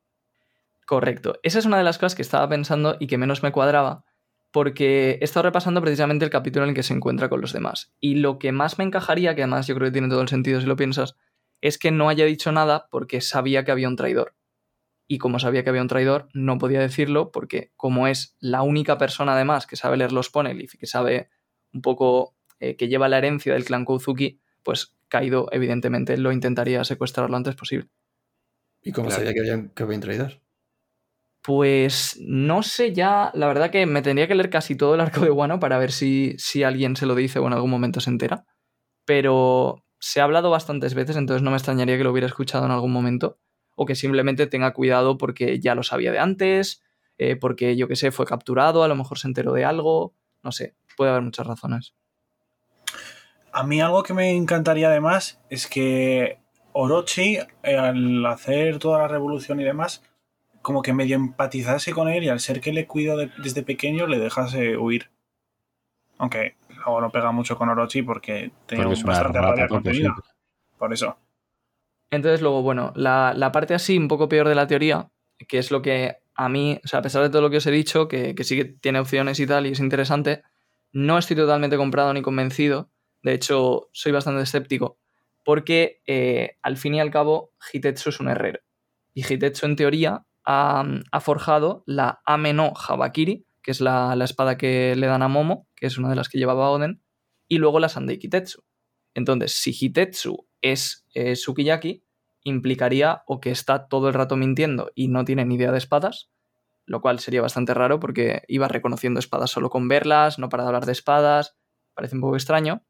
Correcto. 0.86 1.38
Esa 1.42 1.58
es 1.58 1.66
una 1.66 1.78
de 1.78 1.84
las 1.84 1.98
cosas 1.98 2.14
que 2.14 2.22
estaba 2.22 2.48
pensando 2.48 2.96
y 2.98 3.06
que 3.08 3.18
menos 3.18 3.42
me 3.42 3.52
cuadraba, 3.52 4.04
porque 4.52 5.18
he 5.20 5.24
estado 5.24 5.44
repasando 5.44 5.80
precisamente 5.80 6.24
el 6.24 6.30
capítulo 6.30 6.64
en 6.64 6.70
el 6.70 6.74
que 6.74 6.82
se 6.82 6.94
encuentra 6.94 7.28
con 7.28 7.40
los 7.40 7.52
demás. 7.52 7.92
Y 8.00 8.16
lo 8.16 8.38
que 8.38 8.52
más 8.52 8.78
me 8.78 8.84
encajaría, 8.84 9.34
que 9.34 9.42
además 9.42 9.66
yo 9.66 9.74
creo 9.74 9.88
que 9.88 9.92
tiene 9.92 10.08
todo 10.08 10.22
el 10.22 10.28
sentido 10.28 10.60
si 10.60 10.66
lo 10.66 10.76
piensas, 10.76 11.16
es 11.60 11.78
que 11.78 11.90
no 11.90 12.08
haya 12.08 12.24
dicho 12.24 12.50
nada 12.52 12.88
porque 12.90 13.20
sabía 13.20 13.64
que 13.64 13.70
había 13.70 13.88
un 13.88 13.96
traidor. 13.96 14.34
Y 15.06 15.18
como 15.18 15.38
sabía 15.38 15.64
que 15.64 15.70
había 15.70 15.82
un 15.82 15.88
traidor, 15.88 16.28
no 16.34 16.58
podía 16.58 16.80
decirlo 16.80 17.30
porque 17.32 17.72
como 17.76 18.06
es 18.06 18.36
la 18.40 18.62
única 18.62 18.96
persona 18.98 19.34
además 19.34 19.66
que 19.66 19.76
sabe 19.76 19.96
leer 19.96 20.12
los 20.12 20.30
Poneglyph 20.30 20.74
y 20.74 20.78
que 20.78 20.86
sabe 20.86 21.30
un 21.72 21.82
poco 21.82 22.36
eh, 22.60 22.76
que 22.76 22.88
lleva 22.88 23.08
la 23.08 23.18
herencia 23.18 23.52
del 23.52 23.64
clan 23.64 23.84
Kouzuki, 23.84 24.40
pues 24.62 24.94
Kaido 25.08 25.48
evidentemente 25.52 26.16
lo 26.16 26.30
intentaría 26.32 26.84
secuestrar 26.84 27.28
lo 27.30 27.36
antes 27.36 27.56
posible. 27.56 27.88
¿Y 28.82 28.92
cómo 28.92 29.08
Claro. 29.08 29.20
sabía 29.22 29.34
que 29.34 29.40
había, 29.40 29.68
que 29.74 29.82
había 29.82 29.96
un 29.96 30.02
traidor? 30.02 30.40
Pues 31.42 32.18
no 32.20 32.62
sé 32.62 32.92
ya, 32.92 33.30
la 33.34 33.46
verdad 33.46 33.70
que 33.70 33.86
me 33.86 34.02
tendría 34.02 34.28
que 34.28 34.34
leer 34.34 34.50
casi 34.50 34.76
todo 34.76 34.94
el 34.94 35.00
arco 35.00 35.20
de 35.20 35.30
Wano 35.30 35.58
para 35.58 35.78
ver 35.78 35.92
si, 35.92 36.34
si 36.38 36.62
alguien 36.62 36.96
se 36.96 37.06
lo 37.06 37.14
dice 37.14 37.38
o 37.38 37.46
en 37.46 37.54
algún 37.54 37.70
momento 37.70 38.00
se 38.00 38.10
entera. 38.10 38.44
Pero 39.06 39.84
se 39.98 40.20
ha 40.20 40.24
hablado 40.24 40.50
bastantes 40.50 40.94
veces, 40.94 41.16
entonces 41.16 41.42
no 41.42 41.50
me 41.50 41.56
extrañaría 41.56 41.96
que 41.96 42.04
lo 42.04 42.10
hubiera 42.10 42.26
escuchado 42.26 42.66
en 42.66 42.72
algún 42.72 42.92
momento. 42.92 43.38
O 43.74 43.86
que 43.86 43.94
simplemente 43.94 44.46
tenga 44.46 44.72
cuidado 44.74 45.16
porque 45.16 45.60
ya 45.60 45.74
lo 45.74 45.82
sabía 45.82 46.12
de 46.12 46.18
antes, 46.18 46.82
eh, 47.16 47.36
porque 47.36 47.76
yo 47.76 47.88
que 47.88 47.96
sé, 47.96 48.10
fue 48.10 48.26
capturado, 48.26 48.82
a 48.82 48.88
lo 48.88 48.96
mejor 48.96 49.18
se 49.18 49.28
enteró 49.28 49.52
de 49.52 49.64
algo. 49.64 50.14
No 50.42 50.52
sé, 50.52 50.74
puede 50.96 51.10
haber 51.10 51.22
muchas 51.22 51.46
razones. 51.46 51.94
A 53.52 53.64
mí 53.64 53.80
algo 53.80 54.02
que 54.02 54.14
me 54.14 54.30
encantaría 54.30 54.88
además 54.88 55.40
es 55.50 55.66
que 55.66 56.38
Orochi, 56.72 57.38
al 57.62 58.24
hacer 58.26 58.78
toda 58.78 59.00
la 59.00 59.08
revolución 59.08 59.60
y 59.60 59.64
demás, 59.64 60.02
como 60.62 60.82
que 60.82 60.92
medio 60.92 61.16
empatizase 61.16 61.92
con 61.92 62.08
él 62.08 62.24
y 62.24 62.28
al 62.28 62.40
ser 62.40 62.60
que 62.60 62.72
le 62.72 62.86
cuido 62.86 63.16
de- 63.16 63.30
desde 63.38 63.62
pequeño 63.62 64.06
le 64.06 64.18
dejase 64.18 64.76
huir. 64.76 65.10
Aunque 66.18 66.54
luego 66.84 67.00
no 67.00 67.10
pega 67.10 67.32
mucho 67.32 67.56
con 67.56 67.68
Orochi 67.68 68.02
porque 68.02 68.50
tenía 68.66 68.84
Porque 68.86 69.02
bastante 69.04 69.40
rabia 69.40 69.68
contenida. 69.68 70.14
Por 70.78 70.92
eso. 70.92 71.16
Entonces, 72.10 72.42
luego, 72.42 72.62
bueno, 72.62 72.92
la, 72.96 73.32
la 73.36 73.52
parte 73.52 73.74
así 73.74 73.96
un 73.96 74.08
poco 74.08 74.28
peor 74.28 74.48
de 74.48 74.54
la 74.54 74.66
teoría, 74.66 75.10
que 75.48 75.58
es 75.58 75.70
lo 75.70 75.80
que 75.80 76.16
a 76.34 76.48
mí, 76.48 76.80
o 76.84 76.88
sea, 76.88 76.98
a 76.98 77.02
pesar 77.02 77.22
de 77.22 77.30
todo 77.30 77.42
lo 77.42 77.50
que 77.50 77.58
os 77.58 77.66
he 77.66 77.70
dicho, 77.70 78.08
que, 78.08 78.34
que 78.34 78.44
sí 78.44 78.56
que 78.56 78.64
tiene 78.64 78.98
opciones 78.98 79.38
y 79.40 79.46
tal, 79.46 79.66
y 79.66 79.70
es 79.72 79.80
interesante, 79.80 80.42
no 80.92 81.18
estoy 81.18 81.36
totalmente 81.36 81.76
comprado 81.76 82.12
ni 82.12 82.22
convencido. 82.22 82.90
De 83.22 83.34
hecho, 83.34 83.88
soy 83.92 84.12
bastante 84.12 84.42
escéptico, 84.42 84.98
porque 85.44 86.02
eh, 86.06 86.56
al 86.62 86.76
fin 86.78 86.94
y 86.94 87.00
al 87.00 87.10
cabo, 87.10 87.52
Hitetsu 87.72 88.08
es 88.10 88.20
un 88.20 88.28
herrero. 88.28 88.60
Y 89.14 89.22
Hitetsu, 89.22 89.66
en 89.66 89.76
teoría, 89.76 90.24
ha, 90.44 91.20
forjado 91.20 91.82
la 91.86 92.20
Ame 92.24 92.52
no 92.52 92.72
Habakiri, 92.76 93.46
que 93.62 93.70
es 93.70 93.80
la, 93.80 94.16
la 94.16 94.24
espada 94.24 94.56
que 94.56 94.94
le 94.96 95.06
dan 95.06 95.22
a 95.22 95.28
Momo, 95.28 95.68
que 95.76 95.86
es 95.86 95.98
una 95.98 96.08
de 96.08 96.16
las 96.16 96.28
que 96.28 96.38
llevaba 96.38 96.70
Oden, 96.70 97.02
y 97.48 97.58
luego 97.58 97.80
la 97.80 97.88
Sandei 97.88 98.18
Kitetsu. 98.18 98.62
Entonces, 99.14 99.52
si 99.52 99.72
Hitetsu 99.78 100.46
es 100.62 101.06
eh, 101.14 101.36
Sukiyaki, 101.36 102.04
implicaría 102.42 103.22
o 103.26 103.40
que 103.40 103.50
está 103.50 103.88
todo 103.88 104.08
el 104.08 104.14
rato 104.14 104.36
mintiendo 104.36 104.90
y 104.94 105.08
no 105.08 105.24
tiene 105.24 105.44
ni 105.44 105.56
idea 105.56 105.72
de 105.72 105.78
espadas, 105.78 106.30
lo 106.86 107.00
cual 107.00 107.18
sería 107.20 107.42
bastante 107.42 107.74
raro 107.74 108.00
porque 108.00 108.42
iba 108.48 108.68
reconociendo 108.68 109.20
espadas 109.20 109.50
solo 109.50 109.70
con 109.70 109.88
verlas, 109.88 110.38
no 110.38 110.48
para 110.48 110.62
de 110.62 110.68
hablar 110.68 110.86
de 110.86 110.92
espadas, 110.92 111.56
parece 111.94 112.14
un 112.14 112.22
poco 112.22 112.36
extraño. 112.36 112.84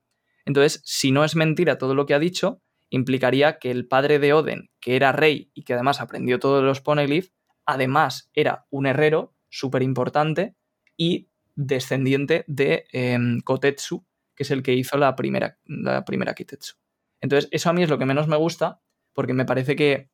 Entonces, 0.44 0.82
si 0.84 1.10
no 1.10 1.24
es 1.24 1.36
mentira 1.36 1.78
todo 1.78 1.94
lo 1.94 2.06
que 2.06 2.14
ha 2.14 2.18
dicho, 2.18 2.62
implicaría 2.90 3.58
que 3.58 3.70
el 3.70 3.86
padre 3.86 4.18
de 4.18 4.32
Oden, 4.32 4.70
que 4.80 4.96
era 4.96 5.12
rey 5.12 5.50
y 5.54 5.64
que 5.64 5.74
además 5.74 6.00
aprendió 6.00 6.38
todos 6.38 6.62
los 6.62 6.80
Poneglyph, 6.80 7.30
además 7.72 8.30
era 8.34 8.66
un 8.70 8.86
herrero 8.86 9.34
súper 9.48 9.82
importante 9.82 10.54
y 10.96 11.28
descendiente 11.54 12.44
de 12.46 12.86
em, 12.92 13.40
Kotetsu, 13.40 14.04
que 14.34 14.44
es 14.44 14.50
el 14.50 14.62
que 14.62 14.74
hizo 14.74 14.96
la 14.96 15.14
primera, 15.16 15.58
la 15.64 16.04
primera 16.04 16.34
Kitetsu. 16.34 16.76
Entonces, 17.20 17.48
eso 17.52 17.68
a 17.70 17.72
mí 17.72 17.82
es 17.82 17.90
lo 17.90 17.98
que 17.98 18.06
menos 18.06 18.28
me 18.28 18.36
gusta, 18.36 18.80
porque 19.12 19.34
me 19.34 19.44
parece 19.44 19.76
que 19.76 20.10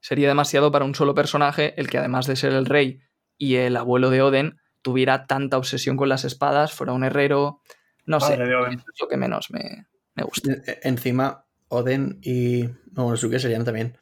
sería 0.00 0.28
demasiado 0.28 0.72
para 0.72 0.84
un 0.84 0.94
solo 0.94 1.14
personaje 1.14 1.78
el 1.80 1.88
que 1.88 1.98
además 1.98 2.26
de 2.26 2.36
ser 2.36 2.52
el 2.52 2.66
rey 2.66 3.00
y 3.38 3.56
el 3.56 3.76
abuelo 3.76 4.10
de 4.10 4.22
Oden, 4.22 4.58
tuviera 4.82 5.26
tanta 5.26 5.56
obsesión 5.56 5.96
con 5.96 6.08
las 6.08 6.24
espadas, 6.24 6.72
fuera 6.72 6.92
un 6.92 7.04
herrero. 7.04 7.60
No 8.04 8.20
sé, 8.20 8.34
Padre 8.34 8.48
de 8.48 8.54
Oden. 8.56 8.78
eso 8.78 8.84
es 8.92 9.00
lo 9.00 9.08
que 9.08 9.16
menos 9.16 9.50
me, 9.50 9.86
me 10.14 10.24
gusta. 10.24 10.52
E- 10.52 10.80
Encima, 10.82 11.46
Oden 11.68 12.18
y 12.22 12.68
Momonosuke 12.92 13.38
serían 13.38 13.64
también 13.64 13.98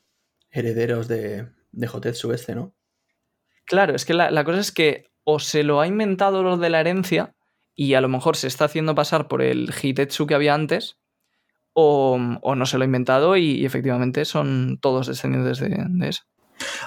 herederos 0.51 1.09
de, 1.09 1.49
de 1.73 1.89
Hotetsu 1.89 2.33
este, 2.33 2.55
¿no? 2.55 2.75
Claro, 3.65 3.95
es 3.95 4.05
que 4.05 4.15
la, 4.15 4.31
la 4.31 4.45
cosa 4.45 4.61
es 4.61 4.73
que 4.73 5.11
o 5.25 5.39
se 5.39 5.63
lo 5.63 5.81
ha 5.81 5.87
inventado 5.87 6.43
lo 6.43 6.57
de 6.57 6.71
la 6.71 6.81
herencia 6.81 7.35
y 7.75 7.95
a 7.95 8.01
lo 8.01 8.09
mejor 8.09 8.37
se 8.37 8.49
está 8.49 8.67
haciendo 8.67 8.95
pasar 8.95 9.29
por 9.29 9.43
el 9.43 9.73
Hitetsu 9.73 10.27
que 10.27 10.35
había 10.35 10.55
antes, 10.55 10.99
o, 11.73 12.19
o 12.43 12.55
no 12.55 12.67
se 12.67 12.77
lo 12.77 12.83
ha 12.83 12.87
inventado 12.87 13.37
y, 13.37 13.53
y 13.53 13.65
efectivamente 13.65 14.25
son 14.25 14.79
todos 14.81 15.07
descendientes 15.07 15.59
de, 15.59 15.87
de 15.89 16.09
eso. 16.09 16.25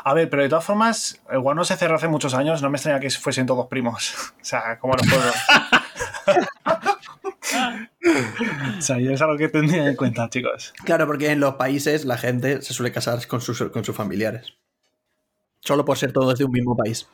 A 0.04 0.14
ver, 0.14 0.30
pero 0.30 0.44
de 0.44 0.50
todas 0.50 0.64
formas, 0.64 1.22
el 1.30 1.40
Guano 1.40 1.64
se 1.64 1.76
cerró 1.76 1.96
hace 1.96 2.08
muchos 2.08 2.34
años, 2.34 2.62
no 2.62 2.70
me 2.70 2.78
extraña 2.78 3.00
que 3.00 3.10
fuesen 3.10 3.46
todos 3.46 3.68
primos. 3.68 4.14
O 4.42 4.48
sea, 4.48 4.78
como 4.80 4.94
los 4.94 5.08
pueblos. 5.08 5.36
o 8.78 8.82
sea, 8.82 9.00
yo 9.00 9.12
es 9.12 9.22
algo 9.22 9.38
que 9.38 9.50
tendría 9.50 9.88
en 9.88 9.96
cuenta, 9.96 10.30
chicos. 10.30 10.74
Claro, 10.84 11.08
porque 11.08 11.32
en 11.32 11.40
los 11.40 11.56
países 11.56 12.06
la 12.06 12.18
gente 12.18 12.62
se 12.62 12.74
suele 12.74 12.92
casar 12.92 13.26
con 13.26 13.42
sus, 13.42 13.64
con 13.72 13.84
sus 13.84 13.96
familiares. 13.96 14.54
Solo 15.66 15.84
por 15.84 15.98
ser 15.98 16.14
todos 16.14 16.38
de 16.38 16.46
un 16.46 16.52
mismo 16.52 16.78
país. 16.78 17.10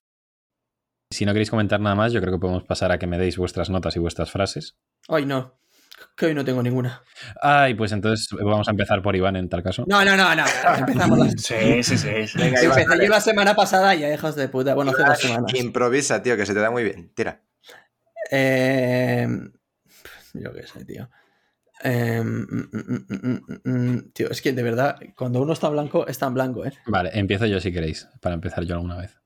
Si 1.11 1.25
no 1.25 1.33
queréis 1.33 1.49
comentar 1.49 1.79
nada 1.79 1.95
más, 1.95 2.11
yo 2.11 2.21
creo 2.21 2.33
que 2.33 2.39
podemos 2.39 2.63
pasar 2.63 2.91
a 2.91 2.99
que 2.99 3.07
me 3.07 3.17
deis 3.17 3.37
vuestras 3.37 3.69
notas 3.69 3.95
y 3.95 3.99
vuestras 3.99 4.31
frases. 4.31 4.77
Ay, 5.07 5.25
no. 5.25 5.59
Que 6.15 6.27
hoy 6.27 6.33
no 6.33 6.43
tengo 6.43 6.61
ninguna. 6.63 7.03
Ay, 7.41 7.75
pues 7.75 7.91
entonces 7.91 8.27
vamos 8.31 8.67
a 8.67 8.71
empezar 8.71 9.01
por 9.01 9.15
Iván 9.15 9.35
en 9.35 9.47
tal 9.49 9.63
caso. 9.63 9.85
No, 9.87 10.03
no, 10.03 10.17
no, 10.17 10.35
no. 10.35 10.43
Empezamos. 10.77 11.29
Sí, 11.37 11.83
sí, 11.83 11.97
sí. 11.97 12.27
sí. 12.27 12.37
Venga, 12.37 12.63
Iván, 12.63 12.79
Empecé 12.79 13.03
yo 13.03 13.09
la 13.09 13.21
semana 13.21 13.55
pasada 13.55 13.95
y 13.95 13.99
ya 13.99 14.13
hijos 14.13 14.35
de 14.35 14.49
puta. 14.49 14.73
Bueno, 14.73 14.91
hace 14.91 15.03
dos 15.03 15.19
semanas. 15.19 15.53
Improvisa, 15.53 16.21
tío, 16.21 16.35
que 16.35 16.45
se 16.45 16.53
te 16.53 16.59
da 16.59 16.71
muy 16.71 16.83
bien. 16.83 17.13
Tira. 17.13 17.43
Eh, 18.31 19.27
yo 20.33 20.53
qué 20.53 20.67
sé, 20.67 20.85
tío. 20.85 21.09
Eh, 21.83 22.21
mm, 22.23 22.69
mm, 22.71 23.61
mm, 23.63 24.11
tío, 24.13 24.29
es 24.29 24.41
que 24.41 24.53
de 24.53 24.63
verdad, 24.63 24.99
cuando 25.15 25.41
uno 25.41 25.53
está 25.53 25.69
blanco, 25.69 26.07
está 26.07 26.27
en 26.27 26.33
blanco, 26.35 26.65
¿eh? 26.65 26.73
Vale, 26.85 27.11
empiezo 27.13 27.45
yo 27.45 27.59
si 27.59 27.71
queréis, 27.73 28.07
para 28.21 28.35
empezar 28.35 28.63
yo 28.65 28.75
alguna 28.75 28.97
vez. 28.97 29.19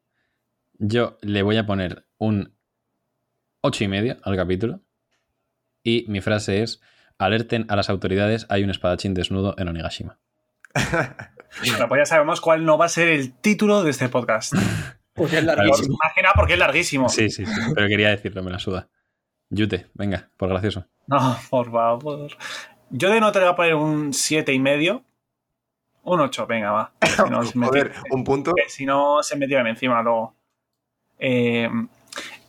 Yo 0.78 1.18
le 1.22 1.42
voy 1.44 1.58
a 1.58 1.66
poner 1.66 2.06
un 2.18 2.56
ocho 3.62 3.84
y 3.84 3.88
medio 3.88 4.18
al 4.24 4.36
capítulo. 4.36 4.82
Y 5.84 6.06
mi 6.08 6.22
frase 6.22 6.64
es: 6.64 6.82
alerten 7.18 7.66
a 7.70 7.76
las 7.76 7.90
autoridades, 7.90 8.46
hay 8.50 8.64
un 8.64 8.70
espadachín 8.70 9.14
desnudo 9.14 9.56
en 9.58 9.68
Onigashima. 9.68 10.20
Bueno, 11.66 11.88
pues 11.88 12.02
ya 12.02 12.06
sabemos 12.06 12.42
cuál 12.42 12.66
no 12.66 12.78
va 12.78 12.84
a 12.86 12.90
ser 12.90 13.08
el 13.08 13.32
título 13.40 13.82
de 13.84 13.92
este 13.92 14.10
podcast. 14.10 14.54
Porque 15.14 15.38
es 15.38 15.46
Por- 15.46 15.56
larguísimo. 15.56 15.98
Más 16.04 16.12
que 16.14 16.22
nada 16.22 16.34
porque 16.36 16.54
es 16.54 16.60
larguísimo. 16.60 17.08
Sí, 17.08 17.30
sí, 17.30 17.46
sí. 17.46 17.62
Pero 17.74 17.88
quería 17.88 18.10
decirlo, 18.10 18.44
me 18.44 18.52
la 18.52 18.60
suda. 18.60 18.90
Yute, 19.50 19.88
venga, 19.94 20.30
por 20.38 20.50
gracioso. 20.50 20.86
No, 21.08 21.38
por 21.50 21.72
favor. 21.72 22.32
Yo 22.90 23.10
de 23.10 23.20
nota 23.20 23.40
le 23.40 23.46
voy 23.46 23.54
a 23.54 23.56
poner 23.56 23.76
un 23.76 24.14
siete 24.14 24.54
y 24.54 24.60
medio. 24.60 25.04
Un 26.04 26.20
8, 26.20 26.46
venga, 26.46 26.72
va. 26.72 26.94
Si 27.02 27.30
no, 27.30 27.42
Joder, 27.68 27.94
un 28.12 28.24
punto. 28.24 28.54
que 28.54 28.70
si 28.70 28.86
no 28.86 29.24
se 29.24 29.36
me 29.36 29.48
tiran 29.48 29.66
encima 29.68 30.04
luego. 30.04 30.36
Eh, 31.18 31.70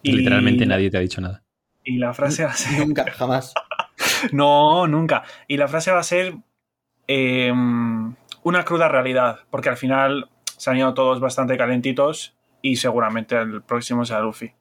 y, 0.03 0.12
Literalmente 0.12 0.66
nadie 0.66 0.90
te 0.90 0.99
ha 0.99 1.01
dicho 1.01 1.20
nada. 1.20 1.42
Y 1.82 1.99
la 1.99 2.12
frase 2.12 2.44
va 2.44 2.51
a 2.51 2.55
ser. 2.55 2.86
Nunca, 2.86 3.11
jamás. 3.11 3.55
No, 4.32 4.86
nunca. 4.86 5.24
Y 5.47 5.57
la 5.57 5.68
frase 5.68 5.90
va 5.90 6.01
a 6.01 6.03
ser 6.03 6.36
eh, 7.07 7.53
una 8.42 8.64
cruda 8.64 8.88
realidad, 8.88 9.40
porque 9.51 9.68
al 9.68 9.76
final 9.76 10.28
se 10.57 10.70
han 10.70 10.78
ido 10.78 10.94
todos 10.94 11.20
bastante 11.20 11.57
calentitos 11.57 12.34
y 12.62 12.76
seguramente 12.76 13.36
el 13.36 13.62
próximo 13.62 14.05
sea 14.05 14.20
Luffy. 14.20 14.53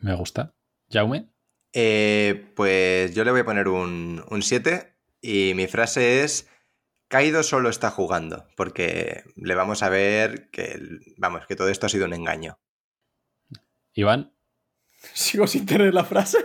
Me 0.00 0.14
gusta. 0.14 0.52
Jaume, 0.90 1.28
Eh, 1.72 2.52
pues 2.56 3.14
yo 3.14 3.24
le 3.24 3.30
voy 3.32 3.40
a 3.40 3.44
poner 3.44 3.68
un 3.68 4.22
7 4.42 4.96
y 5.20 5.52
mi 5.54 5.66
frase 5.66 6.22
es 6.24 6.48
Kaido 7.08 7.42
solo 7.42 7.68
está 7.68 7.90
jugando, 7.90 8.46
porque 8.56 9.24
le 9.36 9.54
vamos 9.54 9.82
a 9.82 9.88
ver 9.88 10.50
que, 10.50 10.80
vamos, 11.18 11.46
que 11.46 11.56
todo 11.56 11.68
esto 11.68 11.86
ha 11.86 11.88
sido 11.90 12.06
un 12.06 12.14
engaño. 12.14 12.58
Iván, 13.94 14.32
Sigo 15.14 15.46
sin 15.46 15.66
tener 15.66 15.92
la 15.94 16.04
frase. 16.04 16.38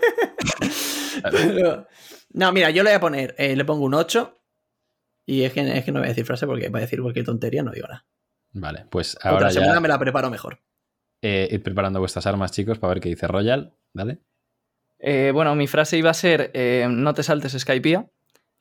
Pero- 1.32 1.88
No, 2.34 2.52
mira, 2.52 2.70
yo 2.70 2.84
le 2.84 2.92
voy 2.92 2.98
a 2.98 3.02
poner, 3.02 3.36
eh, 3.38 3.56
le 3.56 3.66
pongo 3.66 3.86
un 3.86 3.94
8. 3.94 4.38
Y 5.26 5.44
es 5.44 5.54
que, 5.54 5.62
es 5.78 5.86
que 5.86 5.92
no 5.92 6.00
voy 6.00 6.08
a 6.08 6.10
decir 6.10 6.26
frase 6.26 6.46
porque 6.48 6.70
va 6.70 6.80
a 6.80 6.82
decir 6.82 7.02
cualquier 7.02 7.26
tontería, 7.26 7.64
no 7.64 7.72
digo 7.72 7.88
nada. 7.88 8.06
vale, 8.54 8.86
pues 8.90 9.16
Otra 9.18 9.30
ahora 9.32 9.52
semana 9.52 9.74
ya 9.76 9.80
me 9.80 9.88
la 9.88 10.00
preparo 10.00 10.30
mejor. 10.30 10.60
eh, 11.22 11.48
id 11.52 11.62
preparando 11.62 12.00
vuestras 12.00 12.26
armas, 12.26 12.52
chicos, 12.52 12.80
para 12.80 12.94
ver 12.96 13.02
qué 13.02 13.10
dice 13.10 13.28
Royal. 13.28 13.76
Dale. 13.94 14.20
Eh, 15.04 15.32
bueno, 15.34 15.56
mi 15.56 15.68
frase 15.68 15.98
iba 15.98 16.12
a 16.12 16.14
ser: 16.14 16.52
eh, 16.54 16.88
no 16.90 17.14
te 17.14 17.24
saltes 17.24 17.54
Skypiea. 17.60 18.06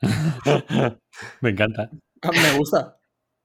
Me 1.40 1.50
encanta. 1.50 1.90
Ah, 2.22 2.30
Me 2.32 2.56
gusta. 2.58 2.96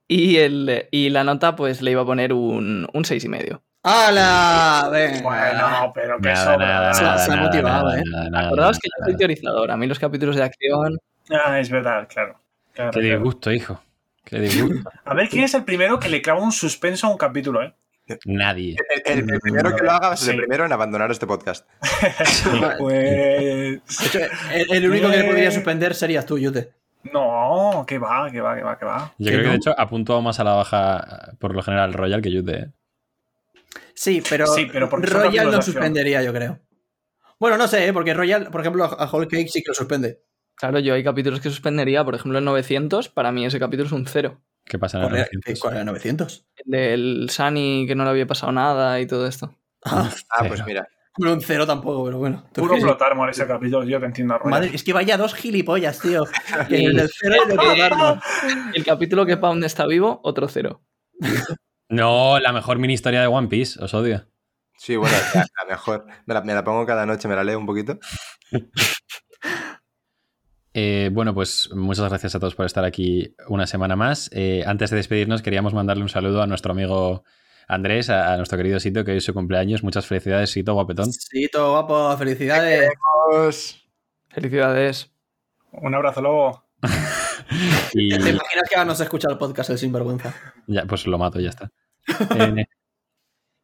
Y, 0.07 0.37
el, 0.37 0.87
y 0.91 1.09
la 1.09 1.23
nota, 1.23 1.55
pues 1.55 1.81
le 1.81 1.91
iba 1.91 2.01
a 2.01 2.05
poner 2.05 2.31
un, 2.33 2.87
un 2.93 3.05
seis 3.05 3.23
y 3.25 3.29
medio. 3.29 3.63
¡Hala! 3.83 4.89
Venga. 4.91 5.21
Bueno, 5.21 5.91
pero 5.93 6.17
que 6.19 6.29
Nada, 6.29 6.53
sobra. 6.53 6.67
nada, 6.67 6.93
Se- 6.93 7.03
nada, 7.03 7.17
se 7.19 7.31
ha 7.31 7.35
motivado, 7.37 7.85
nada, 7.85 7.99
¿eh? 7.99 8.03
nada, 8.11 8.29
nada, 8.29 8.47
Acordaos 8.47 8.79
que 8.79 8.89
yo 8.89 9.05
soy 9.05 9.17
teorizador. 9.17 9.71
A 9.71 9.77
mí 9.77 9.87
los 9.87 9.99
capítulos 9.99 10.35
de 10.35 10.43
acción. 10.43 10.97
Ah, 11.31 11.59
es 11.59 11.69
verdad, 11.69 12.07
claro. 12.07 12.39
Claro, 12.73 12.91
Qué 12.91 12.99
claro. 12.99 13.15
disgusto, 13.15 13.51
hijo. 13.51 13.81
Qué 14.23 14.39
disgusto. 14.39 14.89
A 15.05 15.13
ver 15.13 15.29
quién 15.29 15.43
es 15.43 15.53
el 15.53 15.63
primero 15.63 15.99
que 15.99 16.09
le 16.09 16.21
clava 16.21 16.41
un 16.41 16.51
suspenso 16.51 17.07
a 17.07 17.11
un 17.11 17.17
capítulo, 17.17 17.61
¿eh? 17.63 17.73
Nadie. 18.25 18.75
El, 19.05 19.19
el- 19.23 19.29
el 19.33 19.39
primero 19.39 19.75
que 19.75 19.83
lo 19.83 19.91
haga 19.91 20.07
va 20.09 20.13
a 20.13 20.17
ser 20.17 20.29
Sí. 20.29 20.35
el 20.35 20.41
primero 20.41 20.65
en 20.65 20.71
abandonar 20.71 21.09
este 21.11 21.25
podcast. 21.27 21.67
Pues. 22.79 23.79
El, 24.53 24.71
el 24.71 24.89
único 24.89 25.09
que 25.09 25.17
le 25.17 25.23
podría 25.25 25.51
suspender 25.51 25.95
serías 25.95 26.25
tú, 26.25 26.37
Yute. 26.37 26.71
No, 27.13 27.83
que 27.87 27.97
va, 27.99 28.29
que 28.31 28.41
va, 28.41 28.55
que 28.55 28.63
va, 28.63 28.77
que 28.79 28.85
va. 28.85 29.13
Yo 29.17 29.25
¿Que 29.31 29.37
creo 29.37 29.43
que 29.43 29.49
de 29.49 29.55
hecho 29.57 29.75
ha 29.79 29.87
puntuado 29.89 30.21
más 30.21 30.39
a 30.39 30.43
la 30.43 30.53
baja, 30.53 31.33
por 31.39 31.53
lo 31.53 31.61
general, 31.61 31.93
Royal 31.93 32.21
que 32.21 32.31
Yute. 32.31 32.53
¿eh? 32.57 32.67
Sí, 33.93 34.23
pero, 34.27 34.47
Sí, 34.47 34.65
Royal 34.71 35.51
no 35.51 35.61
suspendería, 35.61 36.23
yo 36.23 36.33
creo. 36.33 36.59
Bueno, 37.39 37.57
no 37.57 37.67
sé, 37.67 37.87
¿eh? 37.87 37.93
porque 37.93 38.13
Royal, 38.13 38.49
por 38.49 38.61
ejemplo, 38.61 38.85
a 38.85 39.09
Whole 39.11 39.27
Cake 39.27 39.49
sí 39.49 39.61
que 39.61 39.69
lo 39.69 39.73
suspende. 39.75 40.21
Claro, 40.55 40.79
yo 40.79 40.93
hay 40.93 41.03
capítulos 41.03 41.41
que 41.41 41.49
suspendería. 41.49 42.03
Por 42.03 42.15
ejemplo, 42.15 42.39
el 42.39 42.45
900, 42.45 43.09
para 43.09 43.31
mí 43.31 43.45
ese 43.45 43.59
capítulo 43.59 43.87
es 43.87 43.91
un 43.91 44.07
cero. 44.07 44.41
¿Qué 44.65 44.79
pasa 44.79 44.97
en 44.97 45.03
el 45.03 45.09
¿Cuál 45.09 45.19
era, 45.19 45.29
900? 45.31 45.59
cuál 45.61 45.73
era 45.75 45.83
900? 45.85 46.45
El 46.57 46.71
del 46.71 47.29
Sunny 47.29 47.85
que 47.87 47.95
no 47.95 48.03
le 48.03 48.09
había 48.09 48.25
pasado 48.27 48.51
nada 48.51 48.99
y 48.99 49.05
todo 49.07 49.27
esto. 49.27 49.55
Ah, 49.83 50.09
Ah, 50.31 50.39
pues 50.39 50.53
Cero. 50.55 50.63
mira. 50.67 50.87
bueno, 51.17 51.33
un 51.35 51.41
cero 51.41 51.67
tampoco, 51.67 52.03
pero 52.05 52.17
bueno. 52.17 52.43
Puro 52.53 52.75
Plotarmor 52.75 53.29
ese 53.29 53.45
capítulo, 53.45 53.83
yo 53.83 53.99
te 53.99 54.07
entiendo, 54.07 54.37
Royal. 54.39 54.49
Madre, 54.49 54.71
es 54.75 54.83
que 54.83 54.91
vaya 54.93 55.17
dos 55.17 55.35
gilipollas, 55.35 55.99
tío. 55.99 56.23
Que 56.67 56.85
el 56.85 56.95
del 56.95 57.09
cero 57.13 57.35
y 57.47 57.51
el 57.51 57.57
Plotarmor. 57.57 58.19
El 58.73 58.83
capítulo 58.83 59.25
que 59.25 59.37
Pound 59.37 59.63
está 59.63 59.85
vivo, 59.85 60.19
otro 60.23 60.47
cero. 60.47 60.81
No, 61.89 62.39
la 62.39 62.51
mejor 62.51 62.79
mini 62.79 62.93
historia 62.95 63.21
de 63.21 63.27
One 63.27 63.47
Piece, 63.47 63.81
os 63.83 63.93
odio. 63.93 64.27
Sí, 64.77 64.95
bueno, 64.97 65.15
la, 65.35 65.41
la 65.41 65.69
mejor. 65.69 66.05
Me 66.25 66.33
la, 66.33 66.41
me 66.41 66.53
la 66.53 66.63
pongo 66.63 66.85
cada 66.85 67.05
noche, 67.05 67.27
me 67.27 67.35
la 67.35 67.43
leo 67.43 67.59
un 67.59 67.65
poquito. 67.65 67.99
Eh, 70.77 71.09
bueno, 71.13 71.33
pues 71.33 71.69
muchas 71.73 72.09
gracias 72.09 72.35
a 72.35 72.39
todos 72.41 72.53
por 72.53 72.65
estar 72.65 72.83
aquí 72.83 73.33
una 73.47 73.65
semana 73.65 73.95
más. 73.95 74.29
Eh, 74.33 74.61
antes 74.67 74.89
de 74.89 74.97
despedirnos, 74.97 75.41
queríamos 75.41 75.73
mandarle 75.73 76.03
un 76.03 76.09
saludo 76.09 76.41
a 76.41 76.47
nuestro 76.47 76.73
amigo 76.73 77.23
Andrés, 77.69 78.09
a, 78.09 78.33
a 78.33 78.37
nuestro 78.37 78.57
querido 78.57 78.77
Sito, 78.81 79.05
que 79.05 79.11
hoy 79.11 79.17
es 79.19 79.23
su 79.23 79.33
cumpleaños. 79.33 79.83
Muchas 79.83 80.05
felicidades, 80.05 80.49
Sito, 80.49 80.73
guapetón. 80.73 81.13
Sí, 81.13 81.47
todo 81.49 81.71
guapo, 81.71 82.17
felicidades. 82.17 82.89
Felicidades. 84.27 85.11
Un 85.71 85.95
abrazo, 85.95 86.21
lobo. 86.21 86.65
Y 87.93 88.09
¿Te 88.09 88.31
imaginas 88.31 88.63
que 88.69 88.75
ahora 88.75 88.85
no 88.85 88.95
se 88.95 89.03
escucha 89.03 89.29
el 89.29 89.37
podcast 89.37 89.69
el 89.69 89.77
sinvergüenza? 89.77 90.33
ya, 90.67 90.83
pues 90.85 91.05
lo 91.07 91.17
mato, 91.17 91.39
ya 91.39 91.49
está. 91.49 91.71
Eh, 92.37 92.65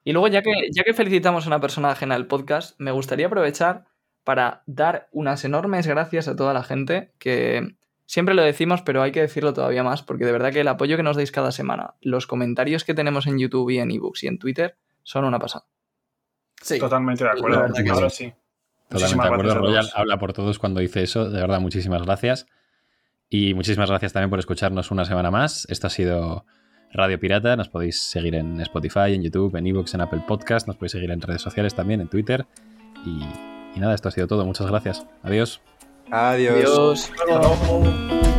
Y 0.04 0.14
luego, 0.14 0.28
ya 0.30 0.42
que, 0.42 0.52
ya 0.72 0.84
que 0.84 0.94
felicitamos 0.94 1.46
a 1.46 1.48
una 1.48 1.60
persona 1.60 1.90
ajena 1.92 2.16
al 2.16 2.28
podcast, 2.28 2.80
me 2.80 2.92
gustaría 2.92 3.26
aprovechar 3.28 3.86
para 4.24 4.64
dar 4.66 5.08
unas 5.12 5.44
enormes 5.46 5.88
gracias 5.88 6.28
a 6.28 6.36
toda 6.36 6.54
la 6.54 6.64
gente 6.64 7.12
que 7.18 7.76
siempre 8.06 8.36
lo 8.36 8.44
decimos, 8.44 8.82
pero 8.82 9.02
hay 9.02 9.12
que 9.12 9.22
decirlo 9.22 9.54
todavía 9.54 9.84
más, 9.84 10.04
porque 10.04 10.26
de 10.26 10.32
verdad 10.32 10.52
que 10.52 10.62
el 10.62 10.68
apoyo 10.68 10.98
que 10.98 11.04
nos 11.04 11.16
dais 11.16 11.32
cada 11.32 11.52
semana, 11.52 11.96
los 12.02 12.28
comentarios 12.28 12.84
que 12.84 12.94
tenemos 12.94 13.26
en 13.28 13.40
YouTube 13.40 13.70
y 13.70 13.80
en 13.80 13.92
ebooks 13.92 14.24
y 14.24 14.28
en 14.28 14.38
Twitter 14.38 14.78
son 15.04 15.26
una 15.26 15.40
pasada. 15.40 15.66
Sí. 16.62 16.78
Totalmente 16.78 17.24
de 17.24 17.30
acuerdo. 17.32 17.60
Ahora 17.94 18.10
sí. 18.10 18.26
sí. 18.26 18.34
Totalmente 18.90 19.28
de 19.28 19.34
acuerdo. 19.34 19.56
Royal 19.56 19.90
habla 19.96 20.20
por 20.20 20.34
todos 20.34 20.60
cuando 20.60 20.82
dice 20.82 21.02
eso. 21.04 21.30
De 21.30 21.40
verdad, 21.40 21.60
muchísimas 21.60 22.04
gracias. 22.04 22.48
Y 23.30 23.54
muchísimas 23.54 23.90
gracias 23.90 24.12
también 24.12 24.30
por 24.30 24.40
escucharnos 24.40 24.92
una 24.92 25.06
semana 25.06 25.32
más. 25.32 25.66
Esto 25.70 25.88
ha 25.88 25.90
sido 25.90 26.46
Radio 26.92 27.18
Pirata. 27.20 27.56
Nos 27.56 27.70
podéis 27.70 28.04
seguir 28.04 28.36
en 28.36 28.60
Spotify, 28.60 29.14
en 29.14 29.24
YouTube, 29.24 29.56
en 29.56 29.68
Evox, 29.68 29.94
en 29.94 30.02
Apple 30.02 30.24
Podcast. 30.28 30.68
Nos 30.68 30.76
podéis 30.76 30.92
seguir 30.92 31.12
en 31.12 31.22
redes 31.22 31.42
sociales 31.42 31.74
también, 31.74 32.02
en 32.02 32.10
Twitter. 32.10 32.46
Y, 33.06 33.22
y 33.76 33.80
nada, 33.80 33.94
esto 33.96 34.10
ha 34.10 34.12
sido 34.12 34.28
todo. 34.28 34.46
Muchas 34.46 34.68
gracias. 34.68 35.06
Adiós. 35.24 35.62
Adiós. 36.12 37.12
Adiós. 37.28 38.31